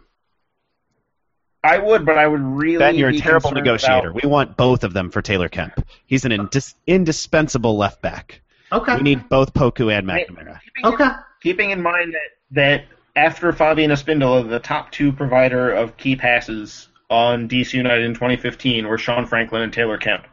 I 1.65 1.79
would, 1.79 2.07
but 2.07 2.17
I 2.17 2.27
would 2.29 2.41
really. 2.43 2.79
Ben, 2.79 2.95
you're 2.95 3.09
a 3.09 3.19
terrible 3.19 3.51
negotiator. 3.51 4.11
about- 4.11 4.23
We 4.23 4.29
want 4.29 4.57
both 4.57 4.85
of 4.85 4.93
them 4.93 5.11
for 5.11 5.21
Taylor 5.21 5.49
Kemp. 5.49 5.85
He's 6.07 6.25
an 6.25 6.31
indis- 6.31 6.75
indispensable 6.87 7.77
left 7.77 8.01
back. 8.03 8.41
Okay. 8.73 8.97
We 8.97 9.03
need 9.03 9.29
both 9.29 9.53
Poku 9.53 9.93
and 9.97 10.07
McNamara. 10.07 10.61
Keeping, 10.61 10.85
Okay. 10.95 11.09
keeping 11.43 11.71
in 11.71 11.83
mind 11.83 12.15
that 12.15 12.21
that 12.53 12.85
after 13.17 13.53
Fabian 13.53 13.91
Espindola, 13.91 14.49
the 14.49 14.61
top 14.61 14.93
two 14.93 15.11
provider 15.11 15.73
of 15.73 15.97
key 15.97 16.15
passes 16.15 16.89
on 17.11 17.49
DC 17.49 17.75
United 17.75 18.05
in 18.05 18.15
2015 18.15 18.87
were 18.87 18.99
Sean 18.99 19.27
Franklin 19.27 19.63
and 19.63 19.73
Taylor 19.73 19.97
Kemp. 19.99 20.25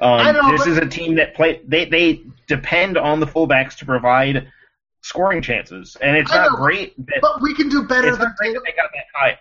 Um, 0.00 0.20
I 0.20 0.32
know, 0.32 0.50
this 0.50 0.60
but- 0.62 0.68
is 0.68 0.78
a 0.78 0.86
team 0.86 1.16
that 1.16 1.34
play 1.34 1.60
they 1.66 1.84
they 1.84 2.22
depend 2.48 2.96
on 2.98 3.20
the 3.20 3.26
fullbacks 3.26 3.76
to 3.78 3.86
provide 3.86 4.50
scoring 5.02 5.42
chances, 5.42 5.96
and 6.00 6.16
it's 6.16 6.30
I 6.32 6.36
not 6.36 6.52
know, 6.52 6.56
great 6.56 6.94
that 7.06 7.18
But 7.20 7.40
we 7.40 7.54
can 7.54 7.68
do 7.68 7.82
better 7.84 8.14
than 8.16 8.34
Taylor. 8.40 8.54
that 8.54 8.62
they 8.64 8.72
got 8.72 8.90
that 8.94 9.06
high. 9.14 9.38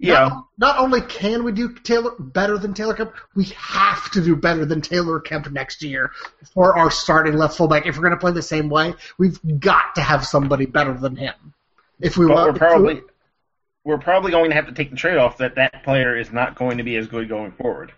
Yeah, 0.00 0.28
Not, 0.28 0.46
not 0.58 0.78
only 0.78 1.00
can 1.02 1.44
we 1.44 1.52
do 1.52 1.72
Taylor 1.72 2.10
better 2.18 2.58
than 2.58 2.74
Taylor 2.74 2.94
Kemp, 2.94 3.14
we 3.36 3.44
have 3.56 4.10
to 4.10 4.20
do 4.22 4.34
better 4.34 4.64
than 4.64 4.80
Taylor 4.80 5.20
Kemp 5.20 5.50
next 5.52 5.82
year 5.82 6.10
for 6.52 6.76
our 6.76 6.90
starting 6.90 7.34
left 7.34 7.56
fullback. 7.56 7.86
If 7.86 7.96
we're 7.96 8.02
going 8.02 8.12
to 8.12 8.18
play 8.18 8.32
the 8.32 8.42
same 8.42 8.68
way, 8.68 8.94
we've 9.18 9.38
got 9.60 9.94
to 9.94 10.00
have 10.02 10.26
somebody 10.26 10.66
better 10.66 10.92
than 10.94 11.14
him. 11.16 11.34
If 12.00 12.16
we 12.16 12.26
but 12.26 12.34
want, 12.34 12.52
we're 12.52 12.58
probably 12.58 13.02
we're 13.84 13.98
probably 13.98 14.32
going 14.32 14.50
to 14.50 14.56
have 14.56 14.66
to 14.66 14.72
take 14.72 14.90
the 14.90 14.96
trade 14.96 15.16
off 15.16 15.38
that 15.38 15.54
that 15.54 15.84
player 15.84 16.18
is 16.18 16.32
not 16.32 16.56
going 16.56 16.78
to 16.78 16.84
be 16.84 16.96
as 16.96 17.06
good 17.06 17.28
going 17.28 17.52
forward. 17.52 17.92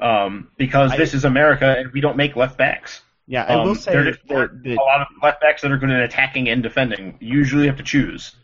Um, 0.00 0.48
because 0.56 0.92
I- 0.92 0.96
this 0.96 1.12
is 1.12 1.24
America 1.24 1.74
and 1.76 1.92
we 1.92 2.00
don't 2.00 2.16
make 2.16 2.36
left 2.36 2.56
backs. 2.56 3.02
Yeah, 3.32 3.44
I 3.48 3.54
Um, 3.54 3.66
will 3.68 3.74
say 3.74 3.92
there 3.92 4.04
that, 4.04 4.10
just 4.10 4.28
that- 4.28 4.76
a 4.78 4.82
lot 4.82 5.00
of 5.00 5.06
left 5.22 5.40
backs 5.40 5.62
that 5.62 5.72
are 5.72 5.78
good 5.78 5.88
at 5.90 6.02
attacking 6.02 6.50
and 6.50 6.62
defending. 6.62 7.16
You 7.18 7.38
usually 7.38 7.66
have 7.66 7.78
to 7.78 7.82
choose. 7.82 8.36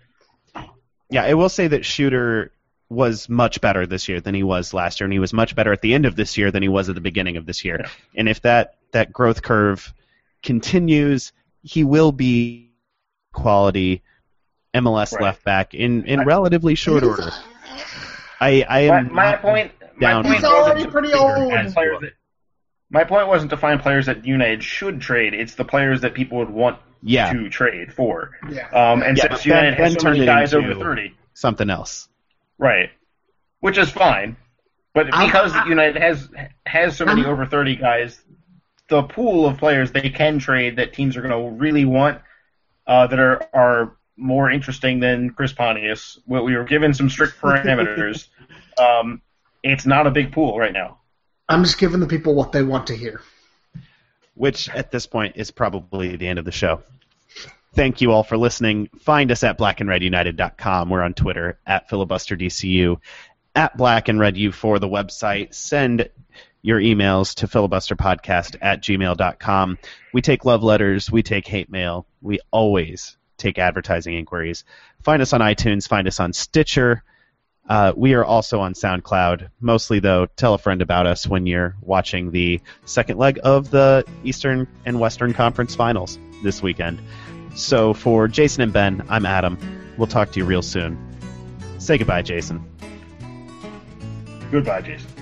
yeah, 1.11 1.25
I 1.25 1.35
will 1.35 1.51
say 1.51 1.69
that 1.69 1.85
Shooter 1.85 2.53
was 2.89 3.29
much 3.29 3.61
better 3.61 3.87
this 3.87 4.09
year 4.09 4.23
than 4.23 4.35
he 4.35 4.43
was 4.43 4.73
last 4.73 4.99
year, 4.99 5.05
and 5.05 5.13
he 5.13 5.19
was 5.19 5.35
much 5.35 5.55
better 5.55 5.73
at 5.75 5.83
the 5.83 5.93
end 5.93 6.07
of 6.07 6.17
this 6.17 6.39
year 6.39 6.51
than 6.51 6.63
he 6.63 6.71
was 6.71 6.89
at 6.89 6.95
the 6.95 7.03
beginning 7.03 7.37
of 7.37 7.45
this 7.45 7.67
year. 7.67 7.85
And 8.17 8.31
if 8.31 8.41
that 8.43 8.77
that 8.93 9.13
growth 9.13 9.43
curve 9.43 9.93
continues, 10.43 11.33
he 11.63 11.85
will 11.85 12.11
be 12.13 12.71
quality 13.35 14.03
MLS 14.75 15.13
Right. 15.13 15.23
left 15.23 15.45
back 15.45 15.75
in, 15.75 16.05
in 16.07 16.21
I- 16.21 16.25
relatively 16.25 16.75
short 16.75 17.03
order. 17.05 17.31
I, 18.41 18.65
I 18.67 18.89
My, 18.89 18.99
am 19.01 19.13
my 19.13 19.31
not- 19.33 19.43
point. 19.43 19.73
down 20.01 20.23
my 20.23 20.29
point 20.31 20.35
He's 20.37 20.45
already 20.45 20.87
pretty 20.87 21.11
find 21.11 21.21
old. 21.67 21.75
players 21.75 22.01
that- 22.01 22.13
my 22.91 23.05
point 23.05 23.29
wasn't 23.29 23.51
to 23.51 23.57
find 23.57 23.81
players 23.81 24.07
that 24.07 24.25
United 24.25 24.63
should 24.63 25.01
trade. 25.01 25.35
It's 25.35 25.55
the 25.55 25.65
players 25.65 26.01
that 26.03 26.15
people 26.15 26.39
would 26.39 26.51
want 26.51 26.79
yeah, 27.03 27.33
to 27.33 27.49
trade 27.49 27.93
for. 27.93 28.31
yeah. 28.51 28.69
Um, 28.71 29.03
and 29.03 29.17
Yeah, 29.17 29.25
since 29.25 29.35
but 29.35 29.45
Ben- 29.45 29.65
United 29.65 29.75
has 29.75 29.93
Ben 29.95 30.01
so 30.01 30.11
many 30.11 30.25
guys 30.27 30.55
over 30.55 30.75
thirty, 30.75 31.15
something 31.35 31.71
else. 31.71 32.09
right, 32.59 32.91
which 33.61 33.79
is 33.79 33.91
fine. 33.91 34.37
But 34.95 35.07
because 35.07 35.53
I- 35.53 35.67
United 35.69 36.01
has 36.01 36.29
has 36.67 36.97
so 36.97 37.05
many 37.05 37.23
I'm- 37.23 37.31
over 37.31 37.47
thirty 37.47 37.77
guys, 37.77 38.21
the 38.89 39.03
pool 39.03 39.47
of 39.47 39.59
players 39.59 39.93
they 39.93 40.09
can 40.11 40.39
trade 40.39 40.77
that 40.77 40.93
teams 40.95 41.17
are 41.17 41.23
going 41.23 41.31
to 41.45 41.51
really 41.57 41.85
want 41.85 42.21
uh, 42.87 43.07
that 43.07 43.19
are 43.19 43.47
are 43.53 43.97
more 44.17 44.51
interesting 44.51 44.99
than 44.99 45.31
Chris 45.31 45.53
Pontius. 45.53 46.19
We 46.27 46.41
we 46.41 46.57
were 46.57 46.65
given 46.65 46.95
some 46.95 47.11
strict 47.11 47.39
parameters. 47.41 48.29
um, 48.81 49.21
it's 49.63 49.87
not 49.87 50.07
a 50.07 50.11
big 50.11 50.33
pool 50.33 50.59
right 50.59 50.73
now. 50.73 50.98
I'm 51.49 51.65
just 51.65 51.79
giving 51.79 52.01
the 52.01 52.07
people 52.07 52.35
what 52.35 52.53
they 52.53 52.63
want 52.63 52.89
to 52.89 52.97
hear. 52.97 53.21
which 54.35 54.69
at 54.69 54.91
this 54.91 55.07
point 55.07 55.37
is 55.37 55.51
probably 55.51 56.17
the 56.17 56.29
end 56.29 56.39
of 56.39 56.45
the 56.45 56.53
show. 56.53 56.83
Thank 57.75 58.01
you 58.01 58.13
all 58.13 58.23
for 58.23 58.37
listening. 58.37 58.89
Find 59.01 59.31
us 59.33 59.43
at 59.43 59.59
blackandredunited.com. 59.59 60.91
We're 60.91 61.03
on 61.03 61.15
Twitter 61.15 61.59
at 61.67 61.89
filibusterdcu, 61.91 62.99
at 63.55 63.77
black 63.77 64.09
and 64.09 64.19
red 64.21 64.37
u 64.37 64.53
for 64.53 64.79
the 64.79 64.89
website. 64.89 65.55
Send 65.55 66.09
your 66.63 66.81
emails 66.81 67.35
to 67.37 67.47
filibusterpodcast 67.49 68.57
at 68.61 68.83
gmail.com. 68.83 69.79
We 70.13 70.23
take 70.23 70.45
love 70.45 70.63
letters, 70.63 71.11
we 71.11 71.23
take 71.23 71.47
hate 71.47 71.71
mail, 71.71 72.07
we 72.21 72.41
always 72.51 73.17
take 73.37 73.59
advertising 73.59 74.15
inquiries. 74.15 74.65
Find 75.03 75.23
us 75.23 75.33
on 75.33 75.41
iTunes, 75.41 75.89
find 75.89 76.09
us 76.09 76.21
on 76.21 76.33
Stitcher. 76.33 77.03
Uh, 77.69 77.93
we 77.95 78.15
are 78.15 78.25
also 78.25 78.61
on 78.61 78.73
SoundCloud. 78.73 79.51
Mostly, 79.61 80.01
though, 80.01 80.27
tell 80.27 80.55
a 80.55 80.59
friend 80.59 80.81
about 80.81 81.07
us 81.07 81.27
when 81.27 81.47
you're 81.47 81.77
watching 81.83 82.31
the 82.31 82.61
second 82.87 83.19
leg 83.19 83.39
of 83.45 83.71
the 83.71 84.05
Eastern 84.25 84.67
and 84.87 84.99
Western 84.99 85.35
Conference 85.35 85.75
Finals 85.75 86.19
this 86.43 86.63
weekend. 86.63 86.99
So, 87.55 87.93
for 87.93 88.27
Jason 88.27 88.63
and 88.63 88.73
Ben, 88.73 89.05
I'm 89.09 89.27
Adam. 89.27 89.59
We'll 89.99 90.07
talk 90.07 90.33
to 90.33 90.39
you 90.39 90.47
real 90.47 90.63
soon. 90.63 90.97
Say 91.79 91.99
goodbye, 91.99 92.23
Jason. 92.23 92.65
Goodbye, 94.51 94.81
Jason. 94.81 95.18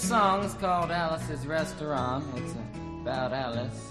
Song 0.00 0.42
is 0.44 0.54
called 0.54 0.90
Alice's 0.90 1.46
Restaurant. 1.46 2.24
It's 2.36 2.54
about 3.02 3.32
Alice. 3.32 3.89